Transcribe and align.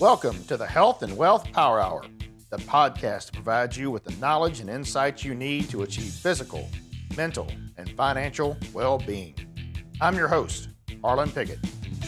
Welcome 0.00 0.44
to 0.44 0.56
the 0.56 0.64
Health 0.64 1.02
and 1.02 1.16
Wealth 1.16 1.52
Power 1.52 1.80
Hour, 1.80 2.04
the 2.50 2.58
podcast 2.58 3.26
that 3.26 3.32
provides 3.32 3.76
you 3.76 3.90
with 3.90 4.04
the 4.04 4.14
knowledge 4.20 4.60
and 4.60 4.70
insights 4.70 5.24
you 5.24 5.34
need 5.34 5.68
to 5.70 5.82
achieve 5.82 6.12
physical, 6.12 6.68
mental, 7.16 7.50
and 7.76 7.90
financial 7.96 8.56
well 8.72 8.98
being. 8.98 9.34
I'm 10.00 10.14
your 10.14 10.28
host, 10.28 10.68
Harlon 11.02 11.32
Piggott, 11.32 11.58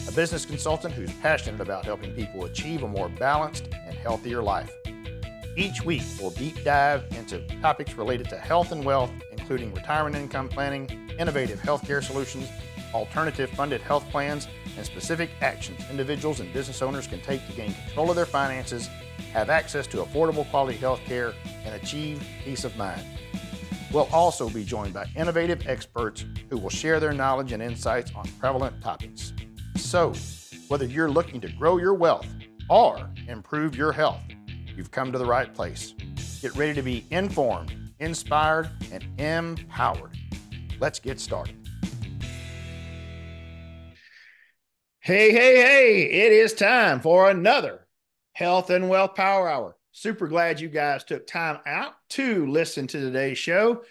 a 0.07 0.11
business 0.13 0.45
consultant 0.45 0.93
who's 0.93 1.11
passionate 1.15 1.59
about 1.59 1.83
helping 1.83 2.13
people 2.13 2.45
achieve 2.45 2.83
a 2.83 2.87
more 2.87 3.09
balanced 3.09 3.67
and 3.73 3.97
healthier 3.97 4.41
life. 4.41 4.71
Each 5.57 5.83
week, 5.83 6.03
we'll 6.17 6.29
deep 6.29 6.63
dive 6.63 7.03
into 7.11 7.45
topics 7.59 7.95
related 7.95 8.29
to 8.29 8.37
health 8.37 8.71
and 8.71 8.85
wealth, 8.85 9.11
including 9.33 9.73
retirement 9.73 10.15
income 10.15 10.47
planning, 10.47 11.11
innovative 11.19 11.59
healthcare 11.59 12.01
solutions, 12.01 12.47
alternative 12.93 13.49
funded 13.49 13.81
health 13.81 14.09
plans, 14.11 14.47
and 14.77 14.85
specific 14.85 15.29
actions 15.41 15.81
individuals 15.89 16.39
and 16.39 16.51
business 16.53 16.81
owners 16.81 17.07
can 17.07 17.21
take 17.21 17.45
to 17.47 17.53
gain 17.53 17.73
control 17.73 18.09
of 18.09 18.15
their 18.15 18.25
finances, 18.25 18.89
have 19.33 19.49
access 19.49 19.87
to 19.87 19.97
affordable 19.97 20.49
quality 20.49 20.77
health 20.77 21.01
care, 21.05 21.33
and 21.65 21.75
achieve 21.75 22.25
peace 22.43 22.63
of 22.63 22.75
mind. 22.77 23.03
We'll 23.91 24.09
also 24.13 24.49
be 24.49 24.63
joined 24.63 24.93
by 24.93 25.07
innovative 25.15 25.67
experts 25.67 26.25
who 26.49 26.57
will 26.57 26.69
share 26.69 26.99
their 26.99 27.11
knowledge 27.11 27.51
and 27.51 27.61
insights 27.61 28.11
on 28.15 28.25
prevalent 28.39 28.81
topics. 28.81 29.33
So, 29.75 30.13
whether 30.69 30.85
you're 30.85 31.11
looking 31.11 31.41
to 31.41 31.49
grow 31.49 31.77
your 31.77 31.93
wealth 31.93 32.27
or 32.69 33.09
improve 33.27 33.75
your 33.75 33.91
health, 33.91 34.21
you've 34.75 34.91
come 34.91 35.11
to 35.11 35.17
the 35.17 35.25
right 35.25 35.53
place. 35.53 35.93
Get 36.41 36.55
ready 36.55 36.73
to 36.73 36.81
be 36.81 37.05
informed, 37.11 37.73
inspired, 37.99 38.69
and 38.91 39.05
empowered. 39.19 40.17
Let's 40.79 40.99
get 40.99 41.19
started. 41.19 41.60
Hey, 45.11 45.33
hey, 45.33 45.55
hey, 45.57 46.03
it 46.03 46.31
is 46.31 46.53
time 46.53 47.01
for 47.01 47.29
another 47.29 47.85
Health 48.31 48.69
and 48.69 48.87
Wealth 48.87 49.13
Power 49.13 49.49
Hour. 49.49 49.75
Super 49.91 50.29
glad 50.29 50.61
you 50.61 50.69
guys 50.69 51.03
took 51.03 51.27
time 51.27 51.59
out 51.65 51.95
to 52.11 52.47
listen 52.47 52.87
to 52.87 52.97
today's 52.97 53.37
show. 53.37 53.83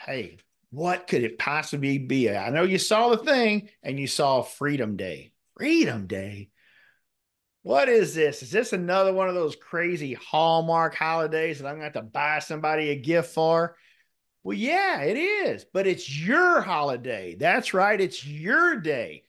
Hey, 0.00 0.38
what 0.70 1.06
could 1.06 1.22
it 1.22 1.38
possibly 1.38 1.98
be? 1.98 2.30
I 2.30 2.48
know 2.48 2.62
you 2.62 2.78
saw 2.78 3.10
the 3.10 3.18
thing 3.18 3.68
and 3.82 4.00
you 4.00 4.06
saw 4.06 4.40
Freedom 4.40 4.96
Day. 4.96 5.32
Freedom 5.58 6.06
Day. 6.06 6.48
What 7.60 7.90
is 7.90 8.14
this? 8.14 8.42
Is 8.42 8.50
this 8.50 8.72
another 8.72 9.12
one 9.12 9.28
of 9.28 9.34
those 9.34 9.54
crazy 9.54 10.14
Hallmark 10.14 10.94
holidays 10.94 11.58
that 11.58 11.66
I'm 11.66 11.74
going 11.74 11.92
to 11.92 11.98
have 11.98 12.06
to 12.06 12.10
buy 12.10 12.38
somebody 12.38 12.88
a 12.88 12.96
gift 12.96 13.34
for? 13.34 13.76
Well, 14.44 14.56
yeah, 14.56 15.02
it 15.02 15.18
is, 15.18 15.66
but 15.70 15.86
it's 15.86 16.08
your 16.10 16.62
holiday. 16.62 17.34
That's 17.34 17.74
right. 17.74 18.00
It's 18.00 18.26
your 18.26 18.80
day. 18.80 19.24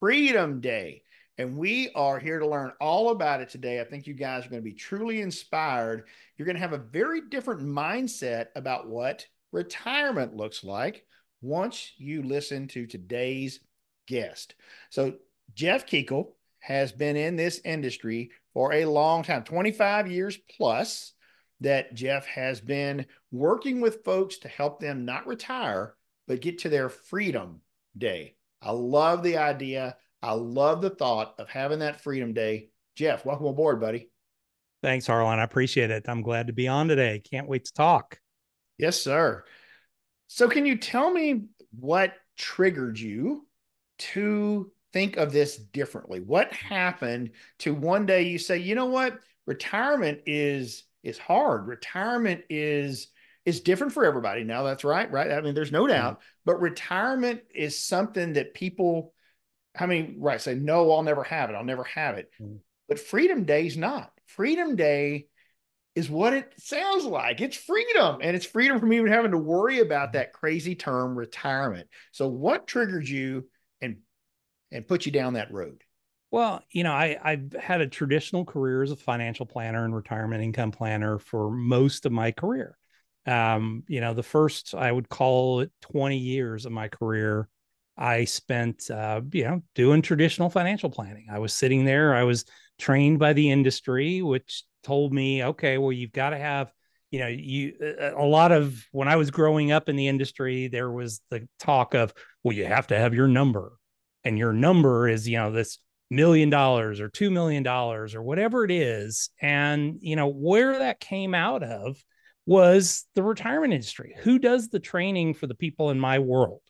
Freedom 0.00 0.60
Day. 0.60 1.02
And 1.38 1.56
we 1.56 1.90
are 1.94 2.18
here 2.18 2.38
to 2.38 2.46
learn 2.46 2.72
all 2.80 3.10
about 3.10 3.40
it 3.40 3.48
today. 3.48 3.80
I 3.80 3.84
think 3.84 4.06
you 4.06 4.14
guys 4.14 4.44
are 4.44 4.50
going 4.50 4.62
to 4.62 4.68
be 4.68 4.74
truly 4.74 5.20
inspired. 5.20 6.08
You're 6.36 6.46
going 6.46 6.56
to 6.56 6.62
have 6.62 6.72
a 6.72 6.78
very 6.78 7.22
different 7.28 7.62
mindset 7.62 8.46
about 8.56 8.88
what 8.88 9.26
retirement 9.52 10.34
looks 10.34 10.64
like 10.64 11.04
once 11.40 11.92
you 11.96 12.22
listen 12.22 12.68
to 12.68 12.86
today's 12.86 13.60
guest. 14.06 14.54
So, 14.90 15.14
Jeff 15.54 15.86
Kuekel 15.86 16.32
has 16.60 16.92
been 16.92 17.16
in 17.16 17.36
this 17.36 17.60
industry 17.64 18.30
for 18.52 18.72
a 18.72 18.84
long 18.84 19.22
time 19.22 19.44
25 19.44 20.10
years 20.10 20.38
plus 20.56 21.12
that 21.60 21.94
Jeff 21.94 22.26
has 22.26 22.60
been 22.60 23.06
working 23.32 23.80
with 23.80 24.04
folks 24.04 24.38
to 24.38 24.48
help 24.48 24.80
them 24.80 25.04
not 25.04 25.26
retire, 25.26 25.94
but 26.26 26.40
get 26.40 26.58
to 26.58 26.68
their 26.68 26.88
freedom 26.88 27.62
day. 27.96 28.34
I 28.60 28.72
love 28.72 29.22
the 29.22 29.36
idea. 29.38 29.96
I 30.22 30.32
love 30.32 30.82
the 30.82 30.90
thought 30.90 31.34
of 31.38 31.48
having 31.48 31.78
that 31.80 32.00
Freedom 32.00 32.32
Day. 32.32 32.70
Jeff, 32.96 33.24
welcome 33.24 33.46
aboard, 33.46 33.80
buddy. 33.80 34.10
Thanks, 34.82 35.06
Harlon. 35.06 35.38
I 35.38 35.44
appreciate 35.44 35.90
it. 35.90 36.08
I'm 36.08 36.22
glad 36.22 36.48
to 36.48 36.52
be 36.52 36.68
on 36.68 36.88
today. 36.88 37.20
Can't 37.20 37.48
wait 37.48 37.64
to 37.66 37.72
talk. 37.72 38.18
Yes, 38.78 39.00
sir. 39.00 39.44
So, 40.28 40.48
can 40.48 40.66
you 40.66 40.76
tell 40.76 41.10
me 41.10 41.46
what 41.78 42.14
triggered 42.36 42.98
you 42.98 43.46
to 43.98 44.70
think 44.92 45.16
of 45.16 45.32
this 45.32 45.56
differently? 45.56 46.20
What 46.20 46.52
happened 46.52 47.32
to 47.60 47.74
one 47.74 48.06
day 48.06 48.22
you 48.22 48.38
say, 48.38 48.58
you 48.58 48.74
know 48.74 48.86
what, 48.86 49.18
retirement 49.46 50.20
is 50.26 50.84
is 51.02 51.18
hard. 51.18 51.66
Retirement 51.66 52.42
is 52.50 53.08
is 53.48 53.60
different 53.60 53.94
for 53.94 54.04
everybody. 54.04 54.44
Now 54.44 54.62
that's 54.62 54.84
right, 54.84 55.10
right? 55.10 55.32
I 55.32 55.40
mean, 55.40 55.54
there's 55.54 55.72
no 55.72 55.86
doubt, 55.86 56.14
mm-hmm. 56.14 56.22
but 56.44 56.60
retirement 56.60 57.40
is 57.54 57.78
something 57.78 58.34
that 58.34 58.52
people, 58.52 59.14
I 59.78 59.86
mean, 59.86 60.16
right, 60.18 60.40
say, 60.40 60.54
no, 60.54 60.92
I'll 60.92 61.02
never 61.02 61.24
have 61.24 61.48
it. 61.48 61.54
I'll 61.54 61.64
never 61.64 61.84
have 61.84 62.18
it. 62.18 62.30
Mm-hmm. 62.40 62.56
But 62.88 63.00
Freedom 63.00 63.44
Day 63.44 63.66
is 63.66 63.76
not. 63.76 64.12
Freedom 64.26 64.76
Day 64.76 65.28
is 65.94 66.10
what 66.10 66.34
it 66.34 66.52
sounds 66.58 67.06
like. 67.06 67.40
It's 67.40 67.56
freedom, 67.56 68.18
and 68.20 68.36
it's 68.36 68.46
freedom 68.46 68.78
from 68.78 68.92
even 68.92 69.10
having 69.10 69.30
to 69.30 69.38
worry 69.38 69.80
about 69.80 70.12
that 70.12 70.34
crazy 70.34 70.74
term 70.74 71.16
retirement. 71.16 71.88
So, 72.12 72.28
what 72.28 72.66
triggered 72.66 73.08
you 73.08 73.48
and 73.80 73.96
and 74.70 74.86
put 74.86 75.06
you 75.06 75.12
down 75.12 75.34
that 75.34 75.52
road? 75.52 75.82
Well, 76.30 76.62
you 76.70 76.84
know, 76.84 76.92
I, 76.92 77.18
I've 77.22 77.54
had 77.54 77.80
a 77.80 77.86
traditional 77.86 78.44
career 78.44 78.82
as 78.82 78.90
a 78.90 78.96
financial 78.96 79.46
planner 79.46 79.86
and 79.86 79.94
retirement 79.94 80.44
income 80.44 80.70
planner 80.70 81.18
for 81.18 81.50
most 81.50 82.04
of 82.04 82.12
my 82.12 82.32
career. 82.32 82.76
Um, 83.28 83.82
you 83.88 84.00
know, 84.00 84.14
the 84.14 84.22
first, 84.22 84.74
I 84.74 84.90
would 84.90 85.08
call 85.08 85.60
it 85.60 85.70
20 85.82 86.16
years 86.16 86.64
of 86.64 86.72
my 86.72 86.88
career, 86.88 87.48
I 87.96 88.24
spent, 88.24 88.90
uh, 88.90 89.20
you 89.32 89.44
know, 89.44 89.62
doing 89.74 90.00
traditional 90.00 90.48
financial 90.48 90.88
planning. 90.88 91.26
I 91.30 91.38
was 91.38 91.52
sitting 91.52 91.84
there, 91.84 92.14
I 92.14 92.22
was 92.22 92.46
trained 92.78 93.18
by 93.18 93.34
the 93.34 93.50
industry, 93.50 94.22
which 94.22 94.64
told 94.82 95.12
me, 95.12 95.44
okay, 95.44 95.76
well, 95.76 95.92
you've 95.92 96.12
got 96.12 96.30
to 96.30 96.38
have, 96.38 96.72
you 97.10 97.18
know, 97.18 97.26
you, 97.26 97.74
a 98.16 98.24
lot 98.24 98.50
of 98.50 98.82
when 98.92 99.08
I 99.08 99.16
was 99.16 99.30
growing 99.30 99.72
up 99.72 99.90
in 99.90 99.96
the 99.96 100.08
industry, 100.08 100.68
there 100.68 100.90
was 100.90 101.20
the 101.30 101.46
talk 101.58 101.94
of, 101.94 102.14
well, 102.42 102.56
you 102.56 102.64
have 102.64 102.86
to 102.86 102.96
have 102.96 103.14
your 103.14 103.28
number. 103.28 103.72
And 104.24 104.38
your 104.38 104.52
number 104.52 105.08
is, 105.08 105.28
you 105.28 105.36
know, 105.36 105.52
this 105.52 105.78
million 106.10 106.48
dollars 106.50 107.00
or 107.00 107.08
two 107.08 107.30
million 107.30 107.62
dollars 107.62 108.14
or 108.14 108.22
whatever 108.22 108.64
it 108.64 108.70
is. 108.70 109.30
And, 109.42 109.98
you 110.00 110.16
know, 110.16 110.28
where 110.28 110.78
that 110.78 111.00
came 111.00 111.34
out 111.34 111.62
of 111.62 112.02
was 112.48 113.04
the 113.14 113.22
retirement 113.22 113.74
industry. 113.74 114.16
Who 114.20 114.38
does 114.38 114.70
the 114.70 114.80
training 114.80 115.34
for 115.34 115.46
the 115.46 115.54
people 115.54 115.90
in 115.90 116.00
my 116.00 116.18
world? 116.18 116.62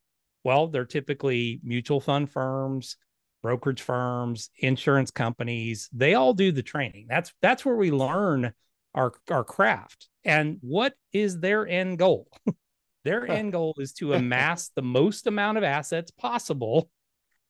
Well, 0.42 0.66
they're 0.66 0.84
typically 0.84 1.60
mutual 1.62 2.00
fund 2.00 2.28
firms, 2.28 2.96
brokerage 3.44 3.80
firms, 3.80 4.50
insurance 4.58 5.12
companies. 5.12 5.88
They 5.92 6.14
all 6.14 6.34
do 6.34 6.50
the 6.50 6.64
training. 6.64 7.06
That's 7.08 7.32
that's 7.40 7.64
where 7.64 7.76
we 7.76 7.92
learn 7.92 8.52
our 8.92 9.12
our 9.30 9.44
craft. 9.44 10.08
And 10.24 10.58
what 10.62 10.94
is 11.12 11.38
their 11.38 11.64
end 11.64 11.98
goal? 11.98 12.26
their 13.04 13.30
end 13.30 13.52
goal 13.52 13.76
is 13.78 13.92
to 13.94 14.12
amass 14.14 14.70
the 14.74 14.82
most 14.82 15.28
amount 15.28 15.58
of 15.58 15.64
assets 15.64 16.10
possible 16.10 16.90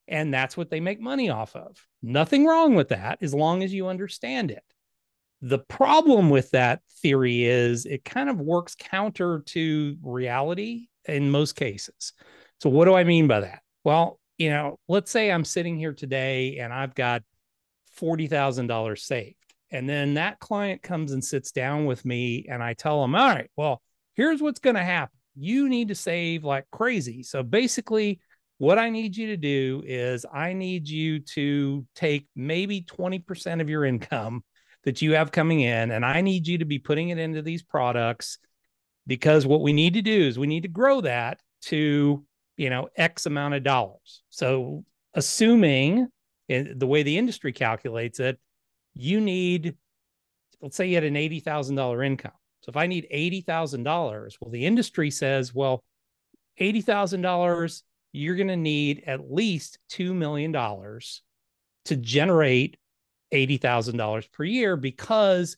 and 0.06 0.32
that's 0.32 0.56
what 0.56 0.70
they 0.70 0.80
make 0.80 1.00
money 1.00 1.30
off 1.30 1.54
of. 1.54 1.76
Nothing 2.02 2.46
wrong 2.46 2.74
with 2.74 2.88
that 2.88 3.18
as 3.22 3.34
long 3.34 3.62
as 3.62 3.72
you 3.72 3.88
understand 3.88 4.50
it. 4.50 4.64
The 5.40 5.58
problem 5.58 6.30
with 6.30 6.50
that 6.50 6.80
theory 7.00 7.44
is 7.44 7.86
it 7.86 8.04
kind 8.04 8.28
of 8.28 8.40
works 8.40 8.74
counter 8.78 9.42
to 9.46 9.96
reality 10.02 10.88
in 11.04 11.30
most 11.30 11.54
cases. 11.54 12.12
So, 12.60 12.70
what 12.70 12.86
do 12.86 12.94
I 12.94 13.04
mean 13.04 13.28
by 13.28 13.40
that? 13.40 13.62
Well, 13.84 14.18
you 14.36 14.50
know, 14.50 14.78
let's 14.88 15.10
say 15.10 15.30
I'm 15.30 15.44
sitting 15.44 15.76
here 15.76 15.92
today 15.92 16.58
and 16.58 16.72
I've 16.72 16.94
got 16.94 17.22
$40,000 18.00 18.98
saved. 18.98 19.34
And 19.70 19.88
then 19.88 20.14
that 20.14 20.38
client 20.38 20.82
comes 20.82 21.12
and 21.12 21.22
sits 21.22 21.52
down 21.52 21.84
with 21.84 22.04
me 22.04 22.46
and 22.48 22.62
I 22.62 22.74
tell 22.74 23.02
them, 23.02 23.14
all 23.14 23.28
right, 23.28 23.50
well, 23.56 23.82
here's 24.14 24.40
what's 24.40 24.60
going 24.60 24.76
to 24.76 24.84
happen. 24.84 25.16
You 25.36 25.68
need 25.68 25.88
to 25.88 25.94
save 25.94 26.44
like 26.44 26.64
crazy. 26.70 27.22
So 27.22 27.42
basically, 27.42 28.20
what 28.58 28.78
I 28.78 28.90
need 28.90 29.16
you 29.16 29.28
to 29.28 29.36
do 29.36 29.82
is 29.86 30.26
I 30.32 30.52
need 30.52 30.88
you 30.88 31.20
to 31.20 31.86
take 31.94 32.26
maybe 32.34 32.82
20% 32.82 33.60
of 33.60 33.68
your 33.68 33.84
income 33.84 34.42
that 34.84 35.02
you 35.02 35.14
have 35.14 35.32
coming 35.32 35.60
in, 35.60 35.90
and 35.90 36.04
I 36.04 36.20
need 36.20 36.46
you 36.46 36.58
to 36.58 36.64
be 36.64 36.78
putting 36.78 37.10
it 37.10 37.18
into 37.18 37.42
these 37.42 37.62
products 37.62 38.38
because 39.06 39.46
what 39.46 39.62
we 39.62 39.72
need 39.72 39.94
to 39.94 40.02
do 40.02 40.26
is 40.26 40.38
we 40.38 40.46
need 40.46 40.62
to 40.62 40.68
grow 40.68 41.00
that 41.00 41.40
to, 41.62 42.24
you 42.56 42.70
know, 42.70 42.88
X 42.96 43.26
amount 43.26 43.54
of 43.54 43.62
dollars. 43.62 44.22
So, 44.30 44.84
assuming 45.14 46.08
in 46.48 46.78
the 46.78 46.86
way 46.86 47.02
the 47.02 47.18
industry 47.18 47.52
calculates 47.52 48.20
it, 48.20 48.38
you 48.94 49.20
need, 49.20 49.76
let's 50.60 50.76
say 50.76 50.88
you 50.88 50.94
had 50.94 51.04
an 51.04 51.14
$80,000 51.14 52.06
income. 52.06 52.32
So, 52.60 52.70
if 52.70 52.76
I 52.76 52.86
need 52.86 53.06
$80,000, 53.12 54.36
well, 54.40 54.50
the 54.50 54.66
industry 54.66 55.10
says, 55.10 55.54
well, 55.54 55.82
$80,000 56.60 57.82
you're 58.12 58.36
going 58.36 58.48
to 58.48 58.56
need 58.56 59.04
at 59.06 59.30
least 59.30 59.78
$2 59.92 60.14
million 60.14 60.52
to 60.52 61.96
generate 61.96 62.76
$80,000 63.32 64.32
per 64.32 64.44
year 64.44 64.76
because 64.76 65.56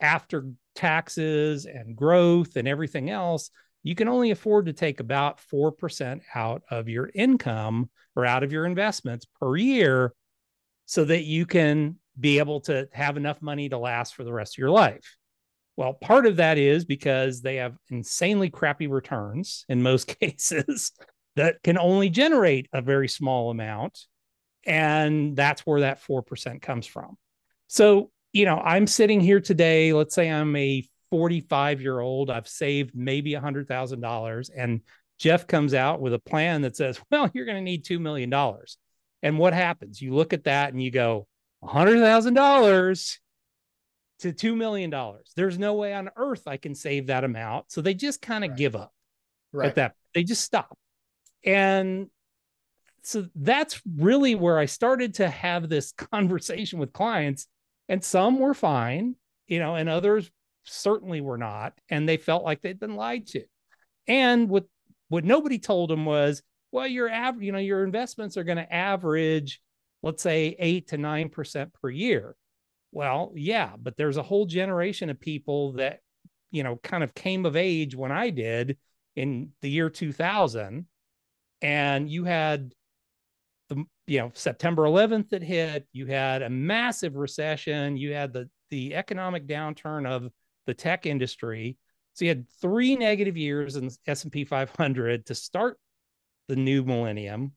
after 0.00 0.50
taxes 0.74 1.66
and 1.66 1.96
growth 1.96 2.56
and 2.56 2.68
everything 2.68 3.10
else, 3.10 3.50
you 3.82 3.94
can 3.94 4.08
only 4.08 4.30
afford 4.30 4.66
to 4.66 4.72
take 4.72 5.00
about 5.00 5.40
4% 5.52 6.20
out 6.34 6.62
of 6.70 6.88
your 6.88 7.10
income 7.14 7.90
or 8.14 8.26
out 8.26 8.42
of 8.42 8.52
your 8.52 8.66
investments 8.66 9.26
per 9.40 9.56
year 9.56 10.12
so 10.86 11.04
that 11.04 11.24
you 11.24 11.46
can 11.46 11.96
be 12.18 12.38
able 12.38 12.60
to 12.62 12.88
have 12.92 13.16
enough 13.16 13.40
money 13.40 13.68
to 13.68 13.78
last 13.78 14.14
for 14.14 14.24
the 14.24 14.32
rest 14.32 14.54
of 14.54 14.58
your 14.58 14.70
life. 14.70 15.16
Well, 15.76 15.94
part 15.94 16.26
of 16.26 16.36
that 16.36 16.58
is 16.58 16.84
because 16.84 17.40
they 17.40 17.56
have 17.56 17.76
insanely 17.88 18.50
crappy 18.50 18.88
returns 18.88 19.64
in 19.68 19.82
most 19.82 20.06
cases 20.20 20.92
that 21.36 21.62
can 21.62 21.78
only 21.78 22.10
generate 22.10 22.68
a 22.72 22.82
very 22.82 23.08
small 23.08 23.50
amount. 23.50 24.06
And 24.64 25.36
that's 25.36 25.62
where 25.62 25.80
that 25.80 26.02
4% 26.02 26.60
comes 26.60 26.86
from. 26.86 27.16
So, 27.68 28.10
you 28.32 28.44
know, 28.44 28.58
I'm 28.58 28.86
sitting 28.86 29.20
here 29.20 29.40
today. 29.40 29.92
Let's 29.92 30.14
say 30.14 30.30
I'm 30.30 30.54
a 30.56 30.86
45 31.10 31.80
year 31.80 32.00
old. 32.00 32.30
I've 32.30 32.48
saved 32.48 32.92
maybe 32.94 33.32
$100,000. 33.32 34.50
And 34.56 34.80
Jeff 35.18 35.46
comes 35.46 35.74
out 35.74 36.00
with 36.00 36.14
a 36.14 36.18
plan 36.18 36.62
that 36.62 36.76
says, 36.76 37.00
well, 37.10 37.30
you're 37.32 37.46
going 37.46 37.56
to 37.56 37.62
need 37.62 37.84
$2 37.84 38.00
million. 38.00 38.32
And 39.22 39.38
what 39.38 39.52
happens? 39.52 40.00
You 40.00 40.14
look 40.14 40.32
at 40.32 40.44
that 40.44 40.72
and 40.72 40.82
you 40.82 40.90
go, 40.90 41.26
$100,000 41.64 43.18
to 44.20 44.32
$2 44.32 44.56
million. 44.56 44.92
There's 45.36 45.58
no 45.58 45.74
way 45.74 45.92
on 45.92 46.10
earth 46.16 46.46
I 46.46 46.56
can 46.56 46.74
save 46.74 47.08
that 47.08 47.24
amount. 47.24 47.70
So 47.72 47.80
they 47.80 47.94
just 47.94 48.22
kind 48.22 48.44
of 48.44 48.50
right. 48.50 48.58
give 48.58 48.76
up 48.76 48.92
right. 49.52 49.68
at 49.68 49.74
that. 49.76 49.94
They 50.14 50.24
just 50.24 50.44
stop. 50.44 50.76
And 51.44 52.08
so 53.08 53.26
that's 53.34 53.80
really 53.96 54.34
where 54.34 54.58
I 54.58 54.66
started 54.66 55.14
to 55.14 55.30
have 55.30 55.70
this 55.70 55.92
conversation 56.12 56.78
with 56.78 56.92
clients. 56.92 57.46
And 57.88 58.04
some 58.04 58.38
were 58.38 58.52
fine, 58.52 59.16
you 59.46 59.60
know, 59.60 59.76
and 59.76 59.88
others 59.88 60.30
certainly 60.64 61.22
were 61.22 61.38
not. 61.38 61.72
And 61.88 62.06
they 62.06 62.18
felt 62.18 62.44
like 62.44 62.60
they'd 62.60 62.78
been 62.78 62.96
lied 62.96 63.26
to. 63.28 63.44
And 64.06 64.50
what 64.50 64.66
what 65.08 65.24
nobody 65.24 65.58
told 65.58 65.88
them 65.88 66.04
was, 66.04 66.42
well, 66.70 66.86
your 66.86 67.08
average, 67.08 67.46
you 67.46 67.52
know, 67.52 67.58
your 67.58 67.82
investments 67.82 68.36
are 68.36 68.44
going 68.44 68.58
to 68.58 68.70
average, 68.70 69.62
let's 70.02 70.22
say 70.22 70.54
eight 70.58 70.88
to 70.88 70.98
nine 70.98 71.30
percent 71.30 71.72
per 71.80 71.88
year. 71.88 72.36
Well, 72.92 73.32
yeah, 73.34 73.72
but 73.80 73.96
there's 73.96 74.18
a 74.18 74.22
whole 74.22 74.44
generation 74.44 75.08
of 75.08 75.18
people 75.18 75.72
that, 75.72 76.00
you 76.50 76.62
know, 76.62 76.76
kind 76.76 77.02
of 77.02 77.14
came 77.14 77.46
of 77.46 77.56
age 77.56 77.96
when 77.96 78.12
I 78.12 78.28
did 78.28 78.76
in 79.16 79.52
the 79.62 79.70
year 79.70 79.88
2000. 79.88 80.84
And 81.62 82.08
you 82.08 82.24
had 82.24 82.72
the, 83.68 83.84
you 84.06 84.18
know, 84.18 84.30
September 84.34 84.84
11th 84.84 85.30
that 85.30 85.42
hit, 85.42 85.86
you 85.92 86.06
had 86.06 86.42
a 86.42 86.50
massive 86.50 87.16
recession, 87.16 87.96
you 87.96 88.12
had 88.12 88.32
the, 88.32 88.48
the 88.70 88.94
economic 88.94 89.46
downturn 89.46 90.06
of 90.06 90.30
the 90.66 90.74
tech 90.74 91.06
industry. 91.06 91.76
So 92.14 92.24
you 92.24 92.30
had 92.30 92.48
three 92.60 92.96
negative 92.96 93.36
years 93.36 93.76
in 93.76 93.90
S&P 94.06 94.44
500 94.44 95.26
to 95.26 95.34
start 95.34 95.78
the 96.48 96.56
new 96.56 96.84
millennium. 96.84 97.52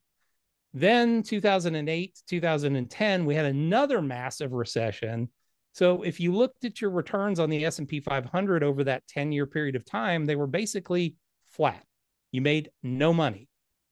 Then 0.74 1.24
2008, 1.24 2.22
2010, 2.28 3.26
we 3.26 3.36
had 3.36 3.46
another 3.46 4.02
massive 4.02 4.54
recession. 4.54 5.30
So 5.74 6.04
if 6.04 6.20
you 6.20 6.34
looked 6.34 6.64
at 6.64 6.80
your 6.82 6.92
returns 6.92 7.40
on 7.40 7.50
the 7.50 7.66
S&P 7.66 8.00
500 8.00 8.64
over 8.64 8.84
that 8.86 9.04
10-year 9.08 9.48
period 9.48 9.76
of 9.76 9.86
time, 9.86 10.26
they 10.26 10.36
were 10.36 10.48
basically 10.48 11.16
flat. 11.52 11.84
You 12.32 12.42
made 12.42 12.70
no 12.84 13.14
money. 13.14 13.50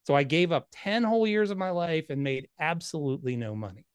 So 0.09 0.15
I 0.15 0.23
gave 0.23 0.51
up 0.51 0.65
10 0.71 1.03
whole 1.03 1.27
years 1.27 1.51
of 1.51 1.59
my 1.59 1.69
life 1.69 2.05
and 2.09 2.23
made 2.23 2.47
absolutely 2.59 3.35
no 3.35 3.53
money. 3.53 3.85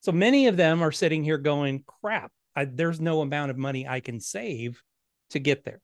So 0.00 0.10
many 0.10 0.48
of 0.48 0.56
them 0.56 0.82
are 0.82 0.90
sitting 0.90 1.22
here 1.22 1.38
going, 1.38 1.84
crap, 1.86 2.32
I, 2.56 2.64
there's 2.64 3.00
no 3.00 3.20
amount 3.20 3.52
of 3.52 3.56
money 3.56 3.86
I 3.86 4.00
can 4.00 4.18
save 4.18 4.82
to 5.30 5.38
get 5.38 5.64
there. 5.64 5.80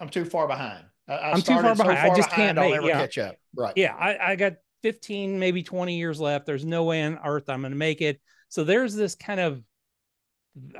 I'm 0.00 0.08
too 0.08 0.24
far 0.24 0.48
behind. 0.48 0.86
I, 1.06 1.32
am 1.32 1.42
too 1.42 1.52
far 1.52 1.60
behind. 1.60 1.76
So 1.76 1.84
far 1.84 1.92
I 1.92 2.16
just 2.16 2.30
behind, 2.30 2.56
can't 2.56 2.58
I'll 2.60 2.70
make, 2.70 2.88
yeah. 2.88 2.98
catch 2.98 3.18
up. 3.18 3.36
Right. 3.54 3.74
Yeah. 3.76 3.94
I, 3.94 4.30
I 4.30 4.36
got 4.36 4.54
15, 4.84 5.38
maybe 5.38 5.62
20 5.62 5.98
years 5.98 6.18
left. 6.18 6.46
There's 6.46 6.64
no 6.64 6.84
way 6.84 7.02
on 7.02 7.18
earth 7.22 7.50
I'm 7.50 7.60
going 7.60 7.72
to 7.72 7.76
make 7.76 8.00
it. 8.00 8.22
So 8.48 8.64
there's 8.64 8.94
this 8.94 9.16
kind 9.16 9.38
of, 9.38 9.62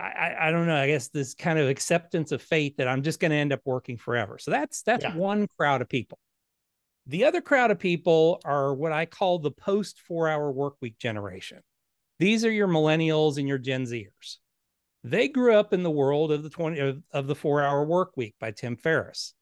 I, 0.00 0.34
I 0.40 0.50
don't 0.50 0.66
know, 0.66 0.76
I 0.76 0.86
guess 0.86 1.08
this 1.08 1.34
kind 1.34 1.58
of 1.58 1.68
acceptance 1.68 2.32
of 2.32 2.40
fate 2.40 2.78
that 2.78 2.88
I'm 2.88 3.02
just 3.02 3.20
going 3.20 3.32
to 3.32 3.36
end 3.36 3.52
up 3.52 3.60
working 3.66 3.98
forever. 3.98 4.38
So 4.38 4.50
that's, 4.50 4.80
that's 4.80 5.04
yeah. 5.04 5.14
one 5.14 5.46
crowd 5.58 5.82
of 5.82 5.90
people. 5.90 6.18
The 7.06 7.24
other 7.24 7.42
crowd 7.42 7.70
of 7.70 7.78
people 7.78 8.40
are 8.44 8.74
what 8.74 8.92
I 8.92 9.04
call 9.04 9.38
the 9.38 9.50
post 9.50 10.00
four 10.00 10.28
hour 10.28 10.50
work 10.50 10.76
week 10.80 10.98
generation. 10.98 11.60
These 12.18 12.44
are 12.44 12.50
your 12.50 12.68
millennials 12.68 13.36
and 13.36 13.46
your 13.46 13.58
Gen 13.58 13.84
Zers. 13.84 14.38
They 15.02 15.28
grew 15.28 15.54
up 15.54 15.74
in 15.74 15.82
the 15.82 15.90
world 15.90 16.32
of 16.32 16.42
the 16.42 16.48
20 16.48 16.78
of, 16.78 17.02
of 17.12 17.26
the 17.26 17.34
four 17.34 17.62
hour 17.62 17.84
work 17.84 18.16
week 18.16 18.34
by 18.40 18.52
Tim 18.52 18.76
Ferriss. 18.76 19.34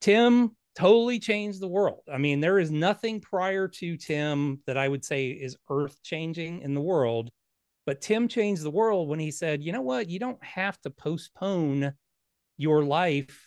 Tim 0.00 0.52
totally 0.76 1.18
changed 1.18 1.60
the 1.60 1.68
world. 1.68 2.02
I 2.12 2.18
mean, 2.18 2.40
there 2.40 2.60
is 2.60 2.70
nothing 2.70 3.20
prior 3.20 3.66
to 3.66 3.96
Tim 3.96 4.60
that 4.66 4.76
I 4.76 4.86
would 4.86 5.04
say 5.04 5.28
is 5.28 5.56
earth 5.68 6.00
changing 6.04 6.60
in 6.60 6.74
the 6.74 6.80
world. 6.80 7.30
But 7.86 8.00
Tim 8.00 8.28
changed 8.28 8.62
the 8.62 8.70
world 8.70 9.08
when 9.08 9.18
he 9.18 9.30
said, 9.30 9.62
you 9.62 9.72
know 9.72 9.82
what? 9.82 10.08
You 10.08 10.18
don't 10.18 10.42
have 10.44 10.80
to 10.82 10.90
postpone 10.90 11.94
your 12.56 12.84
life 12.84 13.45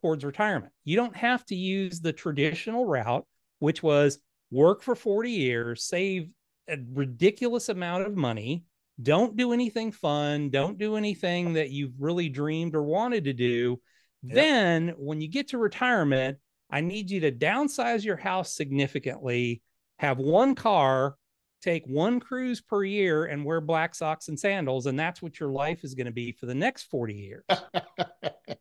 towards 0.00 0.24
retirement. 0.24 0.72
You 0.84 0.96
don't 0.96 1.16
have 1.16 1.44
to 1.46 1.54
use 1.54 2.00
the 2.00 2.12
traditional 2.12 2.86
route, 2.86 3.26
which 3.58 3.82
was 3.82 4.18
work 4.50 4.82
for 4.82 4.94
40 4.94 5.30
years, 5.30 5.84
save 5.84 6.30
a 6.68 6.76
ridiculous 6.92 7.68
amount 7.68 8.06
of 8.06 8.16
money, 8.16 8.64
don't 9.02 9.36
do 9.36 9.52
anything 9.52 9.92
fun, 9.92 10.50
don't 10.50 10.78
do 10.78 10.96
anything 10.96 11.54
that 11.54 11.70
you've 11.70 11.94
really 11.98 12.28
dreamed 12.28 12.74
or 12.74 12.82
wanted 12.82 13.24
to 13.24 13.32
do, 13.32 13.80
Yep. 14.22 14.34
Then 14.34 14.88
when 14.98 15.20
you 15.20 15.28
get 15.28 15.48
to 15.48 15.58
retirement, 15.58 16.38
I 16.70 16.80
need 16.80 17.10
you 17.10 17.20
to 17.20 17.32
downsize 17.32 18.04
your 18.04 18.16
house 18.16 18.54
significantly, 18.54 19.62
have 19.98 20.18
one 20.18 20.54
car, 20.54 21.16
take 21.62 21.84
one 21.86 22.20
cruise 22.20 22.60
per 22.60 22.84
year, 22.84 23.24
and 23.26 23.44
wear 23.44 23.60
black 23.60 23.94
socks 23.94 24.28
and 24.28 24.38
sandals. 24.38 24.86
And 24.86 24.98
that's 24.98 25.22
what 25.22 25.40
your 25.40 25.50
life 25.50 25.84
is 25.84 25.94
going 25.94 26.06
to 26.06 26.12
be 26.12 26.32
for 26.32 26.46
the 26.46 26.54
next 26.54 26.84
40 26.84 27.14
years. 27.14 27.44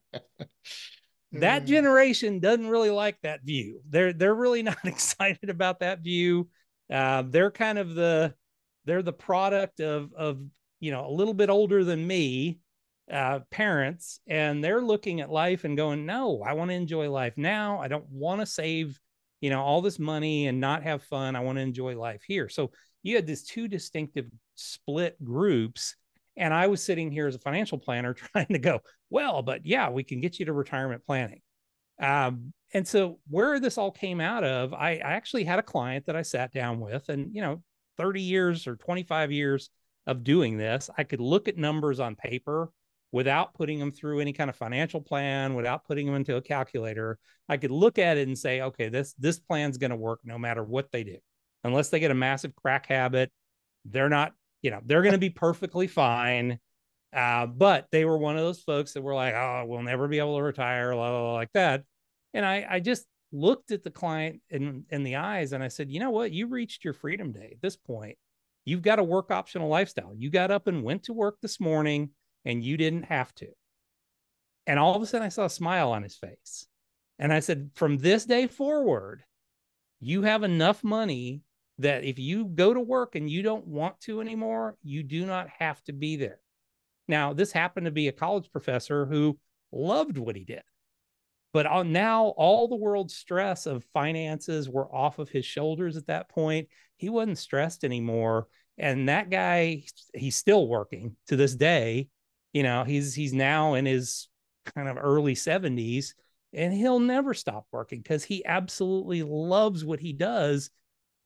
that 1.34 1.64
hmm. 1.64 1.68
generation 1.68 2.40
doesn't 2.40 2.68
really 2.68 2.90
like 2.90 3.18
that 3.24 3.44
view. 3.44 3.82
They're 3.90 4.14
they're 4.14 4.36
really 4.36 4.64
not 4.64 4.78
excited 4.86 5.50
about 5.50 5.80
that 5.80 6.00
view. 6.00 6.50
Uh, 6.92 7.24
they're 7.28 7.52
kind 7.52 7.78
of 7.78 7.96
the 7.96 8.34
they're 8.86 9.04
the 9.04 9.14
product 9.14 9.80
of 9.80 10.14
of 10.14 10.40
you 10.80 10.92
know 10.92 11.08
a 11.08 11.12
little 11.12 11.34
bit 11.34 11.50
older 11.50 11.84
than 11.84 12.06
me 12.06 12.60
uh, 13.12 13.40
parents 13.50 14.20
and 14.28 14.64
they're 14.64 14.82
looking 14.82 15.22
at 15.22 15.32
life 15.32 15.64
and 15.64 15.78
going, 15.78 16.06
no, 16.06 16.44
I 16.46 16.54
want 16.54 16.70
to 16.70 16.76
enjoy 16.76 17.10
life 17.10 17.34
now. 17.38 17.80
I 17.80 17.88
don't 17.88 18.08
want 18.10 18.42
to 18.42 18.46
save, 18.46 19.00
you 19.42 19.50
know, 19.50 19.62
all 19.62 19.82
this 19.82 20.00
money 20.00 20.48
and 20.48 20.60
not 20.60 20.84
have 20.84 21.04
fun. 21.04 21.36
I 21.36 21.40
want 21.40 21.58
to 21.58 21.64
enjoy 21.64 21.98
life 21.98 22.22
here. 22.28 22.50
So 22.50 22.72
you 23.02 23.16
had 23.16 23.26
these 23.26 23.44
two 23.44 23.68
distinctive 23.68 24.28
split 24.56 25.24
groups. 25.24 25.96
And 26.38 26.54
I 26.54 26.68
was 26.68 26.84
sitting 26.84 27.12
here 27.12 27.28
as 27.28 27.36
a 27.36 27.40
financial 27.40 27.78
planner 27.78 28.14
trying 28.34 28.48
to 28.48 28.60
go, 28.60 28.82
well, 29.10 29.42
but 29.42 29.66
yeah, 29.66 29.90
we 29.90 30.04
can 30.04 30.22
get 30.22 30.40
you 30.40 30.46
to 30.46 30.54
retirement 30.54 31.06
planning. 31.06 31.42
Um, 32.02 32.54
and 32.74 32.88
so 32.88 33.20
where 33.28 33.60
this 33.60 33.78
all 33.78 33.92
came 33.92 34.22
out 34.22 34.44
of, 34.44 34.74
I, 34.74 34.92
I 34.92 35.12
actually 35.14 35.44
had 35.44 35.60
a 35.60 35.64
client 35.64 36.06
that 36.06 36.16
I 36.16 36.22
sat 36.22 36.54
down 36.54 36.80
with, 36.80 37.10
and 37.10 37.34
you 37.34 37.42
know, 37.42 37.64
30 37.98 38.22
years 38.22 38.68
or 38.68 38.76
25 38.76 39.32
years 39.32 39.70
of 40.08 40.24
doing 40.24 40.58
this, 40.58 40.90
I 40.98 41.04
could 41.04 41.20
look 41.20 41.48
at 41.48 41.58
numbers 41.58 42.00
on 42.00 42.16
paper 42.16 42.72
without 43.12 43.54
putting 43.54 43.80
them 43.80 43.92
through 43.92 44.20
any 44.20 44.34
kind 44.34 44.50
of 44.50 44.56
financial 44.56 45.02
plan, 45.02 45.56
without 45.56 45.86
putting 45.86 46.06
them 46.06 46.16
into 46.16 46.36
a 46.36 46.42
calculator, 46.42 47.18
I 47.48 47.58
could 47.58 47.72
look 47.72 47.98
at 47.98 48.18
it 48.18 48.28
and 48.28 48.38
say, 48.38 48.62
okay, 48.62 48.90
this 48.90 49.14
this 49.14 49.40
plan's 49.40 49.78
going 49.78 49.90
to 49.90 49.98
work 49.98 50.20
no 50.24 50.38
matter 50.38 50.64
what 50.64 50.92
they 50.92 51.04
do. 51.04 51.18
Unless 51.64 51.90
they 51.90 52.00
get 52.00 52.12
a 52.12 52.16
massive 52.16 52.56
crack 52.56 52.86
habit, 52.86 53.32
they're 53.86 54.10
not, 54.10 54.34
you 54.62 54.72
know, 54.72 54.80
they're 54.86 55.02
going 55.02 55.14
to 55.14 55.18
be 55.18 55.32
perfectly 55.32 55.88
fine. 55.88 56.60
Uh, 57.12 57.48
but 57.48 57.88
they 57.92 58.06
were 58.06 58.18
one 58.18 58.38
of 58.38 58.44
those 58.44 58.60
folks 58.60 58.94
that 58.94 59.02
were 59.02 59.16
like, 59.16 59.34
oh, 59.34 59.66
we'll 59.68 59.82
never 59.82 60.08
be 60.08 60.20
able 60.20 60.38
to 60.38 60.44
retire, 60.44 60.94
blah, 60.94 61.10
blah, 61.10 61.22
blah, 61.22 61.34
like 61.34 61.52
that. 61.54 61.84
And 62.34 62.46
I, 62.46 62.66
I 62.70 62.80
just 62.80 63.06
looked 63.32 63.72
at 63.72 63.84
the 63.84 63.90
client 63.90 64.42
in, 64.50 64.86
in 64.90 65.04
the 65.04 65.16
eyes 65.16 65.54
and 65.54 65.64
I 65.64 65.68
said, 65.68 65.90
you 65.90 66.00
know 66.00 66.12
what? 66.12 66.32
You 66.32 66.48
reached 66.48 66.84
your 66.84 66.94
freedom 66.94 67.32
day 67.32 67.50
at 67.52 67.62
this 67.62 67.76
point. 67.76 68.18
You've 68.66 68.82
got 68.84 69.00
a 69.00 69.04
work 69.04 69.32
optional 69.32 69.70
lifestyle. 69.70 70.14
You 70.16 70.30
got 70.30 70.52
up 70.52 70.68
and 70.68 70.84
went 70.84 71.04
to 71.04 71.14
work 71.14 71.38
this 71.42 71.60
morning 71.60 72.12
and 72.46 72.64
you 72.64 72.78
didn't 72.78 73.04
have 73.04 73.34
to. 73.36 73.48
And 74.68 74.78
all 74.78 74.96
of 74.96 75.02
a 75.02 75.08
sudden, 75.08 75.26
I 75.26 75.30
saw 75.30 75.46
a 75.46 75.50
smile 75.50 75.92
on 75.92 76.04
his 76.04 76.16
face. 76.16 76.68
And 77.18 77.34
I 77.34 77.40
said, 77.40 77.72
from 77.74 77.98
this 77.98 78.26
day 78.26 78.46
forward, 78.46 79.24
you 80.00 80.22
have 80.22 80.44
enough 80.44 80.84
money 80.84 81.42
that 81.80 82.04
if 82.04 82.20
you 82.20 82.46
go 82.46 82.74
to 82.74 82.80
work 82.80 83.16
and 83.16 83.30
you 83.30 83.42
don't 83.42 83.66
want 83.68 84.00
to 84.02 84.22
anymore, 84.22 84.78
you 84.84 85.02
do 85.02 85.26
not 85.26 85.50
have 85.58 85.84
to 85.86 85.94
be 85.94 86.18
there. 86.18 86.40
Now, 87.10 87.34
this 87.34 87.52
happened 87.52 87.86
to 87.86 87.92
be 87.92 88.08
a 88.08 88.14
college 88.14 88.50
professor 88.52 89.06
who 89.06 89.38
loved 89.72 90.18
what 90.18 90.38
he 90.38 90.46
did. 90.46 90.64
But 91.52 91.66
on 91.66 91.92
now 91.92 92.28
all 92.38 92.68
the 92.68 92.76
world's 92.76 93.16
stress 93.16 93.66
of 93.66 93.84
finances 93.94 94.70
were 94.70 94.94
off 94.94 95.20
of 95.20 95.30
his 95.30 95.46
shoulders 95.46 95.98
at 95.98 96.08
that 96.08 96.30
point. 96.30 96.70
He 96.96 97.10
wasn't 97.10 97.40
stressed 97.40 97.84
anymore. 97.84 98.48
And 98.78 99.10
that 99.10 99.30
guy, 99.30 99.84
he's 100.14 100.38
still 100.38 100.68
working 100.68 101.18
to 101.28 101.36
this 101.36 101.56
day 101.56 102.08
you 102.54 102.64
know 102.64 102.84
he's 102.84 103.14
he's 103.14 103.34
now 103.34 103.74
in 103.76 103.86
his 103.86 104.28
kind 104.76 104.88
of 104.88 104.98
early 105.00 105.36
70s 105.36 106.14
and 106.54 106.74
he'll 106.74 107.00
never 107.00 107.34
stop 107.34 107.66
working 107.72 108.02
because 108.02 108.24
he 108.24 108.46
absolutely 108.46 109.24
loves 109.24 109.86
what 109.86 110.00
he 110.00 110.14
does 110.14 110.70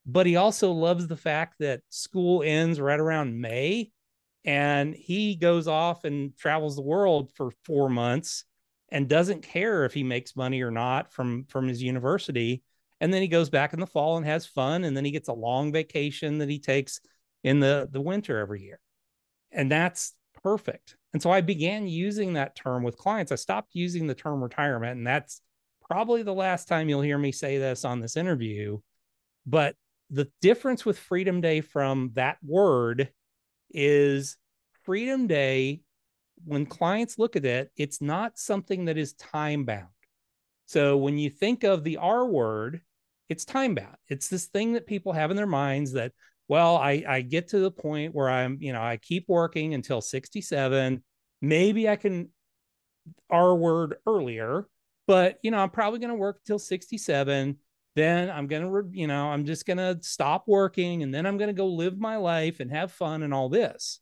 but 0.05 0.25
he 0.25 0.35
also 0.35 0.71
loves 0.71 1.07
the 1.07 1.17
fact 1.17 1.55
that 1.59 1.81
school 1.89 2.43
ends 2.43 2.79
right 2.79 2.99
around 2.99 3.39
May 3.39 3.91
and 4.45 4.93
he 4.93 5.35
goes 5.35 5.67
off 5.67 6.03
and 6.03 6.35
travels 6.37 6.75
the 6.75 6.81
world 6.81 7.31
for 7.35 7.51
4 7.65 7.89
months 7.89 8.45
and 8.89 9.09
doesn't 9.09 9.41
care 9.41 9.85
if 9.85 9.93
he 9.93 10.03
makes 10.03 10.35
money 10.35 10.61
or 10.61 10.71
not 10.71 11.11
from 11.11 11.45
from 11.45 11.67
his 11.67 11.81
university. 11.81 12.63
And 13.01 13.13
then 13.13 13.21
he 13.21 13.27
goes 13.27 13.49
back 13.49 13.73
in 13.73 13.79
the 13.79 13.87
fall 13.87 14.17
and 14.17 14.25
has 14.25 14.45
fun 14.45 14.83
and 14.83 14.95
then 14.95 15.03
he 15.03 15.11
gets 15.11 15.27
a 15.27 15.33
long 15.33 15.71
vacation 15.71 16.37
that 16.37 16.49
he 16.49 16.59
takes 16.59 16.99
in 17.43 17.59
the 17.59 17.89
the 17.91 18.01
winter 18.01 18.37
every 18.39 18.61
year. 18.61 18.79
And 19.51 19.71
that's 19.71 20.13
perfect. 20.43 20.97
And 21.13 21.21
so 21.21 21.31
i 21.31 21.41
began 21.41 21.87
using 21.87 22.33
that 22.33 22.55
term 22.55 22.83
with 22.83 22.97
clients. 22.97 23.31
I 23.31 23.35
stopped 23.35 23.71
using 23.73 24.07
the 24.07 24.15
term 24.15 24.43
retirement 24.43 24.97
and 24.97 25.07
that's 25.07 25.41
probably 25.85 26.23
the 26.23 26.33
last 26.33 26.67
time 26.67 26.89
you'll 26.89 27.01
hear 27.01 27.17
me 27.17 27.31
say 27.31 27.57
this 27.57 27.85
on 27.85 27.99
this 27.99 28.17
interview. 28.17 28.79
But 29.45 29.75
the 30.09 30.29
difference 30.41 30.85
with 30.85 30.97
freedom 30.97 31.41
day 31.41 31.61
from 31.61 32.11
that 32.13 32.37
word 32.43 33.09
is 33.73 34.37
freedom 34.83 35.27
day 35.27 35.81
when 36.45 36.65
clients 36.65 37.17
look 37.17 37.35
at 37.35 37.45
it 37.45 37.71
it's 37.77 38.01
not 38.01 38.37
something 38.37 38.85
that 38.85 38.97
is 38.97 39.13
time 39.13 39.63
bound 39.63 39.87
so 40.65 40.97
when 40.97 41.17
you 41.17 41.29
think 41.29 41.63
of 41.63 41.83
the 41.83 41.97
r 41.97 42.25
word 42.25 42.81
it's 43.29 43.45
time 43.45 43.75
bound 43.75 43.95
it's 44.09 44.27
this 44.27 44.47
thing 44.47 44.73
that 44.73 44.85
people 44.85 45.13
have 45.13 45.31
in 45.31 45.37
their 45.37 45.47
minds 45.47 45.93
that 45.93 46.11
well 46.47 46.75
i 46.77 47.03
i 47.07 47.21
get 47.21 47.47
to 47.47 47.59
the 47.59 47.71
point 47.71 48.13
where 48.13 48.29
i'm 48.29 48.57
you 48.59 48.73
know 48.73 48.81
i 48.81 48.97
keep 48.97 49.25
working 49.27 49.73
until 49.73 50.01
67 50.01 51.01
maybe 51.41 51.87
i 51.87 51.95
can 51.95 52.29
r 53.29 53.55
word 53.55 53.95
earlier 54.05 54.67
but 55.07 55.37
you 55.43 55.51
know 55.51 55.59
i'm 55.59 55.69
probably 55.69 55.99
going 55.99 56.09
to 56.09 56.15
work 56.15 56.39
until 56.45 56.59
67 56.59 57.57
then 57.95 58.29
i'm 58.29 58.47
going 58.47 58.61
to 58.61 58.97
you 58.97 59.07
know 59.07 59.27
i'm 59.27 59.45
just 59.45 59.65
going 59.65 59.77
to 59.77 59.97
stop 60.01 60.43
working 60.47 61.03
and 61.03 61.13
then 61.13 61.25
i'm 61.25 61.37
going 61.37 61.49
to 61.49 61.53
go 61.53 61.67
live 61.67 61.97
my 61.97 62.15
life 62.15 62.59
and 62.59 62.71
have 62.71 62.91
fun 62.91 63.23
and 63.23 63.33
all 63.33 63.49
this. 63.49 63.99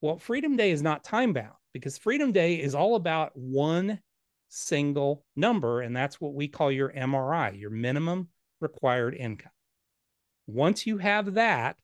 Well 0.00 0.18
freedom 0.18 0.56
day 0.56 0.70
is 0.70 0.82
not 0.82 1.04
time 1.04 1.32
bound 1.32 1.54
because 1.72 1.98
freedom 1.98 2.32
day 2.32 2.56
is 2.56 2.74
all 2.74 2.94
about 2.94 3.32
one 3.34 4.00
single 4.48 5.24
number 5.34 5.80
and 5.80 5.96
that's 5.96 6.20
what 6.20 6.34
we 6.34 6.48
call 6.48 6.70
your 6.70 6.90
mri 6.90 7.58
your 7.58 7.70
minimum 7.70 8.28
required 8.60 9.14
income. 9.14 9.52
Once 10.46 10.86
you 10.86 10.98
have 10.98 11.34
that 11.34 11.76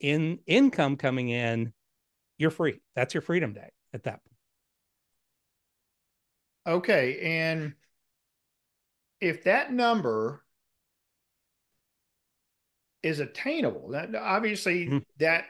in 0.00 0.38
income 0.46 0.96
coming 0.96 1.28
in 1.28 1.72
you're 2.36 2.50
free. 2.50 2.80
That's 2.96 3.14
your 3.14 3.20
freedom 3.20 3.52
day 3.52 3.70
at 3.92 4.02
that 4.04 4.20
point. 4.24 6.78
Okay 6.78 7.20
and 7.20 7.74
if 9.20 9.44
that 9.44 9.72
number 9.72 10.43
is 13.04 13.20
attainable 13.20 13.90
that 13.90 14.14
obviously 14.16 14.86
mm-hmm. 14.86 14.98
that 15.18 15.44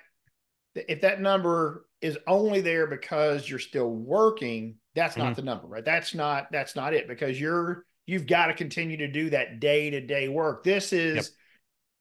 if 0.75 1.01
that 1.01 1.21
number 1.21 1.87
is 2.01 2.19
only 2.27 2.61
there 2.61 2.87
because 2.87 3.49
you're 3.49 3.61
still 3.61 3.91
working 3.91 4.75
that's 4.95 5.17
not 5.17 5.27
mm-hmm. 5.27 5.35
the 5.35 5.43
number 5.43 5.67
right 5.69 5.85
that's 5.85 6.15
not 6.15 6.51
that's 6.51 6.75
not 6.75 6.93
it 6.93 7.07
because 7.07 7.41
you're 7.41 7.85
you've 8.07 8.27
got 8.27 8.47
to 8.47 8.55
continue 8.55 8.97
to 8.97 9.09
do 9.09 9.31
that 9.31 9.61
day-to-day 9.61 10.29
work 10.29 10.65
this 10.65 10.93
is 10.93 11.33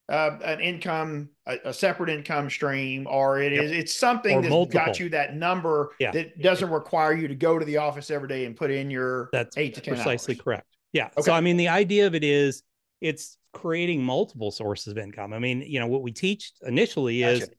yep. 0.09 0.41
uh, 0.41 0.43
an 0.43 0.59
income 0.59 1.29
a, 1.45 1.57
a, 1.65 1.73
separate 1.73 2.09
income 2.09 2.49
stream 2.49 3.05
or 3.07 3.39
it 3.39 3.53
yep. 3.53 3.63
is 3.63 3.71
it's 3.71 3.95
something 3.95 4.41
that 4.41 4.49
that's 4.49 4.73
got 4.73 4.99
you 4.99 5.07
that 5.09 5.35
number 5.35 5.91
yeah. 5.99 6.09
that 6.11 6.41
doesn't 6.41 6.71
require 6.71 7.13
you 7.13 7.27
to 7.27 7.35
go 7.35 7.59
to 7.59 7.65
the 7.65 7.77
office 7.77 8.09
every 8.09 8.27
day 8.27 8.45
and 8.45 8.55
put 8.55 8.71
in 8.71 8.89
your 8.89 9.29
that's 9.31 9.55
eight 9.57 9.75
to 9.75 9.81
ten 9.81 9.93
precisely 9.93 10.33
hours. 10.33 10.41
correct 10.41 10.67
yeah 10.93 11.05
okay. 11.05 11.21
so 11.21 11.31
i 11.31 11.39
mean 11.39 11.57
the 11.57 11.67
idea 11.67 12.07
of 12.07 12.15
it 12.15 12.23
is 12.23 12.63
it's 13.01 13.37
creating 13.53 14.03
multiple 14.03 14.51
sources 14.51 14.87
of 14.87 14.97
income. 14.97 15.31
I 15.31 15.39
mean 15.39 15.61
you 15.61 15.79
know 15.79 15.87
what 15.87 16.01
we 16.01 16.11
teach 16.11 16.51
initially 16.63 17.21
gotcha. 17.21 17.31
is 17.31 17.49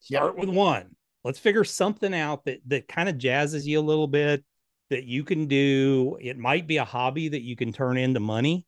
start 0.00 0.34
yep. 0.36 0.46
with 0.46 0.54
one. 0.54 0.94
Let's 1.22 1.38
figure 1.38 1.64
something 1.64 2.14
out 2.14 2.44
that 2.44 2.60
that 2.66 2.88
kind 2.88 3.08
of 3.08 3.16
jazzes 3.16 3.64
you 3.64 3.78
a 3.78 3.80
little 3.80 4.08
bit 4.08 4.44
that 4.90 5.04
you 5.04 5.24
can 5.24 5.46
do. 5.46 6.18
It 6.20 6.36
might 6.36 6.66
be 6.66 6.76
a 6.76 6.84
hobby 6.84 7.28
that 7.28 7.42
you 7.42 7.56
can 7.56 7.72
turn 7.72 7.96
into 7.96 8.20
money. 8.20 8.66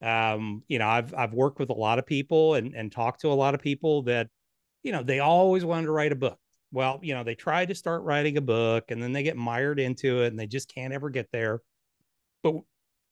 Um 0.00 0.62
you 0.68 0.78
know 0.78 0.88
i've 0.88 1.12
i've 1.14 1.34
worked 1.34 1.58
with 1.58 1.70
a 1.70 1.74
lot 1.74 1.98
of 1.98 2.06
people 2.06 2.54
and 2.54 2.72
and 2.74 2.90
talked 2.90 3.20
to 3.22 3.28
a 3.28 3.34
lot 3.34 3.54
of 3.54 3.60
people 3.60 4.02
that 4.02 4.28
you 4.84 4.92
know 4.92 5.02
they 5.02 5.18
always 5.18 5.64
wanted 5.64 5.86
to 5.86 5.92
write 5.92 6.12
a 6.12 6.16
book. 6.16 6.38
Well 6.72 7.00
you 7.02 7.14
know 7.14 7.24
they 7.24 7.34
try 7.34 7.66
to 7.66 7.74
start 7.74 8.04
writing 8.04 8.36
a 8.36 8.40
book 8.40 8.90
and 8.90 9.02
then 9.02 9.12
they 9.12 9.24
get 9.24 9.36
mired 9.36 9.80
into 9.80 10.22
it 10.22 10.28
and 10.28 10.38
they 10.38 10.46
just 10.46 10.72
can't 10.72 10.94
ever 10.94 11.10
get 11.10 11.28
there. 11.32 11.62
But 12.44 12.54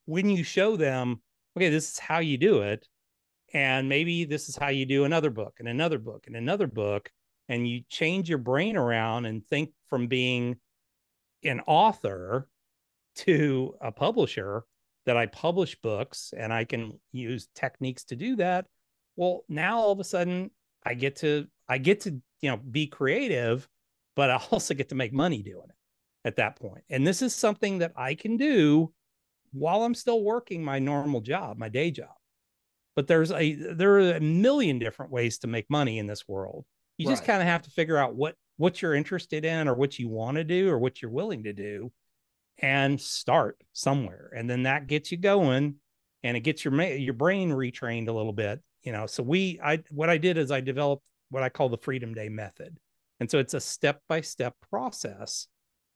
when 0.05 0.31
you 0.31 0.45
show 0.45 0.77
them 0.77 1.21
okay 1.57 1.71
this 1.71 1.91
is 1.91 1.99
how 1.99 2.21
you 2.21 2.39
do 2.39 2.63
it 2.63 2.87
and 3.53 3.89
maybe 3.89 4.25
this 4.25 4.49
is 4.49 4.57
how 4.57 4.69
you 4.69 4.87
do 4.87 5.05
another 5.05 5.31
book 5.31 5.57
and 5.59 5.69
another 5.69 5.99
book 5.99 6.25
and 6.27 6.37
another 6.37 6.67
book 6.67 7.11
and 7.49 7.69
you 7.69 7.83
change 7.89 8.29
your 8.29 8.39
brain 8.39 8.77
around 8.77 9.25
and 9.25 9.47
think 9.47 9.71
from 9.89 10.09
being 10.09 10.57
an 11.45 11.61
author 11.67 12.49
to 13.15 13.75
a 13.81 13.93
publisher 13.93 14.65
that 15.07 15.17
I 15.17 15.27
publish 15.27 15.77
books 15.81 16.35
and 16.37 16.53
I 16.53 16.65
can 16.65 16.99
use 17.13 17.49
techniques 17.55 18.05
to 18.05 18.17
do 18.17 18.37
that. 18.37 18.67
Well, 19.15 19.45
now 19.49 19.79
all 19.79 19.93
of 19.93 20.01
a 20.01 20.05
sudden 20.05 20.51
I 20.85 20.95
get 20.95 21.17
to 21.17 21.47
I 21.69 21.79
get 21.79 22.01
to, 22.03 22.21
you 22.41 22.51
know, 22.51 22.57
be 22.57 22.87
creative, 22.87 23.69
but 24.15 24.31
I 24.31 24.37
also 24.51 24.75
get 24.75 24.89
to 24.91 24.95
make 24.95 25.13
money 25.13 25.43
doing 25.43 25.69
it 25.69 25.77
at 26.27 26.37
that 26.37 26.57
point. 26.57 26.85
And 26.91 27.07
this 27.07 27.23
is 27.23 27.35
something 27.35 27.79
that 27.79 27.93
I 27.97 28.15
can 28.15 28.37
do 28.37 28.93
while 29.53 29.85
I'm 29.85 29.95
still 29.95 30.23
working 30.23 30.65
my 30.65 30.79
normal 30.79 31.21
job, 31.21 31.57
my 31.57 31.69
day 31.69 31.91
job. 31.91 32.16
But 32.97 33.07
there's 33.07 33.31
a 33.31 33.55
there 33.55 33.93
are 33.97 34.13
a 34.13 34.21
million 34.21 34.79
different 34.79 35.13
ways 35.13 35.39
to 35.39 35.47
make 35.47 35.71
money 35.71 35.99
in 35.99 36.07
this 36.07 36.27
world. 36.27 36.65
You 36.99 37.07
right. 37.07 37.13
just 37.13 37.25
kind 37.25 37.43
of 37.43 37.47
have 37.47 37.63
to 37.63 37.71
figure 37.71 37.99
out 37.99 38.17
what 38.17 38.35
what 38.57 38.81
you're 38.81 38.95
interested 38.95 39.45
in 39.45 39.69
or 39.69 39.75
what 39.75 39.99
you 39.99 40.09
want 40.09 40.39
to 40.39 40.45
do 40.45 40.71
or 40.71 40.79
what 40.79 41.01
you're 41.01 41.11
willing 41.11 41.45
to 41.45 41.53
do 41.53 41.93
and 42.59 42.99
start 42.99 43.63
somewhere. 43.75 44.33
And 44.35 44.49
then 44.49 44.63
that 44.63 44.87
gets 44.87 45.13
you 45.13 45.19
going 45.19 45.77
and 46.23 46.37
it 46.37 46.41
gets 46.41 46.65
your 46.65 46.75
your 46.83 47.15
brain 47.15 47.51
retrained 47.51 48.09
a 48.09 48.13
little 48.13 48.33
bit, 48.33 48.61
you 48.83 48.93
know. 48.93 49.07
So 49.07 49.23
we 49.23 49.61
I 49.63 49.83
what 49.91 50.09
I 50.09 50.17
did 50.17 50.39
is 50.39 50.51
I 50.51 50.61
developed 50.61 51.05
what 51.29 51.43
I 51.43 51.49
call 51.49 51.69
the 51.69 51.79
Freedom 51.79 52.15
Day 52.15 52.29
method. 52.29 52.79
And 53.21 53.31
so 53.31 53.39
it's 53.39 53.55
a 53.55 53.61
step-by-step 53.61 54.55
process 54.71 55.49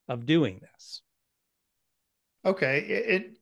of 0.08 0.24
doing 0.24 0.60
this. 0.62 1.02
Okay, 2.44 2.80
it 2.80 3.38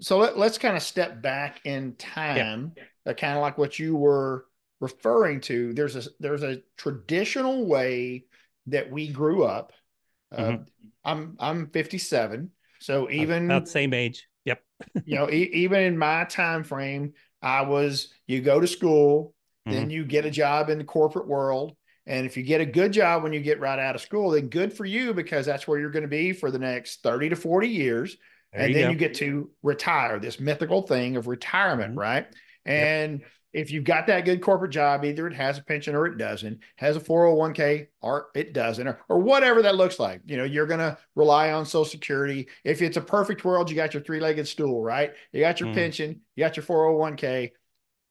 so 0.00 0.18
let, 0.18 0.36
us 0.36 0.58
kind 0.58 0.76
of 0.76 0.82
step 0.82 1.20
back 1.20 1.60
in 1.64 1.94
time, 1.96 2.72
yeah. 2.76 2.84
uh, 3.06 3.14
kind 3.14 3.36
of 3.36 3.42
like 3.42 3.58
what 3.58 3.78
you 3.78 3.96
were 3.96 4.46
referring 4.80 5.40
to 5.40 5.72
there's 5.72 5.96
a 5.96 6.08
there's 6.20 6.42
a 6.42 6.62
traditional 6.76 7.66
way 7.66 8.24
that 8.66 8.90
we 8.90 9.08
grew 9.08 9.44
up 9.44 9.72
uh, 10.32 10.42
mm-hmm. 10.42 10.62
i'm 11.04 11.36
i'm 11.40 11.66
57 11.68 12.50
so 12.78 13.10
even 13.10 13.46
about 13.46 13.68
same 13.68 13.92
age 13.92 14.28
yep 14.44 14.62
you 15.04 15.16
know 15.16 15.28
e- 15.28 15.50
even 15.52 15.82
in 15.82 15.98
my 15.98 16.24
time 16.24 16.62
frame 16.62 17.12
i 17.42 17.62
was 17.62 18.12
you 18.26 18.40
go 18.40 18.60
to 18.60 18.66
school 18.66 19.34
mm-hmm. 19.66 19.76
then 19.76 19.90
you 19.90 20.04
get 20.04 20.24
a 20.24 20.30
job 20.30 20.70
in 20.70 20.78
the 20.78 20.84
corporate 20.84 21.26
world 21.26 21.74
and 22.06 22.24
if 22.24 22.36
you 22.36 22.42
get 22.44 22.60
a 22.60 22.66
good 22.66 22.92
job 22.92 23.24
when 23.24 23.32
you 23.32 23.40
get 23.40 23.60
right 23.60 23.80
out 23.80 23.96
of 23.96 24.00
school 24.00 24.30
then 24.30 24.48
good 24.48 24.72
for 24.72 24.84
you 24.84 25.12
because 25.12 25.44
that's 25.44 25.66
where 25.66 25.80
you're 25.80 25.90
going 25.90 26.02
to 26.02 26.08
be 26.08 26.32
for 26.32 26.52
the 26.52 26.58
next 26.58 27.02
30 27.02 27.30
to 27.30 27.36
40 27.36 27.68
years 27.68 28.16
there 28.52 28.62
and 28.62 28.68
you 28.70 28.74
then 28.74 28.84
go. 28.86 28.90
you 28.92 28.96
get 28.96 29.14
to 29.14 29.50
retire 29.62 30.18
this 30.18 30.40
mythical 30.40 30.82
thing 30.82 31.16
of 31.16 31.26
retirement 31.26 31.90
mm-hmm. 31.90 32.00
right 32.00 32.26
and 32.64 33.20
yep 33.20 33.28
if 33.52 33.70
you've 33.70 33.84
got 33.84 34.06
that 34.06 34.24
good 34.24 34.42
corporate 34.42 34.70
job, 34.70 35.04
either 35.04 35.26
it 35.26 35.34
has 35.34 35.58
a 35.58 35.64
pension 35.64 35.94
or 35.94 36.06
it 36.06 36.18
doesn't, 36.18 36.60
has 36.76 36.96
a 36.96 37.00
401k 37.00 37.86
or 38.02 38.28
it 38.34 38.52
doesn't, 38.52 38.86
or, 38.86 39.00
or 39.08 39.18
whatever 39.18 39.62
that 39.62 39.74
looks 39.76 39.98
like. 39.98 40.20
You 40.26 40.36
know, 40.36 40.44
you're 40.44 40.66
going 40.66 40.80
to 40.80 40.98
rely 41.14 41.52
on 41.52 41.64
Social 41.64 41.84
Security. 41.84 42.48
If 42.64 42.82
it's 42.82 42.98
a 42.98 43.02
perfect 43.02 43.44
world, 43.44 43.70
you 43.70 43.76
got 43.76 43.94
your 43.94 44.02
three 44.02 44.20
legged 44.20 44.46
stool, 44.46 44.82
right? 44.82 45.12
You 45.32 45.40
got 45.40 45.60
your 45.60 45.70
mm. 45.70 45.74
pension, 45.74 46.20
you 46.36 46.44
got 46.44 46.56
your 46.56 46.64
401k, 46.64 47.52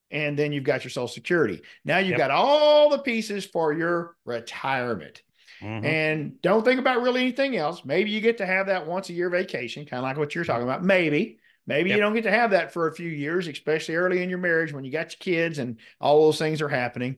and 0.10 0.38
then 0.38 0.51
you've 0.51 0.63
got 0.63 0.84
your 0.84 0.91
Social 0.91 1.08
Security. 1.08 1.62
Now 1.86 2.00
you've 2.00 2.12
yep. 2.12 2.17
got 2.17 2.32
all 2.32 2.89
the 2.89 3.00
pieces 3.00 3.46
for 3.46 3.74
your 3.74 4.15
retirement. 4.25 5.22
Mm-hmm. 5.62 5.86
And 5.86 6.42
don't 6.42 6.64
think 6.64 6.80
about 6.80 7.02
really 7.02 7.22
anything 7.22 7.56
else. 7.58 7.84
Maybe 7.84 8.12
you 8.12 8.22
get 8.22 8.38
to 8.40 8.46
have 8.46 8.68
that 8.68 8.88
once 8.88 9.10
a 9.10 9.14
year 9.14 9.30
vacation, 9.30 9.86
kind 9.86 10.00
of 10.00 10.04
like 10.04 10.18
what 10.18 10.36
you're 10.36 10.44
talking 10.44 10.64
about. 10.64 10.84
Maybe. 10.84 11.40
Maybe 11.66 11.90
yep. 11.90 11.98
you 11.98 12.02
don't 12.02 12.14
get 12.14 12.24
to 12.24 12.32
have 12.32 12.52
that 12.52 12.72
for 12.72 12.88
a 12.88 12.96
few 12.96 13.10
years, 13.10 13.48
especially 13.48 13.96
early 13.96 14.24
in 14.24 14.30
your 14.30 14.40
marriage 14.40 14.72
when 14.72 14.86
you 14.86 14.92
got 14.92 15.12
your 15.12 15.20
kids 15.20 15.60
and 15.60 15.80
all 16.00 16.24
those 16.24 16.40
things 16.40 16.62
are 16.62 16.70
happening. 16.70 17.18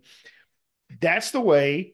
That's 0.99 1.29
the 1.29 1.39
way, 1.39 1.93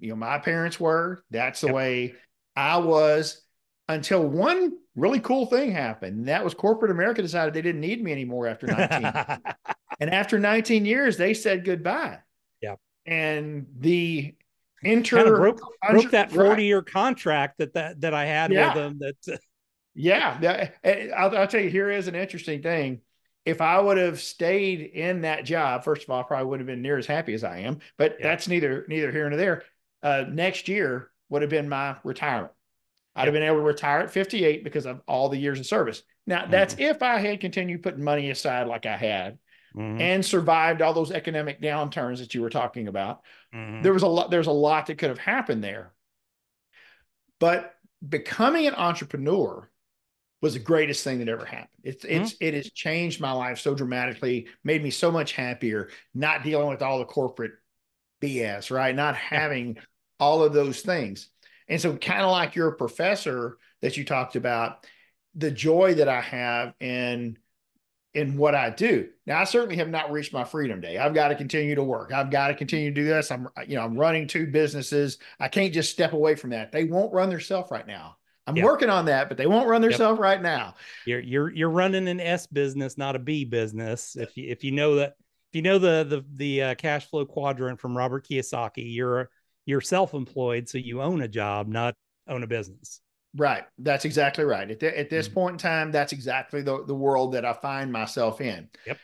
you 0.00 0.10
know, 0.10 0.16
my 0.16 0.38
parents 0.38 0.78
were. 0.78 1.24
That's 1.30 1.62
the 1.62 1.68
yep. 1.68 1.76
way 1.76 2.14
I 2.54 2.76
was 2.76 3.42
until 3.88 4.22
one 4.22 4.72
really 4.94 5.20
cool 5.20 5.46
thing 5.46 5.72
happened. 5.72 6.18
And 6.18 6.28
that 6.28 6.44
was 6.44 6.52
corporate 6.52 6.90
America 6.90 7.22
decided 7.22 7.54
they 7.54 7.62
didn't 7.62 7.80
need 7.80 8.02
me 8.02 8.12
anymore 8.12 8.46
after 8.46 8.66
19. 8.66 9.12
and 10.00 10.10
after 10.10 10.38
19 10.38 10.84
years, 10.84 11.16
they 11.16 11.32
said 11.32 11.64
goodbye. 11.64 12.18
Yeah. 12.60 12.76
And 13.06 13.66
the 13.78 14.34
kind 14.84 15.28
of 15.28 15.36
broke, 15.36 15.60
broke 15.90 16.10
that 16.12 16.32
40 16.32 16.64
year 16.64 16.82
contract 16.82 17.58
that, 17.58 17.74
that, 17.74 18.00
that 18.02 18.14
I 18.14 18.26
had 18.26 18.52
yeah. 18.52 18.74
with 18.74 18.74
them 18.74 18.98
that 19.26 19.40
yeah, 19.94 20.68
I'll, 21.16 21.36
I'll, 21.36 21.46
tell 21.46 21.60
you. 21.60 21.70
Here 21.70 21.90
is 21.90 22.08
an 22.08 22.14
interesting 22.14 22.62
thing. 22.62 23.00
if 23.44 23.60
I 23.60 23.80
would 23.80 23.98
have 23.98 24.20
stayed 24.20 24.80
in 24.80 25.22
that 25.22 25.44
job, 25.44 25.84
first 25.84 26.04
of 26.04 26.10
all, 26.10 26.20
I 26.20 26.24
probably 26.24 26.46
wouldn't 26.46 26.68
have 26.68 26.74
been 26.74 26.82
near 26.82 26.98
as 26.98 27.06
happy 27.06 27.34
as 27.34 27.44
I 27.44 27.58
am. 27.60 27.78
But 27.98 28.16
yeah. 28.18 28.28
that's 28.28 28.48
neither 28.48 28.84
neither 28.88 29.10
here 29.10 29.28
nor 29.28 29.38
there. 29.38 29.62
Uh, 30.02 30.24
next 30.28 30.68
year 30.68 31.10
would 31.28 31.42
have 31.42 31.50
been 31.50 31.68
my 31.68 31.96
retirement. 32.04 32.52
I'd 33.16 33.26
have 33.26 33.32
been 33.32 33.42
able 33.42 33.58
to 33.58 33.62
retire 33.62 34.00
at 34.00 34.10
58 34.10 34.64
because 34.64 34.86
of 34.86 35.00
all 35.06 35.28
the 35.28 35.38
years 35.38 35.60
of 35.60 35.66
service. 35.66 36.02
Now, 36.26 36.42
mm-hmm. 36.42 36.50
that's 36.50 36.76
if 36.78 37.02
I 37.02 37.18
had 37.18 37.40
continued 37.40 37.82
putting 37.82 38.02
money 38.02 38.30
aside 38.30 38.66
like 38.66 38.86
I 38.86 38.96
had 38.96 39.38
mm-hmm. 39.76 40.00
and 40.00 40.24
survived 40.24 40.82
all 40.82 40.92
those 40.92 41.12
economic 41.12 41.60
downturns 41.60 42.18
that 42.18 42.34
you 42.34 42.42
were 42.42 42.50
talking 42.50 42.88
about. 42.88 43.20
Mm-hmm. 43.54 43.82
There 43.82 43.92
was 43.92 44.02
a 44.02 44.08
lot, 44.08 44.30
there's 44.30 44.46
a 44.46 44.52
lot 44.52 44.86
that 44.86 44.98
could 44.98 45.10
have 45.10 45.18
happened 45.18 45.62
there. 45.62 45.92
But 47.38 47.74
becoming 48.06 48.66
an 48.66 48.74
entrepreneur 48.74 49.70
was 50.40 50.54
the 50.54 50.60
greatest 50.60 51.04
thing 51.04 51.18
that 51.18 51.28
ever 51.28 51.44
happened. 51.44 51.68
It's 51.82 52.04
mm-hmm. 52.04 52.22
it's 52.22 52.36
it 52.40 52.54
has 52.54 52.70
changed 52.70 53.20
my 53.20 53.32
life 53.32 53.58
so 53.58 53.74
dramatically, 53.74 54.48
made 54.62 54.82
me 54.82 54.90
so 54.90 55.10
much 55.10 55.32
happier, 55.32 55.88
not 56.14 56.42
dealing 56.42 56.68
with 56.68 56.82
all 56.82 56.98
the 56.98 57.04
corporate 57.04 57.52
BS, 58.22 58.70
right? 58.70 58.94
Not 58.94 59.16
having 59.16 59.78
all 60.20 60.42
of 60.42 60.52
those 60.52 60.80
things. 60.80 61.28
And 61.68 61.80
so, 61.80 61.96
kind 61.96 62.22
of 62.22 62.30
like 62.30 62.56
your 62.56 62.72
professor 62.72 63.56
that 63.80 63.96
you 63.96 64.04
talked 64.04 64.36
about, 64.36 64.86
the 65.34 65.50
joy 65.50 65.94
that 65.94 66.08
I 66.08 66.20
have 66.20 66.74
in 66.80 67.38
in 68.14 68.36
what 68.36 68.54
I 68.54 68.70
do. 68.70 69.08
Now, 69.26 69.40
I 69.40 69.44
certainly 69.44 69.76
have 69.76 69.88
not 69.88 70.12
reached 70.12 70.32
my 70.32 70.44
freedom 70.44 70.80
day. 70.80 70.98
I've 70.98 71.14
got 71.14 71.28
to 71.28 71.34
continue 71.34 71.74
to 71.74 71.82
work. 71.82 72.12
I've 72.12 72.30
got 72.30 72.48
to 72.48 72.54
continue 72.54 72.90
to 72.90 72.94
do 72.94 73.04
this. 73.04 73.30
I'm, 73.30 73.48
you 73.66 73.76
know, 73.76 73.82
I'm 73.82 73.96
running 73.96 74.26
two 74.26 74.46
businesses. 74.46 75.18
I 75.40 75.48
can't 75.48 75.72
just 75.72 75.90
step 75.90 76.12
away 76.12 76.36
from 76.36 76.50
that. 76.50 76.70
They 76.70 76.84
won't 76.84 77.12
run 77.12 77.28
themselves 77.28 77.70
right 77.70 77.86
now. 77.86 78.16
I'm 78.46 78.56
yep. 78.56 78.64
working 78.64 78.90
on 78.90 79.06
that, 79.06 79.28
but 79.28 79.38
they 79.38 79.46
won't 79.46 79.68
run 79.68 79.80
themselves 79.82 80.18
yep. 80.18 80.22
right 80.22 80.42
now. 80.42 80.74
You're 81.06 81.20
you're 81.20 81.50
you're 81.54 81.70
running 81.70 82.06
an 82.08 82.20
S 82.20 82.46
business, 82.46 82.98
not 82.98 83.16
a 83.16 83.18
B 83.18 83.44
business. 83.44 84.16
If 84.16 84.36
you 84.36 84.50
if 84.50 84.62
you 84.62 84.70
know 84.70 84.96
that 84.96 85.14
if 85.50 85.56
you 85.56 85.62
know 85.62 85.78
the 85.78 86.04
the 86.04 86.24
the 86.36 86.62
uh, 86.62 86.74
cash 86.74 87.08
flow 87.08 87.24
quadrant 87.24 87.80
from 87.80 87.96
Robert 87.96 88.28
Kiyosaki, 88.28 88.94
you're 88.94 89.30
you're 89.64 89.80
self-employed, 89.80 90.68
so 90.68 90.76
you 90.76 91.00
own 91.00 91.22
a 91.22 91.28
job, 91.28 91.68
not 91.68 91.94
own 92.28 92.42
a 92.42 92.46
business. 92.46 93.00
Right. 93.36 93.64
That's 93.78 94.04
exactly 94.04 94.44
right. 94.44 94.70
At, 94.70 94.80
the, 94.80 94.98
at 94.98 95.10
this 95.10 95.26
mm-hmm. 95.26 95.34
point 95.34 95.52
in 95.54 95.58
time, 95.58 95.90
that's 95.92 96.12
exactly 96.12 96.62
the, 96.62 96.84
the 96.86 96.94
world 96.94 97.32
that 97.32 97.44
I 97.44 97.52
find 97.52 97.92
myself 97.92 98.40
in. 98.40 98.68
Yep. 98.86 98.98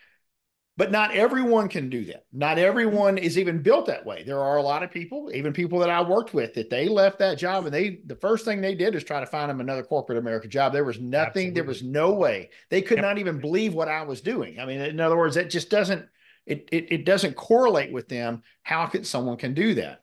But 0.77 0.93
not 0.93 1.15
everyone 1.15 1.69
can 1.69 1.91
do 1.91 2.07
that. 2.07 2.25
Not 2.33 2.57
everyone 2.57 3.19
is 3.19 3.37
even 3.37 3.61
built 3.61 3.85
that 3.87 4.07
way. 4.07 4.23
There 4.23 4.41
are 4.41 4.57
a 4.57 4.63
lot 4.63 4.83
of 4.83 4.91
people, 4.91 5.31
even 5.35 5.53
people 5.53 5.79
that 5.81 5.91
I 5.91 6.01
worked 6.01 6.33
with, 6.33 6.55
that 6.55 6.71
they 6.71 6.89
left 6.89 7.19
that 7.19 7.37
job 7.37 7.67
and 7.67 7.75
they 7.75 8.01
the 8.07 8.17
first 8.17 8.47
thing 8.47 8.63
they 8.63 8.75
did 8.75 8.95
is 8.95 9.05
try 9.05 9.21
to 9.21 9.27
find 9.27 9.51
them 9.51 9.61
another 9.61 9.83
corporate 9.83 10.17
America 10.17 10.49
job. 10.49 10.73
There 10.73 10.85
was 10.85 10.99
nothing, 10.99 11.49
Absolutely. 11.49 11.51
there 11.51 11.65
was 11.65 11.83
no 11.83 12.13
way. 12.13 12.49
They 12.71 12.81
could 12.81 12.97
yep. 12.97 13.05
not 13.05 13.19
even 13.19 13.41
believe 13.41 13.75
what 13.75 13.89
I 13.89 14.05
was 14.05 14.23
doing. 14.23 14.59
I 14.59 14.65
mean, 14.65 14.81
in 14.81 15.01
other 15.01 15.19
words, 15.19 15.37
it 15.37 15.51
just 15.51 15.69
doesn't 15.69 16.09
it, 16.47 16.67
it 16.73 16.91
it 16.91 17.05
doesn't 17.05 17.37
correlate 17.37 17.93
with 17.93 18.09
them. 18.09 18.43
How 18.63 18.87
could 18.87 19.07
someone 19.07 19.37
can 19.37 19.53
do 19.53 19.75
that? 19.75 20.03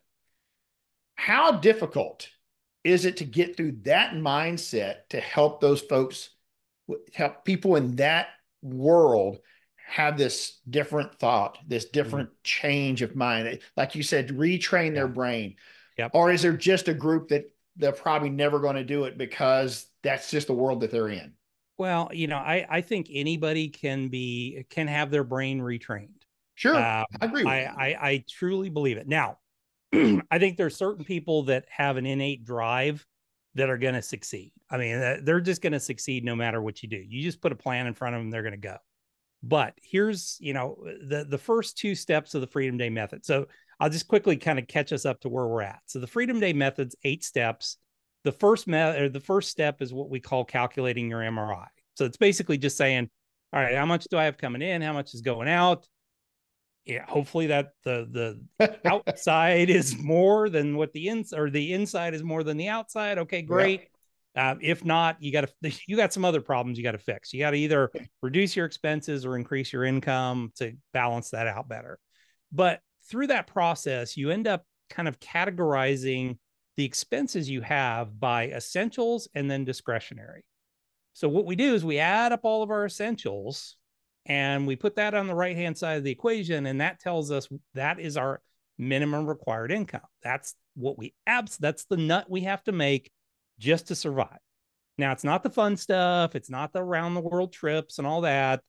How 1.16 1.52
difficult 1.52 2.28
is 2.88 3.04
it 3.04 3.18
to 3.18 3.24
get 3.24 3.56
through 3.56 3.72
that 3.82 4.14
mindset 4.14 5.08
to 5.10 5.20
help 5.20 5.60
those 5.60 5.82
folks, 5.82 6.30
help 7.12 7.44
people 7.44 7.76
in 7.76 7.96
that 7.96 8.28
world 8.62 9.38
have 9.86 10.16
this 10.16 10.58
different 10.68 11.14
thought, 11.18 11.58
this 11.66 11.86
different 11.86 12.30
mm-hmm. 12.30 12.42
change 12.44 13.02
of 13.02 13.14
mind? 13.14 13.60
Like 13.76 13.94
you 13.94 14.02
said, 14.02 14.28
retrain 14.28 14.94
their 14.94 15.08
brain. 15.08 15.56
Yep. 15.98 16.12
Or 16.14 16.30
is 16.30 16.42
there 16.42 16.56
just 16.56 16.88
a 16.88 16.94
group 16.94 17.28
that 17.28 17.44
they're 17.76 17.92
probably 17.92 18.30
never 18.30 18.58
going 18.58 18.76
to 18.76 18.84
do 18.84 19.04
it 19.04 19.18
because 19.18 19.86
that's 20.02 20.30
just 20.30 20.46
the 20.46 20.54
world 20.54 20.80
that 20.80 20.90
they're 20.90 21.08
in? 21.08 21.34
Well, 21.76 22.10
you 22.12 22.26
know, 22.26 22.38
I, 22.38 22.66
I 22.68 22.80
think 22.80 23.08
anybody 23.12 23.68
can 23.68 24.08
be 24.08 24.64
can 24.70 24.88
have 24.88 25.10
their 25.10 25.24
brain 25.24 25.60
retrained. 25.60 26.08
Sure, 26.54 26.74
uh, 26.74 27.04
I 27.20 27.24
agree. 27.24 27.44
I, 27.44 27.64
I, 27.66 28.08
I 28.08 28.24
truly 28.28 28.68
believe 28.68 28.96
it. 28.96 29.06
Now, 29.06 29.38
I 30.30 30.38
think 30.38 30.56
there's 30.56 30.76
certain 30.76 31.04
people 31.04 31.44
that 31.44 31.64
have 31.70 31.96
an 31.96 32.06
innate 32.06 32.44
drive 32.44 33.04
that 33.54 33.70
are 33.70 33.78
going 33.78 33.94
to 33.94 34.02
succeed. 34.02 34.52
I 34.70 34.76
mean, 34.76 34.96
uh, 34.96 35.16
they're 35.22 35.40
just 35.40 35.62
going 35.62 35.72
to 35.72 35.80
succeed 35.80 36.24
no 36.24 36.36
matter 36.36 36.60
what 36.60 36.82
you 36.82 36.88
do. 36.88 37.02
You 37.06 37.22
just 37.22 37.40
put 37.40 37.52
a 37.52 37.56
plan 37.56 37.86
in 37.86 37.94
front 37.94 38.14
of 38.14 38.20
them, 38.20 38.30
they're 38.30 38.42
going 38.42 38.52
to 38.52 38.58
go. 38.58 38.76
But 39.42 39.74
here's, 39.82 40.36
you 40.40 40.52
know, 40.52 40.76
the 41.06 41.24
the 41.28 41.38
first 41.38 41.78
two 41.78 41.94
steps 41.94 42.34
of 42.34 42.40
the 42.40 42.46
Freedom 42.46 42.76
Day 42.76 42.90
method. 42.90 43.24
So 43.24 43.46
I'll 43.78 43.90
just 43.90 44.08
quickly 44.08 44.36
kind 44.36 44.58
of 44.58 44.66
catch 44.66 44.92
us 44.92 45.06
up 45.06 45.20
to 45.20 45.28
where 45.28 45.46
we're 45.46 45.62
at. 45.62 45.80
So 45.86 46.00
the 46.00 46.06
Freedom 46.06 46.40
Day 46.40 46.52
method's 46.52 46.96
eight 47.04 47.24
steps. 47.24 47.78
The 48.24 48.32
first 48.32 48.66
me- 48.66 48.78
or 48.78 49.08
the 49.08 49.20
first 49.20 49.48
step 49.48 49.80
is 49.80 49.92
what 49.92 50.10
we 50.10 50.18
call 50.18 50.44
calculating 50.44 51.08
your 51.08 51.20
MRI. 51.20 51.66
So 51.94 52.04
it's 52.04 52.16
basically 52.16 52.58
just 52.58 52.76
saying, 52.76 53.08
all 53.52 53.60
right, 53.60 53.76
how 53.76 53.86
much 53.86 54.06
do 54.10 54.18
I 54.18 54.24
have 54.24 54.38
coming 54.38 54.60
in? 54.60 54.82
How 54.82 54.92
much 54.92 55.14
is 55.14 55.20
going 55.20 55.48
out? 55.48 55.86
Yeah, 56.84 57.04
hopefully 57.06 57.48
that 57.48 57.72
the 57.84 58.40
the 58.58 58.78
outside 58.84 59.70
is 59.70 59.98
more 59.98 60.48
than 60.48 60.76
what 60.76 60.92
the 60.92 61.08
ins 61.08 61.32
or 61.32 61.50
the 61.50 61.72
inside 61.72 62.14
is 62.14 62.22
more 62.22 62.42
than 62.42 62.56
the 62.56 62.68
outside. 62.68 63.18
Okay, 63.18 63.42
great. 63.42 63.80
Yeah. 63.80 63.88
Uh, 64.52 64.54
if 64.60 64.84
not, 64.84 65.20
you 65.20 65.32
got 65.32 65.48
to 65.62 65.72
you 65.86 65.96
got 65.96 66.12
some 66.12 66.24
other 66.24 66.40
problems 66.40 66.78
you 66.78 66.84
got 66.84 66.92
to 66.92 66.98
fix. 66.98 67.32
You 67.32 67.40
got 67.40 67.50
to 67.50 67.58
either 67.58 67.90
reduce 68.22 68.56
your 68.56 68.66
expenses 68.66 69.26
or 69.26 69.36
increase 69.36 69.72
your 69.72 69.84
income 69.84 70.52
to 70.56 70.72
balance 70.92 71.30
that 71.30 71.46
out 71.46 71.68
better. 71.68 71.98
But 72.52 72.80
through 73.08 73.28
that 73.28 73.46
process, 73.46 74.16
you 74.16 74.30
end 74.30 74.46
up 74.46 74.64
kind 74.90 75.08
of 75.08 75.20
categorizing 75.20 76.38
the 76.76 76.84
expenses 76.84 77.50
you 77.50 77.60
have 77.60 78.18
by 78.18 78.48
essentials 78.48 79.28
and 79.34 79.50
then 79.50 79.64
discretionary. 79.64 80.44
So 81.12 81.28
what 81.28 81.46
we 81.46 81.56
do 81.56 81.74
is 81.74 81.84
we 81.84 81.98
add 81.98 82.30
up 82.30 82.40
all 82.44 82.62
of 82.62 82.70
our 82.70 82.86
essentials 82.86 83.76
and 84.28 84.66
we 84.66 84.76
put 84.76 84.96
that 84.96 85.14
on 85.14 85.26
the 85.26 85.34
right 85.34 85.56
hand 85.56 85.76
side 85.76 85.96
of 85.96 86.04
the 86.04 86.10
equation 86.10 86.66
and 86.66 86.80
that 86.80 87.00
tells 87.00 87.30
us 87.30 87.48
that 87.74 87.98
is 87.98 88.16
our 88.16 88.40
minimum 88.76 89.26
required 89.26 89.72
income. 89.72 90.02
That's 90.22 90.54
what 90.76 90.98
we 90.98 91.14
abs 91.26 91.56
that's 91.56 91.86
the 91.86 91.96
nut 91.96 92.30
we 92.30 92.42
have 92.42 92.62
to 92.64 92.72
make 92.72 93.10
just 93.58 93.88
to 93.88 93.94
survive. 93.94 94.38
Now 94.98 95.12
it's 95.12 95.24
not 95.24 95.42
the 95.42 95.50
fun 95.50 95.76
stuff 95.76 96.36
it's 96.36 96.50
not 96.50 96.72
the 96.72 96.80
around 96.82 97.14
the 97.14 97.20
world 97.20 97.52
trips 97.52 97.98
and 97.98 98.06
all 98.06 98.20
that. 98.20 98.60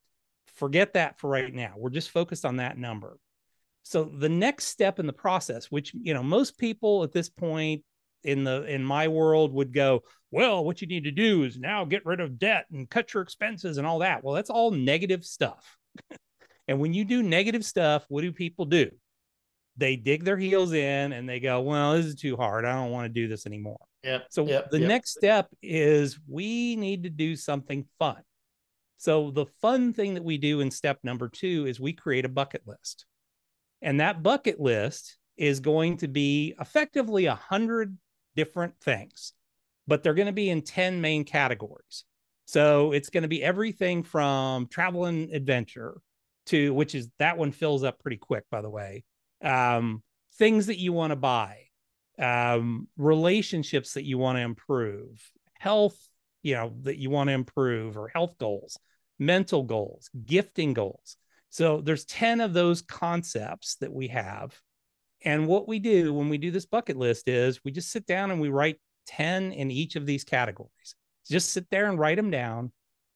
Forget 0.55 0.93
that 0.93 1.19
for 1.19 1.29
right 1.29 1.53
now. 1.53 1.73
We're 1.77 1.89
just 1.91 2.09
focused 2.09 2.45
on 2.45 2.57
that 2.57 2.77
number. 2.77 3.19
So 3.83 4.03
the 4.03 4.29
next 4.29 4.65
step 4.65 4.99
in 4.99 5.07
the 5.07 5.13
process 5.13 5.65
which 5.65 5.93
you 5.93 6.13
know 6.13 6.23
most 6.23 6.57
people 6.57 7.03
at 7.03 7.11
this 7.11 7.29
point 7.29 7.83
in 8.23 8.43
the 8.43 8.63
in 8.63 8.83
my 8.83 9.07
world 9.07 9.53
would 9.53 9.73
go 9.73 10.03
well 10.31 10.63
what 10.63 10.81
you 10.81 10.87
need 10.87 11.05
to 11.05 11.11
do 11.11 11.43
is 11.43 11.57
now 11.57 11.85
get 11.85 12.05
rid 12.05 12.19
of 12.19 12.37
debt 12.37 12.65
and 12.71 12.89
cut 12.89 13.13
your 13.13 13.23
expenses 13.23 13.77
and 13.77 13.87
all 13.87 13.99
that. 13.99 14.23
Well 14.23 14.35
that's 14.35 14.49
all 14.49 14.71
negative 14.71 15.25
stuff. 15.25 15.77
And 16.67 16.79
when 16.79 16.93
you 16.93 17.03
do 17.03 17.23
negative 17.23 17.65
stuff 17.65 18.05
what 18.09 18.21
do 18.21 18.31
people 18.31 18.65
do? 18.65 18.91
They 19.77 19.95
dig 19.95 20.23
their 20.23 20.37
heels 20.37 20.71
in 20.71 21.13
and 21.13 21.27
they 21.27 21.39
go 21.39 21.61
well 21.61 21.93
this 21.93 22.05
is 22.05 22.15
too 22.15 22.37
hard. 22.37 22.63
I 22.63 22.73
don't 22.73 22.91
want 22.91 23.05
to 23.05 23.21
do 23.21 23.27
this 23.27 23.47
anymore. 23.47 23.79
Yeah 24.03 24.19
so 24.29 24.45
yep, 24.45 24.69
the 24.69 24.79
yep. 24.79 24.87
next 24.87 25.11
step 25.17 25.47
is 25.63 26.19
we 26.27 26.75
need 26.75 27.03
to 27.03 27.09
do 27.09 27.35
something 27.35 27.85
fun. 27.97 28.21
So 28.97 29.31
the 29.31 29.45
fun 29.61 29.93
thing 29.93 30.13
that 30.15 30.23
we 30.23 30.37
do 30.37 30.59
in 30.59 30.69
step 30.69 30.99
number 31.03 31.29
two 31.29 31.65
is 31.65 31.79
we 31.79 31.93
create 31.93 32.25
a 32.25 32.29
bucket 32.29 32.63
list. 32.67 33.05
And 33.81 34.01
that 34.01 34.21
bucket 34.21 34.59
list 34.59 35.17
is 35.37 35.61
going 35.61 35.97
to 35.97 36.07
be 36.07 36.53
effectively 36.59 37.25
a 37.25 37.35
hundred 37.35 37.97
different 38.35 38.79
things, 38.79 39.33
but 39.87 40.03
they're 40.03 40.13
going 40.13 40.27
to 40.27 40.31
be 40.31 40.49
in 40.49 40.61
10 40.61 41.01
main 41.01 41.23
categories. 41.23 42.03
So 42.45 42.93
it's 42.93 43.09
going 43.09 43.23
to 43.23 43.27
be 43.27 43.43
everything 43.43 44.03
from 44.03 44.67
travel 44.67 45.05
and 45.05 45.31
adventure 45.31 46.01
to, 46.47 46.73
which 46.73 46.95
is 46.95 47.09
that 47.19 47.37
one 47.37 47.51
fills 47.51 47.83
up 47.83 47.99
pretty 47.99 48.17
quick, 48.17 48.43
by 48.49 48.61
the 48.61 48.69
way. 48.69 49.03
Um, 49.43 50.01
things 50.37 50.67
that 50.67 50.79
you 50.79 50.91
want 50.91 51.11
to 51.11 51.15
buy, 51.15 51.57
um, 52.17 52.87
relationships 52.97 53.93
that 53.93 54.05
you 54.05 54.17
want 54.17 54.37
to 54.37 54.41
improve, 54.41 55.21
health, 55.53 55.97
you 56.41 56.55
know, 56.55 56.73
that 56.81 56.97
you 56.97 57.09
want 57.09 57.27
to 57.27 57.33
improve, 57.33 57.97
or 57.97 58.07
health 58.07 58.37
goals, 58.39 58.79
mental 59.19 59.63
goals, 59.63 60.09
gifting 60.25 60.73
goals. 60.73 61.17
So 61.49 61.81
there's 61.81 62.05
10 62.05 62.41
of 62.41 62.53
those 62.53 62.81
concepts 62.81 63.75
that 63.75 63.93
we 63.93 64.07
have 64.07 64.59
and 65.23 65.47
what 65.47 65.67
we 65.67 65.79
do 65.79 66.13
when 66.13 66.29
we 66.29 66.37
do 66.37 66.51
this 66.51 66.65
bucket 66.65 66.97
list 66.97 67.27
is 67.27 67.63
we 67.63 67.71
just 67.71 67.91
sit 67.91 68.05
down 68.05 68.31
and 68.31 68.39
we 68.39 68.49
write 68.49 68.77
10 69.07 69.51
in 69.51 69.71
each 69.71 69.95
of 69.95 70.05
these 70.05 70.23
categories. 70.23 70.95
Just 71.29 71.51
sit 71.51 71.69
there 71.69 71.89
and 71.89 71.99
write 71.99 72.17
them 72.17 72.31
down. 72.31 72.71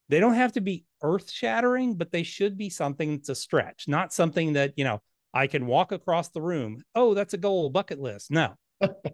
They 0.10 0.20
don't 0.20 0.34
have 0.34 0.54
to 0.54 0.62
be 0.62 0.86
earth 1.02 1.32
shattering, 1.32 1.96
but 1.96 2.12
they 2.12 2.24
should 2.24 2.58
be 2.58 2.70
something 2.70 3.18
that's 3.18 3.30
a 3.30 3.36
stretch, 3.36 3.86
not 3.88 4.14
something 4.14 4.54
that, 4.54 4.74
you 4.76 4.84
know, 4.84 5.02
I 5.34 5.48
can 5.48 5.66
walk 5.66 5.92
across 5.92 6.30
the 6.30 6.42
room. 6.42 6.84
Oh, 6.94 7.14
that's 7.14 7.34
a 7.34 7.38
goal 7.38 7.70
bucket 7.70 8.00
list. 8.00 8.30
No, 8.30 8.54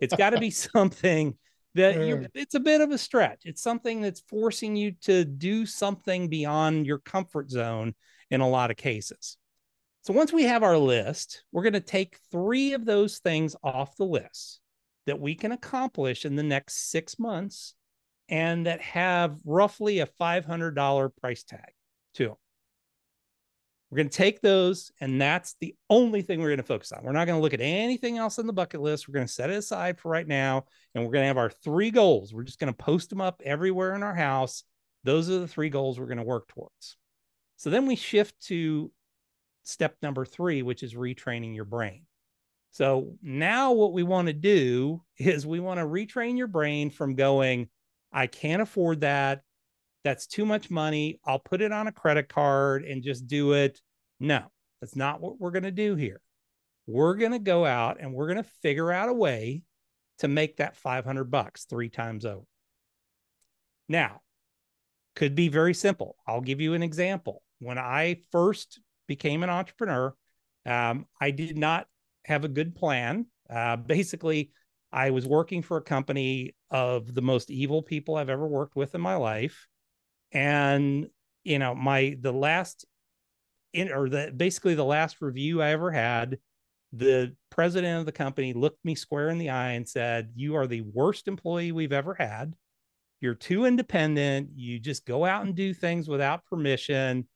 it's 0.02 0.16
got 0.16 0.32
to 0.32 0.40
be 0.40 0.50
something 0.52 1.38
that 1.76 1.96
you're, 2.06 2.26
it's 2.34 2.56
a 2.56 2.60
bit 2.60 2.82
of 2.82 2.92
a 2.92 2.98
stretch. 2.98 3.42
It's 3.46 3.62
something 3.62 4.02
that's 4.02 4.22
forcing 4.22 4.76
you 4.76 4.94
to 5.04 5.24
do 5.24 5.66
something 5.66 6.28
beyond 6.28 6.86
your 6.86 7.00
comfort 7.00 7.50
zone 7.50 7.94
in 8.32 8.42
a 8.42 8.50
lot 8.50 8.72
of 8.72 8.78
cases. 8.78 9.38
So 10.10 10.16
once 10.16 10.34
we 10.34 10.46
have 10.46 10.64
our 10.64 10.80
list, 10.80 11.44
we're 11.52 11.62
going 11.62 11.74
to 11.74 11.80
take 11.80 12.18
three 12.32 12.74
of 12.74 12.84
those 12.84 13.20
things 13.20 13.56
off 13.64 13.96
the 13.96 14.06
list 14.06 14.60
that 15.06 15.20
we 15.20 15.36
can 15.36 15.52
accomplish 15.52 16.26
in 16.26 16.36
the 16.36 16.42
next 16.42 16.90
six 16.90 17.20
months 17.20 17.76
and 18.28 18.66
that 18.66 18.82
have 18.82 19.38
roughly 19.46 20.00
a 20.00 20.08
$500 20.08 21.16
price 21.16 21.44
tag 21.44 21.74
to 22.16 22.24
them. 22.24 22.36
We're 23.92 23.98
going 23.98 24.10
to 24.10 24.18
take 24.18 24.42
those, 24.42 24.92
and 25.00 25.22
that's 25.22 25.56
the 25.62 25.76
only 25.92 26.24
thing 26.24 26.40
we're 26.40 26.48
going 26.48 26.58
to 26.58 26.64
focus 26.64 26.92
on. 26.92 27.04
We're 27.04 27.12
not 27.12 27.28
going 27.28 27.38
to 27.38 27.44
look 27.44 27.54
at 27.54 27.62
anything 27.62 28.18
else 28.18 28.40
on 28.40 28.48
the 28.48 28.52
bucket 28.52 28.82
list. 28.82 29.08
We're 29.08 29.14
going 29.14 29.28
to 29.28 29.32
set 29.32 29.52
it 29.52 29.58
aside 29.58 30.00
for 30.00 30.10
right 30.10 30.28
now, 30.28 30.66
and 30.96 31.04
we're 31.04 31.12
going 31.12 31.22
to 31.22 31.28
have 31.28 31.38
our 31.38 31.52
three 31.52 31.92
goals. 31.92 32.34
We're 32.34 32.42
just 32.42 32.58
going 32.58 32.74
to 32.74 32.84
post 32.84 33.12
them 33.12 33.22
up 33.22 33.44
everywhere 33.46 33.94
in 33.94 34.02
our 34.02 34.16
house. 34.16 34.64
Those 35.04 35.30
are 35.30 35.38
the 35.38 35.48
three 35.48 35.70
goals 35.70 36.00
we're 36.00 36.08
going 36.08 36.18
to 36.18 36.24
work 36.24 36.48
towards. 36.48 36.98
So 37.58 37.70
then 37.70 37.86
we 37.86 37.96
shift 37.96 38.34
to 38.48 38.92
step 39.70 39.96
number 40.02 40.26
three, 40.26 40.62
which 40.62 40.84
is 40.84 40.94
retraining 40.94 41.56
your 41.56 41.66
brain. 41.66 42.06
So 42.72 43.16
now 43.22 43.72
what 43.72 43.94
we 43.94 44.04
want 44.04 44.28
to 44.28 44.34
do 44.34 45.02
is 45.18 45.46
we 45.46 45.60
want 45.60 45.80
to 45.80 45.86
retrain 45.86 46.38
your 46.38 46.48
brain 46.48 46.90
from 46.90 47.16
going, 47.16 47.70
I 48.12 48.28
can't 48.28 48.62
afford 48.62 49.02
that. 49.02 49.42
That's 50.04 50.28
too 50.28 50.46
much 50.46 50.72
money. 50.72 51.20
I'll 51.26 51.40
put 51.40 51.62
it 51.62 51.72
on 51.72 51.88
a 51.88 51.92
credit 51.92 52.30
card 52.30 52.84
and 52.86 53.04
just 53.04 53.28
do 53.28 53.54
it. 53.54 53.80
No, 54.20 54.44
that's 54.82 54.96
not 54.96 55.22
what 55.22 55.40
we're 55.40 55.52
going 55.52 55.64
to 55.64 55.72
do 55.72 55.96
here. 55.96 56.22
We're 56.88 57.16
going 57.16 57.34
to 57.34 57.40
go 57.40 57.66
out 57.66 57.98
and 58.00 58.14
we're 58.14 58.28
going 58.28 58.44
to 58.44 58.50
figure 58.62 58.92
out 58.92 59.10
a 59.10 59.14
way 59.14 59.64
to 60.20 60.28
make 60.28 60.58
that 60.58 60.76
500 60.76 61.26
bucks 61.26 61.66
three 61.66 61.90
times 61.90 62.26
over. 62.26 62.46
Now, 63.88 64.22
could 65.16 65.36
be 65.36 65.50
very 65.50 65.74
simple. 65.74 66.16
I'll 66.26 66.42
give 66.42 66.62
you 66.62 66.74
an 66.74 66.84
example. 66.84 67.44
When 67.60 67.78
I 67.78 68.22
first 68.32 68.80
became 69.10 69.44
an 69.44 69.50
entrepreneur, 69.50 70.16
um, 70.66 71.06
I 71.20 71.32
did 71.32 71.58
not 71.58 71.88
have 72.24 72.46
a 72.46 72.48
good 72.48 72.76
plan. 72.76 73.26
Uh, 73.50 73.76
basically, 73.76 74.52
I 74.94 75.10
was 75.10 75.28
working 75.28 75.62
for 75.62 75.78
a 75.78 75.82
company 75.82 76.56
of 76.72 77.14
the 77.14 77.22
most 77.22 77.52
evil 77.52 77.82
people 77.82 78.16
I've 78.16 78.30
ever 78.30 78.48
worked 78.48 78.78
with 78.78 78.96
in 78.96 79.02
my 79.02 79.16
life. 79.16 79.68
And, 80.32 81.08
you 81.44 81.60
know, 81.60 81.76
my, 81.76 82.16
the 82.22 82.32
last 82.32 82.86
in, 83.74 83.92
or 83.92 84.08
the, 84.10 84.32
basically 84.36 84.76
the 84.76 84.86
last 84.86 85.22
review 85.22 85.62
I 85.62 85.72
ever 85.72 85.92
had, 85.92 86.38
the 86.94 87.36
president 87.50 88.00
of 88.00 88.06
the 88.06 88.12
company 88.12 88.54
looked 88.54 88.84
me 88.84 88.96
square 88.96 89.30
in 89.30 89.38
the 89.38 89.50
eye 89.50 89.72
and 89.72 89.88
said, 89.88 90.32
You 90.36 90.56
are 90.56 90.68
the 90.68 90.82
worst 90.82 91.28
employee 91.28 91.72
we've 91.72 91.94
ever 91.94 92.16
had. 92.16 92.56
You're 93.22 93.36
too 93.36 93.66
independent. 93.66 94.50
You 94.56 94.80
just 94.80 95.06
go 95.06 95.26
out 95.26 95.46
and 95.46 95.56
do 95.56 95.74
things 95.74 96.08
without 96.08 96.46
permission. 96.46 97.28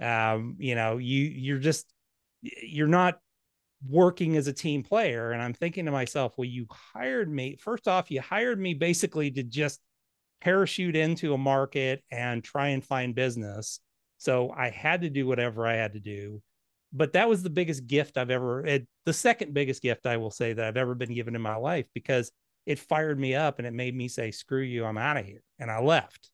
Um, 0.00 0.56
you 0.58 0.74
know, 0.74 0.98
you, 0.98 1.24
you're 1.24 1.58
just, 1.58 1.86
you're 2.42 2.86
not 2.86 3.18
working 3.88 4.36
as 4.36 4.46
a 4.46 4.52
team 4.52 4.82
player. 4.82 5.32
And 5.32 5.42
I'm 5.42 5.54
thinking 5.54 5.86
to 5.86 5.90
myself, 5.90 6.34
well, 6.36 6.46
you 6.46 6.66
hired 6.70 7.30
me. 7.30 7.56
First 7.60 7.88
off, 7.88 8.10
you 8.10 8.20
hired 8.20 8.60
me 8.60 8.74
basically 8.74 9.30
to 9.32 9.42
just 9.42 9.80
parachute 10.40 10.96
into 10.96 11.34
a 11.34 11.38
market 11.38 12.02
and 12.10 12.42
try 12.42 12.68
and 12.68 12.84
find 12.84 13.14
business. 13.14 13.80
So 14.18 14.52
I 14.56 14.70
had 14.70 15.02
to 15.02 15.10
do 15.10 15.26
whatever 15.26 15.66
I 15.66 15.74
had 15.76 15.94
to 15.94 16.00
do. 16.00 16.42
But 16.92 17.12
that 17.12 17.28
was 17.28 17.42
the 17.42 17.50
biggest 17.50 17.86
gift 17.86 18.18
I've 18.18 18.30
ever, 18.30 18.66
the 19.06 19.12
second 19.12 19.54
biggest 19.54 19.80
gift 19.80 20.06
I 20.06 20.16
will 20.16 20.30
say 20.30 20.52
that 20.52 20.64
I've 20.64 20.76
ever 20.76 20.94
been 20.94 21.14
given 21.14 21.36
in 21.36 21.42
my 21.42 21.54
life 21.54 21.86
because 21.94 22.32
it 22.66 22.78
fired 22.78 23.18
me 23.18 23.34
up 23.34 23.58
and 23.58 23.66
it 23.66 23.72
made 23.72 23.94
me 23.94 24.08
say, 24.08 24.30
screw 24.30 24.62
you, 24.62 24.84
I'm 24.84 24.98
out 24.98 25.16
of 25.16 25.24
here. 25.24 25.42
And 25.58 25.70
I 25.70 25.80
left. 25.80 26.30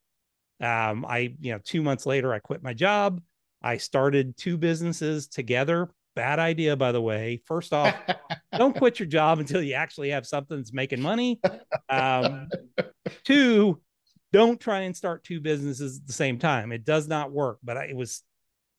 Um, 0.61 1.05
I, 1.07 1.35
you 1.41 1.53
know, 1.53 1.61
two 1.63 1.83
months 1.83 2.07
later, 2.07 2.33
I 2.33 2.39
quit 2.39 2.63
my 2.63 2.73
job. 2.73 3.21
I 3.67 3.77
started 3.79 4.37
two 4.37 4.57
businesses 4.57 5.29
together 5.29 5.91
Bad 6.17 6.39
idea, 6.39 6.75
by 6.77 6.93
the 6.93 7.01
way. 7.01 7.43
First 7.45 7.75
off, 7.75 7.95
don't 8.57 8.75
quit 8.75 8.99
your 8.99 9.07
job 9.07 9.39
until 9.39 9.61
you 9.61 9.75
actually 9.75 10.09
have 10.11 10.27
something 10.27 10.57
that's 10.57 10.73
making 10.73 11.03
money. 11.03 11.39
Um, 11.91 12.49
two, 13.23 13.83
don't 14.33 14.59
try 14.59 14.81
and 14.81 14.97
start 14.97 15.25
two 15.25 15.43
businesses 15.43 15.99
at 15.99 16.07
the 16.07 16.15
same 16.15 16.39
time. 16.39 16.73
It 16.73 16.87
does 16.87 17.07
not 17.07 17.33
work. 17.33 17.59
But 17.63 17.77
I, 17.77 17.85
it 17.85 17.97
was 17.97 18.23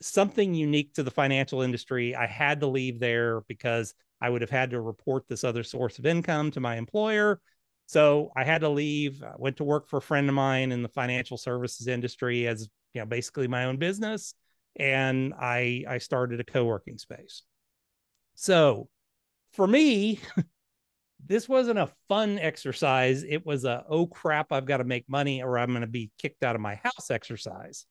something 0.02 0.56
unique 0.56 0.96
to 0.96 1.04
the 1.04 1.12
financial 1.12 1.62
industry. 1.62 2.16
I 2.16 2.26
had 2.26 2.60
to 2.62 2.68
leave 2.68 3.00
there 3.00 3.42
because 3.48 3.94
I 4.20 4.32
would 4.32 4.42
have 4.42 4.50
had 4.50 4.72
to 4.72 4.82
report 4.82 5.26
this 5.30 5.44
other 5.44 5.62
source 5.62 6.00
of 6.00 6.08
income 6.08 6.50
to 6.52 6.60
my 6.60 6.78
employer. 6.78 7.40
So 7.86 8.32
I 8.36 8.46
had 8.46 8.62
to 8.62 8.70
leave. 8.70 9.22
I 9.22 9.36
went 9.38 9.58
to 9.58 9.64
work 9.64 9.90
for 9.90 9.98
a 9.98 10.02
friend 10.02 10.28
of 10.28 10.34
mine 10.34 10.72
in 10.72 10.82
the 10.82 10.90
financial 10.90 11.38
services 11.38 11.86
industry 11.86 12.48
as 12.48 12.68
you 12.96 13.02
know, 13.02 13.06
basically 13.06 13.48
my 13.48 13.66
own 13.66 13.78
business 13.78 14.34
and 14.78 15.34
I 15.34 15.84
I 15.88 15.98
started 15.98 16.40
a 16.40 16.44
co-working 16.44 16.98
space. 16.98 17.44
So 18.36 18.90
for 19.52 19.68
me, 19.68 20.20
this 21.26 21.50
wasn't 21.50 21.80
a 21.80 21.92
fun 22.08 22.40
exercise. 22.40 23.24
It 23.24 23.46
was 23.46 23.66
a 23.66 23.84
oh 23.90 24.08
crap, 24.08 24.52
I've 24.52 24.66
got 24.66 24.78
to 24.78 24.84
make 24.84 25.10
money 25.10 25.42
or 25.42 25.58
I'm 25.58 25.70
going 25.70 25.82
to 25.82 25.88
be 25.88 26.12
kicked 26.18 26.44
out 26.44 26.56
of 26.56 26.62
my 26.62 26.76
house 26.76 27.12
exercise. 27.12 27.86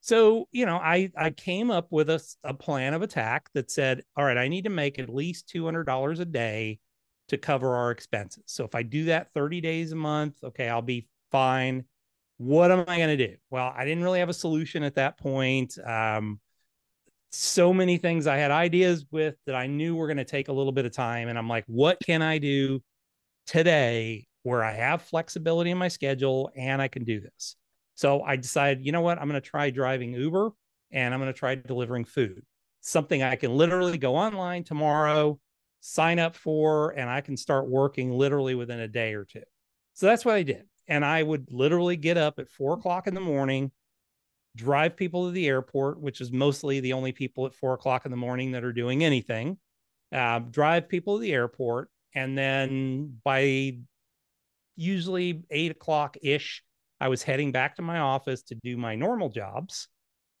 So, 0.00 0.48
you 0.50 0.66
know, 0.66 0.76
I 0.76 1.10
I 1.16 1.30
came 1.30 1.70
up 1.70 1.86
with 1.90 2.10
a, 2.10 2.20
a 2.42 2.54
plan 2.54 2.94
of 2.94 3.02
attack 3.02 3.48
that 3.54 3.70
said, 3.70 4.02
all 4.16 4.24
right, 4.24 4.38
I 4.38 4.48
need 4.48 4.64
to 4.64 4.70
make 4.70 4.98
at 4.98 5.08
least 5.08 5.48
$200 5.48 6.20
a 6.20 6.24
day 6.24 6.80
to 7.28 7.38
cover 7.38 7.76
our 7.76 7.90
expenses. 7.90 8.44
So 8.46 8.64
if 8.64 8.74
I 8.74 8.82
do 8.82 9.04
that 9.04 9.28
30 9.32 9.60
days 9.60 9.92
a 9.92 9.96
month, 9.96 10.36
okay, 10.42 10.68
I'll 10.68 10.82
be 10.82 11.08
fine 11.30 11.84
what 12.42 12.72
am 12.72 12.84
I 12.88 12.96
going 12.96 13.16
to 13.16 13.28
do? 13.28 13.36
Well, 13.50 13.72
I 13.74 13.84
didn't 13.84 14.02
really 14.02 14.18
have 14.18 14.28
a 14.28 14.34
solution 14.34 14.82
at 14.82 14.96
that 14.96 15.16
point. 15.16 15.78
Um, 15.78 16.40
so 17.30 17.72
many 17.72 17.98
things 17.98 18.26
I 18.26 18.36
had 18.36 18.50
ideas 18.50 19.06
with 19.12 19.36
that 19.46 19.54
I 19.54 19.68
knew 19.68 19.94
were 19.94 20.08
going 20.08 20.16
to 20.16 20.24
take 20.24 20.48
a 20.48 20.52
little 20.52 20.72
bit 20.72 20.84
of 20.84 20.92
time. 20.92 21.28
And 21.28 21.38
I'm 21.38 21.48
like, 21.48 21.64
what 21.68 21.98
can 22.04 22.20
I 22.20 22.38
do 22.38 22.82
today 23.46 24.26
where 24.42 24.64
I 24.64 24.72
have 24.72 25.02
flexibility 25.02 25.70
in 25.70 25.78
my 25.78 25.86
schedule 25.86 26.50
and 26.56 26.82
I 26.82 26.88
can 26.88 27.04
do 27.04 27.20
this? 27.20 27.54
So 27.94 28.22
I 28.22 28.34
decided, 28.34 28.84
you 28.84 28.90
know 28.90 29.02
what? 29.02 29.18
I'm 29.18 29.28
going 29.28 29.40
to 29.40 29.48
try 29.48 29.70
driving 29.70 30.12
Uber 30.12 30.50
and 30.90 31.14
I'm 31.14 31.20
going 31.20 31.32
to 31.32 31.38
try 31.38 31.54
delivering 31.54 32.04
food, 32.04 32.42
something 32.80 33.22
I 33.22 33.36
can 33.36 33.56
literally 33.56 33.98
go 33.98 34.16
online 34.16 34.64
tomorrow, 34.64 35.38
sign 35.80 36.18
up 36.18 36.34
for, 36.34 36.90
and 36.90 37.08
I 37.08 37.20
can 37.20 37.36
start 37.36 37.68
working 37.68 38.10
literally 38.10 38.56
within 38.56 38.80
a 38.80 38.88
day 38.88 39.14
or 39.14 39.24
two. 39.24 39.44
So 39.94 40.06
that's 40.06 40.24
what 40.24 40.34
I 40.34 40.42
did 40.42 40.64
and 40.88 41.04
I 41.04 41.22
would 41.22 41.52
literally 41.52 41.96
get 41.96 42.16
up 42.16 42.38
at 42.38 42.48
four 42.48 42.74
o'clock 42.74 43.06
in 43.06 43.14
the 43.14 43.20
morning, 43.20 43.70
drive 44.56 44.96
people 44.96 45.26
to 45.26 45.32
the 45.32 45.46
airport, 45.46 46.00
which 46.00 46.20
is 46.20 46.32
mostly 46.32 46.80
the 46.80 46.92
only 46.92 47.12
people 47.12 47.46
at 47.46 47.54
four 47.54 47.74
o'clock 47.74 48.04
in 48.04 48.10
the 48.10 48.16
morning 48.16 48.52
that 48.52 48.64
are 48.64 48.72
doing 48.72 49.04
anything, 49.04 49.58
uh, 50.12 50.40
drive 50.40 50.88
people 50.88 51.16
to 51.16 51.22
the 51.22 51.32
airport. 51.32 51.90
And 52.14 52.36
then 52.36 53.18
by 53.24 53.78
usually 54.76 55.44
eight 55.50 55.70
o'clock 55.70 56.16
ish, 56.22 56.62
I 57.00 57.08
was 57.08 57.22
heading 57.22 57.52
back 57.52 57.76
to 57.76 57.82
my 57.82 57.98
office 57.98 58.42
to 58.44 58.54
do 58.54 58.76
my 58.76 58.94
normal 58.94 59.28
jobs. 59.28 59.88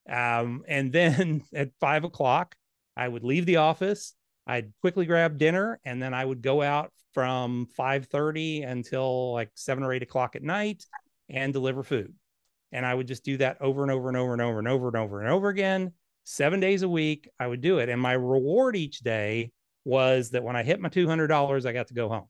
Um, 0.08 0.64
and 0.68 0.92
then 0.92 1.42
at 1.54 1.70
five 1.80 2.04
o'clock, 2.04 2.54
I 2.96 3.08
would 3.08 3.24
leave 3.24 3.46
the 3.46 3.56
office, 3.56 4.14
I'd 4.46 4.72
quickly 4.80 5.06
grab 5.06 5.38
dinner 5.38 5.80
and 5.84 6.02
then 6.02 6.14
I 6.14 6.24
would 6.24 6.42
go 6.42 6.62
out 6.62 6.92
from 7.12 7.66
5:30 7.78 8.62
until 8.62 9.32
like 9.32 9.50
seven 9.54 9.84
or 9.84 9.92
eight 9.92 10.02
o'clock 10.02 10.36
at 10.36 10.42
night 10.42 10.84
and 11.28 11.52
deliver 11.52 11.82
food. 11.82 12.14
And 12.72 12.86
I 12.86 12.94
would 12.94 13.06
just 13.06 13.24
do 13.24 13.36
that 13.36 13.60
over 13.60 13.82
and 13.82 13.90
over 13.90 14.08
and 14.08 14.16
over 14.16 14.32
and 14.32 14.42
over 14.42 14.58
and 14.58 14.68
over 14.68 14.88
and 14.88 14.96
over 14.96 15.20
and 15.20 15.30
over 15.30 15.48
again. 15.48 15.92
Seven 16.24 16.60
days 16.60 16.82
a 16.82 16.88
week, 16.88 17.28
I 17.38 17.46
would 17.46 17.60
do 17.60 17.78
it. 17.78 17.88
And 17.88 18.00
my 18.00 18.12
reward 18.12 18.76
each 18.76 19.00
day 19.00 19.52
was 19.84 20.30
that 20.30 20.42
when 20.42 20.56
I 20.56 20.62
hit 20.62 20.80
my 20.80 20.88
$200, 20.88 21.66
I 21.66 21.72
got 21.72 21.88
to 21.88 21.94
go 21.94 22.08
home. 22.08 22.28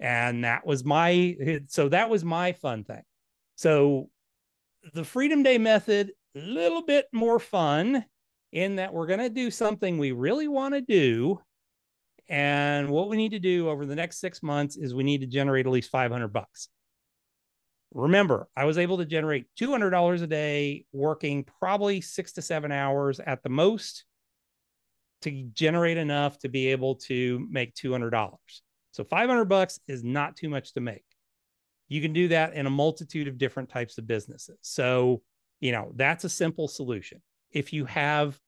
And 0.00 0.44
that 0.44 0.66
was 0.66 0.84
my, 0.84 1.36
so 1.68 1.88
that 1.88 2.10
was 2.10 2.24
my 2.24 2.52
fun 2.52 2.84
thing. 2.84 3.02
So 3.54 4.10
the 4.92 5.04
Freedom 5.04 5.42
Day 5.42 5.58
method, 5.58 6.12
a 6.34 6.40
little 6.40 6.82
bit 6.82 7.06
more 7.12 7.38
fun 7.38 8.04
in 8.52 8.76
that 8.76 8.92
we're 8.92 9.06
going 9.06 9.20
to 9.20 9.30
do 9.30 9.50
something 9.50 9.98
we 9.98 10.12
really 10.12 10.48
want 10.48 10.74
to 10.74 10.80
do. 10.80 11.40
And 12.28 12.88
what 12.90 13.08
we 13.08 13.16
need 13.16 13.32
to 13.32 13.38
do 13.38 13.68
over 13.68 13.84
the 13.84 13.96
next 13.96 14.20
six 14.20 14.42
months 14.42 14.76
is 14.76 14.94
we 14.94 15.04
need 15.04 15.22
to 15.22 15.26
generate 15.26 15.66
at 15.66 15.72
least 15.72 15.90
500 15.90 16.28
bucks. 16.28 16.68
Remember, 17.94 18.48
I 18.56 18.64
was 18.64 18.78
able 18.78 18.98
to 18.98 19.04
generate 19.04 19.46
$200 19.60 20.22
a 20.22 20.26
day, 20.26 20.86
working 20.92 21.44
probably 21.60 22.00
six 22.00 22.32
to 22.34 22.42
seven 22.42 22.72
hours 22.72 23.20
at 23.20 23.42
the 23.42 23.50
most 23.50 24.04
to 25.22 25.30
generate 25.52 25.98
enough 25.98 26.38
to 26.40 26.48
be 26.48 26.68
able 26.68 26.96
to 26.96 27.46
make 27.50 27.74
$200. 27.74 28.32
So 28.92 29.04
500 29.04 29.44
bucks 29.46 29.78
is 29.88 30.02
not 30.02 30.36
too 30.36 30.48
much 30.48 30.72
to 30.74 30.80
make. 30.80 31.04
You 31.88 32.00
can 32.00 32.12
do 32.12 32.28
that 32.28 32.54
in 32.54 32.66
a 32.66 32.70
multitude 32.70 33.28
of 33.28 33.36
different 33.36 33.68
types 33.68 33.98
of 33.98 34.06
businesses. 34.06 34.58
So, 34.62 35.22
you 35.60 35.72
know, 35.72 35.92
that's 35.94 36.24
a 36.24 36.28
simple 36.28 36.68
solution 36.68 37.20
if 37.52 37.72
you 37.72 37.84
have, 37.86 38.38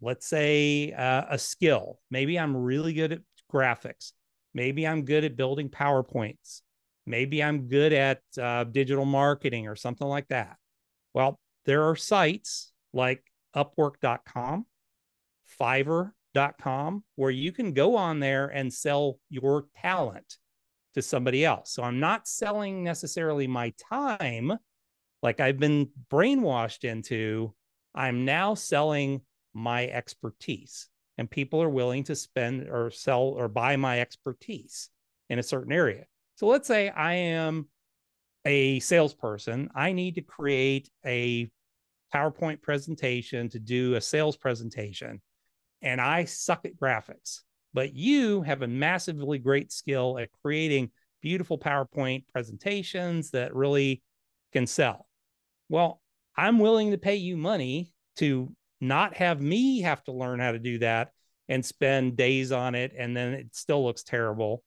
let's 0.00 0.26
say, 0.26 0.92
uh, 0.92 1.24
a 1.30 1.38
skill, 1.38 1.98
maybe 2.10 2.38
I'm 2.38 2.56
really 2.56 2.92
good 2.92 3.12
at 3.12 3.20
graphics, 3.52 4.12
maybe 4.52 4.86
I'm 4.86 5.04
good 5.04 5.24
at 5.24 5.36
building 5.36 5.68
PowerPoints, 5.68 6.62
maybe 7.06 7.42
I'm 7.42 7.68
good 7.68 7.92
at 7.92 8.20
uh, 8.40 8.64
digital 8.64 9.04
marketing 9.04 9.68
or 9.68 9.76
something 9.76 10.06
like 10.06 10.28
that. 10.28 10.56
Well, 11.12 11.38
there 11.64 11.84
are 11.88 11.96
sites 11.96 12.72
like 12.92 13.22
Upwork.com, 13.56 14.66
Fiverr.com, 15.60 17.04
where 17.16 17.30
you 17.30 17.52
can 17.52 17.72
go 17.72 17.96
on 17.96 18.20
there 18.20 18.48
and 18.48 18.72
sell 18.72 19.18
your 19.30 19.66
talent 19.80 20.36
to 20.94 21.02
somebody 21.02 21.44
else. 21.44 21.72
So 21.72 21.82
I'm 21.82 22.00
not 22.00 22.28
selling 22.28 22.84
necessarily 22.84 23.46
my 23.46 23.72
time 23.90 24.52
like 25.22 25.40
I've 25.40 25.58
been 25.58 25.88
brainwashed 26.12 26.84
into. 26.84 27.54
I'm 27.94 28.24
now 28.24 28.54
selling 28.54 29.22
my 29.52 29.86
expertise. 29.86 30.88
And 31.16 31.30
people 31.30 31.62
are 31.62 31.68
willing 31.68 32.02
to 32.04 32.16
spend 32.16 32.68
or 32.68 32.90
sell 32.90 33.22
or 33.22 33.46
buy 33.48 33.76
my 33.76 34.00
expertise 34.00 34.90
in 35.30 35.38
a 35.38 35.44
certain 35.44 35.72
area. 35.72 36.06
So 36.34 36.46
let's 36.46 36.66
say 36.66 36.88
I 36.88 37.14
am 37.14 37.68
a 38.44 38.80
salesperson. 38.80 39.70
I 39.74 39.92
need 39.92 40.16
to 40.16 40.22
create 40.22 40.90
a 41.06 41.48
PowerPoint 42.12 42.62
presentation 42.62 43.48
to 43.50 43.58
do 43.58 43.94
a 43.94 44.00
sales 44.00 44.36
presentation, 44.36 45.20
and 45.82 46.00
I 46.00 46.24
suck 46.24 46.64
at 46.64 46.76
graphics. 46.76 47.40
But 47.72 47.94
you 47.94 48.42
have 48.42 48.62
a 48.62 48.68
massively 48.68 49.38
great 49.38 49.72
skill 49.72 50.18
at 50.18 50.30
creating 50.42 50.90
beautiful 51.22 51.58
PowerPoint 51.58 52.24
presentations 52.32 53.30
that 53.30 53.54
really 53.54 54.02
can 54.52 54.66
sell. 54.66 55.08
Well, 55.68 56.00
I'm 56.36 56.58
willing 56.58 56.90
to 56.90 56.98
pay 56.98 57.16
you 57.16 57.36
money 57.36 57.92
to 58.16 58.54
not 58.80 59.14
have 59.16 59.40
me 59.40 59.80
have 59.82 60.02
to 60.04 60.12
learn 60.12 60.40
how 60.40 60.52
to 60.52 60.58
do 60.58 60.78
that 60.78 61.10
and 61.48 61.64
spend 61.64 62.16
days 62.16 62.52
on 62.52 62.74
it 62.74 62.92
and 62.96 63.16
then 63.16 63.34
it 63.34 63.54
still 63.54 63.84
looks 63.84 64.02
terrible. 64.02 64.62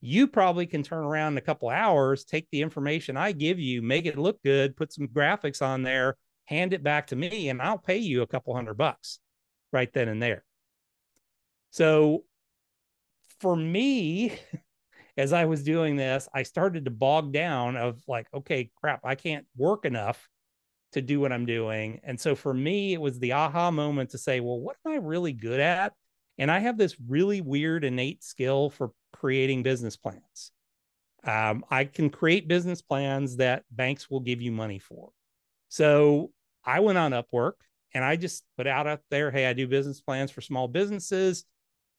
You 0.00 0.28
probably 0.28 0.66
can 0.66 0.82
turn 0.82 1.04
around 1.04 1.34
in 1.34 1.38
a 1.38 1.42
couple 1.42 1.68
hours 1.68 2.24
take 2.24 2.46
the 2.52 2.62
information 2.62 3.16
i 3.16 3.32
give 3.32 3.58
you 3.58 3.82
make 3.82 4.06
it 4.06 4.16
look 4.16 4.40
good 4.44 4.76
put 4.76 4.92
some 4.92 5.08
graphics 5.08 5.60
on 5.60 5.82
there 5.82 6.16
hand 6.44 6.72
it 6.72 6.84
back 6.84 7.08
to 7.08 7.16
me 7.16 7.48
and 7.48 7.60
i'll 7.60 7.78
pay 7.78 7.96
you 7.96 8.22
a 8.22 8.26
couple 8.26 8.54
hundred 8.54 8.74
bucks 8.74 9.18
right 9.72 9.92
then 9.92 10.08
and 10.08 10.22
there. 10.22 10.44
So 11.70 12.24
for 13.40 13.54
me 13.54 14.32
as 15.16 15.32
i 15.32 15.44
was 15.44 15.62
doing 15.62 15.96
this 15.96 16.28
i 16.32 16.42
started 16.42 16.84
to 16.84 16.90
bog 16.90 17.32
down 17.32 17.76
of 17.76 18.00
like 18.06 18.26
okay 18.32 18.70
crap 18.76 19.00
i 19.04 19.14
can't 19.14 19.46
work 19.56 19.84
enough 19.84 20.28
to 20.92 21.02
do 21.02 21.20
what 21.20 21.32
I'm 21.32 21.46
doing. 21.46 22.00
And 22.02 22.18
so 22.18 22.34
for 22.34 22.52
me, 22.54 22.94
it 22.94 23.00
was 23.00 23.18
the 23.18 23.32
aha 23.32 23.70
moment 23.70 24.10
to 24.10 24.18
say, 24.18 24.40
well, 24.40 24.58
what 24.58 24.76
am 24.84 24.92
I 24.92 24.96
really 24.96 25.32
good 25.32 25.60
at? 25.60 25.92
And 26.38 26.50
I 26.50 26.60
have 26.60 26.78
this 26.78 26.96
really 27.06 27.40
weird 27.40 27.84
innate 27.84 28.22
skill 28.22 28.70
for 28.70 28.92
creating 29.12 29.62
business 29.62 29.96
plans. 29.96 30.52
Um, 31.24 31.64
I 31.70 31.84
can 31.84 32.10
create 32.10 32.48
business 32.48 32.80
plans 32.80 33.36
that 33.36 33.64
banks 33.70 34.08
will 34.08 34.20
give 34.20 34.40
you 34.40 34.52
money 34.52 34.78
for. 34.78 35.10
So 35.68 36.30
I 36.64 36.80
went 36.80 36.96
on 36.96 37.12
Upwork 37.12 37.54
and 37.92 38.04
I 38.04 38.16
just 38.16 38.44
put 38.56 38.66
out 38.66 38.86
up 38.86 39.02
there, 39.10 39.30
hey, 39.30 39.46
I 39.46 39.52
do 39.52 39.66
business 39.66 40.00
plans 40.00 40.30
for 40.30 40.40
small 40.40 40.68
businesses, 40.68 41.44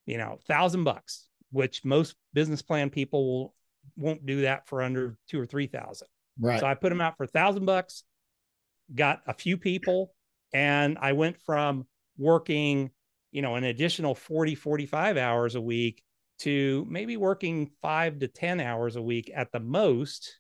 you 0.06 0.18
know, 0.18 0.40
thousand 0.48 0.84
bucks, 0.84 1.28
which 1.52 1.84
most 1.84 2.16
business 2.34 2.62
plan 2.62 2.90
people 2.90 3.28
will, 3.28 3.54
won't 3.98 4.26
do 4.26 4.42
that 4.42 4.68
for 4.68 4.82
under 4.82 5.18
two 5.28 5.40
or 5.40 5.46
three 5.46 5.68
thousand. 5.68 6.08
Right. 6.40 6.60
So 6.60 6.66
I 6.66 6.74
put 6.74 6.90
them 6.90 7.02
out 7.02 7.18
for 7.18 7.26
a 7.26 7.28
thousand 7.28 7.66
bucks 7.66 8.04
got 8.94 9.22
a 9.28 9.34
few 9.34 9.58
people 9.58 10.14
and 10.54 10.98
I 11.00 11.14
went 11.14 11.38
from 11.46 11.86
working, 12.18 12.92
you 13.32 13.42
know, 13.42 13.56
an 13.56 13.64
additional 13.64 14.16
40, 14.16 14.56
45 14.56 15.18
hours 15.18 15.56
a 15.56 15.62
week 15.62 16.04
to 16.40 16.86
maybe 16.90 17.18
working 17.18 17.72
five 17.82 18.20
to 18.20 18.28
10 18.28 18.60
hours 18.60 18.96
a 18.96 19.02
week 19.02 19.32
at 19.36 19.52
the 19.52 19.60
most, 19.60 20.40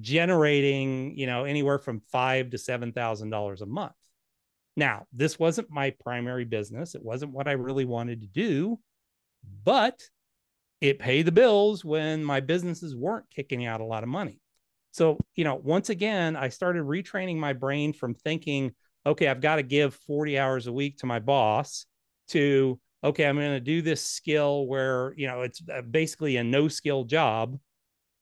generating, 0.00 1.16
you 1.16 1.26
know, 1.26 1.44
anywhere 1.44 1.78
from 1.78 2.00
five 2.12 2.50
to 2.50 2.56
$7,000 2.56 3.60
a 3.60 3.66
month. 3.66 3.92
Now, 4.76 5.06
this 5.12 5.38
wasn't 5.38 5.70
my 5.70 5.94
primary 6.00 6.44
business. 6.44 6.94
It 6.94 7.02
wasn't 7.02 7.32
what 7.32 7.48
I 7.48 7.52
really 7.52 7.86
wanted 7.86 8.20
to 8.20 8.26
do, 8.26 8.78
but 9.64 10.02
it 10.82 10.98
paid 10.98 11.26
the 11.26 11.32
bills 11.32 11.82
when 11.82 12.22
my 12.22 12.40
businesses 12.40 12.94
weren't 12.94 13.30
kicking 13.30 13.64
out 13.64 13.80
a 13.80 13.84
lot 13.86 14.02
of 14.02 14.10
money. 14.10 14.40
So, 14.96 15.18
you 15.34 15.44
know, 15.44 15.56
once 15.56 15.90
again, 15.90 16.36
I 16.36 16.48
started 16.48 16.82
retraining 16.84 17.36
my 17.36 17.52
brain 17.52 17.92
from 17.92 18.14
thinking, 18.14 18.72
okay, 19.04 19.28
I've 19.28 19.42
got 19.42 19.56
to 19.56 19.62
give 19.62 19.92
40 19.92 20.38
hours 20.38 20.68
a 20.68 20.72
week 20.72 20.96
to 21.00 21.06
my 21.06 21.18
boss 21.18 21.84
to, 22.28 22.80
okay, 23.04 23.26
I'm 23.26 23.36
going 23.36 23.50
to 23.50 23.60
do 23.60 23.82
this 23.82 24.02
skill 24.02 24.66
where, 24.66 25.12
you 25.14 25.26
know, 25.26 25.42
it's 25.42 25.60
uh, 25.70 25.82
basically 25.82 26.38
a 26.38 26.44
no 26.44 26.68
skill 26.68 27.04
job. 27.04 27.58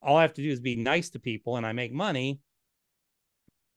All 0.02 0.16
I 0.16 0.22
have 0.22 0.32
to 0.32 0.42
do 0.42 0.50
is 0.50 0.58
be 0.58 0.74
nice 0.74 1.10
to 1.10 1.20
people 1.20 1.56
and 1.56 1.64
I 1.64 1.70
make 1.70 1.92
money. 1.92 2.40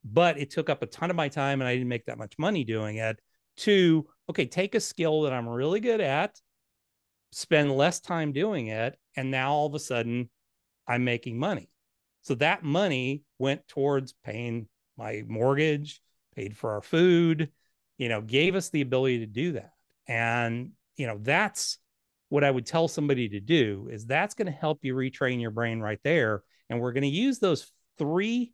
But 0.03 0.39
it 0.39 0.49
took 0.49 0.67
up 0.67 0.81
a 0.81 0.87
ton 0.87 1.11
of 1.11 1.15
my 1.15 1.29
time 1.29 1.61
and 1.61 1.67
I 1.67 1.75
didn't 1.75 1.89
make 1.89 2.05
that 2.05 2.17
much 2.17 2.33
money 2.39 2.63
doing 2.63 2.97
it. 2.97 3.19
To, 3.57 4.07
okay, 4.27 4.47
take 4.47 4.73
a 4.73 4.79
skill 4.79 5.21
that 5.21 5.33
I'm 5.33 5.47
really 5.47 5.81
good 5.81 6.01
at, 6.01 6.41
spend 7.31 7.71
less 7.77 7.99
time 7.99 8.31
doing 8.31 8.69
it. 8.69 8.97
And 9.15 9.29
now 9.29 9.51
all 9.51 9.67
of 9.67 9.75
a 9.75 9.79
sudden 9.79 10.31
I'm 10.87 11.03
making 11.03 11.37
money. 11.37 11.69
So 12.27 12.35
that 12.35 12.61
money 12.61 13.23
went 13.39 13.65
towards 13.69 14.13
paying 14.25 14.67
my 14.97 15.23
mortgage, 15.25 16.01
paid 16.35 16.57
for 16.57 16.71
our 16.71 16.81
food, 16.81 17.51
you 17.97 18.09
know, 18.09 18.19
gave 18.19 18.53
us 18.53 18.67
the 18.67 18.81
ability 18.81 19.19
to 19.19 19.25
do 19.25 19.53
that. 19.53 19.71
And, 20.09 20.71
you 20.97 21.07
know, 21.07 21.19
that's 21.21 21.77
what 22.27 22.43
I 22.43 22.51
would 22.51 22.65
tell 22.65 22.89
somebody 22.89 23.29
to 23.29 23.39
do 23.39 23.87
is 23.89 24.05
that's 24.05 24.33
going 24.33 24.47
to 24.47 24.51
help 24.51 24.83
you 24.83 24.93
retrain 24.93 25.39
your 25.39 25.51
brain 25.51 25.79
right 25.79 26.01
there. 26.03 26.43
And 26.69 26.81
we're 26.81 26.91
going 26.91 27.03
to 27.03 27.07
use 27.07 27.39
those 27.39 27.71
three 27.97 28.51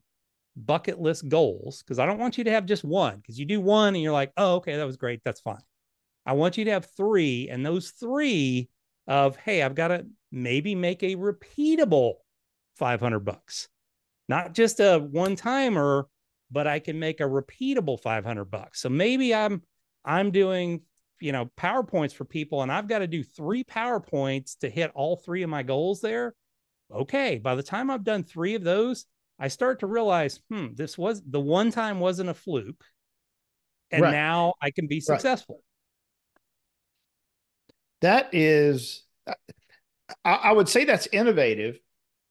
bucket 0.55 1.01
list 1.01 1.27
goals 1.27 1.81
because 1.81 1.97
I 1.97 2.05
don't 2.05 2.19
want 2.19 2.37
you 2.37 2.43
to 2.43 2.51
have 2.51 2.67
just 2.67 2.83
one 2.83 3.17
because 3.17 3.39
you 3.39 3.45
do 3.47 3.59
one 3.59 3.95
and 3.95 4.03
you're 4.03 4.13
like, 4.13 4.33
oh, 4.37 4.57
okay, 4.57 4.75
that 4.75 4.85
was 4.85 4.97
great. 4.97 5.21
That's 5.25 5.41
fine. 5.41 5.63
I 6.27 6.33
want 6.33 6.59
you 6.59 6.65
to 6.65 6.71
have 6.71 6.87
three, 6.95 7.49
and 7.49 7.65
those 7.65 7.89
three 7.89 8.69
of, 9.07 9.35
hey, 9.37 9.63
I've 9.63 9.73
got 9.73 9.87
to 9.87 10.05
maybe 10.31 10.75
make 10.75 11.01
a 11.01 11.15
repeatable 11.15 12.17
500 12.77 13.19
bucks. 13.19 13.67
Not 14.29 14.53
just 14.53 14.79
a 14.79 14.99
one 14.99 15.35
timer, 15.35 16.07
but 16.51 16.67
I 16.67 16.79
can 16.79 16.99
make 16.99 17.19
a 17.19 17.23
repeatable 17.23 17.99
500 17.99 18.45
bucks. 18.45 18.81
So 18.81 18.89
maybe 18.89 19.33
I'm 19.33 19.61
I'm 20.05 20.31
doing, 20.31 20.81
you 21.19 21.31
know, 21.31 21.49
PowerPoints 21.57 22.13
for 22.13 22.25
people 22.25 22.61
and 22.61 22.71
I've 22.71 22.87
got 22.87 22.99
to 22.99 23.07
do 23.07 23.23
3 23.23 23.63
PowerPoints 23.63 24.57
to 24.59 24.69
hit 24.69 24.91
all 24.93 25.17
3 25.17 25.43
of 25.43 25.49
my 25.49 25.63
goals 25.63 26.01
there. 26.01 26.35
Okay, 26.93 27.39
by 27.39 27.55
the 27.55 27.63
time 27.63 27.89
I've 27.89 28.03
done 28.03 28.23
3 28.23 28.55
of 28.55 28.63
those, 28.63 29.05
I 29.39 29.47
start 29.47 29.79
to 29.79 29.87
realize, 29.87 30.39
hmm, 30.49 30.67
this 30.73 30.97
was 30.97 31.21
the 31.25 31.39
one 31.39 31.71
time 31.71 31.99
wasn't 31.99 32.29
a 32.29 32.33
fluke. 32.33 32.83
And 33.91 34.03
right. 34.03 34.11
now 34.11 34.53
I 34.61 34.71
can 34.71 34.87
be 34.87 34.99
successful. 34.99 35.55
Right. 35.55 35.63
That 38.01 38.29
is 38.33 39.03
I, 40.25 40.33
I 40.33 40.51
would 40.51 40.69
say 40.69 40.85
that's 40.85 41.07
innovative 41.11 41.79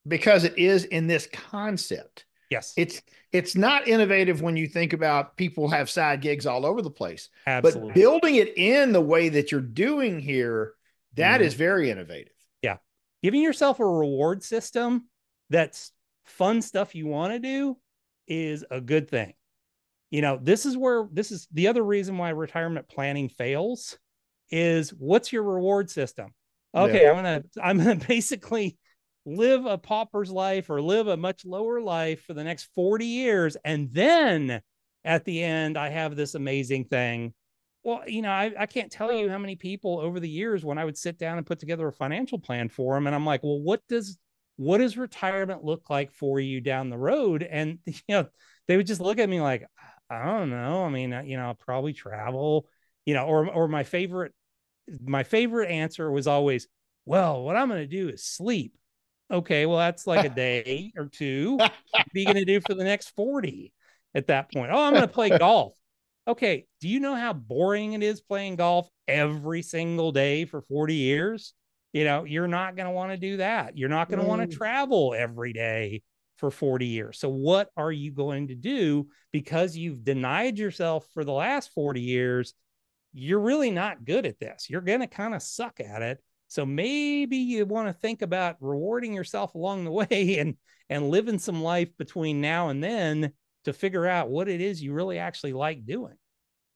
because 0.07 0.45
it 0.45 0.59
is 0.59 0.85
in 0.85 1.07
this 1.07 1.29
concept. 1.33 2.27
Yes. 2.51 2.75
It's 2.77 3.01
it's 3.33 3.57
not 3.57 3.89
innovative 3.89 4.43
when 4.43 4.57
you 4.57 4.67
think 4.67 4.93
about 4.93 5.37
people 5.37 5.69
have 5.69 5.89
side 5.89 6.21
gigs 6.21 6.47
all 6.47 6.67
over 6.67 6.83
the 6.83 6.91
place. 6.91 7.31
Absolutely. 7.47 7.89
But 7.89 7.95
building 7.95 8.35
it 8.37 8.57
in 8.59 8.93
the 8.93 9.01
way 9.01 9.31
that 9.31 9.51
you're 9.51 9.61
doing 9.63 10.21
here, 10.21 10.75
that 11.15 11.37
mm-hmm. 11.37 11.45
is 11.45 11.55
very 11.55 11.91
innovative. 11.91 12.35
Yeah. 12.61 12.77
Giving 13.23 13.41
yourself 13.41 13.81
a 13.81 13.87
reward 13.87 14.43
system 14.43 15.09
that's 15.49 15.93
fun 16.25 16.61
stuff 16.61 16.95
you 16.95 17.07
want 17.07 17.33
to 17.33 17.39
do 17.39 17.79
is 18.29 18.65
a 18.71 18.81
good 18.81 19.09
thing. 19.09 19.33
You 20.11 20.21
know, 20.21 20.39
this 20.41 20.67
is 20.67 20.77
where 20.77 21.09
this 21.11 21.31
is 21.31 21.49
the 21.53 21.69
other 21.69 21.83
reason 21.83 22.19
why 22.19 22.31
retirement 22.31 22.87
planning 22.87 23.31
fails 23.31 23.99
is 24.51 24.91
what's 24.91 25.33
your 25.33 25.43
reward 25.43 25.89
system? 25.89 26.35
Okay, 26.75 27.05
yeah. 27.05 27.13
I'm 27.13 27.23
going 27.23 27.43
to 27.43 27.65
I'm 27.65 27.83
going 27.83 28.01
to 28.01 28.07
basically 28.07 28.77
live 29.25 29.67
a 29.67 29.79
pauper's 29.79 30.31
life 30.31 30.71
or 30.71 30.83
live 30.83 31.07
a 31.07 31.17
much 31.17 31.45
lower 31.45 31.81
life 31.81 32.25
for 32.25 32.35
the 32.35 32.45
next 32.45 32.69
40 32.75 33.07
years. 33.07 33.57
And 33.65 33.93
then 33.93 34.61
at 35.05 35.25
the 35.25 35.43
end, 35.43 35.77
I 35.77 35.89
have 35.91 36.17
this 36.17 36.35
amazing 36.35 36.87
thing. 36.87 37.35
Well, 37.85 38.03
you 38.07 38.23
know, 38.23 38.31
I, 38.31 38.53
I 38.59 38.67
can't 38.67 38.93
tell 38.93 39.13
you 39.13 39.29
how 39.29 39.39
many 39.39 39.57
people 39.57 39.99
over 39.99 40.21
the 40.21 40.29
years 40.29 40.65
when 40.65 40.79
I 40.79 40.85
would 40.85 40.97
sit 40.97 41.19
down 41.19 41.39
and 41.39 41.47
put 41.47 41.59
together 41.59 41.89
a 41.89 41.93
financial 41.93 42.39
plan 42.39 42.69
for 42.69 42.95
them, 42.95 43.07
and 43.07 43.15
I'm 43.15 43.27
like, 43.27 43.43
well, 43.43 43.61
what 43.61 43.83
does 43.89 44.19
what 44.57 44.79
does 44.79 44.97
retirement 44.97 45.65
look 45.65 45.91
like 45.91 46.13
for 46.13 46.39
you 46.39 46.61
down 46.61 46.91
the 46.91 46.99
road? 46.99 47.43
And 47.43 47.79
you 47.87 47.95
know, 48.09 48.27
they 48.69 48.77
would 48.77 48.87
just 48.87 49.01
look 49.01 49.19
at 49.19 49.29
me 49.29 49.41
like, 49.41 49.67
I 50.09 50.25
don't 50.25 50.51
know. 50.51 50.85
I 50.85 50.91
mean, 50.91 51.13
uh, 51.13 51.23
you 51.23 51.37
know, 51.37 51.47
I'll 51.47 51.55
probably 51.55 51.93
travel, 51.93 52.69
you 53.05 53.15
know, 53.15 53.25
or 53.25 53.49
or 53.49 53.67
my 53.67 53.83
favorite 53.83 54.33
my 55.05 55.25
favorite 55.25 55.71
answer 55.71 56.11
was 56.11 56.27
always, 56.27 56.69
well, 57.05 57.43
what 57.43 57.57
I'm 57.57 57.69
going 57.69 57.81
to 57.81 57.87
do 57.87 58.09
is 58.09 58.25
sleep. 58.25 58.75
Okay, 59.33 59.65
well, 59.65 59.79
that's 59.79 60.07
like 60.07 60.27
a 60.27 60.29
day 60.35 60.93
or 60.97 61.07
two. 61.07 61.57
what 61.57 61.73
are 61.95 62.19
you 62.19 62.25
going 62.25 62.37
to 62.37 62.45
do 62.45 62.61
for 62.61 62.75
the 62.75 62.85
next 62.85 63.11
40 63.17 63.73
at 64.15 64.27
that 64.27 64.53
point? 64.53 64.71
Oh, 64.73 64.85
I'm 64.85 64.93
going 64.93 65.03
to 65.03 65.09
play 65.09 65.37
golf. 65.37 65.75
Okay, 66.29 66.67
do 66.81 66.89
you 66.89 67.01
know 67.01 67.17
how 67.17 67.33
boring 67.33 67.95
it 67.95 68.03
is 68.03 68.21
playing 68.21 68.57
golf 68.57 68.89
every 69.09 69.63
single 69.63 70.13
day 70.13 70.45
for 70.45 70.61
40 70.61 70.95
years? 70.95 71.55
You 71.93 72.05
know, 72.05 72.25
you're 72.25 72.47
not 72.47 72.77
going 72.77 72.87
to 72.87 72.93
want 72.93 73.11
to 73.11 73.17
do 73.17 73.39
that. 73.39 73.77
You're 73.77 73.89
not 73.89 74.09
going 74.09 74.21
to 74.21 74.25
mm. 74.25 74.29
want 74.29 74.51
to 74.51 74.57
travel 74.57 75.15
every 75.17 75.53
day 75.53 76.03
for 76.39 76.51
40 76.51 76.87
years. 76.87 77.19
So, 77.19 77.29
what 77.29 77.71
are 77.77 77.93
you 77.93 78.13
going 78.13 78.49
to 78.49 78.55
do 78.55 79.09
because 79.33 79.77
you've 79.77 80.05
denied 80.05 80.59
yourself 80.59 81.07
for 81.13 81.25
the 81.25 81.33
last 81.33 81.73
40 81.73 82.01
years? 82.01 82.55
You're 83.13 83.41
really 83.41 83.71
not 83.71 84.05
good 84.05 84.25
at 84.25 84.39
this. 84.39 84.71
You're 84.71 84.81
going 84.81 85.01
to 85.01 85.07
kind 85.07 85.35
of 85.35 85.43
suck 85.43 85.81
at 85.81 86.03
it. 86.03 86.23
So 86.53 86.67
maybe 86.67 87.39
you 87.39 87.65
want 87.65 87.89
to 87.89 87.95
think 87.95 88.21
about 88.21 88.57
rewarding 88.61 89.15
yourself 89.15 89.55
along 89.55 89.85
the 89.85 89.91
way 89.91 90.37
and 90.39 90.57
and 90.91 91.09
living 91.09 91.39
some 91.39 91.63
life 91.63 91.89
between 91.97 92.43
now 92.43 92.69
and 92.69 92.85
then 92.85 93.33
to 93.65 93.73
figure 93.73 94.07
out 94.07 94.29
what 94.29 94.51
it 94.51 94.61
is 94.61 94.83
you 94.83 94.93
really 94.93 95.19
actually 95.19 95.55
like 95.55 95.87
doing. 95.87 96.13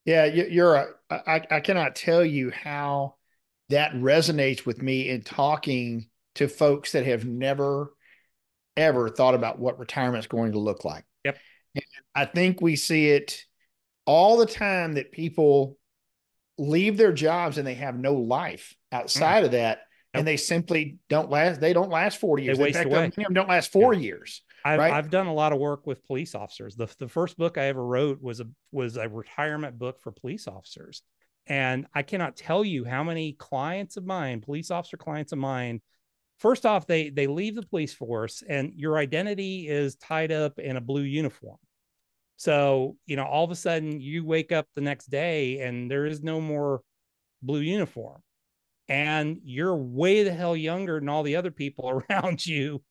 Yeah, 0.07 0.25
you're 0.25 0.77
a, 0.77 0.87
I, 1.11 1.43
I 1.51 1.61
cannot 1.61 1.95
tell 1.95 2.25
you 2.25 2.51
how 2.51 3.17
that 3.69 3.93
resonates 3.93 4.65
with 4.65 4.81
me 4.81 5.11
in 5.11 5.23
talking 5.23 6.09
to 6.37 6.49
folks 6.49 6.93
that 6.93 7.05
have 7.05 7.27
never 7.27 7.93
ever 8.79 9.11
thought 9.11 9.35
about 9.35 9.59
what 9.59 9.79
retirement 9.79 10.21
is 10.21 10.27
going 10.27 10.53
to 10.53 10.59
look 10.59 10.87
like. 10.87 11.05
Yep. 11.27 11.37
And 11.75 11.85
I 12.15 12.25
think 12.25 12.63
we 12.63 12.77
see 12.77 13.09
it 13.09 13.45
all 14.07 14.39
the 14.39 14.47
time 14.47 14.95
that 14.95 15.13
people 15.13 15.77
leave 16.59 16.97
their 16.97 17.13
jobs 17.13 17.59
and 17.59 17.67
they 17.67 17.75
have 17.75 17.99
no 17.99 18.15
life 18.15 18.75
outside 18.93 19.43
mm. 19.43 19.47
of 19.47 19.53
that. 19.53 19.79
Yep. 19.79 20.21
And 20.21 20.27
they 20.27 20.37
simply 20.37 20.99
don't 21.09 21.31
last. 21.31 21.61
They 21.61 21.73
don't 21.73 21.91
last 21.91 22.19
40 22.19 22.43
years. 22.43 22.59
They 22.59 22.65
waste 22.65 22.77
fact, 22.79 22.87
away. 22.87 23.01
Many 23.01 23.07
of 23.07 23.25
them 23.25 23.35
don't 23.35 23.49
last 23.49 23.71
four 23.71 23.93
yeah. 23.93 24.01
years. 24.01 24.43
I've, 24.65 24.79
right? 24.79 24.93
I've 24.93 25.11
done 25.11 25.27
a 25.27 25.35
lot 25.35 25.53
of 25.53 25.59
work 25.59 25.87
with 25.87 26.05
police 26.07 26.35
officers. 26.35 26.75
The, 26.75 26.89
the 26.99 27.09
first 27.09 27.37
book 27.37 27.59
I 27.59 27.67
ever 27.67 27.85
wrote 27.85 28.23
was 28.23 28.41
a 28.41 28.47
was 28.73 28.97
a 28.97 29.09
retirement 29.09 29.79
book 29.79 30.01
for 30.01 30.11
police 30.11 30.49
officers. 30.49 31.03
And 31.47 31.87
I 31.95 32.03
cannot 32.03 32.37
tell 32.37 32.65
you 32.65 32.85
how 32.85 33.05
many 33.05 33.35
clients 33.35 33.97
of 33.97 34.05
mine, 34.05 34.41
police 34.41 34.71
officer 34.71 34.97
clients 34.97 35.33
of 35.33 35.39
mine, 35.39 35.81
first 36.39 36.67
off, 36.67 36.87
they 36.87 37.11
they 37.11 37.27
leave 37.27 37.55
the 37.55 37.63
police 37.63 37.95
force 37.95 38.43
and 38.49 38.73
your 38.75 38.99
identity 38.99 39.69
is 39.69 39.97
tied 39.97 40.33
up 40.33 40.59
in 40.59 40.77
a 40.77 40.81
blue 40.81 41.03
uniform. 41.03 41.59
So, 42.37 42.97
you 43.07 43.17
know, 43.17 43.25
all 43.25 43.45
of 43.45 43.51
a 43.51 43.57
sudden 43.57 44.01
you 44.01 44.25
wake 44.25 44.53
up 44.53 44.67
the 44.75 44.83
next 44.83 45.07
day 45.07 45.61
and 45.61 45.91
there 45.91 46.07
is 46.07 46.23
no 46.23 46.41
more 46.41 46.83
blue 47.43 47.61
uniform. 47.61 48.23
And 48.89 49.41
you're 49.43 49.75
way 49.75 50.23
the 50.23 50.33
hell 50.33 50.57
younger 50.57 51.01
than 51.01 51.09
all 51.09 51.23
the 51.23 51.37
other 51.37 51.51
people 51.51 52.03
around 52.11 52.45
you 52.47 52.83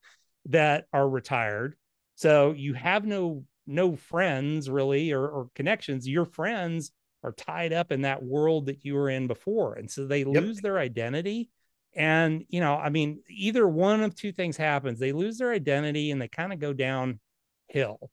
that 0.46 0.86
are 0.92 1.08
retired. 1.08 1.76
So 2.16 2.52
you 2.52 2.74
have 2.74 3.04
no 3.04 3.44
no 3.66 3.96
friends 3.96 4.70
really 4.70 5.12
or, 5.12 5.26
or 5.26 5.48
connections. 5.54 6.06
Your 6.06 6.24
friends 6.24 6.92
are 7.24 7.32
tied 7.32 7.72
up 7.72 7.90
in 7.90 8.02
that 8.02 8.22
world 8.22 8.66
that 8.66 8.84
you 8.84 8.94
were 8.94 9.10
in 9.10 9.26
before. 9.26 9.74
And 9.74 9.90
so 9.90 10.06
they 10.06 10.20
yep. 10.20 10.28
lose 10.28 10.60
their 10.60 10.78
identity. 10.78 11.50
And, 11.94 12.44
you 12.48 12.60
know, 12.60 12.76
I 12.76 12.90
mean, 12.90 13.22
either 13.28 13.66
one 13.66 14.02
of 14.02 14.14
two 14.14 14.30
things 14.30 14.56
happens. 14.56 15.00
They 15.00 15.12
lose 15.12 15.38
their 15.38 15.50
identity 15.50 16.12
and 16.12 16.22
they 16.22 16.28
kind 16.28 16.52
of 16.52 16.60
go 16.60 16.72
downhill. 16.72 18.10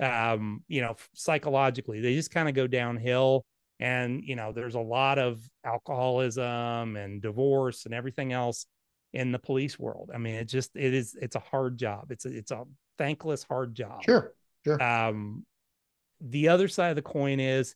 Um, 0.00 0.64
you 0.68 0.80
know, 0.80 0.96
psychologically, 1.14 2.00
they 2.00 2.14
just 2.14 2.30
kind 2.30 2.48
of 2.48 2.54
go 2.54 2.66
downhill. 2.66 3.44
And, 3.78 4.22
you 4.24 4.36
know, 4.36 4.52
there's 4.52 4.74
a 4.74 4.80
lot 4.80 5.18
of 5.18 5.40
alcoholism 5.64 6.96
and 6.96 7.22
divorce 7.22 7.86
and 7.86 7.94
everything 7.94 8.32
else 8.32 8.66
in 9.12 9.32
the 9.32 9.38
police 9.38 9.78
world. 9.78 10.10
I 10.14 10.18
mean, 10.18 10.34
it 10.34 10.46
just 10.46 10.70
it 10.74 10.94
is 10.94 11.16
it's 11.20 11.36
a 11.36 11.40
hard 11.40 11.78
job. 11.78 12.10
It's 12.10 12.24
a 12.24 12.36
it's 12.36 12.50
a 12.50 12.64
thankless 12.98 13.42
hard 13.42 13.74
job. 13.74 14.02
Sure. 14.02 14.32
Sure. 14.64 14.82
Um 14.82 15.44
the 16.20 16.48
other 16.48 16.68
side 16.68 16.90
of 16.90 16.96
the 16.96 17.02
coin 17.02 17.40
is 17.40 17.74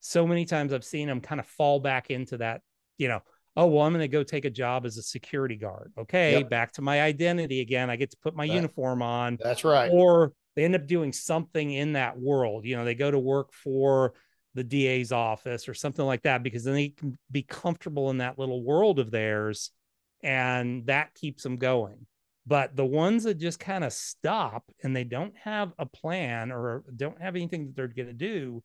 so 0.00 0.26
many 0.26 0.44
times 0.44 0.72
I've 0.72 0.84
seen 0.84 1.08
them 1.08 1.20
kind 1.20 1.40
of 1.40 1.46
fall 1.46 1.80
back 1.80 2.10
into 2.10 2.36
that, 2.38 2.60
you 2.98 3.08
know, 3.08 3.20
oh 3.56 3.66
well, 3.66 3.84
I'm 3.84 3.92
gonna 3.92 4.08
go 4.08 4.22
take 4.22 4.44
a 4.44 4.50
job 4.50 4.86
as 4.86 4.98
a 4.98 5.02
security 5.02 5.56
guard. 5.56 5.92
Okay, 5.98 6.32
yep. 6.32 6.50
back 6.50 6.72
to 6.72 6.82
my 6.82 7.00
identity 7.00 7.60
again. 7.60 7.90
I 7.90 7.96
get 7.96 8.10
to 8.10 8.16
put 8.18 8.36
my 8.36 8.46
that, 8.46 8.54
uniform 8.54 9.02
on. 9.02 9.38
That's 9.42 9.64
right. 9.64 9.90
Or 9.90 10.32
they 10.56 10.64
end 10.64 10.74
up 10.74 10.86
doing 10.86 11.12
something 11.12 11.70
in 11.70 11.92
that 11.92 12.18
world. 12.18 12.64
You 12.64 12.76
know, 12.76 12.84
they 12.84 12.94
go 12.94 13.10
to 13.10 13.18
work 13.18 13.52
for 13.52 14.14
the 14.54 14.64
DA's 14.64 15.12
office 15.12 15.68
or 15.68 15.74
something 15.74 16.04
like 16.04 16.22
that 16.22 16.42
because 16.42 16.64
then 16.64 16.74
they 16.74 16.88
can 16.88 17.16
be 17.30 17.42
comfortable 17.42 18.10
in 18.10 18.18
that 18.18 18.38
little 18.38 18.64
world 18.64 18.98
of 18.98 19.10
theirs 19.10 19.70
and 20.22 20.86
that 20.86 21.14
keeps 21.14 21.42
them 21.42 21.56
going. 21.56 22.06
But 22.46 22.76
the 22.76 22.84
ones 22.84 23.24
that 23.24 23.38
just 23.38 23.60
kind 23.60 23.84
of 23.84 23.92
stop 23.92 24.64
and 24.82 24.94
they 24.94 25.04
don't 25.04 25.36
have 25.36 25.72
a 25.78 25.86
plan 25.86 26.52
or 26.52 26.84
don't 26.94 27.20
have 27.20 27.36
anything 27.36 27.66
that 27.66 27.76
they're 27.76 27.88
going 27.88 28.06
to 28.06 28.12
do, 28.12 28.62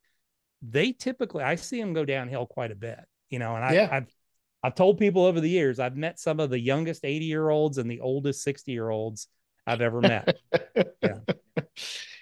they 0.62 0.92
typically 0.92 1.44
I 1.44 1.56
see 1.56 1.82
them 1.82 1.94
go 1.94 2.06
downhill 2.06 2.46
quite 2.46 2.72
a 2.72 2.76
bit. 2.76 3.00
You 3.30 3.40
know, 3.40 3.56
and 3.56 3.66
I, 3.66 3.74
yeah. 3.74 3.90
I've 3.92 4.16
I've 4.64 4.76
told 4.76 5.00
people 5.00 5.26
over 5.26 5.42
the 5.42 5.50
years 5.50 5.80
I've 5.80 5.98
met 5.98 6.20
some 6.20 6.40
of 6.40 6.52
the 6.52 6.60
youngest 6.60 7.04
80 7.04 7.26
year 7.26 7.50
olds 7.50 7.80
and 7.80 7.90
the 7.90 8.02
oldest 8.02 8.44
60 8.44 8.72
year 8.72 8.90
olds 8.90 9.28
I've 9.66 9.82
ever 9.82 10.00
met. 10.00 10.38
yeah. 11.02 11.20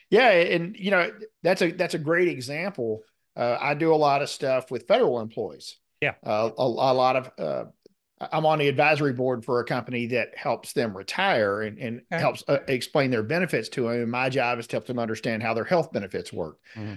Yeah, 0.10 0.30
and 0.32 0.76
you 0.78 0.92
know 0.92 1.12
that's 1.44 1.62
a 1.62 1.72
that's 1.72 1.94
a 1.94 2.00
great 2.00 2.28
example. 2.28 3.02
Uh, 3.36 3.58
I 3.60 3.74
do 3.74 3.94
a 3.94 3.96
lot 3.96 4.22
of 4.22 4.30
stuff 4.30 4.72
with 4.72 4.88
federal 4.88 5.20
employees. 5.20 5.78
Yeah, 6.02 6.16
uh, 6.26 6.50
a, 6.58 6.64
a, 6.64 6.94
lot 6.94 7.16
of 7.16 7.32
uh, 7.38 7.70
I'm 8.20 8.46
on 8.46 8.60
the 8.60 8.68
advisory 8.68 9.14
board 9.14 9.46
for 9.46 9.60
a 9.60 9.66
company 9.66 10.08
that 10.08 10.38
helps 10.38 10.74
them 10.74 10.96
retire 10.96 11.62
and, 11.62 11.78
and 11.78 12.02
okay. 12.12 12.22
helps 12.22 12.44
uh, 12.48 12.60
explain 12.68 13.12
their 13.12 13.24
benefits 13.24 13.70
to 13.70 13.84
them. 13.84 13.92
And 13.92 14.12
my 14.12 14.30
job 14.30 14.60
is 14.60 14.68
to 14.68 14.76
help 14.76 14.88
them 14.88 15.00
understand 15.00 15.42
how 15.42 15.54
their 15.54 15.64
health 15.64 15.92
benefits 15.92 16.34
work. 16.34 16.58
Mm-hmm. 16.76 16.96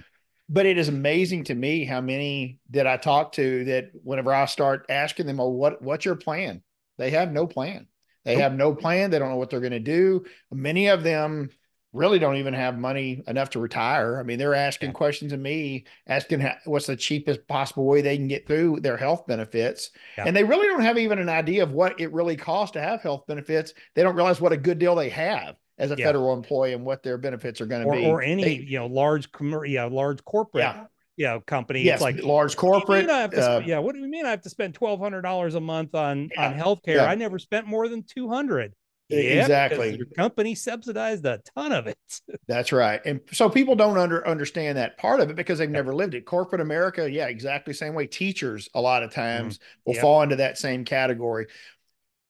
But 0.49 0.65
it 0.65 0.77
is 0.77 0.89
amazing 0.89 1.45
to 1.45 1.55
me 1.55 1.85
how 1.85 2.01
many 2.01 2.59
that 2.71 2.85
I 2.85 2.97
talk 2.97 3.33
to 3.33 3.63
that 3.65 3.91
whenever 4.03 4.33
I 4.33 4.45
start 4.45 4.85
asking 4.89 5.27
them, 5.27 5.39
"Oh, 5.39 5.49
what 5.49 5.81
what's 5.81 6.03
your 6.03 6.15
plan?" 6.15 6.61
They 6.97 7.11
have 7.11 7.31
no 7.31 7.47
plan. 7.47 7.87
They 8.25 8.35
have 8.35 8.53
no 8.53 8.73
plan. 8.75 9.09
They 9.09 9.19
don't 9.19 9.29
know 9.29 9.37
what 9.37 9.49
they're 9.49 9.59
going 9.59 9.71
to 9.71 9.79
do. 9.79 10.25
Many 10.51 10.87
of 10.87 11.03
them 11.03 11.49
really 11.93 12.17
don't 12.19 12.37
even 12.37 12.53
have 12.55 12.77
money 12.77 13.23
enough 13.27 13.51
to 13.51 13.59
retire. 13.59 14.19
I 14.19 14.23
mean, 14.23 14.39
they're 14.39 14.55
asking 14.55 14.89
yeah. 14.89 14.93
questions 14.93 15.31
of 15.31 15.39
me, 15.39 15.85
asking 16.07 16.39
how, 16.39 16.55
what's 16.65 16.87
the 16.87 16.95
cheapest 16.95 17.47
possible 17.47 17.85
way 17.85 18.01
they 18.01 18.17
can 18.17 18.27
get 18.27 18.47
through 18.47 18.79
their 18.79 18.97
health 18.97 19.27
benefits. 19.27 19.91
Yeah. 20.17 20.25
And 20.25 20.35
they 20.35 20.43
really 20.43 20.67
don't 20.67 20.81
have 20.81 20.97
even 20.97 21.19
an 21.19 21.29
idea 21.29 21.63
of 21.63 21.71
what 21.71 21.99
it 22.01 22.11
really 22.11 22.35
costs 22.35 22.73
to 22.73 22.81
have 22.81 23.01
health 23.01 23.25
benefits. 23.27 23.73
They 23.93 24.03
don't 24.03 24.15
realize 24.15 24.41
what 24.41 24.51
a 24.51 24.57
good 24.57 24.79
deal 24.79 24.95
they 24.95 25.09
have 25.09 25.55
as 25.77 25.91
a 25.91 25.95
yeah. 25.95 26.05
federal 26.05 26.33
employee 26.33 26.73
and 26.73 26.83
what 26.83 27.03
their 27.03 27.17
benefits 27.17 27.61
are 27.61 27.67
going 27.67 27.85
to 27.85 27.91
be. 27.91 28.05
Or 28.05 28.21
any, 28.21 28.43
they, 28.43 28.55
you 28.55 28.79
know, 28.79 28.87
large, 28.87 29.29
yeah, 29.65 29.85
large 29.85 30.23
corporate. 30.25 30.63
Yeah. 30.63 30.85
You 31.15 31.25
know, 31.27 31.41
company. 31.41 31.83
Yes, 31.83 32.01
like 32.01 32.23
large 32.23 32.57
corporate. 32.57 33.07
Uh, 33.07 33.61
yeah. 33.63 33.77
What 33.77 33.93
do 33.93 34.01
you 34.01 34.07
mean 34.07 34.25
I 34.25 34.31
have 34.31 34.41
to 34.41 34.49
spend 34.49 34.73
twelve 34.73 34.99
hundred 34.99 35.21
dollars 35.21 35.53
a 35.53 35.59
month 35.59 35.93
on 35.93 36.31
on 36.35 36.55
healthcare? 36.55 37.07
I 37.07 37.13
never 37.13 37.37
spent 37.37 37.67
more 37.67 37.87
than 37.87 38.01
two 38.01 38.27
hundred. 38.27 38.73
Exactly. 39.17 39.95
Your 39.95 40.05
company 40.07 40.55
subsidized 40.55 41.25
a 41.25 41.39
ton 41.55 41.71
of 41.71 41.87
it. 41.87 41.97
That's 42.47 42.71
right. 42.71 43.01
And 43.05 43.21
so 43.31 43.49
people 43.49 43.75
don't 43.75 43.97
under 43.97 44.27
understand 44.27 44.77
that 44.77 44.97
part 44.97 45.19
of 45.19 45.29
it 45.29 45.35
because 45.35 45.59
they've 45.59 45.69
never 45.69 45.93
lived 45.93 46.15
it. 46.15 46.25
Corporate 46.25 46.61
America, 46.61 47.09
yeah, 47.09 47.27
exactly 47.27 47.73
same 47.73 47.93
way. 47.93 48.07
Teachers 48.07 48.69
a 48.73 48.81
lot 48.81 49.03
of 49.03 49.13
times 49.13 49.57
mm-hmm. 49.57 49.81
will 49.85 49.95
yep. 49.95 50.01
fall 50.01 50.21
into 50.21 50.37
that 50.37 50.57
same 50.57 50.85
category. 50.85 51.47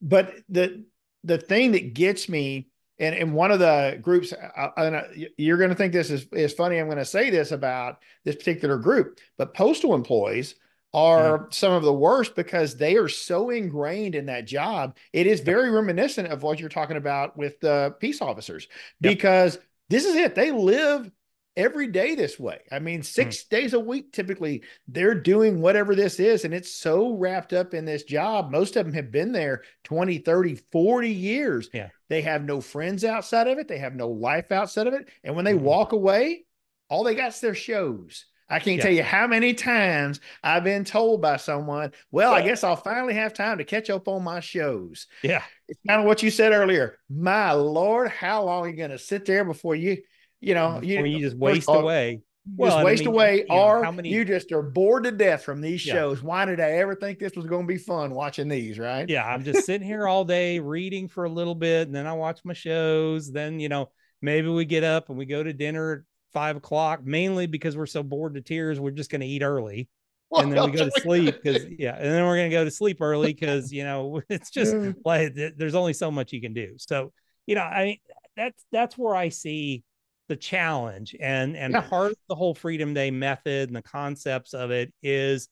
But 0.02 0.34
the 0.50 0.86
the 1.24 1.38
thing 1.38 1.72
that 1.72 1.94
gets 1.94 2.28
me 2.28 2.68
and 3.00 3.16
in 3.16 3.34
one 3.34 3.52
of 3.52 3.60
the 3.60 3.98
groups, 4.02 4.34
I, 4.34 4.70
I, 4.78 5.04
you're 5.38 5.58
going 5.58 5.72
to 5.72 5.76
think 5.76 5.94
this 5.94 6.12
is, 6.12 6.28
is 6.32 6.54
funny. 6.54 6.78
I'm 6.78 6.86
going 6.86 6.98
to 7.00 7.06
say 7.06 7.30
this 7.30 7.52
about 7.52 8.00
this 8.24 8.36
particular 8.36 8.78
group, 8.78 9.20
but 9.38 9.54
postal 9.54 9.96
employees 9.96 10.56
are 10.94 11.40
mm. 11.40 11.54
some 11.54 11.74
of 11.74 11.84
the 11.84 11.94
worst 11.94 12.36
because 12.36 12.78
they 12.78 12.96
are 12.96 13.10
so 13.10 13.50
ingrained 13.50 14.16
in 14.16 14.28
that 14.28 14.46
job. 14.46 14.98
It 15.12 15.28
is 15.28 15.40
very 15.40 15.72
reminiscent 15.72 16.28
of 16.28 16.44
what 16.44 16.60
you're 16.60 16.70
talking 16.70 16.98
about 16.98 17.36
with 17.38 17.60
the 17.60 17.96
peace 18.00 18.22
officers 18.22 18.68
because 19.02 19.56
yep. 19.56 19.64
this 19.90 20.06
is 20.06 20.16
it. 20.16 20.36
They 20.36 20.52
live 20.52 21.10
every 21.56 21.88
day 21.88 22.16
this 22.16 22.40
way. 22.40 22.60
I 22.72 22.80
mean, 22.80 23.02
mm. 23.02 23.06
six 23.06 23.44
mm. 23.44 23.50
days 23.50 23.74
a 23.74 23.80
week, 23.80 24.12
typically, 24.12 24.64
they're 24.88 25.20
doing 25.20 25.62
whatever 25.62 25.96
this 25.96 26.20
is. 26.20 26.46
And 26.46 26.54
it's 26.54 26.72
so 26.72 27.16
wrapped 27.16 27.54
up 27.54 27.74
in 27.74 27.86
this 27.86 28.04
job. 28.04 28.52
Most 28.52 28.76
of 28.76 28.86
them 28.86 28.94
have 28.94 29.12
been 29.12 29.32
there 29.32 29.64
20, 29.84 30.20
30, 30.20 30.56
40 30.72 31.10
years. 31.10 31.70
Yeah. 31.74 31.90
They 32.10 32.22
have 32.22 32.44
no 32.44 32.62
friends 32.62 33.04
outside 33.04 33.48
of 33.48 33.58
it, 33.58 33.68
they 33.68 33.80
have 33.80 33.96
no 33.96 34.10
life 34.10 34.52
outside 34.52 34.88
of 34.88 34.94
it. 34.94 35.10
And 35.24 35.36
when 35.36 35.46
they 35.46 35.54
mm. 35.54 35.62
walk 35.62 35.92
away, 35.92 36.46
all 36.90 37.04
they 37.04 37.16
got 37.16 37.30
is 37.30 37.40
their 37.40 37.56
shows. 37.56 38.26
I 38.54 38.60
can't 38.60 38.78
yeah. 38.78 38.84
tell 38.84 38.92
you 38.94 39.04
how 39.04 39.26
many 39.26 39.54
times 39.56 40.20
I've 40.44 40.64
been 40.64 40.86
told 40.86 41.22
by 41.22 41.38
someone, 41.38 41.92
well, 42.12 42.34
I 42.34 42.44
guess 42.44 42.64
I'll 42.64 42.76
finally 42.76 43.16
have 43.16 43.34
time 43.34 43.58
to 43.58 43.64
catch 43.64 43.90
up 43.90 44.08
on 44.08 44.24
my 44.24 44.42
shows. 44.42 45.08
Yeah. 45.24 45.42
It's 45.68 45.80
kind 45.88 46.00
of 46.00 46.06
what 46.06 46.22
you 46.22 46.30
said 46.30 46.52
earlier. 46.52 47.00
My 47.10 47.54
Lord, 47.54 48.10
how 48.10 48.44
long 48.44 48.66
are 48.66 48.70
you 48.70 48.76
going 48.76 48.92
to 48.92 49.00
sit 49.00 49.26
there 49.26 49.44
before 49.44 49.76
you, 49.76 49.98
you 50.40 50.54
know, 50.54 50.82
you, 50.84 51.04
you 51.04 51.20
just 51.20 51.36
waste 51.36 51.68
away? 51.68 52.22
Well, 52.56 52.72
just 52.72 52.86
waste 52.86 53.04
I 53.04 53.06
mean, 53.06 53.14
away, 53.16 53.38
you 53.38 53.46
know, 53.50 53.56
or 53.56 53.92
many... 53.92 54.10
you 54.10 54.26
just 54.26 54.52
are 54.52 54.62
bored 54.62 55.06
to 55.06 55.12
death 55.12 55.44
from 55.44 55.62
these 55.62 55.86
yeah. 55.86 55.94
shows. 55.94 56.22
Why 56.22 56.46
did 56.46 56.60
I 56.60 56.74
ever 56.74 56.94
think 56.94 57.18
this 57.18 57.36
was 57.36 57.46
going 57.46 57.66
to 57.66 57.74
be 57.74 57.80
fun 57.80 58.14
watching 58.14 58.50
these? 58.50 58.78
Right? 58.78 59.10
Yeah, 59.10 59.26
I'm 59.26 59.44
just 59.44 59.66
sitting 59.66 59.88
here 59.88 60.08
all 60.08 60.26
day 60.26 60.60
reading 60.60 61.08
for 61.08 61.24
a 61.24 61.30
little 61.30 61.56
bit, 61.56 61.88
and 61.88 61.96
then 61.96 62.06
I 62.06 62.14
watch 62.14 62.42
my 62.44 62.54
shows. 62.54 63.32
Then 63.32 63.60
you 63.62 63.70
know, 63.70 63.90
maybe 64.22 64.50
we 64.50 64.66
get 64.66 64.84
up 64.84 65.08
and 65.10 65.18
we 65.18 65.26
go 65.26 65.42
to 65.42 65.54
dinner 65.54 66.06
five 66.34 66.56
o'clock, 66.56 67.06
mainly 67.06 67.48
because 67.48 67.78
we're 67.78 67.86
so 67.86 68.04
bored 68.04 68.36
to 68.36 68.42
tears. 68.42 68.80
We're 68.80 68.92
just 68.92 69.12
going 69.12 69.22
to 69.22 69.28
eat 69.28 69.44
early. 69.44 69.90
And 70.36 70.52
then 70.52 70.72
we 70.72 70.78
go 70.78 70.86
to 70.86 70.92
sleep 71.02 71.36
because 71.42 71.66
yeah, 71.78 71.96
and 71.96 72.06
then 72.06 72.26
we're 72.26 72.38
gonna 72.38 72.50
go 72.50 72.64
to 72.64 72.72
sleep 72.72 73.02
early 73.02 73.34
because 73.34 73.72
you 73.72 73.84
know 73.84 74.22
it's 74.30 74.50
just 74.50 74.76
like 75.06 75.36
there's 75.36 75.76
only 75.76 75.94
so 75.94 76.10
much 76.10 76.34
you 76.34 76.42
can 76.42 76.54
do. 76.54 76.74
So 76.78 77.14
you 77.46 77.56
know, 77.56 77.62
I 77.62 77.84
mean 77.84 77.98
that's 78.36 78.66
that's 78.72 78.98
where 78.98 79.16
I 79.16 79.30
see 79.30 79.84
the 80.30 80.36
challenge 80.36 81.16
and 81.20 81.56
and 81.56 81.74
yeah. 81.74 81.82
part 81.82 82.12
of 82.12 82.18
the 82.30 82.36
whole 82.36 82.56
Freedom 82.56 82.94
Day 82.94 83.12
method 83.12 83.70
and 83.70 83.76
the 83.76 83.84
concepts 83.84 84.54
of 84.54 84.72
it 84.72 84.94
is 85.04 85.50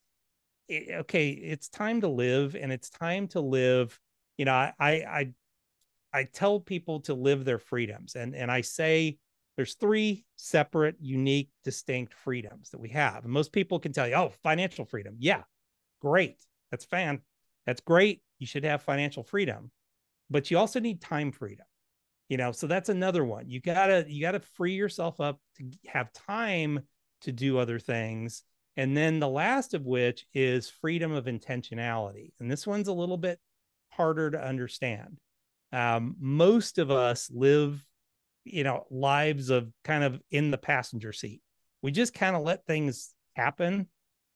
okay. 0.71 1.29
It's 1.29 1.69
time 1.69 2.01
to 2.01 2.07
live, 2.07 2.55
and 2.55 2.71
it's 2.71 2.89
time 2.89 3.27
to 3.29 3.41
live. 3.41 3.99
You 4.37 4.45
know, 4.45 4.53
I 4.53 4.73
I 4.79 4.91
I, 4.91 5.33
I 6.13 6.23
tell 6.23 6.59
people 6.59 7.01
to 7.01 7.13
live 7.13 7.45
their 7.45 7.59
freedoms, 7.59 8.15
and 8.15 8.35
and 8.35 8.49
I 8.49 8.61
say 8.61 9.17
there's 9.55 9.75
three 9.75 10.25
separate, 10.37 10.95
unique, 10.99 11.49
distinct 11.63 12.13
freedoms 12.13 12.69
that 12.69 12.79
we 12.79 12.89
have. 12.89 13.23
And 13.23 13.33
most 13.33 13.51
people 13.51 13.79
can 13.79 13.93
tell 13.93 14.07
you, 14.07 14.15
oh, 14.15 14.31
financial 14.43 14.85
freedom. 14.85 15.15
Yeah, 15.19 15.43
great. 16.01 16.37
That's 16.71 16.85
fan. 16.85 17.21
That's 17.65 17.81
great. 17.81 18.21
You 18.39 18.47
should 18.47 18.63
have 18.63 18.81
financial 18.81 19.23
freedom, 19.23 19.71
but 20.29 20.49
you 20.49 20.57
also 20.57 20.79
need 20.79 21.01
time 21.01 21.31
freedom. 21.31 21.65
You 22.29 22.37
know, 22.37 22.53
so 22.53 22.65
that's 22.65 22.89
another 22.89 23.25
one. 23.25 23.49
You 23.49 23.59
gotta 23.59 24.05
you 24.07 24.21
gotta 24.21 24.39
free 24.39 24.73
yourself 24.73 25.19
up 25.19 25.39
to 25.57 25.69
have 25.87 26.13
time 26.13 26.79
to 27.21 27.31
do 27.31 27.57
other 27.57 27.77
things. 27.77 28.43
And 28.77 28.95
then 28.95 29.19
the 29.19 29.27
last 29.27 29.73
of 29.73 29.85
which 29.85 30.25
is 30.33 30.69
freedom 30.69 31.11
of 31.11 31.25
intentionality. 31.25 32.31
And 32.39 32.49
this 32.49 32.65
one's 32.65 32.87
a 32.87 32.93
little 32.93 33.17
bit 33.17 33.37
harder 33.89 34.31
to 34.31 34.41
understand. 34.41 35.17
Um, 35.73 36.15
most 36.19 36.77
of 36.77 36.89
us 36.89 37.29
live 37.33 37.83
you 38.43 38.63
know 38.63 38.85
lives 38.89 39.49
of 39.49 39.71
kind 39.83 40.03
of 40.03 40.19
in 40.31 40.51
the 40.51 40.57
passenger 40.57 41.13
seat. 41.13 41.41
We 41.81 41.91
just 41.91 42.13
kind 42.13 42.35
of 42.35 42.43
let 42.43 42.65
things 42.65 43.13
happen 43.35 43.87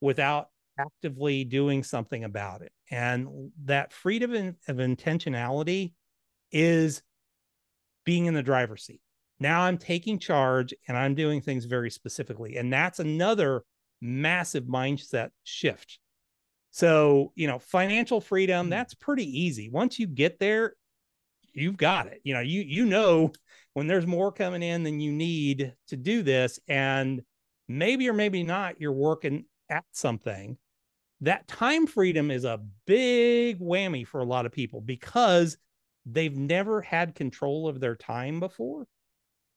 without 0.02 0.50
actively 0.80 1.44
doing 1.44 1.84
something 1.84 2.24
about 2.24 2.62
it. 2.62 2.72
And 2.92 3.52
that 3.66 3.94
freedom 3.94 4.56
of 4.68 4.78
intentionality 4.78 5.94
is 6.52 7.02
being 8.04 8.26
in 8.26 8.34
the 8.34 8.44
driver's 8.44 8.84
seat. 8.84 9.02
Now 9.40 9.62
i'm 9.62 9.78
taking 9.78 10.20
charge 10.20 10.74
and 10.88 10.98
i'm 10.98 11.16
doing 11.16 11.42
things 11.42 11.66
very 11.66 11.90
specifically. 11.90 12.58
And 12.58 12.72
that's 12.72 13.00
another 13.00 13.64
massive 14.02 14.66
mindset 14.66 15.30
shift. 15.44 16.00
So 16.72 17.32
you 17.36 17.48
know 17.48 17.60
financial 17.60 18.22
freedom 18.22 18.68
hmm. 18.68 18.70
that's 18.70 18.94
pretty 18.94 19.42
easy. 19.42 19.70
Once 19.70 20.00
you 20.00 20.08
get 20.08 20.40
there 20.40 20.76
you've 21.54 21.78
got 21.78 22.08
it. 22.08 22.22
You 22.24 22.34
know 22.34 22.42
you 22.42 22.62
you 22.62 22.86
know 22.86 23.32
when 23.76 23.88
there's 23.88 24.08
more 24.08 24.32
coming 24.32 24.64
in 24.64 24.84
than 24.84 25.00
you 25.00 25.12
need 25.12 25.76
to 25.88 25.96
do 25.96 26.24
this 26.24 26.60
and 26.68 27.22
maybe 27.68 28.10
or 28.10 28.14
maybe 28.14 28.44
not 28.44 28.82
you're 28.82 28.92
working 28.92 29.46
at 29.70 29.86
something 29.92 30.58
that 31.22 31.48
time 31.48 31.88
freedom 31.88 32.30
is 32.30 32.44
a 32.46 32.62
big 32.86 33.60
whammy 33.60 34.06
for 34.06 34.20
a 34.20 34.26
lot 34.26 34.46
of 34.46 34.52
people 34.52 34.82
because 34.82 35.58
they've 36.06 36.36
never 36.36 36.82
had 36.82 37.16
control 37.16 37.68
of 37.68 37.80
their 37.80 37.96
time 37.96 38.40
before. 38.40 38.86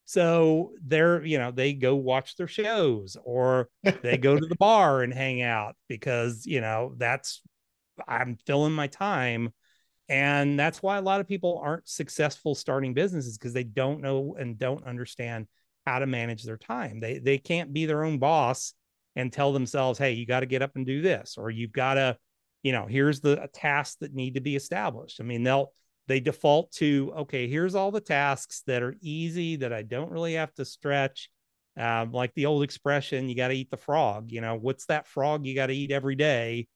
So 0.04 0.72
they're 0.82 1.22
you 1.24 1.38
know 1.38 1.50
they 1.50 1.74
go 1.74 1.94
watch 1.94 2.36
their 2.36 2.48
shows 2.48 3.16
or 3.22 3.68
they 4.02 4.16
go 4.16 4.38
to 4.38 4.46
the 4.46 4.56
bar 4.58 5.02
and 5.02 5.12
hang 5.12 5.42
out 5.42 5.76
because 5.88 6.46
you 6.46 6.62
know 6.62 6.94
that's 6.96 7.42
i'm 8.06 8.38
filling 8.46 8.72
my 8.72 8.86
time 8.86 9.52
and 10.08 10.58
that's 10.58 10.82
why 10.82 10.96
a 10.96 11.02
lot 11.02 11.20
of 11.20 11.28
people 11.28 11.60
aren't 11.62 11.88
successful 11.88 12.54
starting 12.54 12.94
businesses 12.94 13.36
because 13.36 13.52
they 13.52 13.64
don't 13.64 14.00
know 14.00 14.36
and 14.38 14.58
don't 14.58 14.86
understand 14.86 15.46
how 15.86 15.98
to 15.98 16.06
manage 16.06 16.44
their 16.44 16.56
time. 16.56 17.00
They 17.00 17.18
they 17.18 17.38
can't 17.38 17.72
be 17.72 17.86
their 17.86 18.04
own 18.04 18.18
boss 18.18 18.74
and 19.16 19.32
tell 19.32 19.52
themselves, 19.52 19.98
"Hey, 19.98 20.12
you 20.12 20.26
got 20.26 20.40
to 20.40 20.46
get 20.46 20.62
up 20.62 20.76
and 20.76 20.86
do 20.86 21.02
this," 21.02 21.36
or 21.38 21.50
"You've 21.50 21.72
got 21.72 21.94
to, 21.94 22.16
you 22.62 22.72
know, 22.72 22.86
here's 22.86 23.20
the 23.20 23.48
tasks 23.52 23.96
that 24.00 24.14
need 24.14 24.34
to 24.34 24.40
be 24.40 24.56
established." 24.56 25.20
I 25.20 25.24
mean, 25.24 25.42
they'll 25.42 25.72
they 26.06 26.20
default 26.20 26.72
to, 26.72 27.12
"Okay, 27.18 27.48
here's 27.48 27.74
all 27.74 27.90
the 27.90 28.00
tasks 28.00 28.62
that 28.66 28.82
are 28.82 28.96
easy 29.00 29.56
that 29.56 29.72
I 29.72 29.82
don't 29.82 30.10
really 30.10 30.34
have 30.34 30.54
to 30.54 30.64
stretch." 30.64 31.30
Um, 31.76 32.12
like 32.12 32.34
the 32.34 32.46
old 32.46 32.62
expression, 32.64 33.28
you 33.28 33.36
got 33.36 33.48
to 33.48 33.54
eat 33.54 33.70
the 33.70 33.76
frog. 33.76 34.32
You 34.32 34.40
know, 34.40 34.56
what's 34.56 34.86
that 34.86 35.06
frog 35.06 35.46
you 35.46 35.54
got 35.54 35.66
to 35.66 35.74
eat 35.74 35.92
every 35.92 36.16
day 36.16 36.66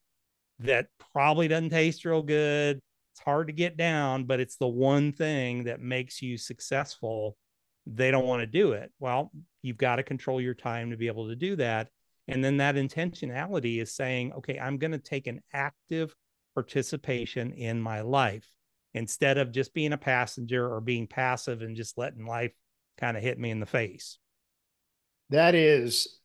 that 0.60 0.88
probably 1.12 1.48
doesn't 1.48 1.70
taste 1.70 2.04
real 2.04 2.22
good? 2.22 2.80
It's 3.12 3.20
hard 3.20 3.48
to 3.48 3.52
get 3.52 3.76
down, 3.76 4.24
but 4.24 4.40
it's 4.40 4.56
the 4.56 4.68
one 4.68 5.12
thing 5.12 5.64
that 5.64 5.80
makes 5.80 6.22
you 6.22 6.38
successful. 6.38 7.36
They 7.86 8.10
don't 8.10 8.26
want 8.26 8.40
to 8.40 8.46
do 8.46 8.72
it. 8.72 8.90
Well, 8.98 9.30
you've 9.60 9.76
got 9.76 9.96
to 9.96 10.02
control 10.02 10.40
your 10.40 10.54
time 10.54 10.90
to 10.90 10.96
be 10.96 11.08
able 11.08 11.28
to 11.28 11.36
do 11.36 11.56
that. 11.56 11.88
And 12.28 12.42
then 12.42 12.58
that 12.58 12.76
intentionality 12.76 13.82
is 13.82 13.94
saying, 13.94 14.32
okay, 14.32 14.58
I'm 14.58 14.78
going 14.78 14.92
to 14.92 14.98
take 14.98 15.26
an 15.26 15.42
active 15.52 16.14
participation 16.54 17.52
in 17.52 17.80
my 17.80 18.00
life 18.00 18.48
instead 18.94 19.38
of 19.38 19.52
just 19.52 19.74
being 19.74 19.92
a 19.92 19.98
passenger 19.98 20.72
or 20.72 20.80
being 20.80 21.06
passive 21.06 21.62
and 21.62 21.76
just 21.76 21.98
letting 21.98 22.24
life 22.24 22.52
kind 22.98 23.16
of 23.16 23.22
hit 23.22 23.38
me 23.38 23.50
in 23.50 23.60
the 23.60 23.66
face. 23.66 24.18
That 25.30 25.54
is 25.54 26.18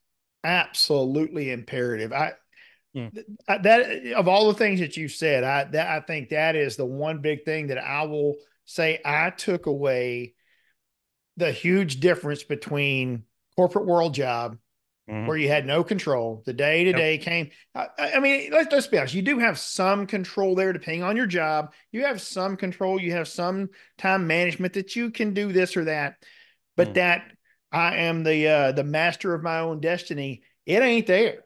absolutely 0.43 1.51
imperative. 1.51 2.13
I 2.13 2.33
Mm. 2.97 3.63
That 3.63 4.13
of 4.15 4.27
all 4.27 4.47
the 4.47 4.57
things 4.57 4.79
that 4.79 4.97
you 4.97 5.07
said, 5.07 5.43
I 5.43 5.65
that 5.65 5.87
I 5.87 5.99
think 6.01 6.29
that 6.29 6.55
is 6.55 6.75
the 6.75 6.85
one 6.85 7.21
big 7.21 7.45
thing 7.45 7.67
that 7.67 7.77
I 7.77 8.03
will 8.03 8.35
say 8.65 8.99
I 9.05 9.29
took 9.29 9.65
away 9.65 10.33
the 11.37 11.51
huge 11.51 11.99
difference 11.99 12.43
between 12.43 13.23
corporate 13.55 13.85
world 13.85 14.13
job 14.13 14.57
mm-hmm. 15.09 15.27
where 15.27 15.37
you 15.37 15.47
had 15.47 15.65
no 15.65 15.83
control. 15.83 16.43
The 16.45 16.53
day 16.53 16.85
to 16.85 16.93
day 16.93 17.17
came. 17.17 17.49
I, 17.73 17.87
I, 18.15 18.19
mean, 18.19 18.51
let's 18.51 18.71
let's 18.71 18.87
be 18.87 18.97
honest. 18.97 19.13
You 19.13 19.21
do 19.21 19.39
have 19.39 19.57
some 19.59 20.07
control 20.07 20.55
there, 20.55 20.73
depending 20.73 21.03
on 21.03 21.17
your 21.17 21.27
job. 21.27 21.73
You 21.91 22.05
have 22.05 22.21
some 22.21 22.57
control. 22.57 22.99
You 22.99 23.13
have 23.13 23.27
some 23.27 23.69
time 23.97 24.27
management 24.27 24.73
that 24.73 24.95
you 24.95 25.11
can 25.11 25.33
do 25.33 25.51
this 25.51 25.77
or 25.77 25.85
that. 25.85 26.15
But 26.75 26.89
mm. 26.89 26.93
that 26.95 27.31
I 27.71 27.97
am 27.97 28.23
the 28.23 28.47
uh, 28.47 28.71
the 28.73 28.83
master 28.83 29.33
of 29.33 29.43
my 29.43 29.59
own 29.59 29.79
destiny. 29.79 30.43
It 30.65 30.83
ain't 30.83 31.07
there. 31.07 31.43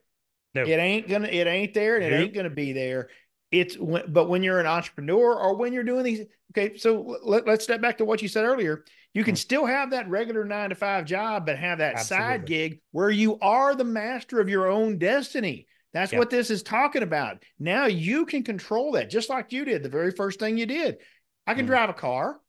No. 0.53 0.63
It 0.63 0.77
ain't 0.77 1.07
gonna. 1.07 1.27
It 1.27 1.47
ain't 1.47 1.73
there, 1.73 1.95
and 1.95 2.03
nope. 2.03 2.13
it 2.13 2.23
ain't 2.23 2.33
gonna 2.33 2.49
be 2.49 2.73
there. 2.73 3.09
It's 3.51 3.77
when, 3.77 4.11
but 4.11 4.29
when 4.29 4.43
you're 4.43 4.59
an 4.59 4.65
entrepreneur 4.65 5.35
or 5.35 5.55
when 5.55 5.73
you're 5.73 5.83
doing 5.83 6.03
these. 6.03 6.25
Okay, 6.51 6.77
so 6.77 7.17
let, 7.23 7.47
us 7.47 7.63
step 7.63 7.81
back 7.81 7.97
to 7.99 8.05
what 8.05 8.21
you 8.21 8.27
said 8.27 8.43
earlier. 8.43 8.83
You 9.13 9.23
can 9.23 9.35
mm-hmm. 9.35 9.39
still 9.39 9.65
have 9.65 9.91
that 9.91 10.09
regular 10.09 10.43
nine 10.43 10.69
to 10.69 10.75
five 10.75 11.05
job, 11.05 11.45
but 11.45 11.57
have 11.57 11.77
that 11.77 11.95
Absolutely. 11.95 12.27
side 12.27 12.45
gig 12.45 12.81
where 12.91 13.09
you 13.09 13.39
are 13.39 13.75
the 13.75 13.85
master 13.85 14.39
of 14.41 14.49
your 14.49 14.69
own 14.69 14.97
destiny. 14.97 15.67
That's 15.93 16.11
yep. 16.11 16.19
what 16.19 16.29
this 16.29 16.49
is 16.49 16.63
talking 16.63 17.03
about. 17.03 17.43
Now 17.59 17.85
you 17.85 18.25
can 18.25 18.43
control 18.43 18.93
that, 18.93 19.09
just 19.09 19.29
like 19.29 19.51
you 19.51 19.65
did 19.65 19.83
the 19.83 19.89
very 19.89 20.11
first 20.11 20.39
thing 20.39 20.57
you 20.57 20.65
did. 20.65 20.97
I 21.45 21.53
can 21.53 21.61
mm-hmm. 21.61 21.71
drive 21.71 21.89
a 21.89 21.93
car. 21.93 22.39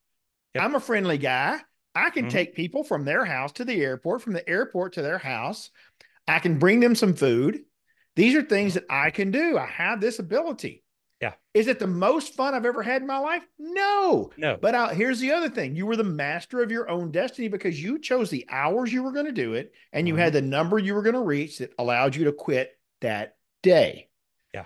Yep. 0.54 0.64
I'm 0.64 0.74
a 0.74 0.80
friendly 0.80 1.18
guy. 1.18 1.60
I 1.94 2.10
can 2.10 2.24
mm-hmm. 2.24 2.30
take 2.30 2.54
people 2.54 2.84
from 2.84 3.04
their 3.04 3.24
house 3.24 3.52
to 3.52 3.64
the 3.64 3.80
airport, 3.80 4.22
from 4.22 4.32
the 4.32 4.48
airport 4.48 4.94
to 4.94 5.02
their 5.02 5.18
house. 5.18 5.70
I 6.28 6.38
can 6.38 6.58
bring 6.58 6.80
them 6.80 6.94
some 6.94 7.14
food. 7.14 7.60
These 8.16 8.34
are 8.34 8.42
things 8.42 8.74
that 8.74 8.84
I 8.90 9.10
can 9.10 9.30
do. 9.30 9.56
I 9.58 9.66
have 9.66 10.00
this 10.00 10.18
ability. 10.18 10.84
Yeah. 11.22 11.34
Is 11.54 11.68
it 11.68 11.78
the 11.78 11.86
most 11.86 12.34
fun 12.34 12.52
I've 12.52 12.66
ever 12.66 12.82
had 12.82 13.00
in 13.00 13.06
my 13.06 13.18
life? 13.18 13.46
No. 13.56 14.30
No. 14.36 14.58
But 14.60 14.74
I, 14.74 14.92
here's 14.92 15.20
the 15.20 15.30
other 15.30 15.48
thing 15.48 15.76
you 15.76 15.86
were 15.86 15.96
the 15.96 16.02
master 16.02 16.62
of 16.62 16.72
your 16.72 16.90
own 16.90 17.12
destiny 17.12 17.46
because 17.46 17.80
you 17.80 18.00
chose 18.00 18.28
the 18.28 18.44
hours 18.50 18.92
you 18.92 19.04
were 19.04 19.12
going 19.12 19.26
to 19.26 19.32
do 19.32 19.54
it 19.54 19.72
and 19.92 20.08
you 20.08 20.14
mm-hmm. 20.14 20.22
had 20.24 20.32
the 20.32 20.42
number 20.42 20.80
you 20.80 20.94
were 20.94 21.02
going 21.02 21.14
to 21.14 21.22
reach 21.22 21.58
that 21.58 21.72
allowed 21.78 22.16
you 22.16 22.24
to 22.24 22.32
quit 22.32 22.72
that 23.02 23.36
day. 23.62 24.08
Yeah. 24.52 24.64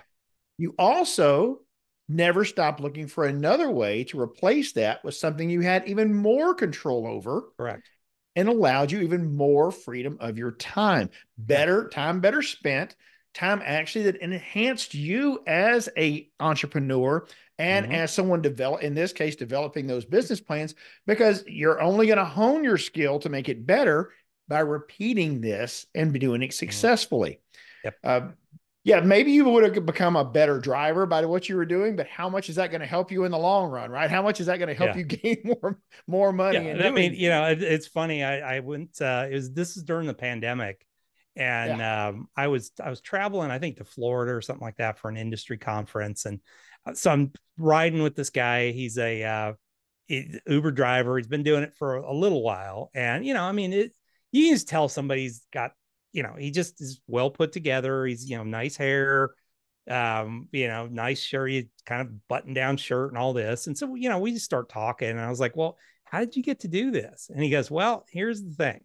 You 0.57 0.73
also 0.79 1.61
never 2.09 2.43
stopped 2.43 2.79
looking 2.79 3.07
for 3.07 3.25
another 3.25 3.69
way 3.69 4.03
to 4.05 4.19
replace 4.19 4.71
that 4.73 5.03
with 5.03 5.13
something 5.13 5.51
you 5.51 5.61
had 5.61 5.87
even 5.87 6.11
more 6.11 6.55
control 6.55 7.05
over. 7.05 7.49
Correct. 7.57 7.87
And 8.35 8.49
allowed 8.49 8.91
you 8.91 9.01
even 9.01 9.35
more 9.35 9.71
freedom 9.71 10.17
of 10.19 10.37
your 10.37 10.51
time. 10.51 11.09
Better 11.37 11.87
time, 11.89 12.19
better 12.19 12.41
spent 12.41 12.95
time 13.37 13.61
actually 13.63 14.05
that 14.05 14.17
enhanced 14.17 14.93
you 14.93 15.41
as 15.45 15.87
a 15.97 16.29
entrepreneur 16.39 17.25
and 17.59 17.85
mm-hmm. 17.85 17.95
as 17.95 18.13
someone 18.13 18.41
develop 18.41 18.81
in 18.81 18.93
this 18.93 19.13
case 19.13 19.35
developing 19.35 19.87
those 19.87 20.05
business 20.05 20.41
plans 20.41 20.75
because 21.05 21.43
you're 21.47 21.81
only 21.81 22.07
going 22.07 22.17
to 22.17 22.25
hone 22.25 22.63
your 22.63 22.77
skill 22.77 23.19
to 23.19 23.29
make 23.29 23.47
it 23.47 23.65
better 23.65 24.11
by 24.47 24.59
repeating 24.59 25.41
this 25.41 25.85
and 25.93 26.13
be 26.13 26.19
doing 26.19 26.41
it 26.41 26.47
mm-hmm. 26.47 26.51
successfully 26.51 27.39
yep. 27.83 27.95
Uh, 28.03 28.21
yeah 28.83 29.01
maybe 29.01 29.31
you 29.31 29.45
would 29.45 29.63
have 29.63 29.85
become 29.85 30.15
a 30.15 30.25
better 30.25 30.59
driver 30.59 31.05
by 31.05 31.23
what 31.23 31.47
you 31.47 31.55
were 31.55 31.65
doing 31.65 31.95
but 31.95 32.07
how 32.07 32.27
much 32.27 32.49
is 32.49 32.55
that 32.55 32.71
going 32.71 32.81
to 32.81 32.87
help 32.87 33.11
you 33.11 33.23
in 33.23 33.31
the 33.31 33.37
long 33.37 33.69
run 33.69 33.91
right 33.91 34.09
how 34.09 34.21
much 34.21 34.39
is 34.39 34.47
that 34.47 34.57
going 34.57 34.69
to 34.69 34.73
help 34.73 34.95
yeah. 34.95 34.97
you 34.97 35.03
gain 35.03 35.37
more 35.43 35.79
more 36.07 36.33
money 36.33 36.65
yeah, 36.65 36.87
i 36.87 36.89
mean 36.89 37.13
you 37.13 37.29
know 37.29 37.45
it, 37.45 37.61
it's 37.61 37.87
funny 37.87 38.23
i 38.23 38.55
i 38.55 38.59
went 38.61 38.99
uh 39.01 39.27
it 39.29 39.33
was 39.33 39.51
this 39.51 39.77
is 39.77 39.83
during 39.83 40.07
the 40.07 40.13
pandemic 40.13 40.87
and 41.37 41.77
yeah. 41.77 42.07
um, 42.07 42.27
I 42.35 42.47
was 42.47 42.71
I 42.83 42.89
was 42.89 42.99
traveling, 42.99 43.51
I 43.51 43.59
think, 43.59 43.77
to 43.77 43.85
Florida 43.85 44.33
or 44.33 44.41
something 44.41 44.65
like 44.65 44.77
that 44.77 44.97
for 44.97 45.07
an 45.07 45.17
industry 45.17 45.57
conference, 45.57 46.25
and 46.25 46.39
uh, 46.85 46.95
so 46.95 47.11
I'm 47.11 47.31
riding 47.57 48.01
with 48.01 48.15
this 48.15 48.31
guy. 48.31 48.71
He's 48.71 48.97
a 48.97 49.23
uh, 49.23 49.53
Uber 50.47 50.71
driver. 50.71 51.17
He's 51.17 51.27
been 51.27 51.43
doing 51.43 51.61
it 51.61 51.75
for 51.77 51.97
a 51.97 52.13
little 52.13 52.41
while, 52.41 52.89
and 52.95 53.23
you 53.23 53.35
know, 53.35 53.43
I 53.43 53.51
mean, 53.51 53.71
it, 53.71 53.93
you 54.31 54.51
just 54.51 54.67
tell 54.67 54.89
somebody's 54.89 55.45
got, 55.53 55.73
you 56.11 56.23
know, 56.23 56.33
he 56.37 56.49
just 56.49 56.81
is 56.81 56.99
well 57.07 57.29
put 57.29 57.51
together. 57.51 58.05
He's 58.07 58.27
you 58.27 58.37
know, 58.37 58.43
nice 58.43 58.75
hair, 58.75 59.29
um, 59.87 60.49
you 60.51 60.67
know, 60.67 60.87
nice 60.87 61.21
shirt, 61.21 61.51
kind 61.85 62.01
of 62.01 62.27
button 62.27 62.55
down 62.55 62.77
shirt 62.77 63.11
and 63.11 63.17
all 63.17 63.33
this, 63.33 63.67
and 63.67 63.77
so 63.77 63.93
you 63.93 64.09
know, 64.09 64.17
we 64.17 64.33
just 64.33 64.45
start 64.45 64.69
talking, 64.69 65.09
and 65.09 65.19
I 65.19 65.29
was 65.29 65.39
like, 65.39 65.55
well, 65.55 65.77
how 66.03 66.19
did 66.19 66.35
you 66.35 66.41
get 66.41 66.61
to 66.61 66.67
do 66.67 66.89
this? 66.89 67.29
And 67.31 67.43
he 67.43 67.51
goes, 67.51 67.69
well, 67.69 68.05
here's 68.09 68.41
the 68.41 68.55
thing 68.55 68.81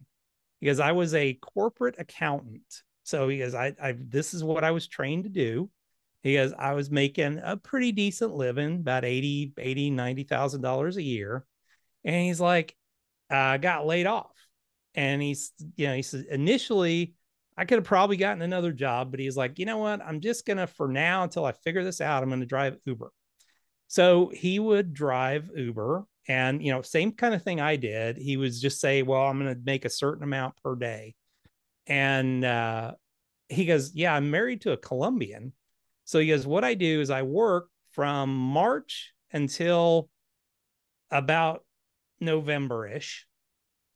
because 0.63 0.79
I 0.79 0.93
was 0.93 1.13
a 1.13 1.33
corporate 1.33 1.95
accountant. 1.97 2.83
So 3.03 3.27
goes, 3.27 3.53
I, 3.53 3.73
I 3.83 3.95
this 3.99 4.33
is 4.33 4.45
what 4.45 4.63
I 4.63 4.71
was 4.71 4.87
trained 4.87 5.25
to 5.25 5.29
do. 5.29 5.69
He 6.21 6.35
goes, 6.35 6.53
I 6.57 6.71
was 6.73 6.89
making 6.89 7.41
a 7.43 7.57
pretty 7.57 7.91
decent 7.91 8.33
living, 8.33 8.75
about 8.77 9.03
80, 9.03 9.51
80, 9.57 9.89
90,000 9.89 10.61
dollars 10.61 10.95
a 10.95 11.03
year. 11.03 11.45
And 12.05 12.15
he's 12.25 12.39
like, 12.39 12.77
I 13.29 13.57
got 13.57 13.85
laid 13.85 14.07
off. 14.07 14.31
And 14.95 15.21
he's, 15.21 15.51
you 15.75 15.87
know, 15.87 15.95
he 15.95 16.01
says 16.01 16.23
initially 16.31 17.15
I 17.57 17.65
could 17.65 17.79
have 17.79 17.85
probably 17.85 18.15
gotten 18.15 18.41
another 18.41 18.71
job, 18.71 19.11
but 19.11 19.19
he's 19.19 19.35
like, 19.35 19.59
you 19.59 19.65
know 19.65 19.79
what? 19.79 20.01
I'm 20.01 20.21
just 20.21 20.45
gonna 20.45 20.65
for 20.65 20.87
now 20.87 21.23
until 21.23 21.43
I 21.43 21.51
figure 21.51 21.83
this 21.83 21.99
out, 21.99 22.23
I'm 22.23 22.29
gonna 22.29 22.45
drive 22.45 22.77
Uber. 22.85 23.11
So 23.89 24.31
he 24.33 24.59
would 24.59 24.93
drive 24.93 25.51
Uber 25.53 26.05
and 26.27 26.63
you 26.63 26.71
know, 26.71 26.81
same 26.81 27.11
kind 27.11 27.33
of 27.33 27.43
thing 27.43 27.59
I 27.59 27.75
did. 27.75 28.17
He 28.17 28.37
was 28.37 28.61
just 28.61 28.79
say, 28.79 29.03
Well, 29.03 29.21
I'm 29.21 29.37
gonna 29.39 29.55
make 29.63 29.85
a 29.85 29.89
certain 29.89 30.23
amount 30.23 30.55
per 30.63 30.75
day. 30.75 31.15
And 31.87 32.45
uh 32.45 32.93
he 33.49 33.65
goes, 33.65 33.93
Yeah, 33.93 34.13
I'm 34.15 34.31
married 34.31 34.61
to 34.61 34.71
a 34.71 34.77
Colombian. 34.77 35.53
So 36.05 36.19
he 36.19 36.27
goes, 36.27 36.47
What 36.47 36.63
I 36.63 36.73
do 36.73 37.01
is 37.01 37.09
I 37.09 37.23
work 37.23 37.67
from 37.91 38.35
March 38.35 39.13
until 39.31 40.09
about 41.11 41.63
November 42.19 42.87
ish. 42.87 43.27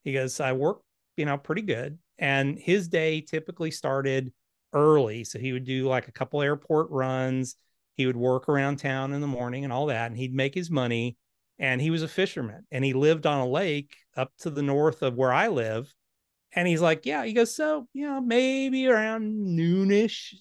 He 0.04 0.14
goes, 0.14 0.40
I 0.40 0.54
work, 0.54 0.82
you 1.18 1.26
know, 1.26 1.38
pretty 1.38 1.64
good. 1.64 1.98
And 2.18 2.58
his 2.58 2.88
day 2.88 3.22
typically 3.22 3.72
started 3.72 4.32
early. 4.74 5.24
So 5.24 5.40
he 5.40 5.54
would 5.54 5.66
do 5.66 5.88
like 5.88 6.08
a 6.08 6.12
couple 6.12 6.42
airport 6.42 6.90
runs. 6.90 7.56
He 7.96 8.06
would 8.06 8.18
work 8.18 8.48
around 8.48 8.78
town 8.78 9.14
in 9.14 9.22
the 9.22 9.28
morning 9.28 9.64
and 9.64 9.74
all 9.74 9.88
that. 9.88 10.08
And 10.12 10.18
he'd 10.18 10.34
make 10.34 10.56
his 10.56 10.70
money. 10.70 11.18
And 11.60 11.82
he 11.82 11.90
was 11.90 12.04
a 12.04 12.08
fisherman 12.08 12.66
and 12.72 12.86
he 12.86 12.94
lived 12.94 13.26
on 13.26 13.40
a 13.40 13.48
lake 13.48 13.96
up 14.16 14.32
to 14.40 14.50
the 14.50 14.62
north 14.62 15.02
of 15.02 15.16
where 15.16 15.34
I 15.34 15.48
live. 15.48 15.92
And 16.54 16.68
he's 16.68 16.82
like, 16.82 17.06
Yeah, 17.06 17.26
he 17.26 17.34
goes, 17.34 17.56
So, 17.56 17.88
you 17.94 18.08
know, 18.08 18.22
maybe 18.22 18.88
around 18.88 19.24
noonish, 19.58 20.34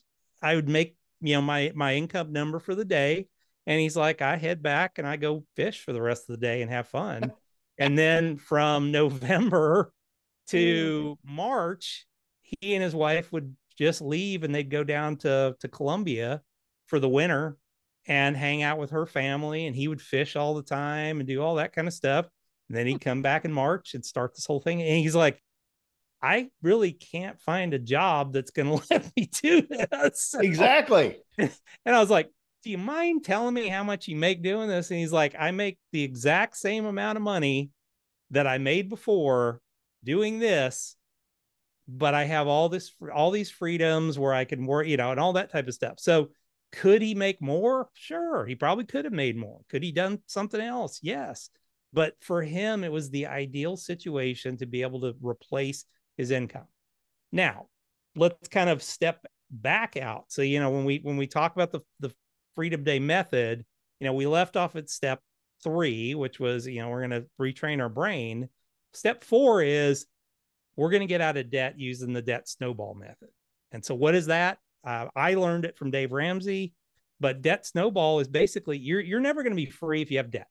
I 0.43 0.55
would 0.55 0.69
make, 0.69 0.97
you 1.21 1.35
know, 1.35 1.43
my 1.43 1.73
my 1.75 1.95
income 1.95 2.33
number 2.33 2.59
for 2.59 2.75
the 2.75 2.85
day. 2.85 3.29
And 3.67 3.81
he's 3.81 3.97
like, 3.97 4.23
I 4.23 4.37
head 4.37 4.63
back 4.63 4.99
and 4.99 5.07
I 5.07 5.17
go 5.17 5.45
fish 5.57 5.83
for 5.83 5.93
the 5.93 6.03
rest 6.03 6.29
of 6.29 6.39
the 6.39 6.47
day 6.47 6.63
and 6.63 6.71
have 6.71 6.87
fun. 6.87 7.33
and 7.79 7.99
then 7.99 8.37
from 8.37 8.93
November 8.93 9.93
to 10.49 11.19
March, 11.25 12.07
he 12.43 12.75
and 12.75 12.85
his 12.85 12.95
wife 12.95 13.33
would 13.33 13.57
just 13.77 14.01
leave 14.01 14.45
and 14.45 14.55
they'd 14.55 14.71
go 14.71 14.85
down 14.85 15.17
to 15.17 15.57
to 15.61 15.69
Colombia 15.69 16.43
for 16.87 17.01
the 17.01 17.09
winter 17.09 17.57
and 18.07 18.37
hang 18.37 18.63
out 18.63 18.79
with 18.79 18.91
her 18.91 19.07
family 19.07 19.67
and 19.67 19.75
he 19.75 19.89
would 19.89 20.01
fish 20.01 20.37
all 20.37 20.55
the 20.55 20.63
time 20.63 21.19
and 21.19 21.27
do 21.27 21.43
all 21.43 21.57
that 21.57 21.73
kind 21.73 21.89
of 21.89 21.95
stuff. 21.95 22.29
And 22.69 22.77
then 22.77 22.87
he'd 22.87 23.01
come 23.01 23.23
back 23.23 23.45
in 23.45 23.53
March 23.53 23.95
and 23.95 24.05
start 24.05 24.35
this 24.35 24.47
whole 24.47 24.61
thing. 24.61 24.83
And 24.83 24.99
he's 24.99 25.15
like, 25.15 25.41
I 26.23 26.49
really 26.63 26.93
can't 26.93 27.41
find 27.41 27.75
a 27.75 27.79
job 27.79 28.33
that's 28.33 28.51
going 28.51 28.69
to 28.79 28.87
let 28.91 29.13
me 29.17 29.29
do 29.43 29.63
this. 29.63 30.35
Exactly. 30.41 31.19
and 31.39 31.51
I 31.85 32.01
was 32.01 32.11
like, 32.11 32.31
Do 32.65 32.71
you 32.71 32.79
mind 32.79 33.25
telling 33.25 33.55
me 33.55 33.69
how 33.69 33.85
much 33.85 34.09
you 34.09 34.17
make 34.17 34.43
doing 34.43 34.69
this? 34.69 34.91
And 34.91 35.01
he's 35.01 35.13
like, 35.13 35.35
I 35.39 35.51
make 35.51 35.79
the 35.93 36.03
exact 36.03 36.57
same 36.57 36.87
amount 36.87 37.17
of 37.17 37.23
money 37.23 37.71
that 38.31 38.47
I 38.47 38.59
made 38.59 38.89
before 38.89 39.61
doing 40.03 40.39
this, 40.39 40.97
but 41.87 42.15
I 42.15 42.25
have 42.25 42.49
all 42.49 42.69
this, 42.69 42.93
all 43.15 43.31
these 43.31 43.51
freedoms 43.51 44.19
where 44.19 44.35
I 44.35 44.45
can 44.45 44.67
work, 44.67 44.87
you 44.87 44.97
know, 44.97 45.11
and 45.13 45.21
all 45.21 45.35
that 45.35 45.53
type 45.53 45.69
of 45.69 45.75
stuff. 45.75 46.01
So 46.01 46.31
could 46.73 47.03
he 47.03 47.15
make 47.15 47.41
more? 47.41 47.89
Sure. 47.95 48.45
He 48.47 48.55
probably 48.55 48.85
could 48.85 49.05
have 49.05 49.15
made 49.15 49.37
more. 49.37 49.61
Could 49.69 49.83
he 49.83 49.93
done 49.93 50.21
something 50.27 50.61
else? 50.61 51.01
Yes. 51.03 51.51
But 51.93 52.15
for 52.21 52.43
him, 52.43 52.85
it 52.85 52.93
was 52.93 53.11
the 53.11 53.27
ideal 53.27 53.77
situation 53.77 54.59
to 54.59 54.67
be 54.67 54.83
able 54.83 55.01
to 55.01 55.15
replace 55.21 55.85
his 56.17 56.31
income. 56.31 56.67
Now, 57.33 57.69
let's 58.15 58.49
kind 58.49 58.69
of 58.69 58.83
step 58.83 59.25
back 59.51 59.97
out. 59.97 60.25
So, 60.29 60.43
you 60.43 60.61
know, 60.61 60.71
when 60.71 60.85
we 60.85 61.01
when 61.03 61.17
we 61.17 61.27
talk 61.27 61.55
about 61.55 61.73
the 61.73 61.81
the 62.01 62.13
freedom 62.55 62.85
day 62.85 62.99
method, 62.99 63.65
you 64.01 64.07
know, 64.07 64.13
we 64.13 64.27
left 64.27 64.57
off 64.57 64.77
at 64.77 64.91
step 64.91 65.21
three, 65.63 66.15
which 66.15 66.39
was, 66.39 66.67
you 66.67 66.81
know, 66.81 66.89
we're 66.89 67.07
going 67.07 67.23
to 67.23 67.27
retrain 67.41 67.81
our 67.81 67.89
brain. 67.89 68.49
Step 68.93 69.25
four 69.25 69.63
is 69.63 70.07
we're 70.77 70.91
going 70.91 71.01
to 71.01 71.07
get 71.07 71.21
out 71.21 71.37
of 71.37 71.51
debt 71.51 71.79
using 71.79 72.13
the 72.13 72.23
debt 72.23 72.49
snowball 72.49 72.95
method. 72.95 73.29
And 73.73 73.85
so, 73.85 73.95
what 73.95 74.15
is 74.15 74.27
that? 74.27 74.59
Uh, 74.87 75.09
I 75.17 75.35
learned 75.35 75.65
it 75.65 75.77
from 75.77 75.91
Dave 75.91 76.13
Ramsey, 76.13 76.73
but 77.19 77.43
debt 77.43 77.67
snowball 77.67 78.21
is 78.21 78.29
basically 78.29 78.79
you're 78.79 79.01
you're 79.01 79.21
never 79.21 79.43
going 79.43 79.53
to 79.53 79.57
be 79.57 79.71
free 79.71 80.01
if 80.01 80.11
you 80.11 80.19
have 80.19 80.31
debt. 80.31 80.49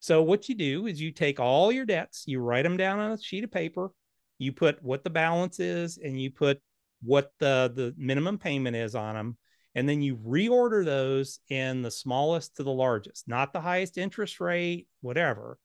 So 0.00 0.20
what 0.22 0.48
you 0.48 0.56
do 0.56 0.86
is 0.88 1.00
you 1.00 1.12
take 1.12 1.38
all 1.38 1.70
your 1.70 1.86
debts, 1.86 2.24
you 2.26 2.40
write 2.40 2.62
them 2.62 2.76
down 2.76 2.98
on 2.98 3.12
a 3.12 3.22
sheet 3.22 3.44
of 3.44 3.52
paper, 3.52 3.92
you 4.38 4.52
put 4.52 4.82
what 4.82 5.04
the 5.04 5.10
balance 5.10 5.60
is, 5.60 5.96
and 5.96 6.20
you 6.20 6.32
put 6.32 6.60
what 7.02 7.32
the 7.38 7.72
the 7.74 7.94
minimum 7.96 8.36
payment 8.36 8.74
is 8.74 8.96
on 8.96 9.14
them, 9.14 9.38
and 9.76 9.88
then 9.88 10.02
you 10.02 10.16
reorder 10.16 10.84
those 10.84 11.38
in 11.48 11.82
the 11.82 11.90
smallest 11.90 12.56
to 12.56 12.64
the 12.64 12.72
largest, 12.72 13.28
not 13.28 13.52
the 13.52 13.60
highest 13.60 13.96
interest 13.96 14.40
rate, 14.40 14.88
whatever. 15.02 15.56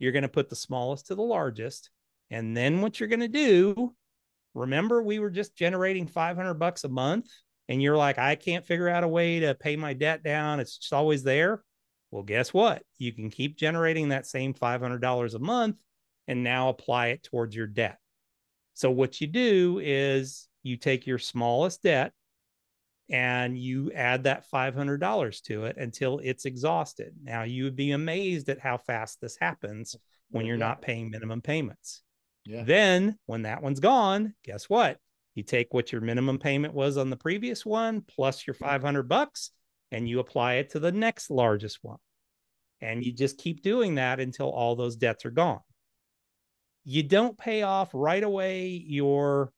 You're 0.00 0.12
going 0.12 0.22
to 0.22 0.28
put 0.28 0.48
the 0.50 0.56
smallest 0.56 1.06
to 1.06 1.14
the 1.14 1.22
largest, 1.22 1.90
and 2.30 2.56
then 2.56 2.80
what 2.80 2.98
you're 2.98 3.08
going 3.08 3.20
to 3.20 3.28
do 3.28 3.94
remember 4.54 5.02
we 5.02 5.18
were 5.18 5.30
just 5.30 5.56
generating 5.56 6.06
500 6.06 6.54
bucks 6.54 6.84
a 6.84 6.88
month 6.88 7.28
and 7.68 7.82
you're 7.82 7.96
like 7.96 8.18
i 8.18 8.34
can't 8.34 8.66
figure 8.66 8.88
out 8.88 9.04
a 9.04 9.08
way 9.08 9.40
to 9.40 9.54
pay 9.54 9.76
my 9.76 9.92
debt 9.92 10.22
down. 10.22 10.60
It's 10.60 10.78
just 10.78 10.92
always 10.92 11.22
there. 11.22 11.62
Well 12.10 12.22
guess 12.22 12.54
what? 12.54 12.82
You 12.98 13.12
can 13.12 13.30
keep 13.30 13.56
generating 13.56 14.10
that 14.10 14.26
same 14.26 14.54
$500 14.54 15.34
a 15.34 15.38
month 15.38 15.76
and 16.28 16.44
now 16.44 16.68
apply 16.68 17.08
it 17.08 17.22
towards 17.24 17.54
your 17.54 17.66
debt. 17.66 17.98
So 18.74 18.90
what 18.90 19.20
you 19.20 19.26
do 19.26 19.80
is 19.82 20.48
you 20.62 20.76
take 20.76 21.06
your 21.06 21.18
smallest 21.18 21.82
debt 21.82 22.12
and 23.10 23.58
you 23.58 23.92
add 23.92 24.24
that 24.24 24.44
$500 24.50 25.42
to 25.42 25.64
it 25.64 25.76
until 25.76 26.20
it's 26.22 26.46
exhausted. 26.46 27.12
Now 27.22 27.42
you 27.42 27.64
would 27.64 27.76
be 27.76 27.92
amazed 27.92 28.48
at 28.48 28.60
how 28.60 28.78
fast 28.78 29.20
this 29.20 29.36
happens 29.40 29.94
when 30.30 30.46
you're 30.46 30.56
not 30.56 30.82
paying 30.82 31.10
minimum 31.10 31.42
payments. 31.42 32.02
Yeah. 32.46 32.64
Then 32.64 33.18
when 33.26 33.42
that 33.42 33.62
one's 33.62 33.80
gone, 33.80 34.34
guess 34.42 34.68
what? 34.68 34.98
You 35.34 35.42
take 35.42 35.74
what 35.74 35.92
your 35.92 36.00
minimum 36.00 36.38
payment 36.38 36.74
was 36.74 36.96
on 36.96 37.10
the 37.10 37.16
previous 37.16 37.66
one 37.66 38.02
plus 38.02 38.46
your 38.46 38.54
500 38.54 39.08
bucks 39.08 39.50
and 39.90 40.08
you 40.08 40.20
apply 40.20 40.54
it 40.54 40.70
to 40.70 40.78
the 40.78 40.92
next 40.92 41.30
largest 41.30 41.78
one. 41.82 41.98
And 42.80 43.04
you 43.04 43.12
just 43.12 43.38
keep 43.38 43.62
doing 43.62 43.96
that 43.96 44.20
until 44.20 44.50
all 44.50 44.76
those 44.76 44.96
debts 44.96 45.24
are 45.24 45.30
gone. 45.30 45.60
You 46.84 47.02
don't 47.02 47.38
pay 47.38 47.62
off 47.62 47.90
right 47.94 48.22
away 48.22 48.66
your 48.66 49.52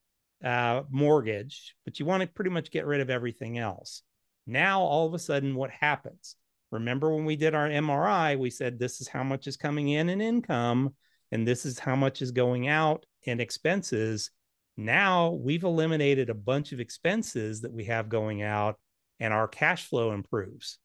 uh, 0.45 0.83
mortgage, 0.91 1.74
but 1.85 1.99
you 1.99 2.07
want 2.07 2.22
to 2.22 2.29
pretty 2.29 2.51
much 2.51 2.70
get 2.70 2.87
rid 2.87 3.01
of 3.01 3.11
everything 3.11 3.59
else. 3.59 4.03
Now, 4.47 4.81
all 4.81 5.07
of 5.07 5.14
a 5.14 5.18
sudden, 5.18 5.55
what 5.55 5.70
happens? 5.70 6.37
Remember 6.70 7.14
when 7.14 7.24
we 7.24 7.37
did 7.37 7.55
our 7.55 7.68
MRI, 7.68 8.39
we 8.39 8.51
said 8.51 8.79
this 8.79 9.01
is 9.01 9.09
how 9.09 9.24
much 9.24 9.47
is 9.47 9.57
coming 9.57 9.89
in 9.89 10.09
in 10.09 10.20
income 10.20 10.95
and 11.33 11.47
this 11.47 11.64
is 11.64 11.79
how 11.79 11.97
much 11.97 12.22
is 12.22 12.31
going 12.31 12.68
out 12.68 13.07
in 13.24 13.41
expenses. 13.41 14.31
Now 14.77 15.31
we've 15.31 15.64
eliminated 15.64 16.31
a 16.31 16.35
bunch 16.35 16.72
of 16.72 16.81
expenses 16.81 17.62
that 17.62 17.72
we 17.72 17.85
have 17.85 18.09
going 18.09 18.43
out, 18.43 18.79
and 19.20 19.33
our 19.33 19.49
cash 19.49 19.87
flow 19.87 20.12
improves. 20.12 20.79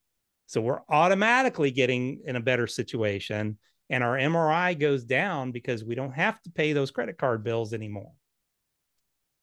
So 0.47 0.61
we're 0.61 0.81
automatically 0.89 1.71
getting 1.71 2.21
in 2.25 2.35
a 2.35 2.41
better 2.41 2.67
situation, 2.67 3.57
and 3.89 4.03
our 4.03 4.17
MRI 4.17 4.79
goes 4.79 5.03
down 5.03 5.51
because 5.51 5.83
we 5.83 5.95
don't 5.95 6.13
have 6.13 6.41
to 6.43 6.51
pay 6.51 6.73
those 6.73 6.91
credit 6.91 7.17
card 7.17 7.43
bills 7.43 7.73
anymore. 7.73 8.13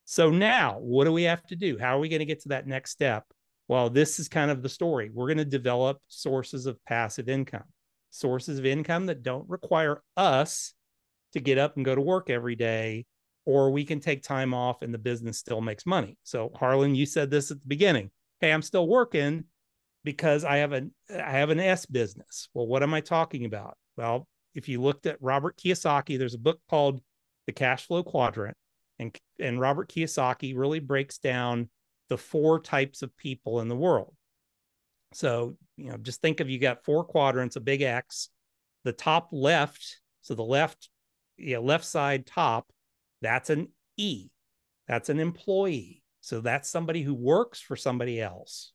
So 0.05 0.31
now, 0.31 0.79
what 0.79 1.05
do 1.05 1.13
we 1.13 1.25
have 1.25 1.47
to 1.49 1.57
do? 1.57 1.77
How 1.79 1.97
are 1.97 2.01
we 2.01 2.09
going 2.09 2.21
to 2.21 2.25
get 2.25 2.41
to 2.43 2.49
that 2.49 2.67
next 2.67 2.93
step? 2.93 3.25
Well, 3.69 3.91
this 3.91 4.19
is 4.19 4.29
kind 4.29 4.51
of 4.51 4.63
the 4.63 4.69
story. 4.71 5.11
We're 5.13 5.27
going 5.27 5.37
to 5.37 5.45
develop 5.45 5.99
sources 6.09 6.65
of 6.65 6.83
passive 6.87 7.29
income, 7.29 7.65
sources 8.09 8.59
of 8.59 8.65
income 8.65 9.07
that 9.07 9.23
don't 9.23 9.47
require 9.51 10.03
us 10.17 10.73
to 11.35 11.41
get 11.41 11.59
up 11.59 11.77
and 11.77 11.85
go 11.85 11.95
to 11.95 12.01
work 12.01 12.31
every 12.31 12.57
day, 12.57 13.05
or 13.49 13.71
we 13.71 13.83
can 13.83 13.99
take 13.99 14.23
time 14.23 14.53
off 14.53 14.83
and 14.83 14.93
the 14.93 14.99
business 14.99 15.39
still 15.39 15.63
makes 15.63 15.87
money. 15.87 16.19
So 16.23 16.53
Harlon, 16.55 16.95
you 16.95 17.07
said 17.07 17.31
this 17.31 17.51
at 17.51 17.59
the 17.59 17.67
beginning. 17.67 18.11
Hey, 18.41 18.53
I'm 18.53 18.61
still 18.61 18.87
working 18.87 19.45
because 20.05 20.45
I 20.45 20.59
have 20.59 20.73
an 20.73 20.93
I 21.11 21.31
have 21.31 21.49
an 21.49 21.59
S 21.59 21.87
business. 21.87 22.51
Well, 22.53 22.67
what 22.67 22.83
am 22.83 22.93
I 22.93 23.01
talking 23.01 23.47
about? 23.47 23.79
Well, 23.97 24.29
if 24.55 24.69
you 24.69 24.83
looked 24.83 25.07
at 25.07 25.17
Robert 25.23 25.57
Kiyosaki, 25.57 26.19
there's 26.19 26.35
a 26.35 26.39
book 26.39 26.61
called 26.69 27.01
The 27.47 27.55
Cash 27.55 27.87
Flow 27.87 28.03
Quadrant, 28.03 28.57
and 28.99 29.17
and 29.41 29.59
Robert 29.59 29.89
Kiyosaki 29.89 30.55
really 30.55 30.81
breaks 30.81 31.17
down 31.17 31.71
the 32.11 32.19
four 32.19 32.61
types 32.61 33.01
of 33.01 33.17
people 33.17 33.61
in 33.61 33.69
the 33.69 33.77
world. 33.77 34.15
So, 35.15 35.57
you 35.79 35.91
know, 35.91 35.97
just 35.97 36.21
think 36.21 36.41
of 36.41 36.51
you 36.51 36.59
got 36.59 36.85
four 36.85 37.03
quadrants, 37.03 37.57
a 37.57 37.61
big 37.61 37.81
X. 37.81 38.29
The 38.85 38.93
top 38.93 39.31
left, 39.33 40.01
so 40.21 40.35
the 40.35 40.45
left 40.45 40.91
know, 41.39 41.63
left 41.63 41.87
side 41.87 42.27
top, 42.27 42.67
that's 43.21 43.51
an 43.51 43.69
E. 43.97 44.29
That's 44.87 45.09
an 45.09 45.21
employee. 45.21 46.03
So 46.21 46.41
that's 46.41 46.71
somebody 46.71 47.03
who 47.03 47.15
works 47.15 47.61
for 47.61 47.77
somebody 47.77 48.21
else. 48.21 48.73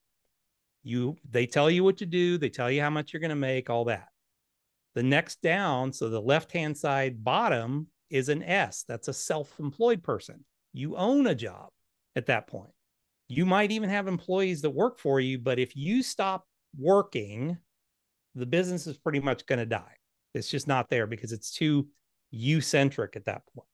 You 0.83 1.15
they 1.29 1.45
tell 1.45 1.69
you 1.69 1.83
what 1.83 1.97
to 1.97 2.05
do, 2.05 2.37
they 2.37 2.49
tell 2.49 2.69
you 2.69 2.81
how 2.81 2.89
much 2.89 3.13
you're 3.13 3.21
going 3.21 3.29
to 3.29 3.35
make, 3.35 3.69
all 3.69 3.85
that. 3.85 4.07
The 4.95 5.03
next 5.03 5.41
down, 5.41 5.93
so 5.93 6.09
the 6.09 6.21
left-hand 6.21 6.77
side 6.77 7.23
bottom 7.23 7.87
is 8.09 8.29
an 8.29 8.43
S. 8.43 8.83
That's 8.87 9.07
a 9.07 9.13
self-employed 9.13 10.03
person. 10.03 10.43
You 10.71 10.95
own 10.95 11.25
a 11.27 11.35
job 11.35 11.69
at 12.15 12.27
that 12.27 12.47
point. 12.47 12.71
You 13.27 13.45
might 13.45 13.71
even 13.71 13.89
have 13.89 14.07
employees 14.07 14.61
that 14.61 14.69
work 14.69 14.99
for 14.99 15.19
you, 15.19 15.39
but 15.39 15.57
if 15.57 15.75
you 15.75 16.03
stop 16.03 16.45
working, 16.77 17.57
the 18.35 18.45
business 18.45 18.85
is 18.85 18.97
pretty 18.97 19.19
much 19.19 19.45
going 19.45 19.59
to 19.59 19.65
die. 19.65 19.95
It's 20.33 20.49
just 20.49 20.67
not 20.67 20.89
there 20.89 21.07
because 21.07 21.31
it's 21.31 21.51
too 21.51 21.87
you 22.29 22.61
centric 22.61 23.15
at 23.15 23.25
that 23.25 23.43
point. 23.55 23.67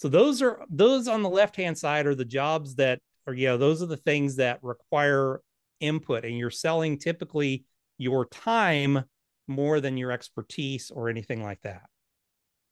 So 0.00 0.08
those 0.08 0.40
are 0.40 0.64
those 0.70 1.08
on 1.08 1.22
the 1.22 1.28
left 1.28 1.56
hand 1.56 1.76
side 1.76 2.06
are 2.06 2.14
the 2.14 2.24
jobs 2.24 2.76
that 2.76 3.00
are 3.26 3.34
you 3.34 3.48
know 3.48 3.58
those 3.58 3.82
are 3.82 3.86
the 3.86 3.98
things 3.98 4.36
that 4.36 4.58
require 4.62 5.42
input 5.80 6.24
and 6.24 6.38
you're 6.38 6.50
selling 6.50 6.98
typically 6.98 7.66
your 7.98 8.24
time 8.24 9.04
more 9.46 9.78
than 9.78 9.98
your 9.98 10.10
expertise 10.10 10.90
or 10.90 11.10
anything 11.10 11.42
like 11.42 11.60
that. 11.64 11.82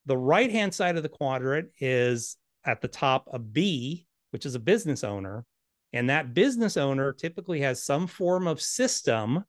The 0.06 0.16
right 0.16 0.50
hand 0.50 0.72
side 0.72 0.96
of 0.96 1.02
the 1.02 1.10
quadrant 1.10 1.68
is 1.78 2.38
at 2.64 2.80
the 2.80 2.88
top 2.88 3.28
a 3.30 3.38
B, 3.38 4.06
which 4.30 4.46
is 4.46 4.54
a 4.54 4.60
business 4.60 5.04
owner. 5.04 5.44
And 5.92 6.08
that 6.08 6.32
business 6.32 6.78
owner 6.78 7.12
typically 7.12 7.60
has 7.60 7.82
some 7.82 8.06
form 8.06 8.46
of 8.46 8.58
system 8.58 9.44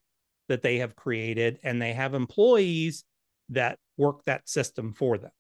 that 0.50 0.62
they 0.62 0.80
have 0.80 0.96
created, 0.96 1.60
and 1.64 1.82
they 1.82 1.94
have 1.94 2.14
employees 2.14 3.06
that 3.50 3.78
work 3.96 4.24
that 4.26 4.50
system 4.50 4.94
for 4.94 5.18
them. 5.18 5.32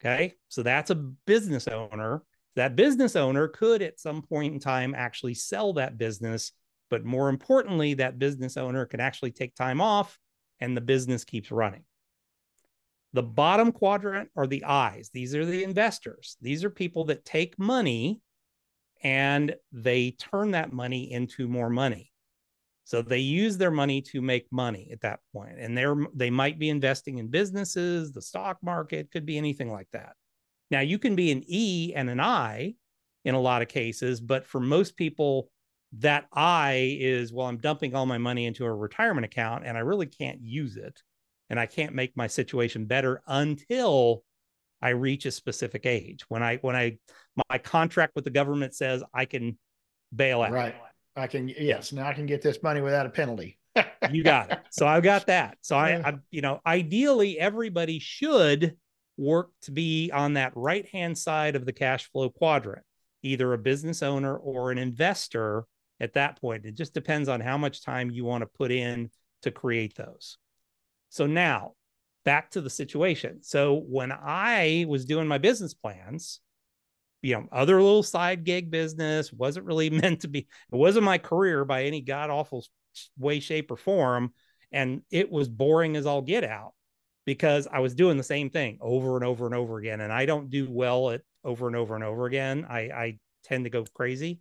Okay. 0.00 0.34
So 0.48 0.62
that's 0.62 0.90
a 0.90 0.94
business 0.94 1.66
owner. 1.68 2.22
That 2.56 2.76
business 2.76 3.16
owner 3.16 3.48
could 3.48 3.82
at 3.82 4.00
some 4.00 4.22
point 4.22 4.54
in 4.54 4.60
time 4.60 4.94
actually 4.94 5.34
sell 5.34 5.72
that 5.74 5.98
business. 5.98 6.52
But 6.90 7.04
more 7.04 7.28
importantly, 7.28 7.94
that 7.94 8.18
business 8.18 8.56
owner 8.56 8.86
can 8.86 9.00
actually 9.00 9.32
take 9.32 9.54
time 9.54 9.80
off 9.80 10.18
and 10.60 10.76
the 10.76 10.80
business 10.80 11.24
keeps 11.24 11.50
running. 11.50 11.84
The 13.12 13.22
bottom 13.22 13.72
quadrant 13.72 14.30
are 14.36 14.46
the 14.46 14.64
eyes. 14.64 15.10
These 15.12 15.34
are 15.34 15.44
the 15.44 15.64
investors. 15.64 16.36
These 16.40 16.64
are 16.64 16.70
people 16.70 17.04
that 17.06 17.24
take 17.24 17.58
money 17.58 18.20
and 19.02 19.54
they 19.72 20.12
turn 20.12 20.52
that 20.52 20.72
money 20.72 21.10
into 21.10 21.48
more 21.48 21.70
money. 21.70 22.12
So 22.88 23.02
they 23.02 23.18
use 23.18 23.58
their 23.58 23.70
money 23.70 24.00
to 24.00 24.22
make 24.22 24.46
money 24.50 24.88
at 24.90 25.02
that 25.02 25.20
point. 25.34 25.58
And 25.58 25.76
they're 25.76 25.94
they 26.14 26.30
might 26.30 26.58
be 26.58 26.70
investing 26.70 27.18
in 27.18 27.28
businesses, 27.28 28.12
the 28.12 28.22
stock 28.22 28.56
market, 28.62 29.10
could 29.10 29.26
be 29.26 29.36
anything 29.36 29.70
like 29.70 29.88
that. 29.92 30.14
Now 30.70 30.80
you 30.80 30.98
can 30.98 31.14
be 31.14 31.30
an 31.30 31.44
E 31.46 31.92
and 31.94 32.08
an 32.08 32.18
I 32.18 32.76
in 33.26 33.34
a 33.34 33.40
lot 33.40 33.60
of 33.60 33.68
cases, 33.68 34.22
but 34.22 34.46
for 34.46 34.58
most 34.58 34.96
people, 34.96 35.50
that 35.98 36.28
I 36.32 36.96
is, 36.98 37.30
well, 37.30 37.46
I'm 37.46 37.58
dumping 37.58 37.94
all 37.94 38.06
my 38.06 38.16
money 38.16 38.46
into 38.46 38.64
a 38.64 38.74
retirement 38.74 39.26
account 39.26 39.66
and 39.66 39.76
I 39.76 39.80
really 39.80 40.06
can't 40.06 40.40
use 40.40 40.78
it. 40.78 41.02
And 41.50 41.60
I 41.60 41.66
can't 41.66 41.94
make 41.94 42.16
my 42.16 42.26
situation 42.26 42.86
better 42.86 43.20
until 43.26 44.22
I 44.80 44.90
reach 44.90 45.26
a 45.26 45.30
specific 45.30 45.84
age. 45.84 46.24
When 46.30 46.42
I 46.42 46.56
when 46.62 46.74
I 46.74 46.96
my 47.50 47.58
contract 47.58 48.14
with 48.14 48.24
the 48.24 48.30
government 48.30 48.74
says 48.74 49.02
I 49.12 49.26
can 49.26 49.58
bail 50.14 50.40
out. 50.40 50.52
Right. 50.52 50.74
I 51.18 51.26
can 51.26 51.48
yes, 51.48 51.92
now 51.92 52.06
I 52.06 52.14
can 52.14 52.26
get 52.26 52.42
this 52.42 52.62
money 52.62 52.80
without 52.80 53.06
a 53.06 53.10
penalty. 53.10 53.58
you 54.10 54.22
got 54.22 54.50
it. 54.50 54.60
So 54.70 54.86
I've 54.86 55.02
got 55.02 55.26
that. 55.26 55.58
So 55.60 55.76
I, 55.76 56.00
I, 56.04 56.14
you 56.30 56.40
know, 56.40 56.60
ideally 56.66 57.38
everybody 57.38 57.98
should 57.98 58.76
work 59.16 59.50
to 59.62 59.70
be 59.70 60.10
on 60.12 60.34
that 60.34 60.52
right 60.54 60.88
hand 60.88 61.18
side 61.18 61.56
of 61.56 61.66
the 61.66 61.72
cash 61.72 62.10
flow 62.10 62.30
quadrant, 62.30 62.84
either 63.22 63.52
a 63.52 63.58
business 63.58 64.02
owner 64.02 64.36
or 64.36 64.70
an 64.70 64.78
investor 64.78 65.64
at 66.00 66.14
that 66.14 66.40
point. 66.40 66.64
It 66.64 66.74
just 66.74 66.94
depends 66.94 67.28
on 67.28 67.40
how 67.40 67.58
much 67.58 67.84
time 67.84 68.10
you 68.10 68.24
want 68.24 68.42
to 68.42 68.46
put 68.46 68.70
in 68.70 69.10
to 69.42 69.50
create 69.50 69.96
those. 69.96 70.38
So 71.10 71.26
now 71.26 71.72
back 72.24 72.50
to 72.52 72.60
the 72.60 72.70
situation. 72.70 73.42
So 73.42 73.82
when 73.88 74.12
I 74.12 74.84
was 74.88 75.04
doing 75.04 75.26
my 75.26 75.38
business 75.38 75.74
plans, 75.74 76.40
you 77.22 77.34
know, 77.34 77.48
other 77.52 77.82
little 77.82 78.02
side 78.02 78.44
gig 78.44 78.70
business 78.70 79.32
wasn't 79.32 79.66
really 79.66 79.90
meant 79.90 80.20
to 80.20 80.28
be, 80.28 80.40
it 80.40 80.46
wasn't 80.70 81.04
my 81.04 81.18
career 81.18 81.64
by 81.64 81.84
any 81.84 82.00
god 82.00 82.30
awful 82.30 82.64
way, 83.18 83.40
shape, 83.40 83.70
or 83.70 83.76
form. 83.76 84.32
And 84.72 85.02
it 85.10 85.30
was 85.30 85.48
boring 85.48 85.96
as 85.96 86.06
all 86.06 86.22
get 86.22 86.44
out 86.44 86.74
because 87.24 87.66
I 87.70 87.80
was 87.80 87.94
doing 87.94 88.16
the 88.16 88.22
same 88.22 88.50
thing 88.50 88.78
over 88.80 89.16
and 89.16 89.24
over 89.24 89.46
and 89.46 89.54
over 89.54 89.78
again. 89.78 90.00
And 90.00 90.12
I 90.12 90.26
don't 90.26 90.50
do 90.50 90.68
well 90.70 91.10
at 91.10 91.22
over 91.44 91.66
and 91.66 91.76
over 91.76 91.94
and 91.94 92.04
over 92.04 92.26
again. 92.26 92.66
I, 92.68 92.80
I 92.80 93.18
tend 93.44 93.64
to 93.64 93.70
go 93.70 93.84
crazy. 93.94 94.40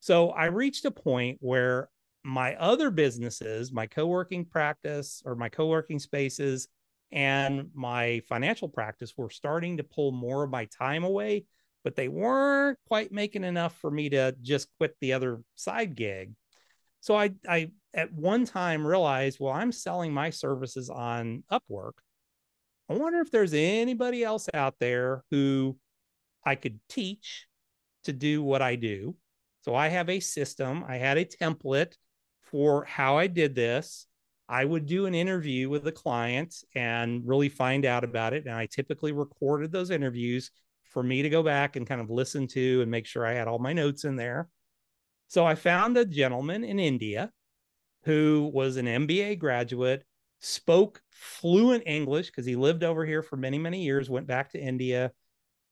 So 0.00 0.30
I 0.30 0.46
reached 0.46 0.84
a 0.84 0.90
point 0.90 1.38
where 1.40 1.88
my 2.24 2.56
other 2.56 2.90
businesses, 2.90 3.72
my 3.72 3.86
co 3.86 4.06
working 4.06 4.44
practice 4.44 5.22
or 5.24 5.34
my 5.34 5.48
co 5.48 5.66
working 5.66 5.98
spaces, 5.98 6.68
and 7.12 7.70
my 7.74 8.20
financial 8.28 8.68
practice 8.68 9.14
were 9.16 9.30
starting 9.30 9.76
to 9.76 9.84
pull 9.84 10.10
more 10.10 10.42
of 10.42 10.50
my 10.50 10.64
time 10.66 11.04
away 11.04 11.44
but 11.86 11.94
they 11.94 12.08
weren't 12.08 12.80
quite 12.88 13.12
making 13.12 13.44
enough 13.44 13.72
for 13.78 13.92
me 13.92 14.08
to 14.08 14.34
just 14.42 14.66
quit 14.76 14.96
the 15.00 15.12
other 15.12 15.40
side 15.54 15.94
gig. 15.94 16.34
So 16.98 17.16
I, 17.16 17.30
I 17.48 17.70
at 17.94 18.12
one 18.12 18.44
time 18.44 18.84
realized, 18.84 19.38
well, 19.38 19.52
I'm 19.52 19.70
selling 19.70 20.12
my 20.12 20.30
services 20.30 20.90
on 20.90 21.44
Upwork. 21.48 21.92
I 22.88 22.94
wonder 22.94 23.20
if 23.20 23.30
there's 23.30 23.54
anybody 23.54 24.24
else 24.24 24.48
out 24.52 24.74
there 24.80 25.22
who 25.30 25.78
I 26.44 26.56
could 26.56 26.80
teach 26.88 27.46
to 28.02 28.12
do 28.12 28.42
what 28.42 28.62
I 28.62 28.74
do. 28.74 29.14
So 29.60 29.76
I 29.76 29.86
have 29.86 30.08
a 30.08 30.18
system, 30.18 30.84
I 30.88 30.96
had 30.96 31.18
a 31.18 31.24
template 31.24 31.92
for 32.42 32.84
how 32.84 33.16
I 33.16 33.28
did 33.28 33.54
this. 33.54 34.08
I 34.48 34.64
would 34.64 34.86
do 34.86 35.06
an 35.06 35.14
interview 35.14 35.68
with 35.68 35.84
the 35.84 35.92
client 35.92 36.52
and 36.74 37.22
really 37.24 37.48
find 37.48 37.84
out 37.84 38.02
about 38.02 38.32
it. 38.32 38.44
And 38.44 38.56
I 38.56 38.66
typically 38.66 39.12
recorded 39.12 39.70
those 39.70 39.90
interviews 39.90 40.50
for 40.96 41.02
me 41.02 41.20
to 41.20 41.28
go 41.28 41.42
back 41.42 41.76
and 41.76 41.86
kind 41.86 42.00
of 42.00 42.08
listen 42.08 42.46
to 42.46 42.80
and 42.80 42.90
make 42.90 43.04
sure 43.04 43.26
I 43.26 43.34
had 43.34 43.48
all 43.48 43.58
my 43.58 43.74
notes 43.74 44.04
in 44.04 44.16
there. 44.16 44.48
So 45.28 45.44
I 45.44 45.54
found 45.54 45.98
a 45.98 46.06
gentleman 46.06 46.64
in 46.64 46.78
India 46.78 47.30
who 48.04 48.50
was 48.54 48.78
an 48.78 48.86
MBA 48.86 49.38
graduate, 49.38 50.06
spoke 50.40 51.02
fluent 51.10 51.82
English 51.84 52.28
because 52.28 52.46
he 52.46 52.56
lived 52.56 52.82
over 52.82 53.04
here 53.04 53.22
for 53.22 53.36
many, 53.36 53.58
many 53.58 53.82
years, 53.82 54.08
went 54.08 54.26
back 54.26 54.52
to 54.52 54.58
India, 54.58 55.12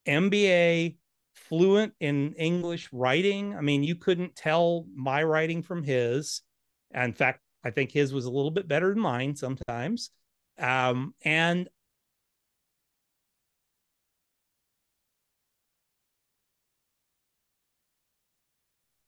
MBA, 0.06 0.98
fluent 1.32 1.94
in 2.00 2.34
English 2.34 2.90
writing. 2.92 3.56
I 3.56 3.62
mean, 3.62 3.82
you 3.82 3.94
couldn't 3.94 4.36
tell 4.36 4.84
my 4.94 5.22
writing 5.22 5.62
from 5.62 5.82
his. 5.82 6.42
In 6.92 7.14
fact, 7.14 7.40
I 7.64 7.70
think 7.70 7.90
his 7.90 8.12
was 8.12 8.26
a 8.26 8.30
little 8.30 8.50
bit 8.50 8.68
better 8.68 8.90
than 8.90 9.00
mine 9.00 9.36
sometimes. 9.36 10.10
Um, 10.58 11.14
and 11.24 11.66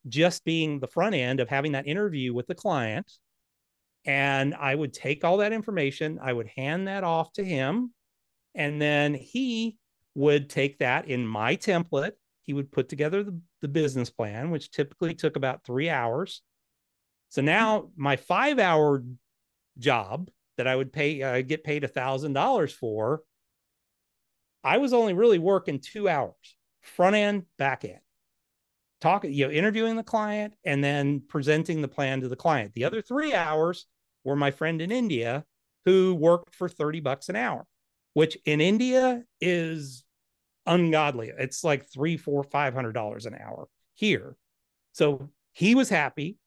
just 0.08 0.44
being 0.44 0.78
the 0.78 0.86
front 0.86 1.14
end 1.14 1.40
of 1.40 1.48
having 1.48 1.72
that 1.72 1.86
interview 1.86 2.32
with 2.32 2.46
the 2.46 2.54
client. 2.54 3.10
And 4.04 4.54
I 4.54 4.74
would 4.74 4.92
take 4.92 5.24
all 5.24 5.38
that 5.38 5.52
information, 5.52 6.18
I 6.22 6.32
would 6.32 6.48
hand 6.56 6.86
that 6.86 7.04
off 7.04 7.32
to 7.34 7.44
him. 7.44 7.92
And 8.54 8.80
then 8.80 9.14
he 9.14 9.76
would 10.14 10.48
take 10.48 10.78
that 10.78 11.08
in 11.08 11.26
my 11.26 11.56
template. 11.56 12.12
He 12.42 12.52
would 12.52 12.70
put 12.70 12.88
together 12.88 13.24
the, 13.24 13.38
the 13.60 13.68
business 13.68 14.08
plan, 14.08 14.50
which 14.50 14.70
typically 14.70 15.14
took 15.14 15.36
about 15.36 15.64
three 15.64 15.90
hours. 15.90 16.42
So 17.28 17.42
now 17.42 17.90
my 17.96 18.16
five 18.16 18.58
hour 18.58 19.02
job 19.78 20.30
that 20.56 20.68
I 20.68 20.76
would 20.76 20.92
pay, 20.92 21.22
uh, 21.22 21.42
get 21.42 21.64
paid 21.64 21.84
a 21.84 21.88
thousand 21.88 22.32
dollars 22.32 22.72
for, 22.72 23.22
I 24.62 24.78
was 24.78 24.92
only 24.92 25.12
really 25.12 25.38
working 25.38 25.80
two 25.80 26.08
hours, 26.08 26.56
front 26.80 27.16
end, 27.16 27.44
back 27.58 27.84
end 27.84 28.00
talking, 29.00 29.32
you 29.32 29.46
know, 29.46 29.52
interviewing 29.52 29.96
the 29.96 30.02
client 30.02 30.54
and 30.64 30.82
then 30.82 31.22
presenting 31.28 31.82
the 31.82 31.88
plan 31.88 32.20
to 32.20 32.28
the 32.28 32.36
client. 32.36 32.72
The 32.74 32.84
other 32.84 33.02
three 33.02 33.34
hours 33.34 33.86
were 34.24 34.36
my 34.36 34.50
friend 34.50 34.80
in 34.80 34.90
India 34.90 35.44
who 35.84 36.14
worked 36.14 36.54
for 36.54 36.68
30 36.68 37.00
bucks 37.00 37.28
an 37.28 37.36
hour, 37.36 37.66
which 38.14 38.36
in 38.44 38.60
India 38.60 39.22
is 39.40 40.04
ungodly. 40.66 41.32
It's 41.38 41.62
like 41.62 41.90
three, 41.90 42.16
four, 42.16 42.42
five 42.42 42.74
hundred 42.74 42.92
dollars 42.92 43.26
an 43.26 43.34
hour 43.34 43.68
here. 43.94 44.36
So 44.92 45.30
he 45.52 45.74
was 45.74 45.88
happy. 45.88 46.38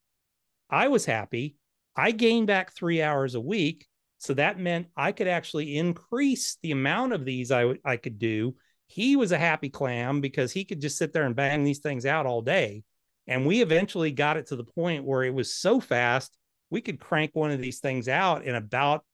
I 0.68 0.88
was 0.88 1.04
happy. 1.04 1.56
I 1.96 2.12
gained 2.12 2.46
back 2.46 2.72
three 2.72 3.02
hours 3.02 3.34
a 3.34 3.40
week. 3.40 3.86
So 4.18 4.34
that 4.34 4.58
meant 4.58 4.88
I 4.96 5.12
could 5.12 5.28
actually 5.28 5.76
increase 5.76 6.58
the 6.62 6.72
amount 6.72 7.14
of 7.14 7.24
these 7.24 7.50
I, 7.50 7.62
w- 7.62 7.80
I 7.84 7.96
could 7.96 8.18
do 8.18 8.54
he 8.90 9.14
was 9.14 9.30
a 9.30 9.38
happy 9.38 9.68
clam 9.68 10.20
because 10.20 10.50
he 10.50 10.64
could 10.64 10.80
just 10.80 10.98
sit 10.98 11.12
there 11.12 11.22
and 11.22 11.36
bang 11.36 11.62
these 11.62 11.78
things 11.78 12.04
out 12.04 12.26
all 12.26 12.42
day. 12.42 12.82
And 13.28 13.46
we 13.46 13.62
eventually 13.62 14.10
got 14.10 14.36
it 14.36 14.48
to 14.48 14.56
the 14.56 14.64
point 14.64 15.04
where 15.04 15.22
it 15.22 15.32
was 15.32 15.54
so 15.54 15.78
fast, 15.78 16.36
we 16.70 16.80
could 16.80 16.98
crank 16.98 17.30
one 17.34 17.52
of 17.52 17.60
these 17.60 17.78
things 17.78 18.08
out 18.08 18.44
in 18.44 18.56
about, 18.56 19.04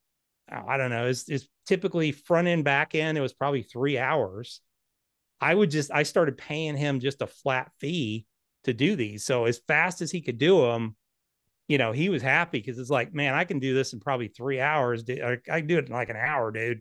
I 0.50 0.78
don't 0.78 0.88
know, 0.88 1.06
it's, 1.06 1.28
it's 1.28 1.46
typically 1.66 2.12
front 2.12 2.48
end, 2.48 2.64
back 2.64 2.94
end. 2.94 3.18
It 3.18 3.20
was 3.20 3.34
probably 3.34 3.62
three 3.62 3.98
hours. 3.98 4.62
I 5.42 5.54
would 5.54 5.70
just, 5.70 5.90
I 5.92 6.04
started 6.04 6.38
paying 6.38 6.78
him 6.78 6.98
just 6.98 7.20
a 7.20 7.26
flat 7.26 7.70
fee 7.78 8.24
to 8.64 8.72
do 8.72 8.96
these. 8.96 9.26
So 9.26 9.44
as 9.44 9.60
fast 9.68 10.00
as 10.00 10.10
he 10.10 10.22
could 10.22 10.38
do 10.38 10.62
them, 10.62 10.96
you 11.68 11.76
know, 11.76 11.92
he 11.92 12.08
was 12.08 12.22
happy 12.22 12.60
because 12.60 12.78
it's 12.78 12.88
like, 12.88 13.12
man, 13.12 13.34
I 13.34 13.44
can 13.44 13.58
do 13.58 13.74
this 13.74 13.92
in 13.92 14.00
probably 14.00 14.28
three 14.28 14.58
hours. 14.58 15.04
I 15.10 15.36
can 15.60 15.66
do 15.66 15.76
it 15.76 15.88
in 15.88 15.92
like 15.92 16.08
an 16.08 16.16
hour, 16.16 16.50
dude. 16.50 16.80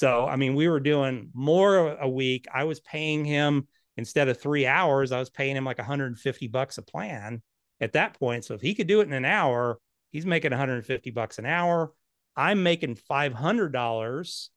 So, 0.00 0.26
I 0.26 0.36
mean, 0.36 0.54
we 0.54 0.66
were 0.66 0.80
doing 0.80 1.28
more 1.34 1.94
a 1.94 2.08
week. 2.08 2.46
I 2.50 2.64
was 2.64 2.80
paying 2.80 3.22
him 3.22 3.68
instead 3.98 4.30
of 4.30 4.40
three 4.40 4.66
hours, 4.66 5.12
I 5.12 5.18
was 5.18 5.28
paying 5.28 5.54
him 5.54 5.66
like 5.66 5.76
150 5.76 6.48
bucks 6.48 6.78
a 6.78 6.82
plan 6.82 7.42
at 7.82 7.92
that 7.92 8.18
point. 8.18 8.46
So 8.46 8.54
if 8.54 8.62
he 8.62 8.74
could 8.74 8.86
do 8.86 9.02
it 9.02 9.08
in 9.08 9.12
an 9.12 9.26
hour, 9.26 9.78
he's 10.10 10.24
making 10.24 10.52
150 10.52 11.10
bucks 11.10 11.38
an 11.38 11.44
hour. 11.44 11.92
I'm 12.34 12.62
making 12.62 12.96
$500 12.96 14.48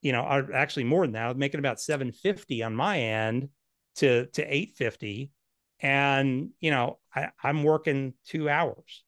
you 0.00 0.12
know, 0.12 0.46
actually 0.54 0.84
more 0.84 1.04
than 1.04 1.12
that. 1.12 1.24
I 1.24 1.28
was 1.28 1.36
making 1.36 1.58
about 1.58 1.78
750 1.78 2.62
on 2.62 2.74
my 2.74 3.00
end 3.00 3.50
to 3.96 4.24
to 4.28 4.42
850. 4.42 5.30
And, 5.80 6.52
you 6.58 6.70
know, 6.70 7.00
I, 7.14 7.32
I'm 7.44 7.64
working 7.64 8.14
two 8.24 8.48
hours 8.48 9.04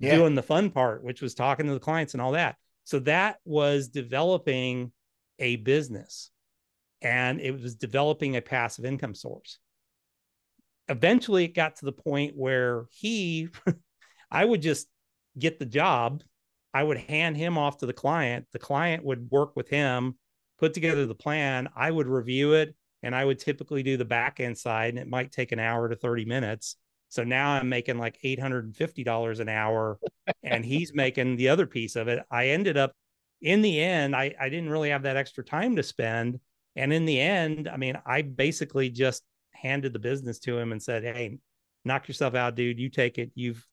yeah. 0.00 0.16
doing 0.16 0.34
the 0.34 0.42
fun 0.42 0.70
part, 0.70 1.04
which 1.04 1.22
was 1.22 1.36
talking 1.36 1.66
to 1.66 1.72
the 1.72 1.78
clients 1.78 2.14
and 2.14 2.20
all 2.20 2.32
that. 2.32 2.56
So 2.82 2.98
that 3.00 3.36
was 3.44 3.86
developing 3.86 4.90
a 5.38 5.56
business 5.56 6.30
and 7.04 7.40
it 7.40 7.52
was 7.52 7.74
developing 7.74 8.36
a 8.36 8.42
passive 8.42 8.84
income 8.84 9.14
source. 9.14 9.58
Eventually, 10.88 11.44
it 11.44 11.54
got 11.54 11.76
to 11.76 11.84
the 11.84 11.92
point 11.92 12.36
where 12.36 12.86
he, 12.90 13.48
I 14.30 14.44
would 14.44 14.62
just 14.62 14.88
get 15.38 15.58
the 15.58 15.66
job. 15.66 16.22
I 16.72 16.82
would 16.82 16.98
hand 16.98 17.36
him 17.36 17.56
off 17.56 17.78
to 17.78 17.86
the 17.86 17.92
client. 17.92 18.46
The 18.52 18.58
client 18.58 19.04
would 19.04 19.30
work 19.30 19.54
with 19.54 19.68
him, 19.68 20.16
put 20.58 20.74
together 20.74 21.06
the 21.06 21.14
plan. 21.14 21.68
I 21.76 21.90
would 21.90 22.06
review 22.06 22.54
it, 22.54 22.74
and 23.02 23.14
I 23.14 23.24
would 23.24 23.38
typically 23.38 23.82
do 23.82 23.96
the 23.96 24.04
back 24.04 24.40
end 24.40 24.58
side, 24.58 24.90
and 24.90 24.98
it 24.98 25.08
might 25.08 25.30
take 25.30 25.52
an 25.52 25.58
hour 25.58 25.88
to 25.88 25.96
30 25.96 26.24
minutes. 26.24 26.76
So 27.14 27.22
now 27.22 27.52
I'm 27.52 27.68
making 27.68 27.98
like 27.98 28.18
$850 28.24 29.40
an 29.40 29.48
hour 29.48 30.00
and 30.42 30.64
he's 30.64 30.92
making 30.92 31.36
the 31.36 31.48
other 31.48 31.64
piece 31.64 31.94
of 31.94 32.08
it. 32.08 32.24
I 32.28 32.48
ended 32.48 32.76
up 32.76 32.92
in 33.44 33.60
the 33.60 33.78
end, 33.80 34.16
I, 34.16 34.34
I 34.40 34.48
didn't 34.48 34.70
really 34.70 34.88
have 34.88 35.02
that 35.02 35.18
extra 35.18 35.44
time 35.44 35.76
to 35.76 35.82
spend. 35.82 36.40
And 36.76 36.92
in 36.92 37.04
the 37.04 37.20
end, 37.20 37.68
I 37.68 37.76
mean, 37.76 37.98
I 38.06 38.22
basically 38.22 38.88
just 38.88 39.22
handed 39.52 39.92
the 39.92 39.98
business 39.98 40.38
to 40.40 40.58
him 40.58 40.72
and 40.72 40.82
said, 40.82 41.04
Hey, 41.04 41.38
knock 41.84 42.08
yourself 42.08 42.34
out, 42.34 42.56
dude. 42.56 42.80
You 42.80 42.88
take 42.88 43.18
it. 43.18 43.30
You've, 43.34 43.64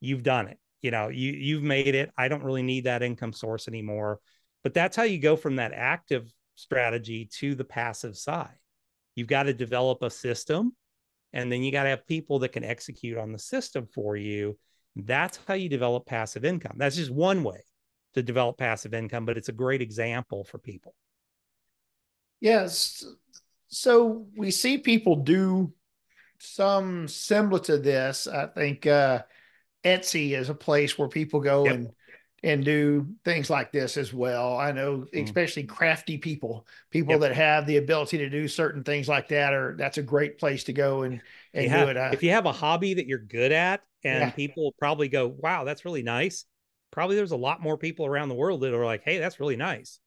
you've 0.00 0.22
done 0.22 0.48
it. 0.48 0.58
You 0.80 0.90
know, 0.90 1.10
you, 1.10 1.32
you've 1.32 1.62
made 1.62 1.94
it. 1.94 2.10
I 2.16 2.28
don't 2.28 2.42
really 2.42 2.62
need 2.62 2.84
that 2.84 3.02
income 3.02 3.34
source 3.34 3.68
anymore. 3.68 4.20
But 4.64 4.72
that's 4.72 4.96
how 4.96 5.02
you 5.02 5.18
go 5.18 5.36
from 5.36 5.56
that 5.56 5.74
active 5.74 6.32
strategy 6.54 7.28
to 7.40 7.54
the 7.54 7.64
passive 7.64 8.16
side. 8.16 8.56
You've 9.16 9.28
got 9.28 9.44
to 9.44 9.52
develop 9.52 10.02
a 10.02 10.08
system 10.08 10.74
and 11.34 11.52
then 11.52 11.62
you 11.62 11.70
got 11.70 11.82
to 11.82 11.90
have 11.90 12.06
people 12.06 12.38
that 12.38 12.52
can 12.52 12.64
execute 12.64 13.18
on 13.18 13.32
the 13.32 13.38
system 13.38 13.86
for 13.86 14.16
you. 14.16 14.58
That's 14.96 15.38
how 15.46 15.54
you 15.54 15.68
develop 15.68 16.06
passive 16.06 16.46
income. 16.46 16.76
That's 16.78 16.96
just 16.96 17.10
one 17.10 17.44
way 17.44 17.60
to 18.14 18.22
develop 18.22 18.58
passive 18.58 18.94
income, 18.94 19.24
but 19.24 19.36
it's 19.36 19.48
a 19.48 19.52
great 19.52 19.82
example 19.82 20.44
for 20.44 20.58
people. 20.58 20.94
Yes. 22.40 23.04
So 23.68 24.26
we 24.36 24.50
see 24.50 24.78
people 24.78 25.16
do 25.16 25.72
some 26.38 27.06
similar 27.06 27.60
to 27.60 27.78
this. 27.78 28.26
I 28.26 28.46
think 28.46 28.86
uh, 28.86 29.22
Etsy 29.84 30.32
is 30.32 30.48
a 30.48 30.54
place 30.54 30.98
where 30.98 31.08
people 31.08 31.40
go 31.40 31.64
yep. 31.64 31.74
and 31.74 31.90
and 32.42 32.64
do 32.64 33.06
things 33.22 33.50
like 33.50 33.70
this 33.70 33.98
as 33.98 34.14
well. 34.14 34.56
I 34.56 34.72
know, 34.72 35.04
mm. 35.14 35.24
especially 35.24 35.64
crafty 35.64 36.16
people, 36.16 36.66
people 36.90 37.12
yep. 37.12 37.20
that 37.20 37.34
have 37.34 37.66
the 37.66 37.76
ability 37.76 38.16
to 38.18 38.30
do 38.30 38.48
certain 38.48 38.82
things 38.82 39.08
like 39.08 39.28
that, 39.28 39.52
or 39.52 39.76
that's 39.76 39.98
a 39.98 40.02
great 40.02 40.38
place 40.38 40.64
to 40.64 40.72
go 40.72 41.02
and, 41.02 41.20
and 41.52 41.70
have, 41.70 41.86
do 41.86 41.90
it. 41.90 41.96
Uh, 41.98 42.10
if 42.12 42.22
you 42.22 42.30
have 42.30 42.46
a 42.46 42.52
hobby 42.52 42.94
that 42.94 43.06
you're 43.06 43.18
good 43.18 43.52
at, 43.52 43.82
and 44.04 44.20
yeah. 44.20 44.30
people 44.30 44.74
probably 44.78 45.08
go, 45.08 45.26
"Wow, 45.26 45.64
that's 45.64 45.84
really 45.84 46.02
nice." 46.02 46.46
Probably 46.90 47.16
there's 47.16 47.32
a 47.32 47.36
lot 47.36 47.62
more 47.62 47.78
people 47.78 48.06
around 48.06 48.28
the 48.28 48.34
world 48.34 48.60
that 48.62 48.74
are 48.74 48.84
like, 48.84 49.02
"Hey, 49.04 49.18
that's 49.18 49.40
really 49.40 49.56
nice." 49.56 50.00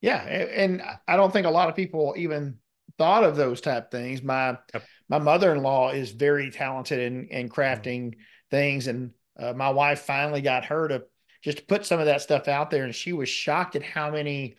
Yeah, 0.00 0.22
and 0.22 0.82
I 1.06 1.16
don't 1.16 1.32
think 1.32 1.46
a 1.46 1.50
lot 1.50 1.68
of 1.68 1.76
people 1.76 2.14
even 2.16 2.58
thought 2.98 3.24
of 3.24 3.36
those 3.36 3.60
type 3.60 3.90
things. 3.90 4.22
My 4.22 4.58
yep. 4.72 4.84
my 5.08 5.18
mother 5.18 5.52
in 5.52 5.62
law 5.62 5.90
is 5.90 6.10
very 6.12 6.50
talented 6.50 7.00
in 7.00 7.28
in 7.28 7.48
mm. 7.48 7.52
crafting 7.52 8.10
mm. 8.10 8.14
things, 8.50 8.86
and 8.86 9.12
uh, 9.38 9.52
my 9.52 9.70
wife 9.70 10.00
finally 10.00 10.40
got 10.40 10.66
her 10.66 10.88
to 10.88 11.02
just 11.42 11.66
put 11.68 11.86
some 11.86 12.00
of 12.00 12.06
that 12.06 12.20
stuff 12.20 12.48
out 12.48 12.70
there. 12.70 12.84
And 12.84 12.94
she 12.94 13.12
was 13.12 13.28
shocked 13.28 13.76
at 13.76 13.82
how 13.82 14.10
many, 14.10 14.56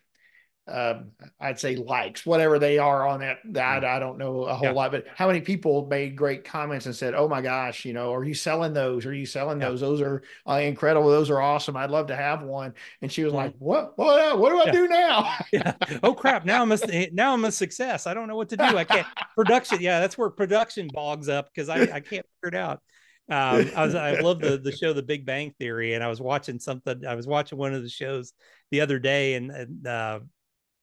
uh, 0.70 1.02
I'd 1.40 1.60
say 1.60 1.76
likes, 1.76 2.26
whatever 2.26 2.60
they 2.60 2.78
are 2.78 3.08
on 3.08 3.20
that. 3.22 3.40
That 3.46 3.84
I 3.84 4.00
don't 4.00 4.18
know 4.18 4.44
a 4.44 4.54
whole 4.54 4.68
yeah. 4.68 4.74
lot, 4.74 4.92
but 4.92 5.06
how 5.16 5.28
many 5.28 5.42
people 5.42 5.88
made 5.88 6.16
great 6.16 6.44
comments 6.44 6.86
and 6.86 6.96
said, 6.96 7.14
"Oh 7.16 7.28
my 7.28 7.42
gosh, 7.42 7.86
you 7.86 7.94
know, 7.94 8.14
are 8.14 8.24
you 8.24 8.34
selling 8.34 8.74
those? 8.74 9.06
Are 9.06 9.14
you 9.14 9.26
selling 9.26 9.60
yeah. 9.60 9.70
those? 9.70 9.82
Those 9.82 10.02
are 10.02 10.24
uh, 10.48 10.54
incredible. 10.54 11.10
Those 11.10 11.30
are 11.30 11.42
awesome. 11.42 11.76
I'd 11.76 11.92
love 11.92 12.08
to 12.08 12.16
have 12.16 12.44
one." 12.44 12.74
And 13.02 13.12
she 13.12 13.24
was 13.24 13.34
like, 13.34 13.54
"What? 13.60 13.98
What? 13.98 14.38
What 14.38 14.50
do 14.50 14.62
I 14.62 14.72
do 14.72 14.88
now?" 14.88 15.36
Oh 16.04 16.14
crap! 16.14 16.46
Now 16.46 16.62
I'm 16.62 16.72
a 16.72 17.10
now 17.12 17.34
I'm 17.34 17.46
a 17.46 17.52
success. 17.52 18.08
I 18.08 18.14
don't 18.14 18.28
know 18.28 18.36
what 18.36 18.50
to 18.50 18.58
do. 18.58 18.64
I 18.64 18.84
can't 18.84 19.08
production. 19.36 19.80
Yeah, 19.82 20.00
that's 20.00 20.18
where 20.18 20.30
production 20.30 20.90
bogs 20.94 21.28
up 21.28 21.50
because 21.54 21.70
I 21.70 21.82
I 21.82 22.00
can't 22.00 22.26
figure 22.42 22.44
it 22.44 22.56
out. 22.56 22.82
Um, 23.30 23.70
I 23.76 23.86
was 23.86 23.96
I 23.96 24.20
love 24.20 24.40
the 24.40 24.58
the 24.58 24.72
show 24.72 24.92
The 24.92 25.04
Big 25.04 25.26
Bang 25.26 25.54
Theory, 25.60 25.94
and 25.94 26.04
I 26.04 26.08
was 26.08 26.20
watching 26.20 26.60
something. 26.60 27.06
I 27.06 27.14
was 27.14 27.28
watching 27.28 27.60
one 27.60 27.76
of 27.76 27.84
the 27.84 27.90
shows 27.90 28.34
the 28.72 28.82
other 28.82 28.98
day, 28.98 29.36
and, 29.36 29.52
and 29.52 29.88
uh, 29.88 30.20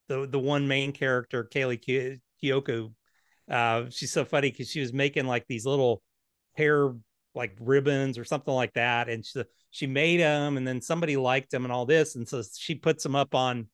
the 0.08 0.26
the 0.26 0.38
one 0.38 0.68
main 0.68 0.92
character, 0.92 1.44
Kaley 1.44 2.20
Cuoco, 2.42 2.92
uh, 3.50 3.84
she's 3.90 4.12
so 4.12 4.24
funny 4.24 4.50
because 4.50 4.70
she 4.70 4.80
was 4.80 4.92
making 4.92 5.26
like 5.26 5.46
these 5.48 5.66
little 5.66 6.02
hair 6.54 6.92
like 7.34 7.56
ribbons 7.60 8.18
or 8.18 8.24
something 8.24 8.54
like 8.54 8.72
that, 8.74 9.08
and 9.08 9.24
she 9.24 9.42
she 9.70 9.86
made 9.86 10.20
them, 10.20 10.56
and 10.56 10.66
then 10.66 10.80
somebody 10.80 11.16
liked 11.16 11.50
them 11.50 11.64
and 11.64 11.72
all 11.72 11.86
this, 11.86 12.16
and 12.16 12.28
so 12.28 12.42
she 12.56 12.74
puts 12.74 13.02
them 13.02 13.14
up 13.14 13.34
on 13.34 13.68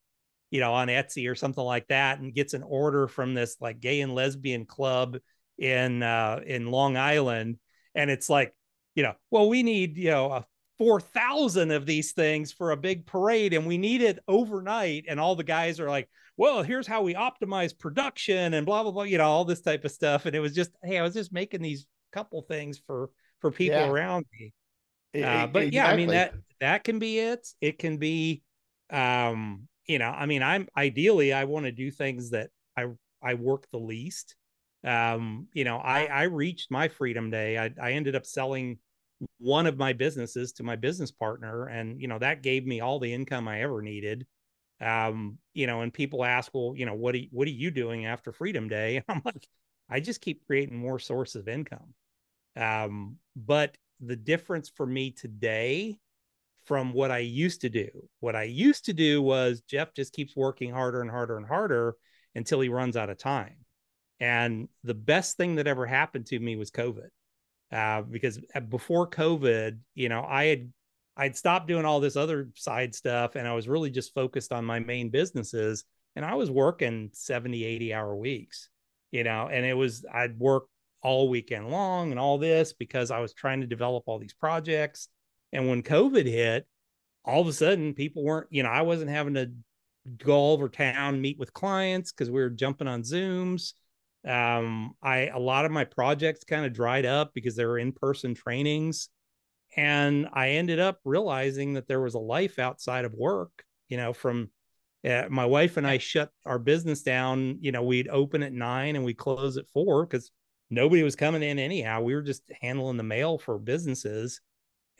you 0.50 0.60
know 0.60 0.72
on 0.74 0.88
Etsy 0.88 1.30
or 1.30 1.34
something 1.34 1.64
like 1.64 1.88
that, 1.88 2.18
and 2.18 2.34
gets 2.34 2.54
an 2.54 2.62
order 2.62 3.08
from 3.08 3.34
this 3.34 3.56
like 3.60 3.80
gay 3.80 4.00
and 4.00 4.14
lesbian 4.14 4.66
club 4.66 5.18
in 5.58 6.02
uh, 6.02 6.40
in 6.46 6.70
Long 6.70 6.96
Island, 6.96 7.58
and 7.94 8.10
it's 8.10 8.28
like 8.28 8.54
you 8.94 9.02
know, 9.02 9.14
well, 9.30 9.48
we 9.48 9.62
need, 9.62 9.96
you 9.96 10.10
know, 10.10 10.30
a 10.30 10.46
4,000 10.82 11.70
of 11.70 11.86
these 11.86 12.10
things 12.10 12.50
for 12.50 12.72
a 12.72 12.76
big 12.76 13.06
parade 13.06 13.54
and 13.54 13.66
we 13.66 13.78
need 13.78 14.02
it 14.02 14.18
overnight. 14.26 15.04
And 15.06 15.20
all 15.20 15.36
the 15.36 15.44
guys 15.44 15.78
are 15.78 15.88
like, 15.88 16.08
well, 16.36 16.64
here's 16.64 16.88
how 16.88 17.02
we 17.02 17.14
optimize 17.14 17.78
production 17.78 18.54
and 18.54 18.66
blah, 18.66 18.82
blah, 18.82 18.90
blah, 18.90 19.04
you 19.04 19.18
know, 19.18 19.24
all 19.24 19.44
this 19.44 19.60
type 19.60 19.84
of 19.84 19.92
stuff. 19.92 20.26
And 20.26 20.34
it 20.34 20.40
was 20.40 20.56
just, 20.56 20.72
hey, 20.82 20.98
I 20.98 21.02
was 21.02 21.14
just 21.14 21.32
making 21.32 21.62
these 21.62 21.86
couple 22.12 22.42
things 22.42 22.82
for, 22.84 23.10
for 23.38 23.52
people 23.52 23.78
yeah. 23.78 23.90
around 23.90 24.26
me. 24.32 24.52
Uh, 25.14 25.46
but 25.46 25.64
exactly. 25.64 25.70
yeah, 25.70 25.86
I 25.86 25.96
mean, 25.96 26.08
that, 26.08 26.34
that 26.60 26.82
can 26.82 26.98
be 26.98 27.20
it. 27.20 27.46
It 27.60 27.78
can 27.78 27.98
be, 27.98 28.42
um, 28.90 29.68
you 29.86 30.00
know, 30.00 30.10
I 30.10 30.26
mean, 30.26 30.42
I'm 30.42 30.66
ideally, 30.76 31.32
I 31.32 31.44
want 31.44 31.66
to 31.66 31.72
do 31.72 31.92
things 31.92 32.30
that 32.30 32.50
I, 32.76 32.86
I 33.22 33.34
work 33.34 33.68
the 33.70 33.78
least 33.78 34.34
um, 34.84 35.46
you 35.52 35.62
know, 35.64 35.76
I 35.76 36.06
I 36.06 36.22
reached 36.24 36.70
my 36.70 36.88
freedom 36.88 37.30
day. 37.30 37.56
I 37.56 37.70
I 37.80 37.92
ended 37.92 38.16
up 38.16 38.26
selling 38.26 38.78
one 39.38 39.66
of 39.66 39.78
my 39.78 39.92
businesses 39.92 40.52
to 40.54 40.62
my 40.62 40.76
business 40.76 41.10
partner, 41.10 41.66
and 41.66 42.00
you 42.00 42.08
know 42.08 42.18
that 42.18 42.42
gave 42.42 42.66
me 42.66 42.80
all 42.80 42.98
the 42.98 43.12
income 43.12 43.48
I 43.48 43.62
ever 43.62 43.82
needed. 43.82 44.26
Um, 44.80 45.38
you 45.54 45.66
know, 45.66 45.82
and 45.82 45.94
people 45.94 46.24
ask, 46.24 46.50
well, 46.54 46.74
you 46.76 46.86
know, 46.86 46.94
what 46.94 47.14
are 47.14 47.20
what 47.30 47.46
are 47.48 47.52
you 47.52 47.70
doing 47.70 48.06
after 48.06 48.32
Freedom 48.32 48.68
Day? 48.68 48.96
And 48.96 49.04
I'm 49.08 49.22
like, 49.24 49.46
I 49.88 50.00
just 50.00 50.20
keep 50.20 50.46
creating 50.46 50.76
more 50.76 50.98
source 50.98 51.34
of 51.34 51.48
income. 51.48 51.94
Um, 52.56 53.16
but 53.36 53.76
the 54.00 54.16
difference 54.16 54.70
for 54.74 54.86
me 54.86 55.12
today 55.12 55.98
from 56.64 56.92
what 56.92 57.10
I 57.10 57.18
used 57.18 57.62
to 57.62 57.68
do, 57.68 57.88
what 58.20 58.36
I 58.36 58.44
used 58.44 58.86
to 58.86 58.92
do 58.92 59.20
was 59.22 59.62
Jeff 59.62 59.94
just 59.94 60.12
keeps 60.12 60.36
working 60.36 60.72
harder 60.72 61.00
and 61.00 61.10
harder 61.10 61.36
and 61.36 61.46
harder 61.46 61.96
until 62.34 62.60
he 62.60 62.68
runs 62.68 62.96
out 62.96 63.10
of 63.10 63.18
time. 63.18 63.56
And 64.20 64.68
the 64.84 64.94
best 64.94 65.36
thing 65.36 65.56
that 65.56 65.66
ever 65.66 65.86
happened 65.86 66.26
to 66.26 66.38
me 66.38 66.56
was 66.56 66.70
COVID. 66.70 67.08
Uh, 67.72 68.02
because 68.02 68.38
uh, 68.54 68.60
before 68.60 69.08
COVID, 69.08 69.78
you 69.94 70.08
know, 70.08 70.24
I 70.28 70.44
had 70.44 70.72
I'd 71.16 71.36
stopped 71.36 71.68
doing 71.68 71.84
all 71.84 72.00
this 72.00 72.16
other 72.16 72.50
side 72.54 72.94
stuff 72.94 73.34
and 73.34 73.46
I 73.46 73.54
was 73.54 73.68
really 73.68 73.90
just 73.90 74.14
focused 74.14 74.52
on 74.52 74.64
my 74.64 74.78
main 74.78 75.10
businesses. 75.10 75.84
And 76.14 76.24
I 76.24 76.34
was 76.34 76.50
working 76.50 77.10
70, 77.12 77.64
80 77.64 77.94
hour 77.94 78.14
weeks, 78.14 78.68
you 79.10 79.24
know, 79.24 79.48
and 79.50 79.64
it 79.64 79.74
was 79.74 80.04
I'd 80.12 80.38
work 80.38 80.64
all 81.02 81.28
weekend 81.28 81.70
long 81.70 82.10
and 82.10 82.20
all 82.20 82.38
this 82.38 82.72
because 82.74 83.10
I 83.10 83.20
was 83.20 83.32
trying 83.32 83.62
to 83.62 83.66
develop 83.66 84.04
all 84.06 84.18
these 84.18 84.34
projects. 84.34 85.08
And 85.52 85.68
when 85.68 85.82
COVID 85.82 86.26
hit, 86.26 86.66
all 87.24 87.40
of 87.40 87.48
a 87.48 87.52
sudden 87.52 87.94
people 87.94 88.22
weren't, 88.22 88.48
you 88.50 88.62
know, 88.62 88.68
I 88.68 88.82
wasn't 88.82 89.10
having 89.10 89.34
to 89.34 89.50
go 90.18 90.50
over 90.50 90.68
town, 90.68 91.20
meet 91.20 91.38
with 91.38 91.54
clients 91.54 92.12
because 92.12 92.30
we 92.30 92.40
were 92.40 92.50
jumping 92.50 92.88
on 92.88 93.02
Zooms 93.02 93.72
um 94.26 94.92
i 95.02 95.26
a 95.26 95.38
lot 95.38 95.64
of 95.64 95.72
my 95.72 95.84
projects 95.84 96.44
kind 96.44 96.64
of 96.64 96.72
dried 96.72 97.04
up 97.04 97.32
because 97.34 97.56
they 97.56 97.64
were 97.64 97.78
in-person 97.78 98.34
trainings 98.34 99.08
and 99.76 100.28
i 100.32 100.50
ended 100.50 100.78
up 100.78 101.00
realizing 101.04 101.74
that 101.74 101.88
there 101.88 102.00
was 102.00 102.14
a 102.14 102.18
life 102.18 102.58
outside 102.58 103.04
of 103.04 103.14
work 103.14 103.64
you 103.88 103.96
know 103.96 104.12
from 104.12 104.48
uh, 105.08 105.24
my 105.28 105.44
wife 105.44 105.76
and 105.76 105.86
i 105.86 105.98
shut 105.98 106.30
our 106.46 106.58
business 106.58 107.02
down 107.02 107.58
you 107.60 107.72
know 107.72 107.82
we'd 107.82 108.08
open 108.08 108.42
at 108.42 108.52
nine 108.52 108.94
and 108.94 109.04
we 109.04 109.12
close 109.12 109.56
at 109.56 109.68
four 109.70 110.06
because 110.06 110.30
nobody 110.72 111.02
was 111.02 111.14
coming 111.14 111.42
in 111.42 111.58
anyhow. 111.58 112.00
We 112.00 112.14
were 112.14 112.22
just 112.22 112.50
handling 112.62 112.96
the 112.96 113.02
mail 113.02 113.38
for 113.38 113.58
businesses 113.58 114.40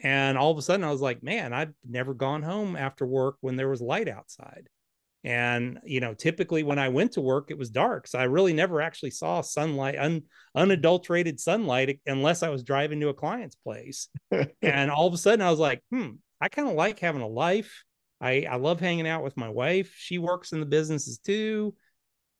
and 0.00 0.36
all 0.36 0.50
of 0.50 0.58
a 0.58 0.62
sudden 0.62 0.84
i 0.84 0.90
was 0.90 1.00
like 1.00 1.22
man 1.22 1.52
I'd 1.52 1.74
never 1.88 2.12
gone 2.12 2.42
home 2.42 2.76
after 2.76 3.06
work 3.06 3.36
when 3.40 3.56
there 3.56 3.68
was 3.68 3.80
light 3.80 4.08
outside 4.08 4.68
and 5.24 5.78
you 5.84 6.00
know 6.00 6.14
typically 6.14 6.64
when 6.64 6.78
i 6.78 6.88
went 6.88 7.12
to 7.12 7.20
work 7.20 7.50
it 7.50 7.58
was 7.58 7.70
dark 7.70 8.08
so 8.08 8.18
i 8.18 8.24
really 8.24 8.52
never 8.52 8.80
actually 8.80 9.10
saw 9.10 9.40
sunlight 9.40 9.96
un, 9.96 10.22
unadulterated 10.56 11.38
sunlight 11.38 12.00
unless 12.06 12.42
i 12.42 12.48
was 12.48 12.64
driving 12.64 12.98
to 12.98 13.08
a 13.08 13.14
client's 13.14 13.54
place 13.54 14.08
and 14.62 14.90
all 14.90 15.06
of 15.06 15.14
a 15.14 15.18
sudden 15.18 15.40
i 15.40 15.50
was 15.50 15.60
like 15.60 15.80
hmm 15.90 16.10
i 16.40 16.48
kind 16.48 16.68
of 16.68 16.74
like 16.74 16.98
having 16.98 17.22
a 17.22 17.28
life 17.28 17.84
I, 18.22 18.46
I 18.48 18.56
love 18.56 18.78
hanging 18.78 19.08
out 19.08 19.24
with 19.24 19.36
my 19.36 19.48
wife. 19.48 19.92
She 19.96 20.18
works 20.18 20.52
in 20.52 20.60
the 20.60 20.66
businesses 20.66 21.18
too. 21.18 21.74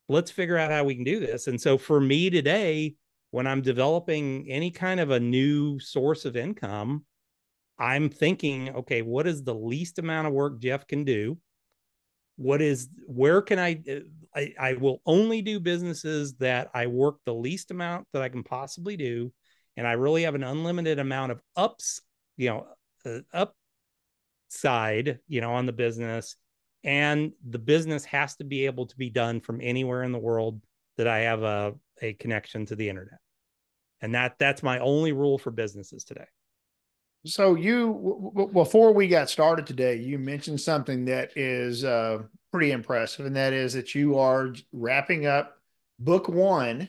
Let's 0.09 0.30
figure 0.30 0.57
out 0.57 0.70
how 0.70 0.85
we 0.85 0.95
can 0.95 1.05
do 1.05 1.18
this. 1.18 1.49
And 1.49 1.61
so 1.61 1.76
for 1.76 2.01
me 2.01 2.30
today, 2.30 2.95
when 3.33 3.49
I'm 3.49 3.62
developing 3.62 4.47
any 4.49 4.70
kind 4.70 5.01
of 5.01 5.11
a 5.11 5.18
new 5.18 5.80
source 5.80 6.24
of 6.24 6.37
income, 6.37 7.05
I'm 7.78 8.11
thinking, 8.11 8.70
okay, 8.76 9.03
what 9.03 9.26
is 9.26 9.43
the 9.43 9.55
least 9.55 9.99
amount 9.99 10.28
of 10.28 10.35
work 10.35 10.61
Jeff 10.61 10.87
can 10.87 11.03
do? 11.03 11.39
What 12.37 12.62
is 12.62 12.89
where 13.07 13.43
can 13.43 13.59
I 13.59 13.83
I, 14.35 14.55
I 14.59 14.72
will 14.74 15.03
only 15.05 15.43
do 15.43 15.61
businesses 15.61 16.35
that 16.37 16.70
I 16.74 16.87
work 16.87 17.16
the 17.24 17.35
least 17.35 17.70
amount 17.70 18.07
that 18.12 18.22
I 18.22 18.28
can 18.28 18.43
possibly 18.43 18.97
do, 18.97 19.33
and 19.76 19.87
I 19.87 19.93
really 19.93 20.22
have 20.22 20.35
an 20.35 20.45
unlimited 20.45 20.99
amount 20.99 21.33
of 21.33 21.43
ups, 21.57 22.01
you 22.37 22.49
know, 22.49 22.66
uh, 23.05 23.47
upside, 24.51 25.18
you 25.28 25.41
know, 25.41 25.53
on 25.53 25.66
the 25.66 25.72
business, 25.72 26.37
and 26.85 27.33
the 27.49 27.59
business 27.59 28.05
has 28.07 28.37
to 28.37 28.45
be 28.45 28.66
able 28.66 28.87
to 28.87 28.97
be 28.97 29.11
done 29.11 29.41
from 29.41 29.61
anywhere 29.62 30.03
in 30.03 30.12
the 30.12 30.18
world 30.18 30.61
that 30.97 31.07
I 31.07 31.20
have 31.20 31.43
a 31.43 31.74
a 32.01 32.14
connection 32.14 32.66
to 32.66 32.76
the 32.76 32.89
internet, 32.89 33.18
and 34.01 34.14
that 34.14 34.39
that's 34.39 34.62
my 34.62 34.78
only 34.78 35.12
rule 35.12 35.39
for 35.39 35.51
businesses 35.51 36.05
today. 36.05 36.26
So 37.25 37.55
you, 37.55 37.93
w- 37.93 38.31
w- 38.35 38.53
before 38.53 38.93
we 38.93 39.07
got 39.07 39.31
started 39.31 39.66
today, 39.66 39.97
you 39.97 40.18
mentioned 40.18 40.61
something 40.61 41.05
that 41.05 41.37
is 41.37 41.85
uh, 41.85 42.23
pretty 42.51 42.73
impressive, 42.73 43.27
and 43.27 43.37
that 43.37 43.53
is 43.53 43.75
that 43.75 43.95
you 43.95 44.18
are 44.18 44.55
wrapping 44.73 45.27
up 45.27 45.57
book 45.99 46.29
one 46.29 46.89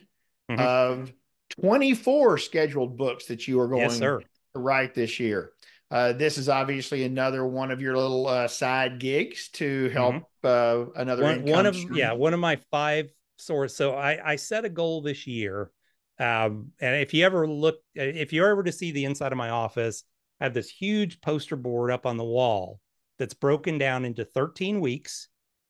mm-hmm. 0.50 0.60
of 0.60 1.12
24 1.60 2.38
scheduled 2.38 2.96
books 2.96 3.26
that 3.26 3.46
you 3.46 3.60
are 3.60 3.68
going 3.68 3.82
yes, 3.82 3.98
to 3.98 4.20
write 4.54 4.94
this 4.94 5.20
year. 5.20 5.52
Uh, 5.90 6.12
this 6.12 6.38
is 6.38 6.48
obviously 6.48 7.04
another 7.04 7.46
one 7.46 7.70
of 7.70 7.80
your 7.80 7.96
little 7.96 8.26
uh, 8.26 8.48
side 8.48 8.98
gigs 8.98 9.48
to 9.50 9.88
help 9.90 10.14
mm-hmm. 10.42 10.90
uh, 10.96 11.00
another 11.00 11.22
one, 11.22 11.44
one 11.44 11.66
of 11.66 11.76
stream. 11.76 11.94
yeah 11.94 12.12
one 12.12 12.34
of 12.34 12.40
my 12.40 12.58
five 12.70 13.10
sources. 13.38 13.76
So 13.76 13.94
I, 13.94 14.32
I 14.32 14.36
set 14.36 14.64
a 14.64 14.68
goal 14.68 15.02
this 15.02 15.26
year, 15.26 15.70
um, 16.18 16.72
and 16.80 16.96
if 16.96 17.14
you 17.14 17.24
ever 17.24 17.46
look, 17.46 17.76
if 17.94 18.32
you're 18.32 18.48
ever 18.48 18.64
to 18.64 18.72
see 18.72 18.90
the 18.90 19.04
inside 19.04 19.30
of 19.30 19.38
my 19.38 19.50
office, 19.50 20.02
have 20.44 20.54
this 20.54 20.70
huge 20.70 21.20
poster 21.20 21.56
board 21.56 21.90
up 21.90 22.06
on 22.06 22.16
the 22.16 22.24
wall 22.24 22.80
that's 23.18 23.34
broken 23.34 23.78
down 23.78 24.04
into 24.04 24.24
13 24.24 24.80
weeks 24.80 25.28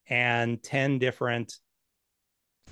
and 0.09 0.63
10 0.63 0.99
different 0.99 1.55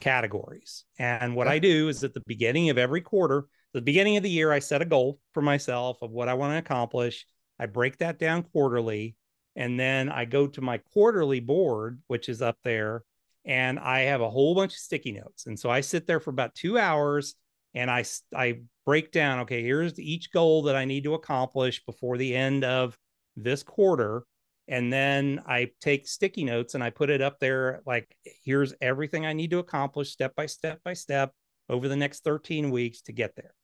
categories. 0.01 0.85
And 0.99 1.35
what 1.35 1.49
I 1.49 1.59
do 1.59 1.89
is 1.89 2.05
at 2.05 2.15
the 2.15 2.23
beginning 2.27 2.71
of 2.71 2.79
every 2.79 3.01
quarter, 3.01 3.47
the 3.73 3.81
beginning 3.81 4.17
of 4.17 4.23
the 4.23 4.31
year, 4.31 4.53
I 4.53 4.59
set 4.59 4.83
a 4.83 4.87
goal 4.87 5.19
for 5.33 5.43
myself 5.43 6.03
of 6.03 6.11
what 6.11 6.29
I 6.29 6.35
want 6.35 6.53
to 6.53 6.59
accomplish. 6.59 7.27
I 7.59 7.67
break 7.67 7.99
that 7.99 8.19
down 8.19 8.43
quarterly. 8.43 9.17
And 9.57 9.79
then 9.79 10.09
I 10.09 10.25
go 10.25 10.47
to 10.47 10.61
my 10.61 10.79
quarterly 10.79 11.41
board, 11.41 12.01
which 12.07 12.29
is 12.29 12.43
up 12.43 12.57
there, 12.65 13.03
and 13.45 13.79
I 13.79 14.01
have 14.01 14.21
a 14.21 14.31
whole 14.31 14.55
bunch 14.55 14.73
of 14.73 14.79
sticky 14.79 15.13
notes. 15.13 15.47
And 15.47 15.59
so 15.59 15.71
I 15.71 15.83
sit 15.83 16.07
there 16.07 16.21
for 16.21 16.31
about 16.31 16.55
two 16.55 16.79
hours 16.79 17.35
and 17.75 17.91
I, 17.91 18.05
I 18.35 18.63
break 18.85 19.13
down, 19.13 19.41
okay, 19.41 19.63
here's 19.63 19.99
each 19.99 20.33
goal 20.33 20.63
that 20.63 20.77
I 20.77 20.85
need 20.85 21.05
to 21.05 21.15
accomplish 21.15 21.85
before 21.85 22.17
the 22.17 22.35
end 22.35 22.65
of 22.65 22.97
this 23.37 23.63
quarter 23.63 24.25
and 24.69 24.93
then 24.93 25.43
I 25.47 25.71
take 25.81 26.07
sticky 26.07 26.45
notes 26.45 26.75
and 26.75 26.85
I 26.85 26.91
put 26.91 27.11
it 27.11 27.21
up 27.21 27.41
there 27.41 27.83
like 27.85 28.17
here's 28.45 28.75
everything 28.81 29.27
I 29.27 29.33
need 29.33 29.51
to 29.51 29.59
accomplish 29.59 30.11
step 30.11 30.35
by 30.37 30.47
step 30.47 30.81
by 30.85 30.95
step 30.95 31.33
over 31.69 31.89
the 31.89 31.97
next 31.97 32.25
13 32.25 32.71
weeks 32.71 33.03
to 33.03 33.13
get 33.13 33.35
there. 33.35 33.55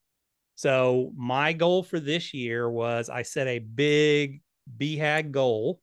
So 0.57 1.13
my 1.17 1.53
goal 1.53 1.83
for 1.83 2.01
this 2.01 2.35
year 2.35 2.69
was 2.69 3.09
I 3.09 3.23
set 3.23 3.47
a 3.47 3.61
big 3.61 4.43
BHAG 4.77 5.31
goal, 5.31 5.81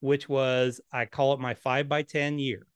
which 0.00 0.28
was 0.28 0.80
I 0.92 1.06
call 1.06 1.32
it 1.32 1.40
my 1.40 1.54
five 1.54 1.88
by 1.88 2.02
10 2.02 2.38
year. 2.38 2.66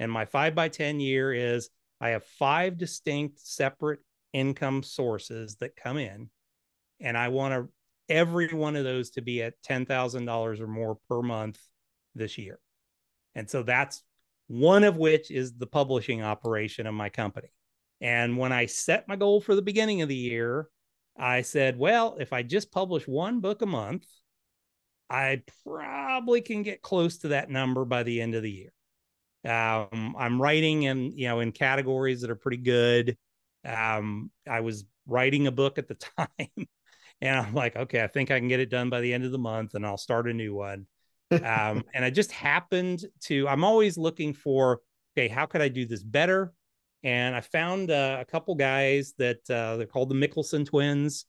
And 0.00 0.10
my 0.10 0.24
five 0.24 0.54
by 0.54 0.68
10 0.68 0.98
year 0.98 1.32
is 1.32 1.68
I 2.00 2.10
have 2.10 2.24
five 2.24 2.78
distinct 2.78 3.40
separate 3.40 4.00
income 4.32 4.82
sources 4.82 5.56
that 5.56 5.76
come 5.76 5.96
in. 5.96 6.30
And 7.00 7.16
I 7.16 7.28
want 7.28 7.54
to 7.54 7.68
every 8.08 8.48
one 8.48 8.76
of 8.76 8.84
those 8.84 9.10
to 9.10 9.22
be 9.22 9.42
at 9.42 9.60
$10,000 9.62 10.60
or 10.60 10.66
more 10.66 10.98
per 11.08 11.22
month 11.22 11.60
this 12.14 12.38
year. 12.38 12.58
And 13.34 13.48
so 13.48 13.62
that's 13.62 14.02
one 14.48 14.84
of 14.84 14.96
which 14.96 15.30
is 15.30 15.54
the 15.54 15.66
publishing 15.66 16.22
operation 16.22 16.86
of 16.86 16.94
my 16.94 17.10
company. 17.10 17.52
And 18.00 18.38
when 18.38 18.52
I 18.52 18.66
set 18.66 19.08
my 19.08 19.16
goal 19.16 19.40
for 19.40 19.54
the 19.54 19.62
beginning 19.62 20.02
of 20.02 20.08
the 20.08 20.14
year, 20.14 20.68
I 21.18 21.42
said, 21.42 21.78
well, 21.78 22.16
if 22.18 22.32
I 22.32 22.42
just 22.42 22.72
publish 22.72 23.06
one 23.06 23.40
book 23.40 23.60
a 23.60 23.66
month, 23.66 24.06
I 25.10 25.42
probably 25.64 26.40
can 26.40 26.62
get 26.62 26.82
close 26.82 27.18
to 27.18 27.28
that 27.28 27.50
number 27.50 27.84
by 27.84 28.02
the 28.02 28.20
end 28.20 28.34
of 28.34 28.42
the 28.42 28.50
year. 28.50 28.72
Um, 29.44 30.14
I'm 30.18 30.40
writing 30.40 30.84
in, 30.84 31.12
you 31.16 31.28
know, 31.28 31.40
in 31.40 31.52
categories 31.52 32.20
that 32.20 32.30
are 32.30 32.36
pretty 32.36 32.58
good. 32.58 33.16
Um, 33.68 34.30
I 34.48 34.60
was 34.60 34.84
writing 35.06 35.46
a 35.46 35.52
book 35.52 35.78
at 35.78 35.88
the 35.88 35.94
time 36.18 36.66
and 37.20 37.38
I'm 37.38 37.54
like, 37.54 37.76
okay, 37.76 38.02
I 38.02 38.06
think 38.06 38.30
I 38.30 38.38
can 38.38 38.48
get 38.48 38.60
it 38.60 38.70
done 38.70 38.90
by 38.90 39.00
the 39.00 39.12
end 39.12 39.24
of 39.24 39.32
the 39.32 39.38
month 39.38 39.74
and 39.74 39.84
I'll 39.84 39.96
start 39.96 40.28
a 40.28 40.32
new 40.32 40.54
one. 40.54 40.86
um, 41.30 41.84
and 41.94 42.04
I 42.04 42.10
just 42.10 42.32
happened 42.32 43.04
to, 43.24 43.48
I'm 43.48 43.64
always 43.64 43.98
looking 43.98 44.32
for, 44.32 44.80
okay, 45.16 45.28
how 45.28 45.46
could 45.46 45.60
I 45.60 45.68
do 45.68 45.86
this 45.86 46.02
better? 46.02 46.52
And 47.04 47.34
I 47.34 47.40
found 47.40 47.90
uh, 47.90 48.18
a 48.20 48.24
couple 48.24 48.54
guys 48.54 49.14
that 49.18 49.48
uh, 49.50 49.76
they're 49.76 49.86
called 49.86 50.08
the 50.08 50.14
Mikkelsen 50.14 50.66
twins. 50.66 51.26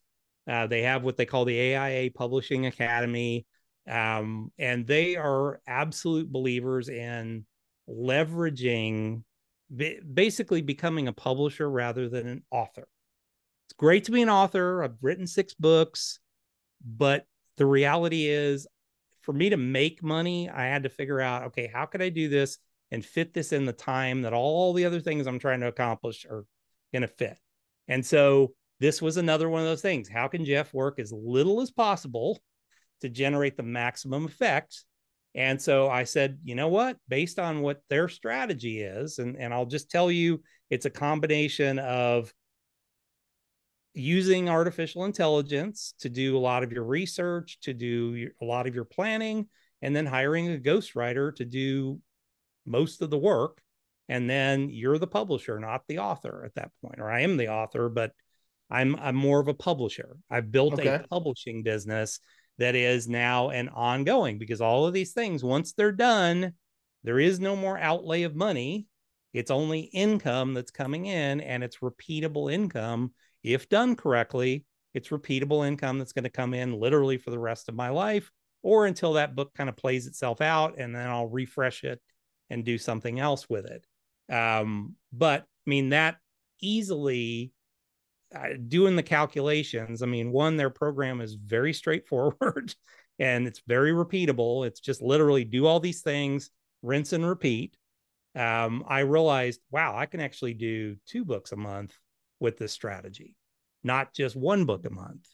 Uh, 0.49 0.67
they 0.67 0.81
have 0.81 1.03
what 1.03 1.15
they 1.15 1.25
call 1.25 1.45
the 1.45 1.75
AIA 1.75 2.11
Publishing 2.11 2.65
Academy. 2.65 3.45
Um, 3.87 4.51
and 4.57 4.85
they 4.85 5.15
are 5.15 5.61
absolute 5.67 6.31
believers 6.31 6.89
in 6.89 7.45
leveraging, 7.89 9.23
basically 9.75 10.61
becoming 10.61 11.07
a 11.07 11.13
publisher 11.13 11.69
rather 11.69 12.09
than 12.09 12.27
an 12.27 12.43
author 12.51 12.87
it's 13.69 13.77
great 13.77 14.05
to 14.05 14.11
be 14.11 14.23
an 14.23 14.29
author. 14.29 14.83
I've 14.83 14.97
written 14.99 15.27
six 15.27 15.53
books, 15.53 16.17
but 16.83 17.27
the 17.57 17.67
reality 17.67 18.25
is 18.25 18.65
for 19.21 19.31
me 19.31 19.51
to 19.51 19.57
make 19.57 20.01
money, 20.01 20.49
I 20.49 20.65
had 20.65 20.83
to 20.83 20.89
figure 20.89 21.21
out, 21.21 21.43
okay, 21.43 21.69
how 21.71 21.85
could 21.85 22.01
I 22.01 22.09
do 22.09 22.29
this 22.29 22.57
and 22.89 23.05
fit 23.05 23.31
this 23.31 23.51
in 23.51 23.65
the 23.65 23.73
time 23.73 24.23
that 24.23 24.33
all 24.33 24.73
the 24.73 24.85
other 24.85 24.99
things 24.99 25.27
I'm 25.27 25.37
trying 25.37 25.59
to 25.59 25.67
accomplish 25.67 26.25
are 26.25 26.45
going 26.91 27.03
to 27.03 27.07
fit? 27.07 27.37
And 27.87 28.03
so 28.03 28.55
this 28.79 29.03
was 29.03 29.17
another 29.17 29.47
one 29.47 29.61
of 29.61 29.67
those 29.67 29.83
things. 29.83 30.09
How 30.09 30.27
can 30.27 30.45
Jeff 30.45 30.73
work 30.73 30.97
as 30.97 31.11
little 31.11 31.61
as 31.61 31.69
possible 31.69 32.41
to 33.01 33.09
generate 33.09 33.55
the 33.55 33.61
maximum 33.61 34.25
effect? 34.25 34.83
And 35.35 35.61
so 35.61 35.89
I 35.89 36.03
said, 36.03 36.39
you 36.43 36.55
know 36.55 36.69
what? 36.69 36.97
Based 37.07 37.39
on 37.39 37.61
what 37.61 37.81
their 37.89 38.09
strategy 38.09 38.81
is, 38.81 39.19
and, 39.19 39.37
and 39.37 39.53
I'll 39.53 39.65
just 39.65 39.91
tell 39.91 40.11
you, 40.11 40.41
it's 40.69 40.85
a 40.85 40.89
combination 40.89 41.79
of 41.79 42.33
using 43.93 44.49
artificial 44.49 45.05
intelligence 45.05 45.93
to 45.99 46.09
do 46.09 46.37
a 46.37 46.39
lot 46.39 46.63
of 46.63 46.71
your 46.71 46.83
research, 46.83 47.59
to 47.61 47.73
do 47.73 48.29
a 48.41 48.45
lot 48.45 48.67
of 48.67 48.75
your 48.75 48.85
planning, 48.85 49.47
and 49.81 49.95
then 49.95 50.05
hiring 50.05 50.53
a 50.53 50.57
ghostwriter 50.57 51.33
to 51.35 51.45
do 51.45 51.99
most 52.65 53.01
of 53.01 53.09
the 53.09 53.17
work. 53.17 53.61
And 54.07 54.29
then 54.29 54.69
you're 54.69 54.97
the 54.97 55.07
publisher, 55.07 55.59
not 55.59 55.83
the 55.87 55.99
author 55.99 56.43
at 56.45 56.55
that 56.55 56.71
point, 56.81 56.99
or 56.99 57.11
I 57.11 57.21
am 57.21 57.37
the 57.37 57.49
author, 57.49 57.89
but 57.89 58.11
I'm 58.71 58.95
I'm 58.97 59.15
more 59.15 59.39
of 59.39 59.47
a 59.47 59.53
publisher. 59.53 60.17
I've 60.29 60.51
built 60.51 60.73
okay. 60.73 60.95
a 60.95 61.07
publishing 61.07 61.63
business 61.63 62.19
that 62.59 62.75
is 62.75 63.07
now 63.07 63.49
an 63.49 63.69
ongoing 63.69 64.37
because 64.37 64.61
all 64.61 64.85
of 64.85 64.93
these 64.93 65.13
things, 65.13 65.43
once 65.43 65.73
they're 65.73 65.91
done, 65.91 66.53
there 67.03 67.19
is 67.19 67.39
no 67.39 67.55
more 67.55 67.77
outlay 67.77 68.23
of 68.23 68.35
money. 68.35 68.85
It's 69.33 69.51
only 69.51 69.81
income 69.81 70.53
that's 70.53 70.71
coming 70.71 71.05
in 71.05 71.41
and 71.41 71.63
it's 71.63 71.77
repeatable 71.77 72.51
income 72.51 73.13
if 73.43 73.69
done 73.69 73.95
correctly, 73.95 74.65
it's 74.93 75.09
repeatable 75.09 75.65
income 75.65 75.97
that's 75.97 76.13
going 76.13 76.23
to 76.23 76.29
come 76.29 76.53
in 76.53 76.73
literally 76.73 77.17
for 77.17 77.31
the 77.31 77.39
rest 77.39 77.69
of 77.69 77.75
my 77.75 77.89
life 77.89 78.31
or 78.61 78.85
until 78.85 79.13
that 79.13 79.35
book 79.35 79.53
kind 79.53 79.69
of 79.69 79.77
plays 79.77 80.07
itself 80.07 80.41
out 80.41 80.75
and 80.77 80.93
then 80.93 81.07
I'll 81.07 81.27
refresh 81.27 81.83
it 81.83 82.01
and 82.49 82.65
do 82.65 82.77
something 82.77 83.19
else 83.19 83.47
with 83.49 83.65
it. 83.65 83.85
Um, 84.33 84.95
but 85.13 85.41
I 85.41 85.69
mean, 85.69 85.89
that 85.89 86.17
easily 86.61 87.53
doing 88.67 88.95
the 88.95 89.03
calculations, 89.03 90.01
I 90.01 90.05
mean, 90.05 90.31
one, 90.31 90.57
their 90.57 90.69
program 90.69 91.21
is 91.21 91.33
very 91.33 91.73
straightforward 91.73 92.73
and 93.19 93.47
it's 93.47 93.61
very 93.67 93.91
repeatable. 93.91 94.65
It's 94.65 94.79
just 94.79 95.01
literally 95.01 95.43
do 95.43 95.65
all 95.65 95.79
these 95.79 96.01
things, 96.01 96.51
rinse 96.81 97.13
and 97.13 97.27
repeat. 97.27 97.75
Um, 98.35 98.83
I 98.87 98.99
realized, 98.99 99.61
wow, 99.71 99.97
I 99.97 100.05
can 100.05 100.19
actually 100.19 100.53
do 100.53 100.95
two 101.07 101.25
books 101.25 101.51
a 101.51 101.55
month 101.55 101.97
with 102.39 102.57
this 102.57 102.71
strategy, 102.71 103.35
not 103.83 104.13
just 104.13 104.35
one 104.35 104.65
book 104.65 104.85
a 104.85 104.89
month. 104.89 105.27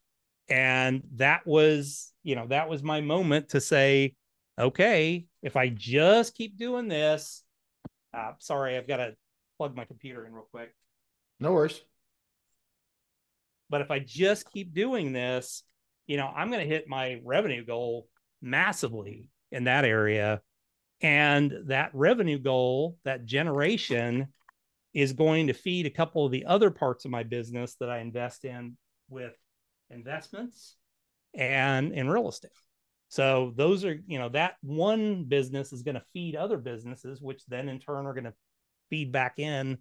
And 0.47 1.03
that 1.15 1.45
was, 1.45 2.13
you 2.23 2.35
know, 2.35 2.47
that 2.47 2.69
was 2.69 2.83
my 2.83 3.01
moment 3.01 3.49
to 3.49 3.61
say, 3.61 4.15
okay, 4.57 5.25
if 5.41 5.55
I 5.57 5.69
just 5.69 6.35
keep 6.35 6.57
doing 6.57 6.87
this, 6.87 7.43
uh, 8.13 8.31
sorry, 8.39 8.77
I've 8.77 8.87
got 8.87 8.97
to 8.97 9.15
plug 9.57 9.75
my 9.75 9.85
computer 9.85 10.25
in 10.25 10.33
real 10.33 10.47
quick. 10.51 10.73
No 11.39 11.51
worries. 11.51 11.81
But 13.69 13.81
if 13.81 13.91
I 13.91 13.99
just 13.99 14.51
keep 14.51 14.73
doing 14.73 15.11
this, 15.13 15.63
you 16.07 16.17
know, 16.17 16.27
I'm 16.27 16.49
going 16.49 16.61
to 16.61 16.73
hit 16.73 16.87
my 16.87 17.19
revenue 17.23 17.65
goal 17.65 18.07
massively 18.41 19.29
in 19.51 19.65
that 19.65 19.85
area. 19.85 20.41
And 21.01 21.53
that 21.67 21.91
revenue 21.93 22.39
goal, 22.39 22.97
that 23.03 23.25
generation, 23.25 24.27
is 24.93 25.13
going 25.13 25.47
to 25.47 25.53
feed 25.53 25.85
a 25.85 25.91
couple 25.91 26.25
of 26.25 26.31
the 26.31 26.45
other 26.45 26.71
parts 26.71 27.05
of 27.05 27.11
my 27.11 27.23
business 27.23 27.75
that 27.79 27.89
I 27.89 27.99
invest 27.99 28.45
in 28.45 28.77
with 29.09 29.33
investments 29.89 30.77
and 31.33 31.91
in 31.91 32.09
real 32.09 32.29
estate. 32.29 32.51
So 33.09 33.53
those 33.55 33.85
are, 33.85 33.97
you 34.07 34.19
know, 34.19 34.29
that 34.29 34.55
one 34.61 35.25
business 35.25 35.73
is 35.73 35.83
going 35.83 35.95
to 35.95 36.03
feed 36.13 36.35
other 36.35 36.57
businesses, 36.57 37.21
which 37.21 37.45
then 37.47 37.69
in 37.69 37.79
turn 37.79 38.05
are 38.05 38.13
going 38.13 38.25
to 38.25 38.33
feed 38.89 39.11
back 39.11 39.37
in 39.37 39.77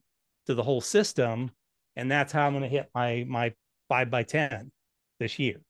to 0.47 0.55
the 0.55 0.63
whole 0.63 0.81
system. 0.81 1.51
And 1.97 2.11
that's 2.11 2.33
how 2.33 2.47
I'm 2.47 2.53
going 2.53 2.63
to 2.63 2.69
hit 2.69 2.91
my 2.95 3.25
my 3.29 3.55
five 3.89 4.11
by 4.11 4.23
ten 4.23 4.71
this 5.19 5.39
year. 5.39 5.61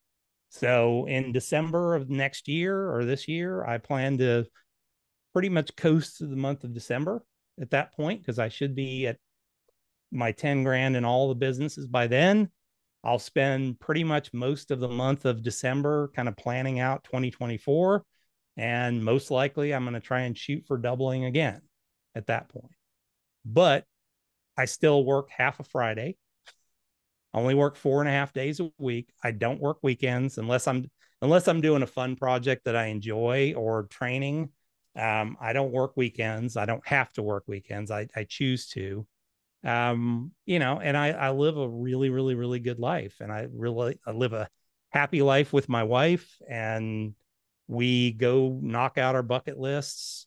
So 0.51 1.07
in 1.07 1.33
December 1.33 1.97
of 1.97 2.11
next 2.11 2.47
year 2.47 2.91
or 2.95 3.05
this 3.05 3.27
year, 3.27 3.65
I 3.65 3.79
plan 3.79 4.19
to 4.19 4.47
pretty 5.33 5.49
much 5.49 5.75
coast 5.77 6.19
to 6.19 6.27
the 6.27 6.37
month 6.37 6.63
of 6.63 6.73
December 6.73 7.25
at 7.61 7.71
that 7.71 7.93
point 7.95 8.21
because 8.21 8.39
I 8.39 8.49
should 8.49 8.75
be 8.75 9.07
at 9.09 9.19
my 10.13 10.31
10 10.31 10.63
grand 10.63 10.97
in 10.97 11.05
all 11.05 11.29
the 11.29 11.35
businesses 11.35 11.89
by 11.89 12.07
then. 12.07 12.49
I'll 13.03 13.19
spend 13.19 13.81
pretty 13.81 14.05
much 14.05 14.33
most 14.33 14.71
of 14.71 14.81
the 14.81 14.89
month 14.89 15.25
of 15.25 15.43
December 15.43 16.11
kind 16.15 16.29
of 16.29 16.37
planning 16.37 16.81
out 16.81 17.05
2024. 17.05 18.05
And 18.57 19.05
most 19.05 19.31
likely 19.31 19.75
I'm 19.75 19.83
going 19.83 19.95
to 19.95 20.01
try 20.01 20.21
and 20.21 20.39
shoot 20.39 20.65
for 20.67 20.79
doubling 20.79 21.25
again 21.25 21.61
at 22.15 22.29
that 22.29 22.49
point. 22.49 22.73
But 23.45 23.85
I 24.57 24.67
still 24.67 25.05
work 25.05 25.29
half 25.37 25.59
a 25.59 25.65
Friday. 25.65 26.17
I 27.35 27.39
only 27.39 27.55
work 27.55 27.77
four 27.77 28.01
and 28.01 28.09
a 28.09 28.13
half 28.13 28.33
days 28.33 28.61
a 28.61 28.71
week. 28.79 29.13
I 29.23 29.33
don't 29.33 29.61
work 29.61 29.79
weekends 29.83 30.39
unless 30.39 30.67
I'm 30.69 30.91
unless 31.21 31.49
I'm 31.49 31.61
doing 31.61 31.83
a 31.83 31.87
fun 31.87 32.17
project 32.17 32.65
that 32.65 32.77
I 32.77 32.87
enjoy 32.87 33.55
or 33.57 33.85
training. 33.85 34.51
Um, 34.97 35.37
I 35.41 35.53
don't 35.53 35.73
work 35.73 35.93
weekends. 35.97 36.57
I 36.57 36.67
don't 36.67 36.87
have 36.87 37.13
to 37.15 37.23
work 37.23 37.45
weekends. 37.49 37.91
I, 37.91 38.07
I 38.15 38.25
choose 38.25 38.69
to 38.69 39.07
um, 39.65 40.33
you 40.45 40.59
know, 40.59 40.79
and 40.81 40.97
I, 40.97 41.11
I 41.11 41.31
live 41.31 41.57
a 41.57 41.69
really, 41.69 42.11
really, 42.11 42.35
really 42.35 42.61
good 42.61 42.79
life. 42.79 43.17
And 43.21 43.33
I 43.33 43.47
really 43.53 43.99
I 44.07 44.13
live 44.13 44.35
a 44.35 44.49
happy 44.91 45.23
life 45.23 45.53
with 45.53 45.69
my 45.69 45.83
wife 45.83 46.37
and 46.49 47.15
we 47.67 48.13
go 48.13 48.59
knock 48.63 48.99
out 48.99 49.15
our 49.15 49.23
bucket 49.23 49.59
lists. 49.59 50.27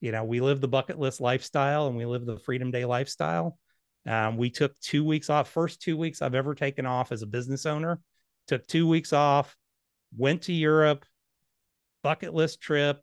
You 0.00 0.12
know, 0.12 0.24
we 0.24 0.40
live 0.40 0.60
the 0.60 0.68
bucket 0.68 0.98
list 0.98 1.20
lifestyle 1.20 1.88
and 1.88 1.96
we 1.96 2.06
live 2.06 2.24
the 2.24 2.38
freedom 2.38 2.70
day 2.70 2.84
lifestyle. 2.84 3.58
Um, 4.06 4.36
we 4.36 4.50
took 4.50 4.78
two 4.80 5.04
weeks 5.04 5.30
off, 5.30 5.50
first 5.50 5.82
two 5.82 5.96
weeks 5.96 6.22
I've 6.22 6.34
ever 6.34 6.54
taken 6.54 6.86
off 6.86 7.10
as 7.12 7.22
a 7.22 7.26
business 7.26 7.66
owner, 7.66 8.00
took 8.46 8.66
two 8.66 8.86
weeks 8.86 9.12
off, 9.12 9.56
went 10.16 10.42
to 10.42 10.52
Europe, 10.52 11.04
bucket 12.02 12.32
list 12.32 12.60
trip, 12.60 13.00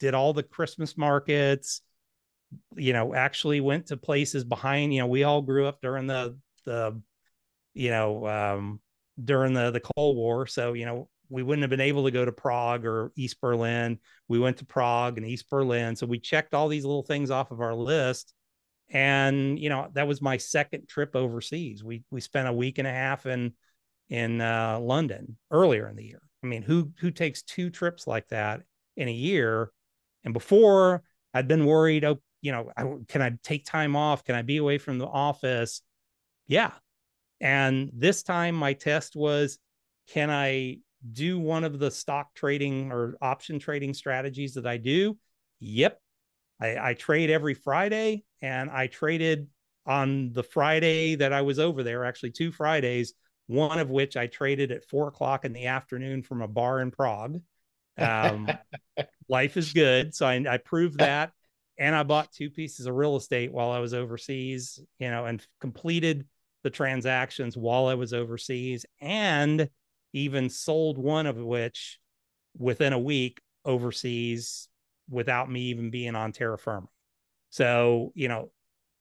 did 0.00 0.14
all 0.14 0.32
the 0.32 0.42
Christmas 0.42 0.96
markets, 0.98 1.82
you 2.76 2.92
know, 2.92 3.14
actually 3.14 3.60
went 3.60 3.86
to 3.86 3.96
places 3.96 4.42
behind, 4.42 4.92
you 4.92 5.00
know, 5.00 5.06
we 5.06 5.22
all 5.22 5.40
grew 5.42 5.66
up 5.66 5.80
during 5.80 6.06
the, 6.08 6.36
the, 6.64 7.00
you 7.74 7.90
know, 7.90 8.26
um, 8.26 8.80
during 9.22 9.52
the, 9.52 9.70
the 9.70 9.80
Cold 9.80 10.16
War. 10.16 10.46
So, 10.46 10.72
you 10.72 10.84
know, 10.84 11.08
we 11.28 11.44
wouldn't 11.44 11.62
have 11.62 11.70
been 11.70 11.80
able 11.80 12.04
to 12.04 12.10
go 12.10 12.24
to 12.24 12.32
Prague 12.32 12.84
or 12.84 13.12
East 13.14 13.40
Berlin. 13.40 14.00
We 14.26 14.40
went 14.40 14.56
to 14.56 14.64
Prague 14.64 15.16
and 15.16 15.26
East 15.26 15.48
Berlin. 15.48 15.94
So 15.94 16.06
we 16.06 16.18
checked 16.18 16.54
all 16.54 16.66
these 16.66 16.84
little 16.84 17.04
things 17.04 17.30
off 17.30 17.52
of 17.52 17.60
our 17.60 17.74
list. 17.74 18.34
And, 18.90 19.58
you 19.58 19.68
know, 19.68 19.88
that 19.94 20.08
was 20.08 20.20
my 20.20 20.36
second 20.36 20.88
trip 20.88 21.14
overseas. 21.14 21.84
We, 21.84 22.02
we 22.10 22.20
spent 22.20 22.48
a 22.48 22.52
week 22.52 22.78
and 22.78 22.88
a 22.88 22.92
half 22.92 23.24
in, 23.26 23.54
in 24.08 24.40
uh, 24.40 24.78
London 24.80 25.36
earlier 25.50 25.88
in 25.88 25.96
the 25.96 26.04
year. 26.04 26.22
I 26.42 26.46
mean, 26.46 26.62
who, 26.62 26.90
who 26.98 27.10
takes 27.10 27.42
two 27.42 27.70
trips 27.70 28.06
like 28.06 28.28
that 28.28 28.62
in 28.96 29.08
a 29.08 29.12
year? 29.12 29.70
And 30.24 30.34
before 30.34 31.02
I'd 31.32 31.48
been 31.48 31.66
worried, 31.66 32.04
oh, 32.04 32.20
you 32.42 32.52
know, 32.52 32.70
I, 32.76 32.84
can 33.06 33.22
I 33.22 33.32
take 33.44 33.64
time 33.64 33.94
off? 33.94 34.24
Can 34.24 34.34
I 34.34 34.42
be 34.42 34.56
away 34.56 34.78
from 34.78 34.98
the 34.98 35.06
office? 35.06 35.82
Yeah. 36.48 36.72
And 37.40 37.90
this 37.94 38.22
time 38.22 38.54
my 38.54 38.72
test 38.72 39.14
was 39.14 39.58
can 40.08 40.30
I 40.30 40.78
do 41.12 41.38
one 41.38 41.64
of 41.64 41.78
the 41.78 41.90
stock 41.90 42.34
trading 42.34 42.90
or 42.90 43.16
option 43.22 43.58
trading 43.58 43.94
strategies 43.94 44.54
that 44.54 44.66
I 44.66 44.78
do? 44.78 45.16
Yep. 45.60 46.00
I, 46.60 46.90
I 46.90 46.94
trade 46.94 47.30
every 47.30 47.54
Friday 47.54 48.24
and 48.42 48.70
I 48.70 48.86
traded 48.86 49.48
on 49.86 50.32
the 50.32 50.42
Friday 50.42 51.16
that 51.16 51.32
I 51.32 51.42
was 51.42 51.58
over 51.58 51.82
there, 51.82 52.04
actually, 52.04 52.32
two 52.32 52.52
Fridays, 52.52 53.14
one 53.46 53.78
of 53.78 53.90
which 53.90 54.16
I 54.16 54.26
traded 54.26 54.70
at 54.70 54.84
four 54.84 55.08
o'clock 55.08 55.44
in 55.44 55.52
the 55.52 55.66
afternoon 55.66 56.22
from 56.22 56.42
a 56.42 56.48
bar 56.48 56.80
in 56.80 56.90
Prague. 56.90 57.40
Um, 57.98 58.48
life 59.28 59.56
is 59.56 59.72
good. 59.72 60.14
So 60.14 60.26
I, 60.26 60.44
I 60.48 60.58
proved 60.58 60.98
that 60.98 61.32
and 61.78 61.94
I 61.94 62.02
bought 62.02 62.30
two 62.30 62.50
pieces 62.50 62.86
of 62.86 62.94
real 62.94 63.16
estate 63.16 63.52
while 63.52 63.70
I 63.70 63.78
was 63.78 63.94
overseas, 63.94 64.78
you 64.98 65.10
know, 65.10 65.24
and 65.24 65.44
completed 65.60 66.26
the 66.62 66.70
transactions 66.70 67.56
while 67.56 67.86
I 67.86 67.94
was 67.94 68.12
overseas 68.12 68.84
and 69.00 69.68
even 70.12 70.50
sold 70.50 70.98
one 70.98 71.26
of 71.26 71.36
which 71.38 71.98
within 72.58 72.92
a 72.92 72.98
week 72.98 73.40
overseas 73.64 74.68
without 75.08 75.50
me 75.50 75.62
even 75.62 75.90
being 75.90 76.14
on 76.14 76.32
terra 76.32 76.58
firma. 76.58 76.88
So, 77.50 78.12
you 78.14 78.28
know, 78.28 78.50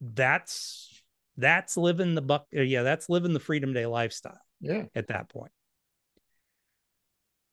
that's 0.02 1.04
that's 1.38 1.78
living 1.78 2.16
the 2.16 2.22
buck 2.22 2.47
uh, 2.56 2.62
yeah, 2.62 2.84
that's 2.84 3.10
living 3.10 3.34
the 3.34 3.39
freedom 3.39 3.74
day 3.74 3.86
lifestyle. 3.86 4.39
Yeah. 4.62 4.86
At 4.93 5.08
that 5.08 5.30
point. 5.30 5.52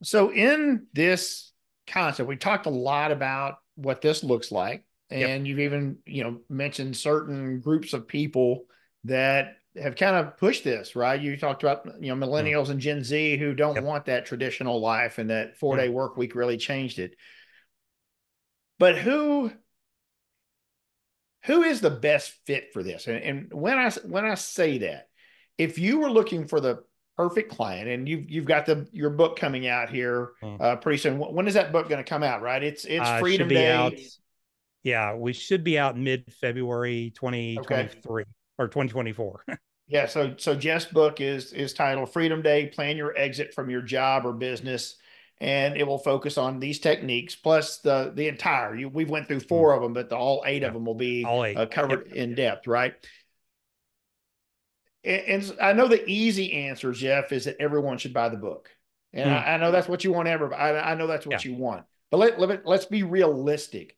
So 0.02 0.32
in 0.32 0.86
this 0.92 1.52
concept, 1.86 2.28
we 2.28 2.36
talked 2.36 2.66
a 2.66 2.70
lot 2.70 3.12
about 3.12 3.58
what 3.76 4.00
this 4.00 4.24
looks 4.24 4.50
like 4.50 4.84
and 5.10 5.20
yep. 5.20 5.40
you've 5.46 5.60
even 5.60 5.98
you 6.04 6.24
know 6.24 6.40
mentioned 6.48 6.96
certain 6.96 7.60
groups 7.60 7.92
of 7.92 8.08
people 8.08 8.64
that 9.04 9.56
have 9.80 9.96
kind 9.96 10.16
of 10.16 10.36
pushed 10.36 10.64
this 10.64 10.96
right 10.96 11.20
you 11.20 11.36
talked 11.36 11.62
about 11.62 11.86
you 12.00 12.14
know 12.14 12.26
millennials 12.26 12.66
mm. 12.66 12.70
and 12.70 12.80
gen 12.80 13.04
z 13.04 13.36
who 13.36 13.54
don't 13.54 13.76
yep. 13.76 13.84
want 13.84 14.06
that 14.06 14.26
traditional 14.26 14.80
life 14.80 15.18
and 15.18 15.30
that 15.30 15.56
four 15.58 15.76
day 15.76 15.88
mm. 15.88 15.92
work 15.92 16.16
week 16.16 16.34
really 16.34 16.56
changed 16.56 16.98
it 16.98 17.14
but 18.78 18.96
who 18.98 19.50
who 21.46 21.62
is 21.62 21.80
the 21.80 21.90
best 21.90 22.34
fit 22.46 22.72
for 22.72 22.82
this 22.82 23.06
and, 23.06 23.22
and 23.22 23.52
when 23.52 23.78
i 23.78 23.90
when 24.04 24.24
i 24.24 24.34
say 24.34 24.78
that 24.78 25.08
if 25.58 25.78
you 25.78 25.98
were 25.98 26.10
looking 26.10 26.46
for 26.46 26.60
the 26.60 26.82
perfect 27.16 27.50
client 27.50 27.88
and 27.88 28.08
you've 28.08 28.28
you've 28.28 28.44
got 28.44 28.66
the 28.66 28.86
your 28.92 29.10
book 29.10 29.38
coming 29.38 29.66
out 29.66 29.88
here 29.88 30.32
mm. 30.42 30.60
uh, 30.60 30.76
pretty 30.76 30.98
soon 30.98 31.18
when 31.18 31.48
is 31.48 31.54
that 31.54 31.72
book 31.72 31.88
going 31.88 32.02
to 32.02 32.08
come 32.08 32.22
out 32.22 32.42
right 32.42 32.62
it's 32.62 32.84
it's 32.84 33.06
uh, 33.06 33.18
freedom 33.18 33.48
day 33.48 33.72
out 33.72 33.94
yeah, 34.86 35.16
we 35.16 35.32
should 35.32 35.64
be 35.64 35.80
out 35.80 35.98
mid 35.98 36.32
February 36.40 37.12
2023 37.16 38.22
okay. 38.22 38.30
or 38.56 38.68
2024. 38.68 39.44
yeah, 39.88 40.06
so 40.06 40.34
so 40.36 40.54
Jeff's 40.54 40.84
book 40.84 41.20
is 41.20 41.52
is 41.52 41.74
titled 41.74 42.12
Freedom 42.12 42.40
Day: 42.40 42.68
Plan 42.68 42.96
Your 42.96 43.12
Exit 43.18 43.52
from 43.52 43.68
Your 43.68 43.82
Job 43.82 44.24
or 44.24 44.32
Business, 44.32 44.94
and 45.40 45.76
it 45.76 45.86
will 45.86 45.98
focus 45.98 46.38
on 46.38 46.60
these 46.60 46.78
techniques 46.78 47.34
plus 47.34 47.78
the 47.78 48.12
the 48.14 48.28
entire. 48.28 48.74
You, 48.74 48.88
we've 48.88 49.10
went 49.10 49.28
through 49.28 49.40
four 49.40 49.74
of 49.74 49.82
them, 49.82 49.92
but 49.92 50.08
the, 50.08 50.16
all 50.16 50.42
eight 50.46 50.62
of 50.62 50.72
them 50.72 50.84
will 50.84 50.94
be. 50.94 51.24
Uh, 51.56 51.66
covered 51.66 52.06
yep. 52.08 52.16
in 52.16 52.34
depth, 52.34 52.66
right? 52.66 52.94
And, 55.04 55.22
and, 55.44 55.56
I 55.60 55.72
know 55.72 55.88
the 55.88 56.04
easy 56.08 56.52
answer, 56.52 56.92
Jeff, 56.92 57.32
is 57.32 57.44
that 57.44 57.56
everyone 57.60 57.98
should 57.98 58.14
buy 58.14 58.28
the 58.28 58.36
book, 58.36 58.70
and 59.12 59.30
mm. 59.30 59.32
I, 59.32 59.54
I, 59.54 59.56
know 59.58 59.70
that's 59.70 59.88
what 59.88 60.04
you 60.04 60.12
want. 60.12 60.28
Everybody, 60.28 60.60
I, 60.60 60.92
I 60.92 60.94
know 60.94 61.06
that's 61.06 61.26
what 61.26 61.44
yeah. 61.44 61.50
you 61.52 61.56
want, 61.56 61.84
but 62.10 62.18
let, 62.18 62.40
let 62.40 62.66
let's 62.66 62.86
be 62.86 63.02
realistic 63.02 63.96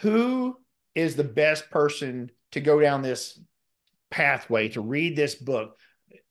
who 0.00 0.56
is 0.94 1.16
the 1.16 1.24
best 1.24 1.70
person 1.70 2.30
to 2.52 2.60
go 2.60 2.80
down 2.80 3.02
this 3.02 3.38
pathway 4.10 4.68
to 4.68 4.80
read 4.80 5.16
this 5.16 5.34
book 5.34 5.76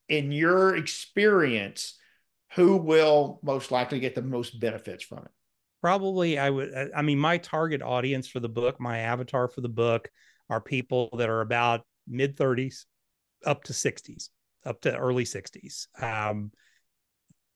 in 0.08 0.32
your 0.32 0.76
experience 0.76 1.98
who 2.56 2.78
will 2.78 3.40
most 3.44 3.72
likely 3.72 4.00
get 4.00 4.16
the 4.16 4.22
most 4.22 4.60
benefits 4.60 5.04
from 5.04 5.20
it? 5.20 5.32
Probably 5.82 6.40
i 6.40 6.50
would 6.50 6.92
i 6.96 7.02
mean 7.02 7.20
my 7.20 7.38
target 7.38 7.82
audience 7.82 8.28
for 8.28 8.40
the 8.40 8.48
book 8.48 8.80
my 8.80 9.00
avatar 9.00 9.50
for 9.50 9.60
the 9.60 9.68
book 9.68 10.10
are 10.50 10.62
people 10.62 11.10
that 11.18 11.30
are 11.30 11.42
about 11.42 11.86
mid 12.08 12.38
30s 12.38 12.86
up 13.46 13.66
to 13.66 13.74
60s 13.74 14.30
up 14.66 14.80
to 14.82 14.96
early 14.96 15.26
60s 15.26 15.88
um, 16.02 16.52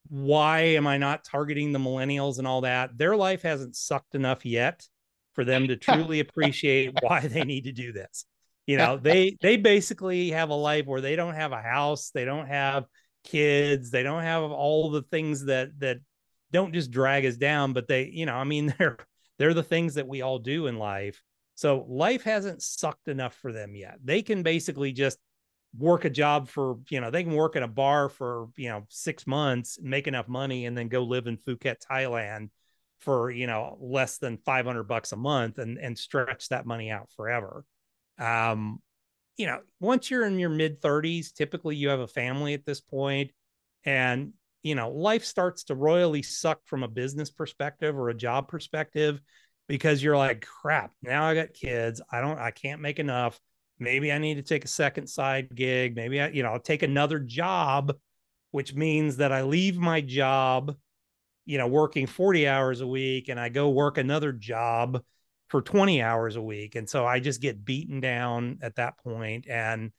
why 0.09 0.59
am 0.59 0.87
i 0.87 0.97
not 0.97 1.23
targeting 1.23 1.71
the 1.71 1.79
millennials 1.79 2.37
and 2.37 2.47
all 2.47 2.61
that? 2.61 2.97
Their 2.97 3.15
life 3.15 3.41
hasn't 3.41 3.75
sucked 3.75 4.15
enough 4.15 4.45
yet 4.45 4.87
for 5.33 5.43
them 5.43 5.67
to 5.67 5.75
truly 5.75 6.19
appreciate 6.21 6.93
why 7.01 7.21
they 7.21 7.43
need 7.43 7.65
to 7.65 7.71
do 7.71 7.91
this. 7.91 8.25
You 8.65 8.77
know, 8.77 8.97
they 8.97 9.37
they 9.41 9.57
basically 9.57 10.31
have 10.31 10.49
a 10.49 10.55
life 10.55 10.85
where 10.85 11.01
they 11.01 11.15
don't 11.15 11.35
have 11.35 11.51
a 11.51 11.61
house, 11.61 12.11
they 12.13 12.25
don't 12.25 12.47
have 12.47 12.85
kids, 13.27 13.91
they 13.91 14.03
don't 14.03 14.23
have 14.23 14.43
all 14.43 14.89
the 14.91 15.03
things 15.03 15.45
that 15.45 15.79
that 15.79 15.97
don't 16.51 16.73
just 16.73 16.91
drag 16.91 17.25
us 17.25 17.35
down, 17.35 17.73
but 17.73 17.87
they, 17.87 18.05
you 18.05 18.25
know, 18.25 18.35
I 18.35 18.43
mean, 18.43 18.73
they're 18.79 18.97
they're 19.37 19.53
the 19.53 19.63
things 19.63 19.95
that 19.95 20.07
we 20.07 20.21
all 20.21 20.39
do 20.39 20.67
in 20.67 20.77
life. 20.77 21.21
So 21.55 21.85
life 21.87 22.23
hasn't 22.23 22.61
sucked 22.61 23.07
enough 23.07 23.35
for 23.35 23.51
them 23.51 23.75
yet. 23.75 23.97
They 24.03 24.21
can 24.21 24.43
basically 24.43 24.91
just 24.91 25.17
work 25.77 26.05
a 26.05 26.09
job 26.09 26.47
for, 26.47 26.77
you 26.89 27.01
know, 27.01 27.09
they 27.09 27.23
can 27.23 27.33
work 27.33 27.55
at 27.55 27.63
a 27.63 27.67
bar 27.67 28.09
for, 28.09 28.49
you 28.57 28.69
know, 28.69 28.85
six 28.89 29.25
months, 29.25 29.79
make 29.81 30.07
enough 30.07 30.27
money, 30.27 30.67
and 30.67 30.77
then 30.77 30.87
go 30.87 31.03
live 31.03 31.25
in 31.25 31.37
Phuket, 31.37 31.77
Thailand 31.79 32.49
for 32.99 33.29
you 33.29 33.47
know 33.47 33.77
less 33.79 34.17
than 34.17 34.37
500 34.37 34.83
bucks 34.83 35.11
a 35.11 35.15
month 35.15 35.59
and 35.59 35.77
and 35.77 35.97
stretch 35.97 36.49
that 36.49 36.65
money 36.65 36.89
out 36.89 37.09
forever 37.15 37.63
um 38.19 38.79
you 39.37 39.45
know 39.45 39.59
once 39.79 40.09
you're 40.09 40.25
in 40.25 40.39
your 40.39 40.49
mid 40.49 40.81
30s 40.81 41.31
typically 41.31 41.75
you 41.75 41.89
have 41.89 41.99
a 41.99 42.07
family 42.07 42.53
at 42.53 42.65
this 42.65 42.81
point 42.81 43.31
and 43.85 44.33
you 44.63 44.75
know 44.75 44.89
life 44.89 45.23
starts 45.23 45.63
to 45.65 45.75
royally 45.75 46.23
suck 46.23 46.59
from 46.65 46.83
a 46.83 46.87
business 46.87 47.29
perspective 47.29 47.97
or 47.97 48.09
a 48.09 48.13
job 48.13 48.47
perspective 48.47 49.21
because 49.67 50.01
you're 50.01 50.17
like 50.17 50.45
crap 50.45 50.91
now 51.01 51.23
i 51.23 51.35
got 51.35 51.53
kids. 51.53 52.01
I 52.11 52.19
don't 52.21 52.39
i 52.39 52.51
can't 52.51 52.81
make 52.81 52.99
enough. 52.99 53.39
Maybe 53.79 54.11
i 54.11 54.17
need 54.17 54.35
to 54.35 54.43
take 54.43 54.65
a 54.65 54.69
second 54.69 55.07
side 55.07 55.53
gig. 55.53 55.95
Maybe 55.95 56.19
i 56.19 56.29
you 56.29 56.43
know 56.43 56.49
i'll 56.49 56.59
take 56.59 56.83
another 56.83 57.19
job 57.19 57.93
which 58.51 58.73
means 58.73 59.17
that 59.17 59.31
i 59.31 59.43
leave 59.43 59.77
my 59.77 60.01
job 60.01 60.75
you 61.45 61.57
know 61.57 61.67
working 61.67 62.07
40 62.07 62.47
hours 62.47 62.81
a 62.81 62.87
week 62.87 63.29
and 63.29 63.39
i 63.39 63.49
go 63.49 63.69
work 63.69 63.97
another 63.97 64.31
job 64.31 65.01
for 65.49 65.61
20 65.61 66.01
hours 66.01 66.35
a 66.35 66.41
week 66.41 66.75
and 66.75 66.89
so 66.89 67.05
i 67.05 67.19
just 67.19 67.41
get 67.41 67.63
beaten 67.63 67.99
down 67.99 68.59
at 68.61 68.75
that 68.75 68.97
point 68.99 69.47
and 69.47 69.91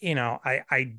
you 0.00 0.14
know 0.14 0.38
i 0.44 0.62
i 0.70 0.94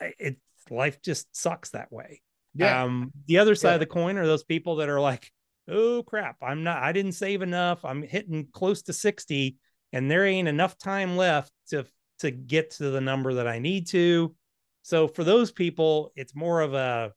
it 0.00 0.36
life 0.70 1.00
just 1.02 1.34
sucks 1.34 1.70
that 1.70 1.90
way 1.90 2.20
yeah. 2.54 2.82
um 2.82 3.10
the 3.26 3.38
other 3.38 3.54
side 3.54 3.70
yeah. 3.70 3.74
of 3.74 3.80
the 3.80 3.86
coin 3.86 4.18
are 4.18 4.26
those 4.26 4.44
people 4.44 4.76
that 4.76 4.88
are 4.88 5.00
like 5.00 5.30
oh 5.68 6.02
crap 6.02 6.36
i'm 6.42 6.62
not 6.62 6.82
i 6.82 6.92
didn't 6.92 7.12
save 7.12 7.42
enough 7.42 7.84
i'm 7.84 8.02
hitting 8.02 8.46
close 8.52 8.82
to 8.82 8.92
60 8.92 9.56
and 9.92 10.10
there 10.10 10.26
ain't 10.26 10.48
enough 10.48 10.76
time 10.78 11.16
left 11.16 11.52
to 11.68 11.86
to 12.18 12.30
get 12.30 12.72
to 12.72 12.90
the 12.90 13.00
number 13.00 13.34
that 13.34 13.48
i 13.48 13.58
need 13.58 13.86
to 13.86 14.34
so 14.82 15.08
for 15.08 15.24
those 15.24 15.50
people 15.50 16.12
it's 16.16 16.34
more 16.34 16.60
of 16.60 16.74
a 16.74 17.12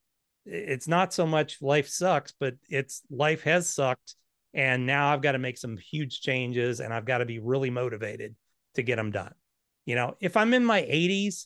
it's 0.46 0.88
not 0.88 1.14
so 1.14 1.26
much 1.26 1.62
life 1.62 1.88
sucks 1.88 2.34
but 2.40 2.56
it's 2.70 3.02
life 3.10 3.44
has 3.44 3.70
sucked 3.70 4.16
and 4.54 4.86
now 4.86 5.12
I've 5.12 5.22
got 5.22 5.34
to 5.34 5.40
make 5.40 5.58
some 5.58 5.78
huge 5.78 6.22
changes 6.22 6.80
and 6.80 6.94
I've 6.94 7.06
got 7.06 7.20
to 7.20 7.26
be 7.26 7.40
really 7.40 7.70
motivated 7.70 8.36
to 8.76 8.84
get 8.84 8.98
them 8.98 9.12
done. 9.12 9.34
You 9.86 9.96
know, 9.96 10.16
if 10.20 10.38
I'm 10.38 10.54
in 10.54 10.66
my 10.66 10.82
80s, 10.82 11.46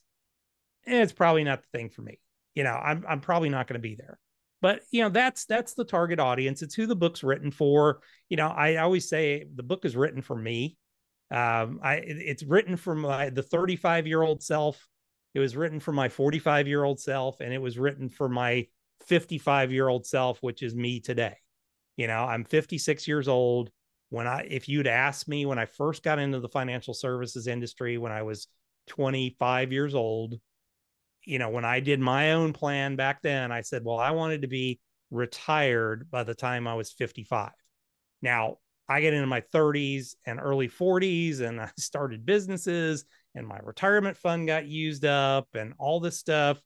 eh, 0.87 1.01
it's 1.01 1.13
probably 1.13 1.43
not 1.43 1.61
the 1.61 1.77
thing 1.77 1.89
for 1.89 2.01
me. 2.01 2.19
You 2.53 2.63
know, 2.63 2.73
I'm 2.73 3.03
I'm 3.07 3.19
probably 3.19 3.49
not 3.49 3.67
going 3.67 3.79
to 3.79 3.87
be 3.87 3.95
there. 3.95 4.17
But 4.61 4.81
you 4.91 5.03
know, 5.03 5.09
that's 5.09 5.45
that's 5.45 5.73
the 5.73 5.83
target 5.83 6.19
audience. 6.19 6.61
It's 6.61 6.75
who 6.75 6.87
the 6.87 6.95
book's 6.95 7.23
written 7.23 7.51
for. 7.51 7.99
You 8.29 8.37
know, 8.37 8.47
I 8.47 8.77
always 8.77 9.07
say 9.07 9.45
the 9.53 9.63
book 9.63 9.85
is 9.85 9.95
written 9.95 10.21
for 10.21 10.35
me. 10.35 10.77
Um, 11.31 11.79
I 11.83 11.95
it's 11.95 12.43
written 12.43 12.77
for 12.77 12.95
my 12.95 13.29
the 13.29 13.43
35 13.43 14.07
year 14.07 14.21
old 14.21 14.41
self. 14.41 14.87
It 15.33 15.39
was 15.39 15.55
written 15.55 15.79
for 15.79 15.91
my 15.91 16.07
45 16.07 16.67
year 16.67 16.83
old 16.83 16.99
self, 16.99 17.41
and 17.41 17.53
it 17.53 17.61
was 17.61 17.77
written 17.77 18.09
for 18.09 18.29
my 18.29 18.67
55 19.05 19.71
year 19.71 19.87
old 19.87 20.05
self, 20.05 20.39
which 20.41 20.63
is 20.63 20.73
me 20.73 20.99
today. 20.99 21.35
You 21.97 22.07
know, 22.07 22.23
I'm 22.23 22.43
56 22.43 23.07
years 23.07 23.27
old. 23.27 23.69
When 24.09 24.27
I, 24.27 24.47
if 24.49 24.69
you'd 24.69 24.87
asked 24.87 25.27
me 25.27 25.45
when 25.45 25.59
I 25.59 25.65
first 25.65 26.03
got 26.03 26.19
into 26.19 26.39
the 26.39 26.49
financial 26.49 26.93
services 26.93 27.47
industry, 27.47 27.97
when 27.97 28.11
I 28.11 28.21
was 28.21 28.47
25 28.87 29.71
years 29.71 29.95
old, 29.95 30.35
you 31.25 31.39
know, 31.39 31.49
when 31.49 31.65
I 31.65 31.79
did 31.79 31.99
my 31.99 32.33
own 32.33 32.53
plan 32.53 32.95
back 32.95 33.21
then, 33.21 33.51
I 33.51 33.61
said, 33.61 33.83
well, 33.83 33.97
I 33.97 34.11
wanted 34.11 34.43
to 34.43 34.47
be 34.47 34.79
retired 35.09 36.09
by 36.11 36.23
the 36.23 36.35
time 36.35 36.67
I 36.67 36.75
was 36.75 36.91
55. 36.91 37.51
Now, 38.21 38.57
I 38.87 39.01
get 39.01 39.13
into 39.13 39.27
my 39.27 39.41
30s 39.41 40.15
and 40.25 40.39
early 40.39 40.69
40s 40.69 41.41
and 41.41 41.59
I 41.61 41.71
started 41.77 42.25
businesses 42.25 43.05
and 43.33 43.47
my 43.47 43.59
retirement 43.63 44.17
fund 44.17 44.47
got 44.47 44.67
used 44.67 45.05
up 45.05 45.47
and 45.55 45.73
all 45.79 45.99
this 45.99 46.19
stuff. 46.19 46.61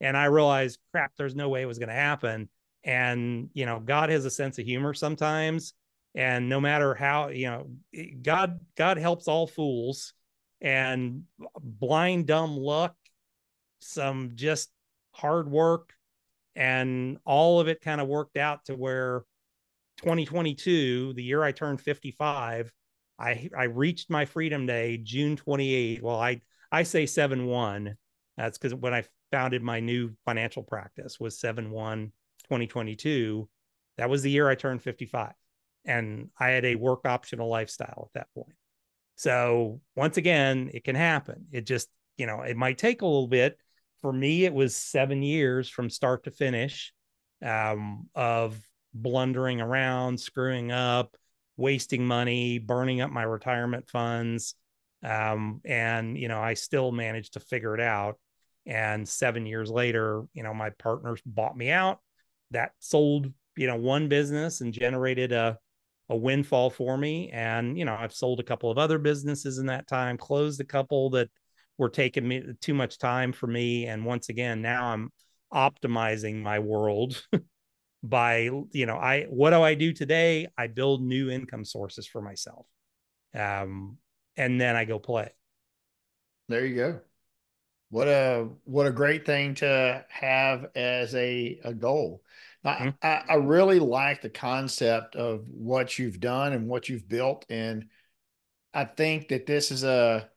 And 0.00 0.16
I 0.16 0.26
realized, 0.26 0.78
crap, 0.92 1.12
there's 1.16 1.36
no 1.36 1.48
way 1.48 1.62
it 1.62 1.66
was 1.66 1.78
going 1.78 1.88
to 1.88 1.94
happen 1.94 2.48
and 2.84 3.50
you 3.52 3.66
know 3.66 3.78
god 3.78 4.08
has 4.08 4.24
a 4.24 4.30
sense 4.30 4.58
of 4.58 4.64
humor 4.64 4.94
sometimes 4.94 5.74
and 6.14 6.48
no 6.48 6.60
matter 6.60 6.94
how 6.94 7.28
you 7.28 7.46
know 7.46 7.70
god 8.22 8.58
god 8.76 8.96
helps 8.96 9.28
all 9.28 9.46
fools 9.46 10.14
and 10.60 11.22
blind 11.60 12.26
dumb 12.26 12.56
luck 12.56 12.94
some 13.80 14.32
just 14.34 14.70
hard 15.12 15.48
work 15.50 15.92
and 16.56 17.18
all 17.24 17.60
of 17.60 17.68
it 17.68 17.80
kind 17.80 18.00
of 18.00 18.08
worked 18.08 18.36
out 18.36 18.64
to 18.64 18.74
where 18.74 19.24
2022 19.98 21.12
the 21.12 21.22
year 21.22 21.42
i 21.42 21.52
turned 21.52 21.80
55 21.80 22.72
i 23.18 23.48
i 23.56 23.64
reached 23.64 24.10
my 24.10 24.24
freedom 24.24 24.66
day 24.66 24.96
june 24.96 25.36
28 25.36 26.02
well 26.02 26.18
i 26.18 26.40
i 26.72 26.82
say 26.82 27.06
7 27.06 27.46
1 27.46 27.94
that's 28.36 28.58
because 28.58 28.74
when 28.74 28.94
i 28.94 29.04
founded 29.30 29.62
my 29.62 29.80
new 29.80 30.10
financial 30.24 30.62
practice 30.62 31.20
was 31.20 31.38
7 31.38 31.70
1 31.70 32.12
2022, 32.50 33.48
that 33.96 34.10
was 34.10 34.22
the 34.22 34.30
year 34.30 34.48
I 34.48 34.56
turned 34.56 34.82
55. 34.82 35.32
And 35.84 36.30
I 36.38 36.48
had 36.48 36.64
a 36.64 36.74
work 36.74 37.06
optional 37.06 37.48
lifestyle 37.48 38.08
at 38.08 38.18
that 38.18 38.34
point. 38.34 38.56
So 39.14 39.80
once 39.94 40.16
again, 40.16 40.70
it 40.74 40.82
can 40.82 40.96
happen. 40.96 41.46
It 41.52 41.64
just, 41.64 41.88
you 42.16 42.26
know, 42.26 42.40
it 42.42 42.56
might 42.56 42.76
take 42.76 43.02
a 43.02 43.06
little 43.06 43.28
bit. 43.28 43.56
For 44.00 44.12
me, 44.12 44.44
it 44.44 44.52
was 44.52 44.74
seven 44.74 45.22
years 45.22 45.68
from 45.68 45.90
start 45.90 46.24
to 46.24 46.32
finish 46.32 46.92
um, 47.44 48.08
of 48.14 48.58
blundering 48.92 49.60
around, 49.60 50.18
screwing 50.18 50.72
up, 50.72 51.16
wasting 51.56 52.04
money, 52.04 52.58
burning 52.58 53.00
up 53.00 53.10
my 53.10 53.22
retirement 53.22 53.88
funds. 53.88 54.54
Um, 55.04 55.60
and, 55.64 56.18
you 56.18 56.26
know, 56.26 56.40
I 56.40 56.54
still 56.54 56.90
managed 56.90 57.34
to 57.34 57.40
figure 57.40 57.74
it 57.74 57.80
out. 57.80 58.18
And 58.66 59.08
seven 59.08 59.46
years 59.46 59.70
later, 59.70 60.24
you 60.34 60.42
know, 60.42 60.52
my 60.52 60.70
partners 60.70 61.20
bought 61.24 61.56
me 61.56 61.70
out 61.70 62.00
that 62.50 62.72
sold 62.78 63.32
you 63.56 63.66
know 63.66 63.76
one 63.76 64.08
business 64.08 64.60
and 64.60 64.72
generated 64.72 65.32
a 65.32 65.58
a 66.08 66.16
windfall 66.16 66.70
for 66.70 66.98
me. 66.98 67.30
And 67.32 67.78
you 67.78 67.84
know 67.84 67.96
i've 67.98 68.12
sold 68.12 68.40
a 68.40 68.44
couple 68.44 68.70
of 68.70 68.78
other 68.78 68.98
businesses 68.98 69.58
in 69.58 69.66
that 69.66 69.86
time 69.86 70.16
closed 70.16 70.60
a 70.60 70.64
couple 70.64 71.10
that 71.10 71.30
were 71.78 71.88
taking 71.88 72.26
me 72.26 72.42
too 72.60 72.74
much 72.74 72.98
time 72.98 73.32
for 73.32 73.46
me. 73.46 73.86
And 73.86 74.04
once 74.04 74.28
again 74.28 74.62
now 74.62 74.86
i'm 74.92 75.10
optimizing 75.52 76.42
my 76.42 76.58
world 76.58 77.22
by 78.02 78.50
you 78.72 78.86
know 78.86 78.96
i 78.96 79.24
what 79.24 79.50
do 79.50 79.62
i 79.62 79.74
do 79.74 79.92
today? 79.92 80.48
I 80.58 80.66
build 80.66 81.02
new 81.02 81.30
income 81.30 81.64
sources 81.64 82.06
for 82.06 82.20
myself. 82.20 82.66
Um 83.34 83.98
and 84.36 84.60
then 84.60 84.76
i 84.76 84.84
go 84.84 84.98
play. 84.98 85.30
There 86.48 86.66
you 86.66 86.74
go 86.74 87.00
what 87.90 88.08
a 88.08 88.48
what 88.64 88.86
a 88.86 88.92
great 88.92 89.26
thing 89.26 89.54
to 89.56 90.04
have 90.08 90.66
as 90.74 91.14
a, 91.14 91.60
a 91.64 91.74
goal. 91.74 92.22
Mm-hmm. 92.64 92.90
I, 93.02 93.22
I 93.28 93.34
really 93.34 93.78
like 93.78 94.22
the 94.22 94.30
concept 94.30 95.16
of 95.16 95.44
what 95.48 95.98
you've 95.98 96.20
done 96.20 96.52
and 96.52 96.68
what 96.68 96.88
you've 96.88 97.08
built. 97.08 97.46
And 97.48 97.86
I 98.72 98.84
think 98.84 99.28
that 99.28 99.46
this 99.46 99.70
is 99.70 99.82
a 99.82 100.28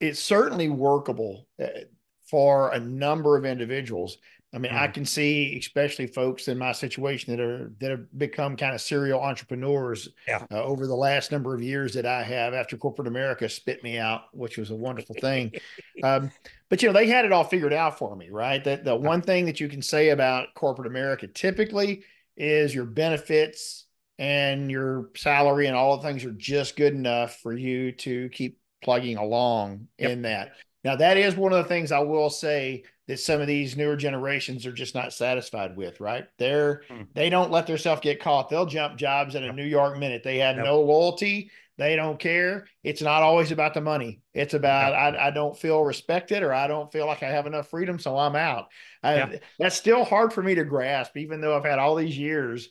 it's 0.00 0.20
certainly 0.20 0.68
workable 0.68 1.46
eh, 1.58 1.84
for 2.28 2.70
a 2.70 2.80
number 2.80 3.36
of 3.36 3.44
individuals. 3.44 4.16
I 4.52 4.58
mean, 4.58 4.72
mm-hmm. 4.72 4.82
I 4.82 4.88
can 4.88 5.04
see, 5.04 5.56
especially 5.58 6.08
folks 6.08 6.48
in 6.48 6.58
my 6.58 6.72
situation 6.72 7.36
that 7.36 7.42
are 7.42 7.72
that 7.78 7.90
have 7.90 8.18
become 8.18 8.56
kind 8.56 8.74
of 8.74 8.80
serial 8.80 9.20
entrepreneurs 9.20 10.08
yeah. 10.26 10.44
uh, 10.50 10.62
over 10.62 10.88
the 10.88 10.94
last 10.94 11.30
number 11.30 11.54
of 11.54 11.62
years 11.62 11.94
that 11.94 12.04
I 12.04 12.24
have 12.24 12.52
after 12.52 12.76
corporate 12.76 13.06
America 13.06 13.48
spit 13.48 13.84
me 13.84 13.98
out, 13.98 14.22
which 14.32 14.58
was 14.58 14.70
a 14.70 14.74
wonderful 14.74 15.14
thing. 15.20 15.52
um, 16.02 16.32
but 16.68 16.82
you 16.82 16.88
know, 16.88 16.92
they 16.92 17.06
had 17.06 17.24
it 17.24 17.32
all 17.32 17.44
figured 17.44 17.72
out 17.72 17.96
for 17.96 18.16
me, 18.16 18.28
right? 18.30 18.62
That 18.64 18.84
the 18.84 18.96
one 18.96 19.22
thing 19.22 19.46
that 19.46 19.60
you 19.60 19.68
can 19.68 19.82
say 19.82 20.08
about 20.08 20.54
corporate 20.54 20.88
America 20.88 21.28
typically 21.28 22.02
is 22.36 22.74
your 22.74 22.86
benefits 22.86 23.86
and 24.18 24.70
your 24.70 25.10
salary 25.14 25.66
and 25.66 25.76
all 25.76 25.96
the 25.96 26.02
things 26.02 26.24
are 26.24 26.32
just 26.32 26.76
good 26.76 26.92
enough 26.92 27.36
for 27.36 27.52
you 27.52 27.92
to 27.92 28.28
keep 28.30 28.58
plugging 28.82 29.16
along 29.16 29.86
yep. 29.98 30.10
in 30.10 30.22
that. 30.22 30.52
Now, 30.82 30.96
that 30.96 31.16
is 31.16 31.36
one 31.36 31.52
of 31.52 31.62
the 31.62 31.68
things 31.68 31.92
I 31.92 32.00
will 32.00 32.30
say 32.30 32.84
that 33.10 33.18
some 33.18 33.40
of 33.40 33.48
these 33.48 33.76
newer 33.76 33.96
generations 33.96 34.64
are 34.66 34.72
just 34.72 34.94
not 34.94 35.12
satisfied 35.12 35.76
with, 35.76 35.98
right? 35.98 36.28
They're 36.38 36.82
mm. 36.88 37.08
they 37.12 37.28
don't 37.28 37.50
let 37.50 37.66
themselves 37.66 38.02
get 38.02 38.20
caught. 38.20 38.48
They'll 38.48 38.66
jump 38.66 38.96
jobs 38.96 39.34
in 39.34 39.42
a 39.42 39.52
New 39.52 39.64
York 39.64 39.98
minute. 39.98 40.22
They 40.22 40.38
have 40.38 40.54
no 40.54 40.80
loyalty. 40.80 41.50
They 41.76 41.96
don't 41.96 42.20
care. 42.20 42.68
It's 42.84 43.02
not 43.02 43.24
always 43.24 43.50
about 43.50 43.74
the 43.74 43.80
money. 43.80 44.20
It's 44.32 44.54
about 44.54 44.94
I, 44.94 45.26
I 45.26 45.30
don't 45.32 45.58
feel 45.58 45.82
respected 45.82 46.44
or 46.44 46.54
I 46.54 46.68
don't 46.68 46.92
feel 46.92 47.04
like 47.04 47.24
I 47.24 47.30
have 47.30 47.48
enough 47.48 47.68
freedom, 47.68 47.98
so 47.98 48.16
I'm 48.16 48.36
out. 48.36 48.68
I, 49.02 49.40
That's 49.58 49.74
still 49.74 50.04
hard 50.04 50.32
for 50.32 50.44
me 50.44 50.54
to 50.54 50.64
grasp, 50.64 51.16
even 51.16 51.40
though 51.40 51.56
I've 51.56 51.64
had 51.64 51.80
all 51.80 51.96
these 51.96 52.16
years 52.16 52.68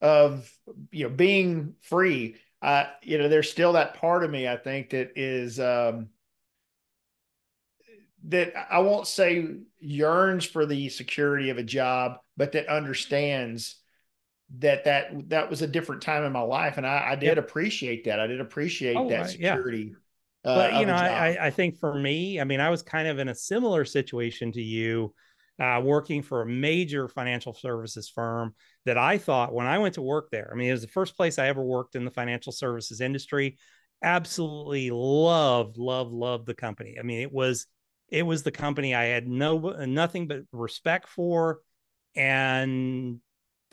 of 0.00 0.50
you 0.92 1.10
know 1.10 1.14
being 1.14 1.74
free. 1.82 2.36
Uh, 2.62 2.86
you 3.02 3.18
know, 3.18 3.28
there's 3.28 3.50
still 3.50 3.74
that 3.74 4.00
part 4.00 4.24
of 4.24 4.30
me 4.30 4.48
I 4.48 4.56
think 4.56 4.88
that 4.90 5.10
is 5.16 5.60
um, 5.60 6.08
that 8.28 8.52
I 8.70 8.78
won't 8.78 9.06
say 9.06 9.48
yearns 9.78 10.44
for 10.44 10.66
the 10.66 10.88
security 10.88 11.50
of 11.50 11.58
a 11.58 11.62
job, 11.62 12.18
but 12.36 12.52
that 12.52 12.68
understands 12.68 13.76
that 14.58 14.84
that 14.84 15.28
that 15.30 15.50
was 15.50 15.62
a 15.62 15.66
different 15.66 16.02
time 16.02 16.24
in 16.24 16.32
my 16.32 16.40
life, 16.40 16.76
and 16.76 16.86
I, 16.86 17.10
I 17.12 17.16
did 17.16 17.36
yep. 17.36 17.38
appreciate 17.38 18.04
that. 18.04 18.20
I 18.20 18.26
did 18.26 18.40
appreciate 18.40 18.96
oh, 18.96 19.08
that 19.08 19.30
security. 19.30 19.92
Yeah. 20.44 20.50
Uh, 20.50 20.54
but 20.56 20.80
you 20.80 20.86
know, 20.86 20.94
I, 20.94 21.46
I 21.46 21.50
think 21.50 21.78
for 21.78 21.94
me, 21.94 22.40
I 22.40 22.44
mean, 22.44 22.60
I 22.60 22.70
was 22.70 22.82
kind 22.82 23.08
of 23.08 23.18
in 23.18 23.28
a 23.28 23.34
similar 23.34 23.84
situation 23.84 24.52
to 24.52 24.62
you. 24.62 25.14
uh, 25.58 25.80
working 25.82 26.22
for 26.22 26.42
a 26.42 26.46
major 26.46 27.08
financial 27.08 27.54
services 27.54 28.08
firm 28.08 28.54
that 28.86 28.98
I 28.98 29.18
thought 29.18 29.54
when 29.54 29.66
I 29.66 29.78
went 29.78 29.94
to 29.94 30.02
work 30.02 30.30
there, 30.30 30.50
I 30.52 30.56
mean, 30.56 30.68
it 30.68 30.72
was 30.72 30.82
the 30.82 30.88
first 30.88 31.16
place 31.16 31.38
I 31.38 31.48
ever 31.48 31.62
worked 31.62 31.94
in 31.94 32.04
the 32.04 32.10
financial 32.10 32.52
services 32.52 33.00
industry. 33.00 33.56
Absolutely 34.02 34.90
loved, 34.90 35.78
loved, 35.78 36.12
loved 36.12 36.46
the 36.46 36.54
company. 36.54 36.96
I 36.98 37.02
mean, 37.02 37.20
it 37.20 37.32
was 37.32 37.66
it 38.08 38.22
was 38.22 38.42
the 38.42 38.50
company 38.50 38.94
I 38.94 39.04
had 39.04 39.26
no 39.26 39.58
nothing 39.86 40.26
but 40.28 40.42
respect 40.52 41.08
for. 41.08 41.60
And 42.14 43.20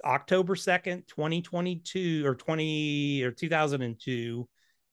October 0.04 0.56
2nd, 0.56 1.08
2022 1.08 2.26
or 2.26 2.36
20 2.36 3.24
or 3.24 3.32
2002 3.32 4.50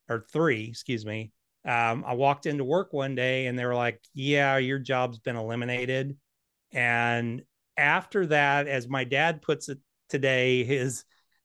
or 0.09 0.27
three, 0.33 0.65
excuse 0.65 1.07
me. 1.07 1.33
Um, 1.65 2.05
I 2.07 2.15
walked 2.15 2.47
into 2.47 2.65
work 2.65 2.93
one 2.93 3.15
day 3.15 3.47
and 3.47 3.59
they 3.59 3.65
were 3.65 3.75
like, 3.75 4.01
Yeah, 4.15 4.59
your 4.59 4.79
job's 4.79 5.19
been 5.19 5.37
eliminated. 5.37 6.17
And 6.73 7.43
after 7.77 8.27
that, 8.27 8.67
as 8.69 8.89
my 8.89 9.05
dad 9.05 9.43
puts 9.43 9.69
it 9.69 9.79
today, 10.09 10.65
his, 10.65 11.05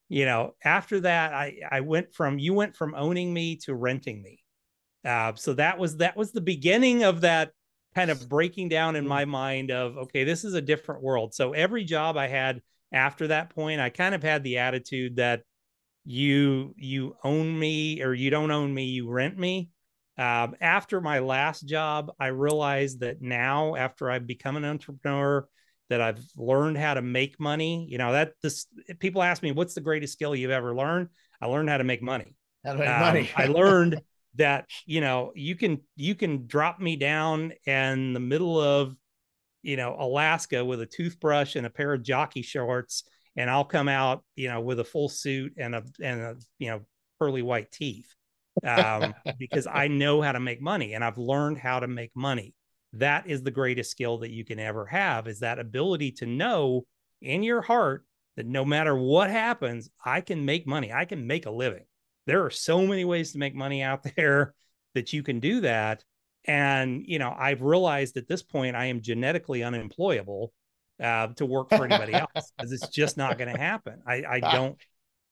you 0.09 0.25
know, 0.25 0.55
after 0.63 1.01
that, 1.01 1.33
I, 1.33 1.59
I 1.69 1.81
went 1.81 2.13
from, 2.13 2.39
you 2.39 2.53
went 2.53 2.75
from 2.75 2.95
owning 2.95 3.33
me 3.33 3.57
to 3.57 3.75
renting 3.75 4.21
me. 4.21 4.39
Uh, 5.05 5.33
so 5.35 5.53
that 5.53 5.77
was, 5.77 5.97
that 5.97 6.15
was 6.15 6.31
the 6.31 6.41
beginning 6.41 7.03
of 7.03 7.21
that 7.21 7.51
kind 7.95 8.11
of 8.11 8.27
breaking 8.29 8.69
down 8.69 8.95
in 8.95 9.07
my 9.07 9.25
mind 9.25 9.71
of, 9.71 9.97
okay, 9.97 10.23
this 10.23 10.43
is 10.43 10.53
a 10.53 10.61
different 10.61 11.01
world. 11.01 11.33
So 11.33 11.53
every 11.53 11.83
job 11.83 12.17
I 12.17 12.27
had 12.27 12.61
after 12.91 13.27
that 13.27 13.49
point, 13.49 13.81
I 13.81 13.89
kind 13.89 14.15
of 14.15 14.23
had 14.23 14.43
the 14.43 14.59
attitude 14.59 15.17
that 15.17 15.43
you, 16.05 16.73
you 16.77 17.15
own 17.23 17.57
me 17.57 18.01
or 18.01 18.13
you 18.13 18.29
don't 18.29 18.51
own 18.51 18.73
me, 18.73 18.85
you 18.85 19.09
rent 19.09 19.37
me. 19.37 19.69
Um, 20.17 20.55
after 20.61 21.01
my 21.01 21.19
last 21.19 21.61
job, 21.61 22.11
I 22.19 22.27
realized 22.27 22.99
that 22.99 23.21
now, 23.21 23.75
after 23.75 24.11
I've 24.11 24.27
become 24.27 24.57
an 24.57 24.65
entrepreneur, 24.65 25.47
that 25.89 26.01
I've 26.01 26.23
learned 26.37 26.77
how 26.77 26.93
to 26.93 27.01
make 27.01 27.39
money. 27.39 27.87
You 27.89 27.97
know, 27.97 28.13
that 28.13 28.33
this 28.41 28.67
people 28.99 29.23
ask 29.23 29.41
me, 29.43 29.51
what's 29.51 29.73
the 29.73 29.81
greatest 29.81 30.13
skill 30.13 30.35
you've 30.35 30.51
ever 30.51 30.75
learned? 30.75 31.09
I 31.41 31.47
learned 31.47 31.69
how 31.69 31.77
to 31.77 31.83
make 31.83 32.01
money. 32.01 32.35
How 32.65 32.73
to 32.73 32.79
make 32.79 32.89
um, 32.89 32.99
money. 32.99 33.29
I 33.35 33.45
learned 33.47 34.01
that, 34.35 34.69
you 34.85 35.01
know, 35.01 35.31
you 35.35 35.55
can 35.55 35.81
you 35.95 36.15
can 36.15 36.47
drop 36.47 36.79
me 36.79 36.95
down 36.95 37.53
in 37.65 38.13
the 38.13 38.19
middle 38.19 38.59
of, 38.59 38.95
you 39.61 39.77
know, 39.77 39.95
Alaska 39.97 40.63
with 40.63 40.81
a 40.81 40.85
toothbrush 40.85 41.55
and 41.55 41.65
a 41.65 41.69
pair 41.69 41.93
of 41.93 42.03
jockey 42.03 42.41
shorts, 42.41 43.03
and 43.35 43.49
I'll 43.49 43.65
come 43.65 43.87
out, 43.87 44.23
you 44.35 44.49
know, 44.49 44.61
with 44.61 44.79
a 44.79 44.83
full 44.83 45.09
suit 45.09 45.53
and 45.57 45.75
a 45.75 45.83
and 46.01 46.21
a, 46.21 46.35
you 46.59 46.69
know, 46.69 46.81
pearly 47.19 47.41
white 47.41 47.71
teeth 47.71 48.13
um, 48.65 49.13
because 49.39 49.67
I 49.67 49.87
know 49.87 50.21
how 50.21 50.31
to 50.31 50.39
make 50.39 50.61
money 50.61 50.93
and 50.93 51.03
I've 51.03 51.17
learned 51.17 51.57
how 51.57 51.79
to 51.79 51.87
make 51.87 52.11
money. 52.15 52.53
That 52.93 53.27
is 53.27 53.41
the 53.41 53.51
greatest 53.51 53.91
skill 53.91 54.19
that 54.19 54.31
you 54.31 54.45
can 54.45 54.59
ever 54.59 54.85
have 54.85 55.27
is 55.27 55.39
that 55.39 55.59
ability 55.59 56.11
to 56.13 56.25
know 56.25 56.85
in 57.21 57.41
your 57.41 57.61
heart 57.61 58.05
that 58.35 58.45
no 58.45 58.65
matter 58.65 58.95
what 58.95 59.29
happens, 59.29 59.89
I 60.03 60.21
can 60.21 60.45
make 60.45 60.67
money. 60.67 60.91
I 60.91 61.05
can 61.05 61.25
make 61.25 61.45
a 61.45 61.51
living. 61.51 61.85
There 62.25 62.45
are 62.45 62.49
so 62.49 62.85
many 62.85 63.05
ways 63.05 63.33
to 63.33 63.37
make 63.37 63.55
money 63.55 63.81
out 63.81 64.03
there 64.15 64.53
that 64.95 65.13
you 65.13 65.23
can 65.23 65.39
do 65.39 65.61
that. 65.61 66.03
And, 66.45 67.05
you 67.07 67.19
know, 67.19 67.33
I've 67.37 67.61
realized 67.61 68.17
at 68.17 68.27
this 68.27 68.43
point 68.43 68.75
I 68.75 68.85
am 68.85 69.01
genetically 69.01 69.63
unemployable 69.63 70.51
uh, 71.01 71.27
to 71.27 71.45
work 71.45 71.69
for 71.69 71.85
anybody 71.85 72.13
else 72.35 72.51
because 72.57 72.71
it's 72.71 72.89
just 72.89 73.17
not 73.17 73.37
going 73.37 73.53
to 73.53 73.59
happen. 73.59 74.01
I, 74.05 74.23
I 74.29 74.39
don't 74.39 74.77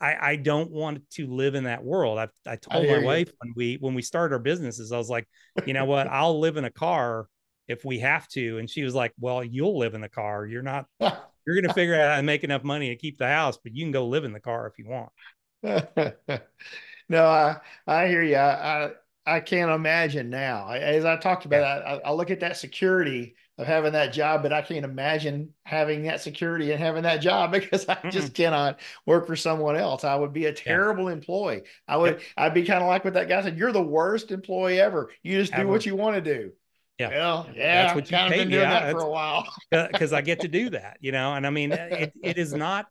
I, 0.02 0.32
I 0.32 0.36
don't 0.36 0.72
want 0.72 1.08
to 1.12 1.28
live 1.28 1.54
in 1.54 1.66
that 1.66 1.84
world. 1.84 2.18
I, 2.18 2.28
I 2.48 2.56
told 2.56 2.86
I 2.86 2.98
my 2.98 3.06
wife 3.06 3.28
you. 3.28 3.34
when 3.40 3.54
we 3.56 3.78
when 3.80 3.94
we 3.94 4.02
started 4.02 4.34
our 4.34 4.40
businesses, 4.40 4.92
I 4.92 4.98
was 4.98 5.10
like, 5.10 5.28
you 5.66 5.74
know 5.74 5.86
what? 5.86 6.08
I'll 6.08 6.40
live 6.40 6.58
in 6.58 6.66
a 6.66 6.72
car 6.72 7.28
if 7.68 7.86
we 7.86 8.00
have 8.00 8.28
to. 8.30 8.58
And 8.58 8.68
she 8.68 8.84
was 8.84 8.96
like, 8.96 9.14
Well, 9.20 9.44
you'll 9.44 9.78
live 9.78 9.94
in 9.94 10.02
the 10.02 10.10
car. 10.10 10.46
You're 10.48 10.64
not 10.64 10.88
you're 11.00 11.62
gonna 11.62 11.74
figure 11.74 11.94
out 11.94 12.10
how 12.10 12.16
to 12.18 12.24
make 12.24 12.44
enough 12.44 12.64
money 12.64 12.90
to 12.90 12.96
keep 12.96 13.20
the 13.20 13.28
house, 13.28 13.60
but 13.64 13.76
you 13.76 13.86
can 13.86 13.92
go 13.92 14.08
live 14.08 14.24
in 14.24 14.34
the 14.34 14.40
car 14.40 14.66
if 14.66 14.80
you 14.80 14.90
want. 14.90 15.12
no, 15.64 17.26
I 17.26 17.58
I 17.88 18.08
hear 18.08 18.24
you. 18.24 18.36
I, 18.36 18.86
I 18.86 18.92
I 19.26 19.40
can't 19.40 19.72
imagine 19.72 20.30
now. 20.30 20.72
As 20.72 21.06
I 21.06 21.18
talked 21.18 21.46
about. 21.46 21.86
I, 21.86 22.02
I 22.06 22.12
look 22.12 22.32
at 22.32 22.40
that 22.40 22.58
security 22.58 23.36
of 23.62 23.68
having 23.68 23.94
that 23.94 24.12
job, 24.12 24.42
but 24.42 24.52
I 24.52 24.62
can't 24.62 24.84
imagine 24.84 25.54
having 25.64 26.04
that 26.04 26.22
security 26.22 26.72
and 26.72 26.82
having 26.82 27.04
that 27.04 27.22
job 27.22 27.52
because 27.52 27.88
I 27.88 28.10
just 28.10 28.34
cannot 28.34 28.80
work 29.06 29.28
for 29.28 29.36
someone 29.36 29.76
else. 29.76 30.04
I 30.04 30.16
would 30.16 30.34
be 30.34 30.46
a 30.46 30.54
terrible 30.54 31.06
yeah. 31.06 31.14
employee. 31.14 31.64
I 31.88 31.98
would, 31.98 32.14
yep. 32.14 32.22
I'd 32.38 32.54
be 32.54 32.64
kind 32.64 32.82
of 32.82 32.88
like 32.88 33.06
what 33.06 33.14
that 33.14 33.30
guy 33.30 33.42
said. 33.44 33.58
You're 33.58 33.72
the 33.72 33.82
worst 33.82 34.32
employee 34.32 34.82
ever. 34.82 35.12
You 35.24 35.40
just 35.40 35.54
ever. 35.54 35.64
do 35.64 35.70
what 35.70 35.86
you 35.86 35.96
want 35.96 36.16
to 36.16 36.22
do. 36.22 36.52
Yeah. 36.98 37.10
Well, 37.10 37.50
yeah. 37.56 37.84
That's 37.84 37.96
what 37.96 38.12
you 38.12 38.18
kind 38.18 38.34
of 38.34 38.40
been 38.40 38.50
doing 38.50 38.62
yeah, 38.62 38.86
that 38.86 38.92
for 38.92 39.02
a 39.02 39.10
while. 39.10 39.48
Because 39.72 40.14
I 40.14 40.22
get 40.22 40.42
to 40.42 40.48
do 40.48 40.72
that, 40.72 40.98
you 41.00 41.12
know, 41.12 41.34
and 41.34 41.48
I 41.48 41.50
mean, 41.50 41.72
it, 41.72 42.14
it 42.22 42.38
is 42.38 42.54
not 42.54 42.88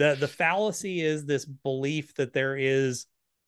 the, 0.00 0.16
the 0.18 0.28
fallacy 0.28 1.00
is 1.02 1.26
this 1.26 1.44
belief 1.44 2.14
that 2.14 2.32
there 2.32 2.56
is 2.56 3.06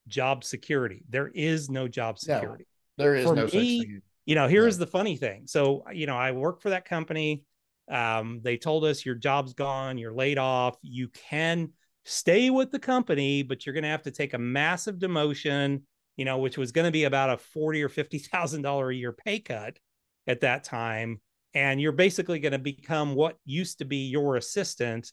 job 0.09 0.45
security. 0.45 1.03
There 1.09 1.31
is 1.35 1.71
no 1.71 1.89
job 1.89 2.19
security. 2.19 2.67
No, 2.99 3.05
there 3.05 3.15
is 3.15 3.27
for 3.27 3.35
no 3.35 3.45
me, 3.45 3.49
such 3.49 3.87
thing. 3.87 4.03
you 4.27 4.35
know 4.35 4.49
here's 4.49 4.79
the 4.79 4.87
funny 4.87 5.17
thing. 5.17 5.45
So 5.47 5.85
you 5.93 6.07
know 6.07 6.17
i 6.17 6.33
work 6.33 6.61
for 6.61 6.71
that 6.71 6.85
company. 6.85 7.45
Um, 7.91 8.41
they 8.43 8.57
told 8.57 8.85
us 8.85 9.05
your 9.05 9.17
job's 9.17 9.55
gone 9.55 9.99
you're 9.99 10.13
laid 10.13 10.39
off. 10.39 10.77
You 10.83 11.09
can 11.09 11.71
stay 12.05 12.51
with 12.51 12.71
the 12.73 12.79
company 12.81 13.45
but 13.45 13.65
you're 13.65 13.73
going 13.73 13.85
to 13.85 13.89
have 13.89 14.03
to 14.03 14.11
take 14.11 14.35
a 14.35 14.39
massive 14.39 14.97
demotion 14.97 15.81
you 16.17 16.25
know 16.25 16.39
which 16.39 16.59
was 16.59 16.73
going 16.73 16.85
to 16.85 16.91
be 16.91 17.05
about 17.05 17.31
a 17.31 17.37
40 17.37 17.81
or 17.81 17.89
50 17.89 18.19
thousand 18.19 18.63
dollar 18.63 18.91
a 18.91 18.95
year 18.95 19.13
pay 19.13 19.39
cut 19.39 19.79
at 20.27 20.41
that 20.41 20.65
time. 20.65 21.21
And 21.55 21.81
you're 21.81 21.93
basically 21.93 22.39
going 22.39 22.53
to 22.53 22.59
become 22.59 23.15
what 23.15 23.37
used 23.45 23.79
to 23.79 23.85
be 23.85 24.09
your 24.09 24.37
assistant 24.37 25.13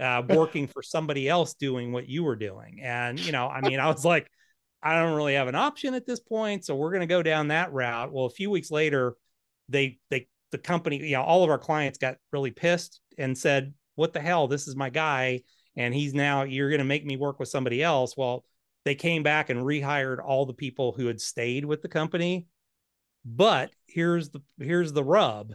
uh, 0.00 0.22
working 0.28 0.66
for 0.66 0.82
somebody 0.82 1.28
else 1.28 1.54
doing 1.54 1.92
what 1.92 2.08
you 2.08 2.24
were 2.24 2.36
doing 2.36 2.80
and 2.82 3.18
you 3.18 3.32
know 3.32 3.48
i 3.48 3.60
mean 3.60 3.80
i 3.80 3.88
was 3.88 4.04
like 4.04 4.28
I 4.82 5.00
don't 5.00 5.16
really 5.16 5.34
have 5.34 5.48
an 5.48 5.54
option 5.54 5.94
at 5.94 6.06
this 6.06 6.20
point, 6.20 6.64
so 6.64 6.76
we're 6.76 6.90
going 6.90 7.00
to 7.00 7.06
go 7.06 7.22
down 7.22 7.48
that 7.48 7.72
route. 7.72 8.12
Well, 8.12 8.26
a 8.26 8.30
few 8.30 8.50
weeks 8.50 8.70
later, 8.70 9.16
they 9.68 9.98
they 10.10 10.28
the 10.52 10.58
company, 10.58 10.98
you 11.04 11.12
know, 11.12 11.22
all 11.22 11.44
of 11.44 11.50
our 11.50 11.58
clients 11.58 11.98
got 11.98 12.16
really 12.32 12.52
pissed 12.52 13.00
and 13.18 13.36
said, 13.36 13.74
"What 13.96 14.12
the 14.12 14.20
hell? 14.20 14.46
This 14.46 14.68
is 14.68 14.76
my 14.76 14.90
guy, 14.90 15.42
and 15.76 15.92
he's 15.92 16.14
now 16.14 16.44
you're 16.44 16.70
going 16.70 16.78
to 16.78 16.84
make 16.84 17.04
me 17.04 17.16
work 17.16 17.40
with 17.40 17.48
somebody 17.48 17.82
else." 17.82 18.16
Well, 18.16 18.44
they 18.84 18.94
came 18.94 19.22
back 19.22 19.50
and 19.50 19.60
rehired 19.60 20.24
all 20.24 20.46
the 20.46 20.54
people 20.54 20.92
who 20.92 21.06
had 21.06 21.20
stayed 21.20 21.64
with 21.64 21.82
the 21.82 21.88
company. 21.88 22.46
But 23.24 23.70
here's 23.86 24.30
the 24.30 24.42
here's 24.58 24.92
the 24.92 25.04
rub. 25.04 25.54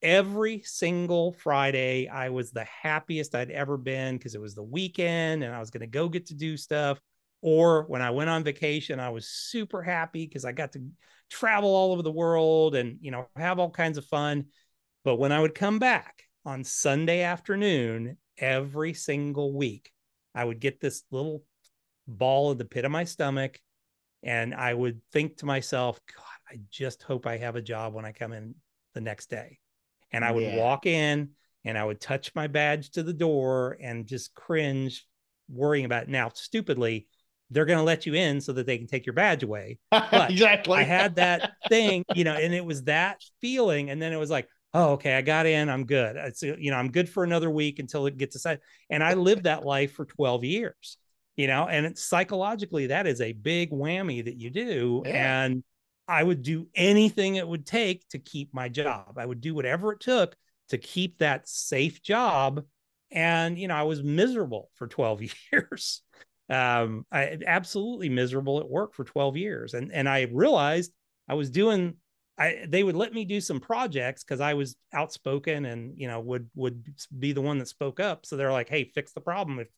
Every 0.00 0.62
single 0.64 1.32
Friday, 1.32 2.06
I 2.08 2.28
was 2.28 2.52
the 2.52 2.64
happiest 2.64 3.34
I'd 3.34 3.50
ever 3.50 3.76
been 3.76 4.16
because 4.16 4.34
it 4.34 4.40
was 4.40 4.54
the 4.54 4.62
weekend 4.62 5.42
and 5.42 5.52
I 5.54 5.58
was 5.58 5.70
going 5.70 5.80
to 5.80 5.86
go 5.86 6.08
get 6.08 6.26
to 6.26 6.34
do 6.34 6.56
stuff. 6.56 7.00
Or 7.40 7.84
when 7.84 8.02
I 8.02 8.10
went 8.10 8.30
on 8.30 8.44
vacation, 8.44 9.00
I 9.00 9.10
was 9.10 9.28
super 9.28 9.82
happy 9.82 10.26
because 10.26 10.44
I 10.44 10.52
got 10.52 10.72
to 10.72 10.82
travel 11.30 11.74
all 11.74 11.92
over 11.92 12.02
the 12.02 12.12
world 12.12 12.74
and, 12.74 12.98
you 13.00 13.10
know, 13.10 13.26
have 13.36 13.58
all 13.58 13.70
kinds 13.70 13.98
of 13.98 14.04
fun. 14.04 14.46
But 15.04 15.16
when 15.16 15.32
I 15.32 15.40
would 15.40 15.54
come 15.54 15.78
back 15.78 16.24
on 16.44 16.64
Sunday 16.64 17.22
afternoon 17.22 18.16
every 18.36 18.94
single 18.94 19.52
week, 19.52 19.92
I 20.34 20.44
would 20.44 20.60
get 20.60 20.80
this 20.80 21.02
little 21.10 21.42
ball 22.06 22.52
in 22.52 22.58
the 22.58 22.64
pit 22.64 22.84
of 22.84 22.90
my 22.90 23.04
stomach. 23.04 23.60
And 24.22 24.54
I 24.54 24.74
would 24.74 25.00
think 25.12 25.38
to 25.38 25.46
myself, 25.46 26.00
God, 26.16 26.24
I 26.50 26.60
just 26.70 27.02
hope 27.02 27.26
I 27.26 27.38
have 27.38 27.56
a 27.56 27.62
job 27.62 27.94
when 27.94 28.04
I 28.04 28.12
come 28.12 28.32
in 28.32 28.54
the 28.94 29.00
next 29.00 29.30
day. 29.30 29.58
And 30.12 30.24
I 30.24 30.32
would 30.32 30.44
yeah. 30.44 30.56
walk 30.56 30.86
in 30.86 31.30
and 31.64 31.76
I 31.76 31.84
would 31.84 32.00
touch 32.00 32.34
my 32.34 32.46
badge 32.46 32.90
to 32.92 33.02
the 33.02 33.12
door 33.12 33.76
and 33.80 34.06
just 34.06 34.34
cringe, 34.34 35.06
worrying 35.50 35.84
about 35.84 36.04
it. 36.04 36.08
Now, 36.08 36.30
stupidly, 36.34 37.06
they're 37.50 37.64
going 37.64 37.78
to 37.78 37.84
let 37.84 38.06
you 38.06 38.14
in 38.14 38.40
so 38.40 38.52
that 38.52 38.66
they 38.66 38.78
can 38.78 38.86
take 38.86 39.06
your 39.06 39.14
badge 39.14 39.42
away. 39.42 39.78
But 39.90 40.30
exactly. 40.30 40.78
I 40.78 40.82
had 40.82 41.16
that 41.16 41.52
thing, 41.68 42.04
you 42.14 42.24
know, 42.24 42.34
and 42.34 42.54
it 42.54 42.64
was 42.64 42.84
that 42.84 43.22
feeling. 43.40 43.90
And 43.90 44.00
then 44.00 44.12
it 44.12 44.18
was 44.18 44.30
like, 44.30 44.48
oh, 44.74 44.92
okay, 44.92 45.14
I 45.14 45.22
got 45.22 45.46
in. 45.46 45.68
I'm 45.68 45.84
good. 45.84 46.16
It's, 46.16 46.42
you 46.42 46.70
know, 46.70 46.76
I'm 46.76 46.90
good 46.90 47.08
for 47.08 47.24
another 47.24 47.50
week 47.50 47.78
until 47.78 48.06
it 48.06 48.18
gets 48.18 48.36
aside. 48.36 48.60
And 48.90 49.02
I 49.02 49.14
lived 49.14 49.44
that 49.44 49.64
life 49.64 49.92
for 49.92 50.04
12 50.04 50.44
years, 50.44 50.98
you 51.36 51.46
know, 51.46 51.66
and 51.66 51.86
it's 51.86 52.04
psychologically, 52.04 52.88
that 52.88 53.06
is 53.06 53.20
a 53.20 53.32
big 53.32 53.70
whammy 53.70 54.24
that 54.24 54.36
you 54.36 54.50
do. 54.50 55.02
Yeah. 55.06 55.44
And 55.44 55.64
I 56.08 56.22
would 56.22 56.42
do 56.42 56.68
anything 56.74 57.36
it 57.36 57.46
would 57.46 57.66
take 57.66 58.08
to 58.08 58.18
keep 58.18 58.54
my 58.54 58.68
job. 58.68 59.18
I 59.18 59.26
would 59.26 59.40
do 59.40 59.54
whatever 59.54 59.92
it 59.92 60.00
took 60.00 60.34
to 60.70 60.78
keep 60.78 61.18
that 61.18 61.48
safe 61.48 62.02
job. 62.02 62.64
And, 63.10 63.58
you 63.58 63.68
know, 63.68 63.76
I 63.76 63.82
was 63.82 64.02
miserable 64.02 64.70
for 64.74 64.86
12 64.86 65.22
years 65.52 66.02
um, 66.50 67.04
I 67.12 67.38
absolutely 67.46 68.08
miserable 68.08 68.58
at 68.60 68.68
work 68.68 68.94
for 68.94 69.04
12 69.04 69.36
years. 69.36 69.74
And 69.74 69.92
and 69.92 70.08
I 70.08 70.22
realized 70.32 70.92
I 71.28 71.34
was 71.34 71.50
doing 71.50 71.96
I 72.38 72.64
they 72.66 72.82
would 72.82 72.96
let 72.96 73.12
me 73.12 73.24
do 73.24 73.40
some 73.40 73.60
projects 73.60 74.24
because 74.24 74.40
I 74.40 74.54
was 74.54 74.76
outspoken 74.92 75.66
and 75.66 75.92
you 75.98 76.08
know 76.08 76.20
would 76.20 76.48
would 76.54 76.86
be 77.18 77.32
the 77.32 77.42
one 77.42 77.58
that 77.58 77.68
spoke 77.68 78.00
up. 78.00 78.24
So 78.24 78.36
they're 78.36 78.52
like, 78.52 78.68
hey, 78.68 78.84
fix 78.94 79.12
the 79.12 79.20
problem. 79.20 79.58
If 79.58 79.68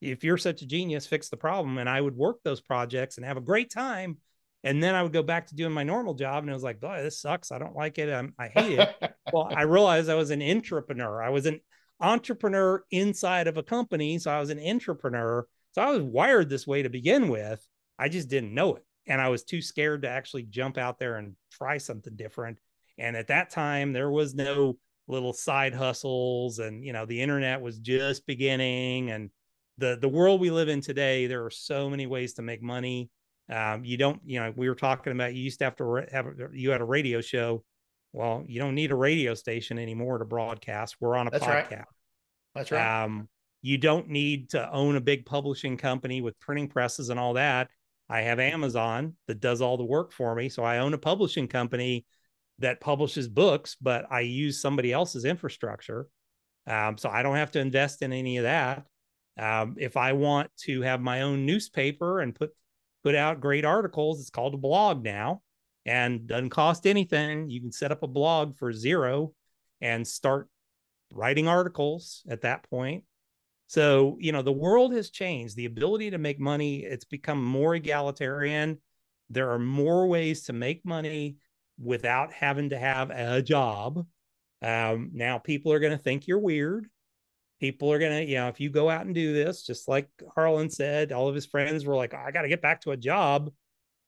if 0.00 0.22
you're 0.22 0.38
such 0.38 0.62
a 0.62 0.66
genius, 0.66 1.06
fix 1.06 1.28
the 1.28 1.36
problem. 1.36 1.78
And 1.78 1.88
I 1.88 2.00
would 2.00 2.16
work 2.16 2.38
those 2.44 2.60
projects 2.60 3.16
and 3.16 3.24
have 3.26 3.36
a 3.36 3.42
great 3.42 3.70
time. 3.70 4.18
And 4.64 4.82
then 4.82 4.94
I 4.94 5.02
would 5.02 5.12
go 5.12 5.22
back 5.22 5.46
to 5.46 5.54
doing 5.54 5.72
my 5.72 5.84
normal 5.84 6.14
job. 6.14 6.42
And 6.42 6.50
it 6.50 6.54
was 6.54 6.62
like, 6.62 6.80
boy, 6.80 7.02
this 7.02 7.20
sucks. 7.20 7.52
I 7.52 7.58
don't 7.58 7.76
like 7.76 7.98
it. 7.98 8.12
I'm, 8.12 8.34
I 8.38 8.48
hate 8.48 8.78
it. 8.78 8.96
well, 9.32 9.48
I 9.54 9.62
realized 9.62 10.08
I 10.08 10.14
was 10.14 10.30
an 10.30 10.42
entrepreneur. 10.42 11.22
I 11.22 11.30
was 11.30 11.46
an 11.46 11.60
entrepreneur 12.00 12.84
inside 12.90 13.46
of 13.46 13.56
a 13.56 13.62
company. 13.62 14.18
So 14.18 14.30
I 14.30 14.40
was 14.40 14.50
an 14.50 14.60
entrepreneur. 14.60 15.46
So 15.72 15.82
I 15.82 15.90
was 15.90 16.02
wired 16.02 16.48
this 16.48 16.66
way 16.66 16.82
to 16.82 16.90
begin 16.90 17.28
with. 17.28 17.64
I 17.98 18.08
just 18.08 18.28
didn't 18.28 18.54
know 18.54 18.76
it. 18.76 18.84
And 19.06 19.20
I 19.20 19.28
was 19.28 19.44
too 19.44 19.62
scared 19.62 20.02
to 20.02 20.08
actually 20.08 20.42
jump 20.42 20.76
out 20.76 20.98
there 20.98 21.16
and 21.16 21.34
try 21.52 21.78
something 21.78 22.16
different. 22.16 22.58
And 22.98 23.16
at 23.16 23.28
that 23.28 23.50
time, 23.50 23.92
there 23.92 24.10
was 24.10 24.34
no 24.34 24.76
little 25.08 25.32
side 25.32 25.74
hustles 25.74 26.58
and 26.58 26.84
you 26.84 26.92
know 26.92 27.06
the 27.06 27.20
internet 27.20 27.60
was 27.60 27.78
just 27.78 28.26
beginning 28.26 29.10
and 29.10 29.30
the 29.78 29.96
the 30.00 30.08
world 30.08 30.40
we 30.40 30.50
live 30.50 30.68
in 30.68 30.82
today 30.82 31.26
there 31.26 31.44
are 31.44 31.50
so 31.50 31.88
many 31.88 32.06
ways 32.06 32.34
to 32.34 32.42
make 32.42 32.62
money 32.62 33.10
um, 33.50 33.84
you 33.84 33.96
don't 33.96 34.20
you 34.24 34.40
know 34.40 34.52
we 34.56 34.68
were 34.68 34.74
talking 34.74 35.12
about 35.12 35.34
you 35.34 35.42
used 35.42 35.58
to 35.58 35.64
have 35.64 35.76
to 35.76 36.06
have 36.12 36.26
you 36.52 36.70
had 36.70 36.80
a 36.80 36.84
radio 36.84 37.20
show 37.20 37.62
well 38.12 38.44
you 38.46 38.60
don't 38.60 38.74
need 38.74 38.90
a 38.90 38.96
radio 38.96 39.34
station 39.34 39.78
anymore 39.78 40.18
to 40.18 40.24
broadcast 40.24 40.96
we're 41.00 41.16
on 41.16 41.26
a 41.26 41.30
That's 41.30 41.44
podcast 41.44 41.70
right. 41.70 41.84
That's 42.54 42.70
right. 42.72 43.04
um, 43.04 43.28
you 43.62 43.78
don't 43.78 44.08
need 44.08 44.50
to 44.50 44.70
own 44.72 44.96
a 44.96 45.00
big 45.00 45.26
publishing 45.26 45.76
company 45.76 46.20
with 46.20 46.38
printing 46.40 46.68
presses 46.68 47.10
and 47.10 47.18
all 47.18 47.34
that 47.34 47.68
i 48.08 48.20
have 48.20 48.38
amazon 48.38 49.14
that 49.26 49.40
does 49.40 49.60
all 49.60 49.76
the 49.76 49.84
work 49.84 50.12
for 50.12 50.34
me 50.34 50.48
so 50.48 50.62
i 50.62 50.78
own 50.78 50.94
a 50.94 50.98
publishing 50.98 51.48
company 51.48 52.04
that 52.58 52.80
publishes 52.80 53.28
books, 53.28 53.76
but 53.80 54.10
I 54.10 54.20
use 54.20 54.60
somebody 54.60 54.92
else's 54.92 55.24
infrastructure. 55.24 56.08
Um, 56.66 56.98
so 56.98 57.08
I 57.08 57.22
don't 57.22 57.36
have 57.36 57.52
to 57.52 57.60
invest 57.60 58.02
in 58.02 58.12
any 58.12 58.36
of 58.38 58.44
that. 58.44 58.84
Um, 59.38 59.76
if 59.78 59.96
I 59.96 60.12
want 60.12 60.50
to 60.64 60.82
have 60.82 61.00
my 61.00 61.22
own 61.22 61.46
newspaper 61.46 62.20
and 62.20 62.34
put 62.34 62.50
put 63.02 63.14
out 63.14 63.40
great 63.40 63.64
articles, 63.64 64.20
it's 64.20 64.30
called 64.30 64.54
a 64.54 64.58
blog 64.58 65.04
now, 65.04 65.42
and 65.86 66.26
doesn't 66.26 66.50
cost 66.50 66.86
anything. 66.86 67.50
You 67.50 67.60
can 67.60 67.72
set 67.72 67.92
up 67.92 68.02
a 68.02 68.08
blog 68.08 68.56
for 68.56 68.72
zero 68.72 69.32
and 69.80 70.06
start 70.06 70.48
writing 71.12 71.48
articles 71.48 72.22
at 72.28 72.42
that 72.42 72.68
point. 72.68 73.04
So 73.68 74.16
you 74.18 74.32
know 74.32 74.42
the 74.42 74.52
world 74.52 74.94
has 74.94 75.10
changed. 75.10 75.56
The 75.56 75.66
ability 75.66 76.10
to 76.10 76.18
make 76.18 76.40
money 76.40 76.84
it's 76.84 77.04
become 77.04 77.44
more 77.44 77.74
egalitarian. 77.74 78.78
There 79.30 79.50
are 79.50 79.58
more 79.58 80.06
ways 80.06 80.44
to 80.44 80.52
make 80.54 80.84
money 80.86 81.36
without 81.78 82.32
having 82.32 82.70
to 82.70 82.78
have 82.78 83.10
a 83.10 83.42
job. 83.42 84.06
Um, 84.62 85.10
now 85.12 85.38
people 85.38 85.72
are 85.72 85.78
going 85.78 85.96
to 85.96 86.02
think 86.02 86.26
you're 86.26 86.38
weird. 86.38 86.88
People 87.60 87.92
are 87.92 87.98
going 87.98 88.24
to, 88.24 88.30
you 88.30 88.36
know, 88.36 88.48
if 88.48 88.60
you 88.60 88.70
go 88.70 88.88
out 88.88 89.06
and 89.06 89.14
do 89.14 89.32
this, 89.32 89.62
just 89.62 89.88
like 89.88 90.08
Harlon 90.34 90.70
said, 90.70 91.12
all 91.12 91.28
of 91.28 91.34
his 91.34 91.46
friends 91.46 91.84
were 91.84 91.96
like, 91.96 92.14
I 92.14 92.30
got 92.30 92.42
to 92.42 92.48
get 92.48 92.62
back 92.62 92.82
to 92.82 92.92
a 92.92 92.96
job. 92.96 93.50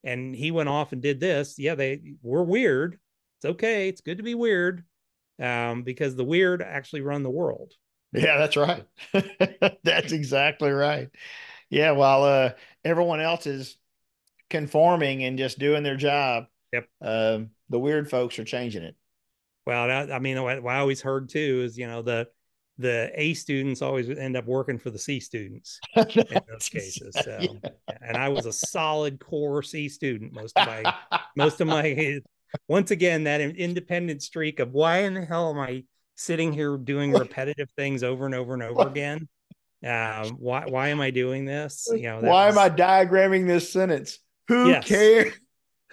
And 0.04 0.34
he 0.34 0.50
went 0.50 0.68
off 0.68 0.92
and 0.92 1.02
did 1.02 1.20
this. 1.20 1.58
Yeah, 1.58 1.74
they 1.74 2.14
were 2.22 2.44
weird. 2.44 2.98
It's 3.38 3.50
okay. 3.52 3.88
It's 3.88 4.00
good 4.00 4.18
to 4.18 4.24
be 4.24 4.34
weird 4.34 4.84
um, 5.42 5.82
because 5.82 6.16
the 6.16 6.24
weird 6.24 6.62
actually 6.62 7.02
run 7.02 7.22
the 7.22 7.30
world. 7.30 7.72
Yeah, 8.12 8.38
that's 8.38 8.56
right. 8.56 8.86
that's 9.84 10.12
exactly 10.12 10.70
right. 10.70 11.08
Yeah, 11.68 11.92
while 11.92 12.24
uh, 12.24 12.50
everyone 12.84 13.20
else 13.20 13.46
is 13.46 13.76
conforming 14.48 15.22
and 15.22 15.38
just 15.38 15.58
doing 15.58 15.82
their 15.82 15.96
job, 15.96 16.46
Yep. 16.72 16.88
Um, 17.00 17.50
the 17.68 17.78
weird 17.78 18.10
folks 18.10 18.38
are 18.38 18.44
changing 18.44 18.82
it. 18.82 18.96
Well, 19.66 20.12
I 20.12 20.18
mean, 20.18 20.40
what 20.42 20.66
I 20.66 20.78
always 20.78 21.00
heard 21.00 21.28
too 21.28 21.62
is, 21.64 21.76
you 21.78 21.86
know, 21.86 22.02
the 22.02 22.28
the 22.80 23.10
A 23.14 23.34
students 23.34 23.82
always 23.82 24.08
end 24.08 24.36
up 24.36 24.46
working 24.46 24.78
for 24.78 24.90
the 24.90 24.98
C 24.98 25.20
students 25.20 25.78
in 25.96 26.04
those 26.48 26.68
cases. 26.70 27.14
So, 27.22 27.38
yeah. 27.40 27.94
and 28.00 28.16
I 28.16 28.28
was 28.28 28.46
a 28.46 28.52
solid 28.52 29.20
core 29.20 29.62
C 29.62 29.88
student 29.88 30.32
most 30.32 30.58
of 30.58 30.66
my 30.66 30.94
most 31.36 31.60
of 31.60 31.66
my. 31.66 32.20
Once 32.66 32.90
again, 32.90 33.22
that 33.24 33.40
independent 33.40 34.24
streak 34.24 34.58
of 34.58 34.72
why 34.72 35.02
in 35.02 35.14
the 35.14 35.24
hell 35.24 35.50
am 35.50 35.60
I 35.60 35.84
sitting 36.16 36.52
here 36.52 36.76
doing 36.76 37.12
repetitive 37.12 37.70
things 37.76 38.02
over 38.02 38.26
and 38.26 38.34
over 38.34 38.54
and 38.54 38.62
over 38.64 38.88
again? 38.88 39.28
Um, 39.86 40.30
why 40.30 40.64
why 40.66 40.88
am 40.88 41.00
I 41.00 41.10
doing 41.10 41.44
this? 41.44 41.88
You 41.92 42.02
know, 42.02 42.20
why 42.22 42.46
was, 42.46 42.56
am 42.56 42.58
I 42.58 42.68
diagramming 42.68 43.46
this 43.46 43.72
sentence? 43.72 44.18
Who 44.48 44.70
yes. 44.70 44.84
cares? 44.84 45.32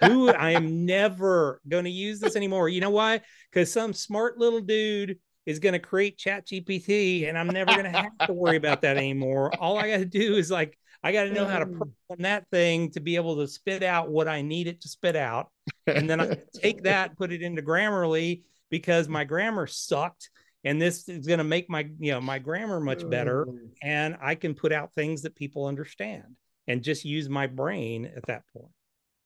Who 0.00 0.30
I 0.30 0.50
am 0.52 0.84
never 0.84 1.60
going 1.68 1.84
to 1.84 1.90
use 1.90 2.18
this 2.18 2.34
anymore. 2.34 2.68
You 2.68 2.80
know 2.80 2.90
why? 2.90 3.20
Because 3.52 3.72
some 3.72 3.92
smart 3.92 4.36
little 4.36 4.60
dude 4.60 5.18
is 5.48 5.58
going 5.58 5.72
to 5.72 5.78
create 5.78 6.18
chat 6.18 6.46
gpt 6.46 7.26
and 7.26 7.38
i'm 7.38 7.46
never 7.46 7.72
going 7.72 7.90
to 7.90 7.90
have 7.90 8.18
to 8.26 8.34
worry 8.34 8.58
about 8.58 8.82
that 8.82 8.98
anymore. 8.98 9.50
All 9.58 9.78
i 9.78 9.88
got 9.90 9.96
to 9.96 10.04
do 10.04 10.34
is 10.34 10.50
like 10.50 10.78
i 11.02 11.10
got 11.10 11.24
to 11.24 11.32
know 11.32 11.46
how 11.46 11.58
to 11.58 11.64
mm. 11.64 11.78
program 11.78 12.22
that 12.22 12.44
thing 12.50 12.90
to 12.90 13.00
be 13.00 13.16
able 13.16 13.36
to 13.36 13.48
spit 13.48 13.82
out 13.82 14.10
what 14.10 14.28
i 14.28 14.42
need 14.42 14.66
it 14.66 14.82
to 14.82 14.88
spit 14.88 15.16
out 15.16 15.50
and 15.86 16.08
then 16.08 16.20
i 16.20 16.36
take 16.54 16.82
that 16.82 17.16
put 17.16 17.32
it 17.32 17.40
into 17.40 17.62
grammarly 17.62 18.42
because 18.68 19.08
my 19.08 19.24
grammar 19.24 19.66
sucked 19.66 20.28
and 20.64 20.82
this 20.82 21.08
is 21.08 21.26
going 21.26 21.38
to 21.38 21.44
make 21.44 21.70
my 21.70 21.88
you 21.98 22.12
know 22.12 22.20
my 22.20 22.38
grammar 22.38 22.78
much 22.78 23.08
better 23.08 23.46
mm-hmm. 23.46 23.66
and 23.80 24.18
i 24.20 24.34
can 24.34 24.54
put 24.54 24.70
out 24.70 24.92
things 24.94 25.22
that 25.22 25.34
people 25.34 25.64
understand 25.64 26.36
and 26.66 26.82
just 26.82 27.06
use 27.06 27.30
my 27.30 27.46
brain 27.46 28.04
at 28.04 28.26
that 28.26 28.42
point 28.52 28.72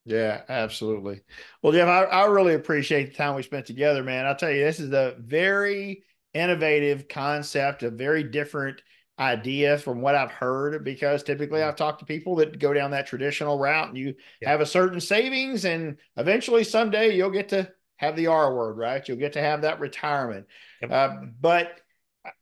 yeah, 0.04 0.42
absolutely. 0.48 1.22
Well, 1.62 1.72
Jeff, 1.72 1.88
I, 1.88 2.04
I 2.04 2.26
really 2.26 2.54
appreciate 2.54 3.10
the 3.10 3.16
time 3.16 3.34
we 3.34 3.42
spent 3.42 3.66
together, 3.66 4.02
man. 4.02 4.26
I'll 4.26 4.36
tell 4.36 4.50
you, 4.50 4.64
this 4.64 4.80
is 4.80 4.92
a 4.92 5.16
very 5.18 6.04
innovative 6.34 7.08
concept, 7.08 7.82
a 7.82 7.90
very 7.90 8.24
different 8.24 8.82
idea 9.18 9.78
from 9.78 10.00
what 10.00 10.14
I've 10.14 10.30
heard 10.32 10.84
because 10.84 11.22
typically 11.22 11.60
mm-hmm. 11.60 11.68
I've 11.68 11.76
talked 11.76 12.00
to 12.00 12.06
people 12.06 12.36
that 12.36 12.58
go 12.58 12.72
down 12.72 12.90
that 12.92 13.06
traditional 13.06 13.58
route 13.58 13.88
and 13.88 13.96
you 13.96 14.14
yeah. 14.40 14.50
have 14.50 14.60
a 14.60 14.66
certain 14.66 15.00
savings 15.00 15.64
and 15.64 15.98
eventually 16.16 16.64
someday 16.64 17.14
you'll 17.14 17.30
get 17.30 17.50
to 17.50 17.70
have 17.96 18.16
the 18.16 18.26
R 18.26 18.54
word, 18.54 18.76
right? 18.76 19.06
You'll 19.06 19.18
get 19.18 19.34
to 19.34 19.40
have 19.40 19.62
that 19.62 19.80
retirement. 19.80 20.46
Yep. 20.80 20.90
Uh, 20.90 21.16
but 21.40 21.80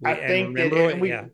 we, 0.01 0.11
I 0.11 0.15
think 0.27 0.57
that 0.57 0.99
we, 1.01 1.11
yeah. 1.11 1.27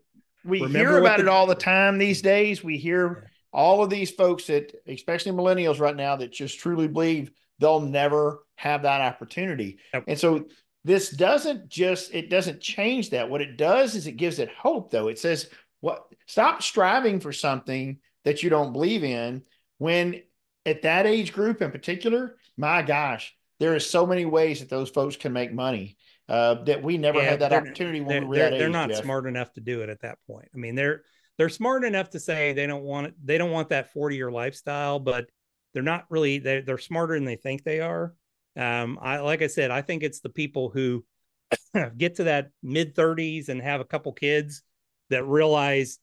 we 0.44 0.66
hear 0.66 0.98
about 0.98 1.18
the, 1.18 1.24
it 1.24 1.28
all 1.28 1.46
the 1.46 1.54
time 1.54 1.98
these 1.98 2.22
days. 2.22 2.64
We 2.64 2.76
hear 2.78 3.30
all 3.52 3.82
of 3.82 3.90
these 3.90 4.10
folks 4.10 4.46
that, 4.46 4.74
especially 4.86 5.32
millennials 5.32 5.80
right 5.80 5.96
now, 5.96 6.16
that 6.16 6.32
just 6.32 6.58
truly 6.58 6.88
believe 6.88 7.30
they'll 7.58 7.80
never 7.80 8.44
have 8.56 8.82
that 8.82 9.00
opportunity. 9.00 9.78
Yep. 9.94 10.04
And 10.08 10.18
so 10.18 10.46
this 10.84 11.10
doesn't 11.10 11.68
just, 11.68 12.14
it 12.14 12.30
doesn't 12.30 12.60
change 12.60 13.10
that. 13.10 13.28
What 13.28 13.42
it 13.42 13.56
does 13.56 13.94
is 13.94 14.06
it 14.06 14.12
gives 14.12 14.38
it 14.38 14.50
hope, 14.50 14.90
though. 14.90 15.08
It 15.08 15.18
says, 15.18 15.48
what, 15.80 16.06
stop 16.26 16.62
striving 16.62 17.20
for 17.20 17.32
something 17.32 17.98
that 18.24 18.42
you 18.42 18.50
don't 18.50 18.72
believe 18.72 19.04
in 19.04 19.42
when 19.78 20.22
at 20.64 20.82
that 20.82 21.06
age 21.06 21.32
group 21.32 21.62
in 21.62 21.70
particular, 21.70 22.36
my 22.56 22.82
gosh, 22.82 23.34
there 23.58 23.74
is 23.74 23.88
so 23.88 24.06
many 24.06 24.24
ways 24.24 24.60
that 24.60 24.68
those 24.68 24.90
folks 24.90 25.16
can 25.16 25.32
make 25.32 25.52
money 25.52 25.96
uh, 26.28 26.54
that 26.64 26.82
we 26.82 26.98
never 26.98 27.20
yeah, 27.20 27.30
had 27.30 27.40
that 27.40 27.52
opportunity 27.52 28.00
when 28.00 28.28
we 28.28 28.36
were 28.36 28.42
that 28.42 28.52
age. 28.52 28.58
They're 28.58 28.68
not 28.68 28.90
Jeff. 28.90 29.02
smart 29.02 29.26
enough 29.26 29.52
to 29.54 29.60
do 29.60 29.82
it 29.82 29.88
at 29.88 30.02
that 30.02 30.18
point. 30.26 30.48
I 30.54 30.58
mean, 30.58 30.74
they're 30.74 31.02
they're 31.38 31.48
smart 31.48 31.84
enough 31.84 32.10
to 32.10 32.20
say 32.20 32.52
they 32.52 32.66
don't 32.66 32.82
want 32.82 33.08
it, 33.08 33.14
they 33.22 33.38
don't 33.38 33.50
want 33.50 33.70
that 33.70 33.92
40 33.92 34.16
year 34.16 34.30
lifestyle, 34.30 34.98
but 34.98 35.26
they're 35.74 35.82
not 35.82 36.06
really 36.08 36.38
they're, 36.38 36.62
they're 36.62 36.78
smarter 36.78 37.14
than 37.14 37.24
they 37.24 37.36
think 37.36 37.62
they 37.62 37.80
are. 37.80 38.14
Um, 38.56 38.98
I 39.00 39.18
like 39.18 39.42
I 39.42 39.46
said, 39.46 39.70
I 39.70 39.82
think 39.82 40.02
it's 40.02 40.20
the 40.20 40.30
people 40.30 40.70
who 40.70 41.04
get 41.96 42.16
to 42.16 42.24
that 42.24 42.50
mid 42.62 42.94
30s 42.94 43.48
and 43.48 43.60
have 43.60 43.80
a 43.80 43.84
couple 43.84 44.12
kids 44.12 44.62
that 45.10 45.24
realize, 45.24 45.98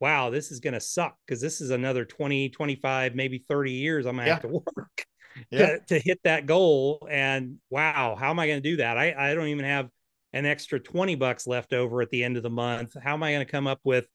wow, 0.00 0.30
this 0.30 0.50
is 0.50 0.60
going 0.60 0.74
to 0.74 0.80
suck 0.80 1.16
because 1.26 1.40
this 1.40 1.60
is 1.60 1.70
another 1.70 2.04
20, 2.04 2.50
25, 2.50 3.14
maybe 3.14 3.38
30 3.38 3.72
years 3.72 4.06
I'm 4.06 4.16
going 4.16 4.24
to 4.26 4.28
yeah. 4.28 4.34
have 4.34 4.42
to 4.42 4.48
work 4.48 5.06
yeah. 5.50 5.66
to, 5.66 5.80
to 5.88 5.98
hit 5.98 6.20
that 6.24 6.46
goal. 6.46 7.06
And 7.10 7.56
wow, 7.70 8.16
how 8.18 8.30
am 8.30 8.38
I 8.38 8.46
going 8.46 8.62
to 8.62 8.70
do 8.70 8.76
that? 8.76 8.96
I, 8.96 9.14
I 9.30 9.34
don't 9.34 9.48
even 9.48 9.64
have 9.64 9.88
an 10.32 10.46
extra 10.46 10.78
20 10.78 11.14
bucks 11.16 11.46
left 11.46 11.72
over 11.72 12.02
at 12.02 12.10
the 12.10 12.24
end 12.24 12.36
of 12.36 12.42
the 12.42 12.50
month. 12.50 12.96
How 13.00 13.14
am 13.14 13.22
I 13.22 13.32
going 13.32 13.44
to 13.44 13.50
come 13.50 13.66
up 13.66 13.80
with 13.84 14.06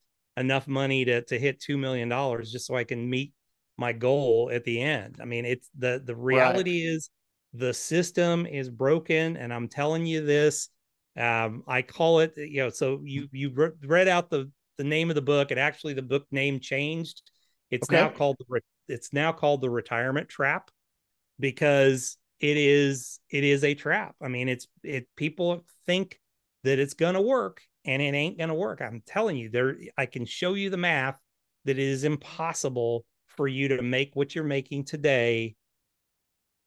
enough 0.41 0.67
money 0.67 1.05
to 1.05 1.21
to 1.23 1.39
hit 1.39 1.61
two 1.61 1.77
million 1.77 2.09
dollars 2.09 2.51
just 2.51 2.67
so 2.67 2.75
I 2.75 2.83
can 2.83 3.09
meet 3.09 3.33
my 3.77 3.93
goal 3.93 4.51
at 4.53 4.65
the 4.65 4.81
end. 4.81 5.17
I 5.21 5.25
mean, 5.25 5.45
it's 5.45 5.69
the 5.77 6.01
the 6.05 6.15
reality 6.15 6.85
right. 6.85 6.95
is 6.95 7.09
the 7.53 7.73
system 7.73 8.45
is 8.45 8.69
broken, 8.69 9.37
and 9.37 9.53
I'm 9.53 9.67
telling 9.67 10.05
you 10.05 10.25
this. 10.25 10.69
Um, 11.17 11.63
I 11.67 11.81
call 11.81 12.21
it, 12.21 12.33
you 12.37 12.63
know, 12.63 12.69
so 12.69 13.01
you 13.03 13.27
you 13.31 13.73
read 13.83 14.07
out 14.07 14.29
the 14.29 14.51
the 14.77 14.83
name 14.83 15.09
of 15.09 15.15
the 15.15 15.21
book, 15.21 15.51
and 15.51 15.59
actually 15.59 15.93
the 15.93 16.01
book 16.01 16.25
name 16.31 16.59
changed. 16.59 17.21
It's 17.69 17.89
okay. 17.89 18.01
now 18.01 18.09
called 18.09 18.37
the 18.39 18.61
it's 18.87 19.13
now 19.13 19.31
called 19.31 19.61
the 19.61 19.69
retirement 19.69 20.29
trap 20.29 20.69
because 21.39 22.17
it 22.39 22.57
is 22.57 23.19
it 23.29 23.43
is 23.43 23.63
a 23.63 23.73
trap. 23.73 24.15
I 24.21 24.27
mean, 24.27 24.49
it's 24.49 24.67
it 24.83 25.07
people 25.15 25.65
think 25.85 26.19
that 26.63 26.79
it's 26.79 26.93
going 26.93 27.15
to 27.15 27.21
work 27.21 27.61
and 27.85 28.01
it 28.01 28.13
ain't 28.13 28.37
going 28.37 28.49
to 28.49 28.55
work. 28.55 28.81
I'm 28.81 29.01
telling 29.05 29.37
you, 29.37 29.49
there 29.49 29.75
I 29.97 30.05
can 30.05 30.25
show 30.25 30.53
you 30.53 30.69
the 30.69 30.77
math 30.77 31.17
that 31.65 31.77
it 31.77 31.79
is 31.79 32.03
impossible 32.03 33.05
for 33.27 33.47
you 33.47 33.69
to 33.69 33.81
make 33.81 34.11
what 34.15 34.35
you're 34.35 34.43
making 34.43 34.85
today. 34.85 35.55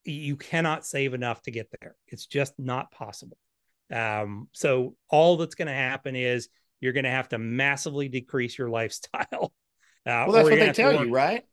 You 0.04 0.36
cannot 0.36 0.84
save 0.84 1.14
enough 1.14 1.42
to 1.42 1.50
get 1.50 1.68
there. 1.80 1.96
It's 2.08 2.26
just 2.26 2.54
not 2.58 2.90
possible. 2.90 3.38
Um, 3.92 4.48
so 4.52 4.96
all 5.10 5.36
that's 5.36 5.54
going 5.54 5.68
to 5.68 5.74
happen 5.74 6.16
is 6.16 6.48
you're 6.80 6.92
going 6.92 7.04
to 7.04 7.10
have 7.10 7.28
to 7.30 7.38
massively 7.38 8.08
decrease 8.08 8.58
your 8.58 8.68
lifestyle. 8.70 9.52
Uh, 10.06 10.26
well, 10.26 10.32
that's 10.32 10.50
what 10.50 10.58
they 10.58 10.72
tell 10.72 11.04
you, 11.04 11.12
right? 11.12 11.44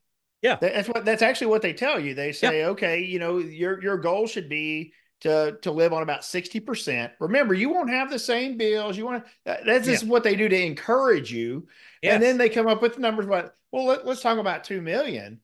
Yeah, 0.42 0.58
that's 0.60 0.90
what 0.90 1.06
that's 1.06 1.22
actually 1.22 1.48
what 1.48 1.62
they 1.62 1.72
tell 1.72 2.00
you. 2.00 2.16
They 2.16 2.32
say, 2.32 2.62
yeah. 2.62 2.70
okay, 2.70 3.02
you 3.02 3.20
know, 3.20 3.38
your 3.38 3.82
your 3.82 3.98
goal 3.98 4.26
should 4.26 4.50
be 4.50 4.92
to 5.22 5.58
to 5.62 5.72
live 5.72 5.94
on 5.94 6.04
about 6.04 6.26
60%. 6.26 7.12
Remember, 7.20 7.54
you 7.54 7.70
won't 7.70 7.90
have 7.90 8.10
the 8.10 8.20
same 8.20 8.58
bills. 8.58 8.98
You 8.98 9.06
want 9.06 9.26
to 9.46 9.60
that's 9.66 9.86
just 9.88 10.04
Yeah. 10.04 10.10
what 10.10 10.24
they 10.24 10.36
do 10.36 10.50
to 10.50 10.62
encourage 10.66 11.32
you. 11.32 11.68
And 12.06 12.22
then 12.22 12.38
they 12.38 12.50
come 12.50 12.68
up 12.68 12.82
with 12.82 13.00
numbers 13.00 13.26
but 13.28 13.56
well, 13.72 13.86
let, 13.86 14.06
let's 14.06 14.22
talk 14.22 14.38
about 14.38 14.64
2 14.66 14.82
million. 14.82 15.40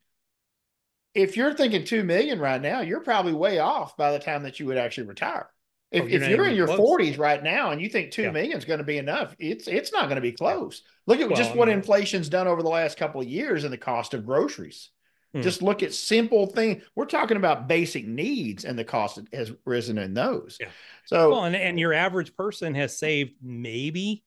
If 1.13 1.35
you're 1.35 1.53
thinking 1.53 1.83
2 1.83 2.03
million 2.03 2.39
right 2.39 2.61
now, 2.61 2.81
you're 2.81 2.99
probably 3.01 3.33
way 3.33 3.59
off 3.59 3.97
by 3.97 4.11
the 4.11 4.19
time 4.19 4.43
that 4.43 4.59
you 4.59 4.65
would 4.67 4.77
actually 4.77 5.07
retire. 5.07 5.49
If, 5.91 6.03
Oh, 6.03 6.07
you're 6.07 6.21
if 6.21 6.27
you're 6.27 6.47
in 6.47 6.55
your 6.55 6.67
close. 6.67 6.79
40s 6.79 7.17
right 7.17 7.41
now 7.41 7.71
and 7.71 7.81
you 7.81 7.89
think 7.89 8.11
two 8.11 8.23
Yeah. 8.23 8.31
million 8.31 8.57
is 8.57 8.65
going 8.65 8.79
to 8.79 8.83
be 8.85 8.97
enough, 8.97 9.35
it's 9.39 9.67
it's 9.67 9.91
not 9.93 10.03
going 10.03 10.15
to 10.17 10.21
be 10.21 10.33
close. 10.33 10.81
Look 11.07 11.19
at 11.21 11.29
Well, 11.29 11.37
just 11.37 11.55
what 11.55 11.69
inflation's 11.69 12.29
done 12.29 12.47
over 12.47 12.61
the 12.61 12.69
last 12.69 12.97
couple 12.97 13.21
of 13.21 13.27
years 13.27 13.63
and 13.63 13.71
the 13.73 13.77
cost 13.77 14.13
of 14.13 14.25
groceries. 14.25 14.89
Hmm. 15.33 15.41
Just 15.41 15.61
look 15.61 15.83
at 15.83 15.93
simple 15.93 16.47
things. 16.47 16.83
We're 16.95 17.05
talking 17.05 17.37
about 17.37 17.67
basic 17.67 18.07
needs 18.07 18.65
and 18.65 18.77
the 18.79 18.83
cost 18.85 19.19
has 19.33 19.51
risen 19.65 19.97
in 19.97 20.13
those. 20.13 20.57
Yeah. 20.59 20.69
So 21.05 21.29
Well, 21.31 21.43
and, 21.45 21.55
and 21.55 21.79
your 21.79 21.93
average 21.93 22.35
person 22.35 22.75
has 22.75 22.97
saved 22.97 23.33
maybe 23.41 24.23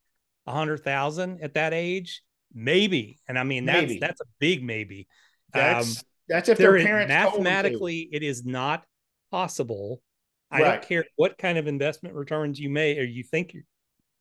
a 0.46 0.52
hundred 0.52 0.84
thousand 0.84 1.40
at 1.42 1.54
that 1.54 1.72
age, 1.74 2.22
maybe. 2.52 3.18
And 3.28 3.38
I 3.38 3.44
mean 3.44 3.64
that's 3.64 3.80
Maybe. 3.82 3.98
that's 3.98 4.20
a 4.20 4.26
big 4.38 4.62
maybe. 4.62 5.08
that's 5.52 5.98
Um, 5.98 6.02
that's 6.28 6.48
if 6.48 6.58
their 6.58 6.76
parents 6.78 7.08
mathematically 7.08 8.08
it 8.12 8.22
is 8.22 8.44
not 8.44 8.84
possible. 9.30 10.02
I 10.50 10.62
Right. 10.62 10.70
don't 10.72 10.82
care 10.88 11.04
what 11.16 11.38
kind 11.38 11.58
of 11.58 11.66
investment 11.66 12.14
returns 12.14 12.58
you 12.58 12.70
may 12.70 12.98
or 12.98 13.04
you 13.04 13.22
think 13.22 13.54
you're, 13.54 13.62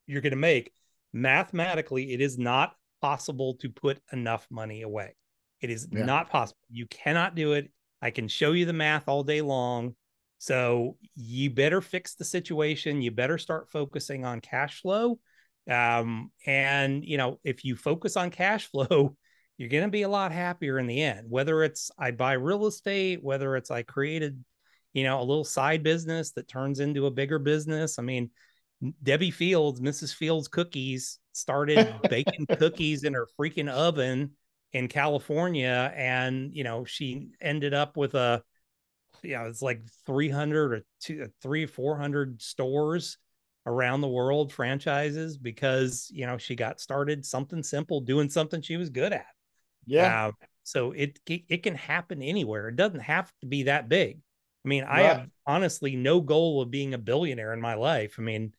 you're 0.06 0.20
going 0.20 0.30
to 0.30 0.36
make. 0.36 0.72
Mathematically, 1.12 2.12
it 2.12 2.20
is 2.20 2.38
not 2.38 2.74
possible 3.02 3.54
to 3.56 3.68
put 3.68 4.00
enough 4.12 4.46
money 4.50 4.82
away. 4.82 5.14
It 5.60 5.70
is 5.70 5.88
Yeah. 5.90 6.04
not 6.04 6.30
possible. 6.30 6.60
You 6.70 6.86
cannot 6.86 7.34
do 7.34 7.52
it. 7.52 7.70
I 8.02 8.10
can 8.10 8.28
show 8.28 8.52
you 8.52 8.64
the 8.64 8.72
math 8.72 9.08
all 9.08 9.22
day 9.22 9.42
long. 9.42 9.94
So 10.38 10.96
you 11.14 11.50
better 11.50 11.80
fix 11.82 12.14
the 12.14 12.24
situation. 12.24 13.02
You 13.02 13.10
better 13.10 13.36
start 13.36 13.70
focusing 13.70 14.24
on 14.24 14.40
cash 14.40 14.80
flow. 14.80 15.20
Um, 15.68 16.32
and 16.46 17.04
you 17.04 17.18
know, 17.18 17.38
if 17.44 17.64
you 17.64 17.76
focus 17.76 18.16
on 18.16 18.30
cash 18.30 18.66
flow, 18.70 19.16
you're 19.58 19.68
going 19.68 19.84
to 19.84 19.90
be 19.90 20.02
a 20.02 20.08
lot 20.08 20.32
happier 20.32 20.78
in 20.78 20.86
the 20.86 21.02
end. 21.02 21.26
Whether 21.30 21.62
it's 21.62 21.90
I 21.98 22.12
buy 22.12 22.32
real 22.32 22.66
estate, 22.66 23.22
whether 23.22 23.54
it's 23.56 23.70
I 23.70 23.82
created, 23.82 24.42
you 24.94 25.04
know, 25.04 25.20
a 25.20 25.24
little 25.24 25.44
side 25.44 25.82
business 25.82 26.32
that 26.32 26.48
turns 26.48 26.80
into 26.80 27.04
a 27.04 27.10
bigger 27.10 27.38
business. 27.38 27.98
I 27.98 28.02
mean, 28.02 28.30
Debbie 29.02 29.30
Fields, 29.30 29.82
Mrs. 29.82 30.14
Fields 30.14 30.48
Cookies, 30.48 31.18
started 31.32 31.92
baking 32.08 32.46
cookies 32.58 33.04
in 33.04 33.12
her 33.12 33.28
freaking 33.38 33.68
oven 33.68 34.30
in 34.72 34.88
California, 34.88 35.92
and 35.94 36.54
you 36.54 36.64
know, 36.64 36.84
she 36.84 37.28
ended 37.40 37.74
up 37.74 37.96
with 37.96 38.14
a, 38.14 38.42
you 39.22 39.36
know, 39.36 39.46
it's 39.46 39.62
like 39.62 39.82
300 40.06 40.72
or 40.72 40.84
two, 41.00 41.28
three, 41.42 41.66
400 41.66 42.40
stores 42.40 43.18
around 43.66 44.00
the 44.00 44.08
world, 44.08 44.52
franchises, 44.52 45.36
because 45.36 46.10
you 46.12 46.26
know 46.26 46.38
she 46.38 46.54
got 46.54 46.80
started 46.80 47.24
something 47.24 47.62
simple, 47.62 48.00
doing 48.00 48.28
something 48.28 48.62
she 48.62 48.76
was 48.76 48.90
good 48.90 49.12
at. 49.12 49.26
Yeah. 49.86 50.28
Uh, 50.28 50.32
so 50.62 50.92
it, 50.92 51.18
it 51.26 51.42
it 51.48 51.62
can 51.62 51.74
happen 51.74 52.22
anywhere. 52.22 52.68
It 52.68 52.76
doesn't 52.76 53.00
have 53.00 53.32
to 53.40 53.46
be 53.46 53.64
that 53.64 53.88
big. 53.88 54.20
I 54.64 54.68
mean, 54.68 54.84
I 54.84 55.02
have 55.02 55.28
honestly 55.46 55.96
no 55.96 56.20
goal 56.20 56.60
of 56.60 56.70
being 56.70 56.94
a 56.94 56.98
billionaire 56.98 57.52
in 57.54 57.60
my 57.60 57.74
life. 57.74 58.16
I 58.18 58.22
mean, 58.22 58.52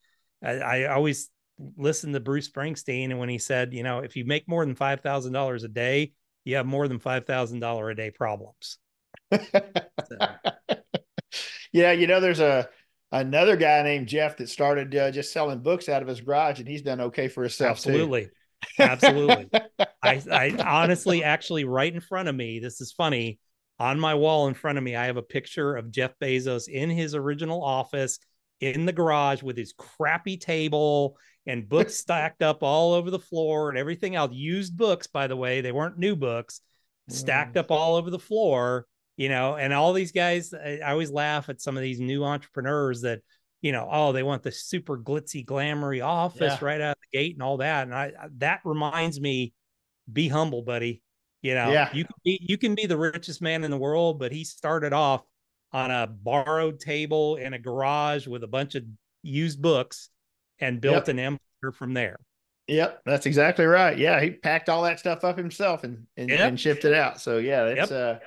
I, 0.44 0.60
I 0.60 0.86
always 0.86 1.30
listen 1.78 2.14
to 2.14 2.20
Bruce 2.20 2.50
Springsteen, 2.50 3.06
and 3.06 3.20
when 3.20 3.30
he 3.30 3.38
said, 3.38 3.74
you 3.74 3.84
know, 3.84 4.00
if 4.00 4.16
you 4.16 4.26
make 4.26 4.48
more 4.48 4.66
than 4.66 4.76
five 4.76 5.02
thousand 5.02 5.34
dollars 5.34 5.64
a 5.64 5.68
day, 5.68 6.14
you 6.44 6.56
have 6.56 6.66
more 6.66 6.88
than 6.88 7.00
five 7.00 7.26
thousand 7.26 7.60
dollar 7.60 7.90
a 7.90 7.96
day 7.96 8.12
problems. 8.12 8.78
yeah, 11.72 11.92
you 11.92 12.08
know, 12.08 12.20
there's 12.20 12.40
a 12.40 12.68
another 13.12 13.56
guy 13.56 13.84
named 13.84 14.08
Jeff 14.08 14.38
that 14.38 14.50
started 14.50 14.96
uh, 14.96 15.12
just 15.12 15.34
selling 15.34 15.60
books 15.60 15.90
out 15.90 16.02
of 16.02 16.08
his 16.08 16.22
garage, 16.22 16.60
and 16.60 16.68
he's 16.68 16.82
done 16.82 17.02
okay 17.02 17.28
for 17.28 17.44
himself 17.44 17.78
Absolutely, 17.78 18.30
absolutely. 18.80 19.50
I, 20.04 20.22
I 20.32 20.56
honestly, 20.66 21.24
actually, 21.24 21.66
right 21.66 21.94
in 21.94 22.02
front 22.02 22.30
of 22.30 22.36
me, 22.36 22.60
this 22.60 22.82
is 22.82 22.92
funny. 22.92 23.40
On 23.80 24.00
my 24.00 24.14
wall 24.14 24.48
in 24.48 24.54
front 24.54 24.78
of 24.78 24.84
me, 24.84 24.96
I 24.96 25.06
have 25.06 25.18
a 25.18 25.24
picture 25.24 25.76
of 25.76 25.90
Jeff 25.90 26.12
Bezos 26.22 26.68
in 26.68 26.92
his 26.92 27.16
original 27.16 27.64
office 27.64 28.20
in 28.60 28.86
the 28.86 28.94
garage 28.94 29.42
with 29.42 29.58
his 29.58 29.74
crappy 29.74 30.38
table 30.38 31.18
and 31.46 31.68
books 31.68 31.96
stacked 31.96 32.42
up 32.42 32.64
all 32.64 32.94
over 32.94 33.10
the 33.10 33.20
floor 33.20 33.70
and 33.70 33.78
everything 33.78 34.16
else. 34.16 34.32
Used 34.34 34.78
books, 34.78 35.08
by 35.08 35.28
the 35.28 35.36
way, 35.36 35.62
they 35.62 35.72
weren't 35.72 35.98
new 35.98 36.16
books, 36.16 36.62
stacked 37.10 37.56
mm. 37.56 37.60
up 37.60 37.72
all 37.72 37.96
over 37.96 38.10
the 38.10 38.20
floor. 38.20 38.86
You 39.18 39.30
know, 39.30 39.56
and 39.56 39.74
all 39.74 39.94
these 39.94 40.12
guys, 40.12 40.54
I 40.54 40.80
I 40.84 40.92
always 40.92 41.12
laugh 41.12 41.50
at 41.50 41.62
some 41.62 41.78
of 41.78 41.84
these 41.84 42.00
new 42.00 42.24
entrepreneurs 42.24 43.02
that, 43.02 43.20
you 43.62 43.72
know, 43.72 43.88
oh, 43.92 44.14
they 44.14 44.24
want 44.24 44.42
the 44.42 44.52
super 44.52 44.98
glitzy, 44.98 45.46
glamoury 45.46 46.04
office 46.04 46.58
Yeah. 46.60 46.66
right 46.66 46.82
out 46.82 46.98
the 47.12 47.18
gate 47.18 47.36
and 47.36 47.44
all 47.44 47.58
that. 47.58 47.84
And 47.84 47.94
I 47.94 48.14
that 48.38 48.62
reminds 48.64 49.20
me, 49.20 49.54
be 50.12 50.28
humble, 50.28 50.64
buddy. 50.64 51.02
You 51.42 51.56
know, 51.56 51.72
Yeah. 51.72 51.90
you 51.94 52.06
can 52.06 52.16
be 52.24 52.40
you 52.48 52.58
can 52.58 52.74
be 52.74 52.86
the 52.86 52.98
richest 52.98 53.42
man 53.42 53.64
in 53.64 53.72
the 53.72 53.78
world, 53.78 54.18
but 54.18 54.32
he 54.32 54.44
started 54.44 54.94
off 54.94 55.24
on 55.72 55.92
a 55.92 56.08
borrowed 56.08 56.80
table 56.80 57.36
in 57.36 57.54
a 57.54 57.60
garage 57.60 58.28
with 58.28 58.44
a 58.44 58.48
bunch 58.48 58.76
of 58.76 58.84
used 59.24 59.62
books 59.62 60.10
and 60.62 60.80
built 60.80 60.96
Yep. 60.96 61.08
an 61.10 61.20
empire 61.20 61.72
from 61.74 61.94
there. 61.94 62.16
Yep, 62.68 63.02
that's 63.06 63.26
exactly 63.26 63.66
right. 63.66 63.98
Yeah, 63.98 64.22
he 64.22 64.30
packed 64.32 64.70
all 64.70 64.84
that 64.84 65.00
stuff 65.00 65.24
up 65.26 65.38
himself 65.38 65.84
and 65.84 66.06
and, 66.16 66.30
Yep. 66.30 66.40
and 66.40 66.58
shipped 66.60 66.86
it 66.86 66.94
out. 66.94 67.20
So 67.20 67.38
yeah, 67.40 67.66
it's 67.66 67.92
Yep. 67.92 67.92
uh 67.92 68.20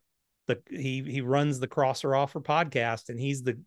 the 0.48 0.62
he 0.70 1.04
he 1.04 1.22
runs 1.22 1.60
the 1.60 1.68
Crosser 1.68 2.16
Offer 2.16 2.42
podcast, 2.42 3.10
and 3.10 3.20
he's 3.20 3.44
the 3.44 3.60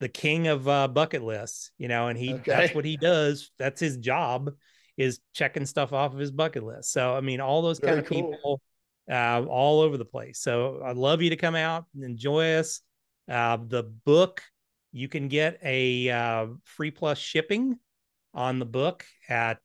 the 0.00 0.08
king 0.08 0.46
of 0.48 0.68
uh, 0.68 0.88
bucket 0.88 1.22
lists, 1.22 1.70
you 1.78 1.88
know, 1.88 2.08
and 2.08 2.18
he 2.18 2.32
Okay. 2.34 2.52
that's 2.52 2.74
what 2.74 2.84
he 2.84 2.96
does. 2.96 3.50
That's 3.58 3.80
his 3.80 3.96
job 3.96 4.50
is 4.96 5.20
checking 5.34 5.66
stuff 5.66 5.92
off 5.92 6.12
of 6.12 6.18
his 6.18 6.30
bucket 6.30 6.62
list. 6.64 6.92
So 6.92 7.14
I 7.14 7.20
mean, 7.20 7.40
all 7.40 7.62
those 7.62 7.78
Very 7.80 7.94
kind 7.94 8.00
of 8.00 8.10
cool. 8.10 8.30
people 8.32 8.60
uh, 9.10 9.44
all 9.44 9.80
over 9.80 9.96
the 9.96 10.04
place. 10.04 10.38
So 10.40 10.82
I'd 10.84 10.96
love 10.96 11.22
you 11.22 11.30
to 11.30 11.36
come 11.36 11.54
out 11.54 11.86
and 11.94 12.04
enjoy 12.04 12.54
us. 12.54 12.80
Uh, 13.28 13.58
the 13.66 13.82
book 13.82 14.42
you 14.92 15.08
can 15.08 15.26
get 15.28 15.58
a 15.62 16.08
uh, 16.08 16.46
free 16.64 16.90
plus 16.90 17.18
shipping 17.18 17.78
on 18.32 18.58
the 18.58 18.64
book 18.64 19.04
at 19.28 19.58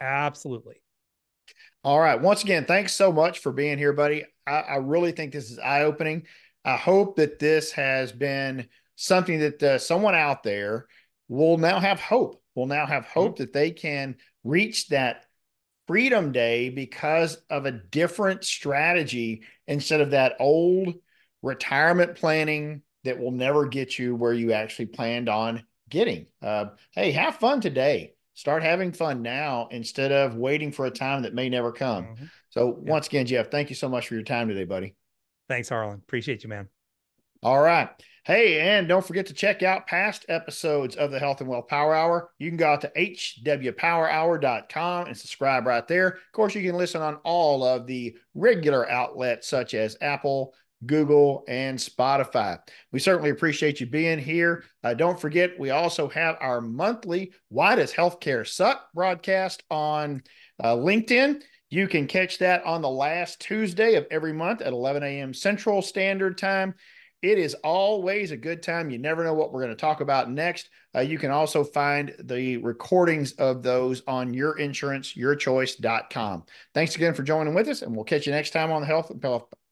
Absolutely. 0.00 0.82
All 1.84 2.00
right. 2.00 2.20
Once 2.20 2.42
again, 2.42 2.64
thanks 2.64 2.94
so 2.94 3.12
much 3.12 3.38
for 3.38 3.52
being 3.52 3.78
here, 3.78 3.92
buddy. 3.92 4.24
I, 4.46 4.60
I 4.60 4.76
really 4.76 5.12
think 5.12 5.32
this 5.32 5.50
is 5.50 5.58
eye 5.58 5.82
opening. 5.82 6.26
I 6.64 6.76
hope 6.76 7.16
that 7.16 7.38
this 7.38 7.70
has 7.72 8.10
been 8.10 8.68
something 8.96 9.38
that 9.38 9.62
uh, 9.62 9.78
someone 9.78 10.14
out 10.14 10.42
there 10.42 10.86
will 11.28 11.58
now 11.58 11.78
have 11.78 12.00
hope, 12.00 12.42
will 12.54 12.66
now 12.66 12.86
have 12.86 13.04
hope 13.04 13.38
that 13.38 13.52
they 13.52 13.70
can 13.70 14.16
reach 14.42 14.88
that 14.88 15.25
freedom 15.86 16.32
day 16.32 16.68
because 16.68 17.36
of 17.50 17.66
a 17.66 17.72
different 17.72 18.44
strategy 18.44 19.42
instead 19.66 20.00
of 20.00 20.10
that 20.10 20.36
old 20.40 20.94
retirement 21.42 22.16
planning 22.16 22.82
that 23.04 23.18
will 23.18 23.30
never 23.30 23.66
get 23.66 23.98
you 23.98 24.16
where 24.16 24.32
you 24.32 24.52
actually 24.52 24.86
planned 24.86 25.28
on 25.28 25.64
getting. 25.88 26.26
Uh, 26.42 26.66
hey, 26.92 27.12
have 27.12 27.36
fun 27.36 27.60
today. 27.60 28.14
Start 28.34 28.62
having 28.62 28.92
fun 28.92 29.22
now 29.22 29.68
instead 29.70 30.12
of 30.12 30.34
waiting 30.34 30.72
for 30.72 30.86
a 30.86 30.90
time 30.90 31.22
that 31.22 31.34
may 31.34 31.48
never 31.48 31.72
come. 31.72 32.04
Mhm. 32.04 32.30
So, 32.50 32.66
once 32.66 33.06
again, 33.06 33.26
Jeff, 33.26 33.50
thank 33.50 33.70
you 33.70 33.76
so 33.76 33.88
much 33.88 34.08
for 34.08 34.14
your 34.14 34.24
time 34.24 34.48
today, 34.48 34.64
buddy. 34.64 34.94
Thanks, 35.48 35.68
Harlon. 35.68 35.96
Appreciate 35.96 36.42
you, 36.42 36.48
man. 36.48 36.68
All 37.42 37.60
right. 37.60 37.88
Hey, 38.26 38.58
and 38.58 38.88
don't 38.88 39.06
forget 39.06 39.26
to 39.26 39.34
check 39.34 39.62
out 39.62 39.86
past 39.86 40.26
episodes 40.28 40.96
of 40.96 41.12
the 41.12 41.20
Health 41.20 41.40
and 41.40 41.48
Wealth 41.48 41.68
Power 41.68 41.94
Hour. 41.94 42.30
You 42.40 42.50
can 42.50 42.56
go 42.56 42.72
out 42.72 42.80
to 42.80 42.90
hwpowerhour.com 42.96 45.06
and 45.06 45.16
subscribe 45.16 45.64
right 45.64 45.86
there. 45.86 46.08
Of 46.08 46.32
course, 46.32 46.56
you 46.56 46.62
can 46.62 46.76
listen 46.76 47.02
on 47.02 47.20
all 47.22 47.62
of 47.62 47.86
the 47.86 48.16
regular 48.34 48.90
outlets 48.90 49.46
such 49.46 49.74
as 49.74 49.96
Apple, 50.00 50.54
Google, 50.84 51.44
and 51.46 51.78
Spotify. 51.78 52.58
We 52.90 52.98
certainly 52.98 53.30
appreciate 53.30 53.78
you 53.78 53.86
being 53.86 54.18
here. 54.18 54.64
Uh, 54.82 54.94
don't 54.94 55.20
forget, 55.20 55.56
we 55.56 55.70
also 55.70 56.08
have 56.08 56.36
our 56.40 56.60
monthly 56.60 57.32
Why 57.50 57.76
Does 57.76 57.92
Healthcare 57.92 58.44
Suck 58.44 58.92
broadcast 58.92 59.62
on 59.70 60.24
uh, 60.58 60.74
LinkedIn. 60.74 61.42
You 61.70 61.86
can 61.86 62.08
catch 62.08 62.38
that 62.38 62.64
on 62.64 62.82
the 62.82 62.90
last 62.90 63.40
Tuesday 63.40 63.94
of 63.94 64.08
every 64.10 64.32
month 64.32 64.62
at 64.62 64.72
11 64.72 65.04
a.m. 65.04 65.32
Central 65.32 65.80
Standard 65.80 66.38
Time. 66.38 66.74
It 67.22 67.38
is 67.38 67.54
always 67.54 68.30
a 68.30 68.36
good 68.36 68.62
time. 68.62 68.90
You 68.90 68.98
never 68.98 69.24
know 69.24 69.32
what 69.34 69.52
we're 69.52 69.62
going 69.62 69.74
to 69.74 69.80
talk 69.80 70.00
about 70.00 70.30
next. 70.30 70.68
Uh, 70.94 71.00
you 71.00 71.18
can 71.18 71.30
also 71.30 71.64
find 71.64 72.14
the 72.20 72.58
recordings 72.58 73.32
of 73.32 73.62
those 73.62 74.02
on 74.06 74.34
yourinsuranceyourchoice.com. 74.34 76.44
Thanks 76.74 76.96
again 76.96 77.14
for 77.14 77.22
joining 77.22 77.54
with 77.54 77.68
us, 77.68 77.80
and 77.82 77.94
we'll 77.94 78.04
catch 78.04 78.26
you 78.26 78.32
next 78.32 78.50
time 78.50 78.70
on 78.70 78.82
the 78.82 78.86
Health, 78.86 79.10
and 79.10 79.22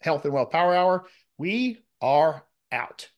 Health 0.01 0.25
and 0.25 0.35
Wealth 0.35 0.51
Power 0.51 0.75
Hour. 0.75 1.05
We 1.39 1.85
are 2.01 2.45
out. 2.73 3.11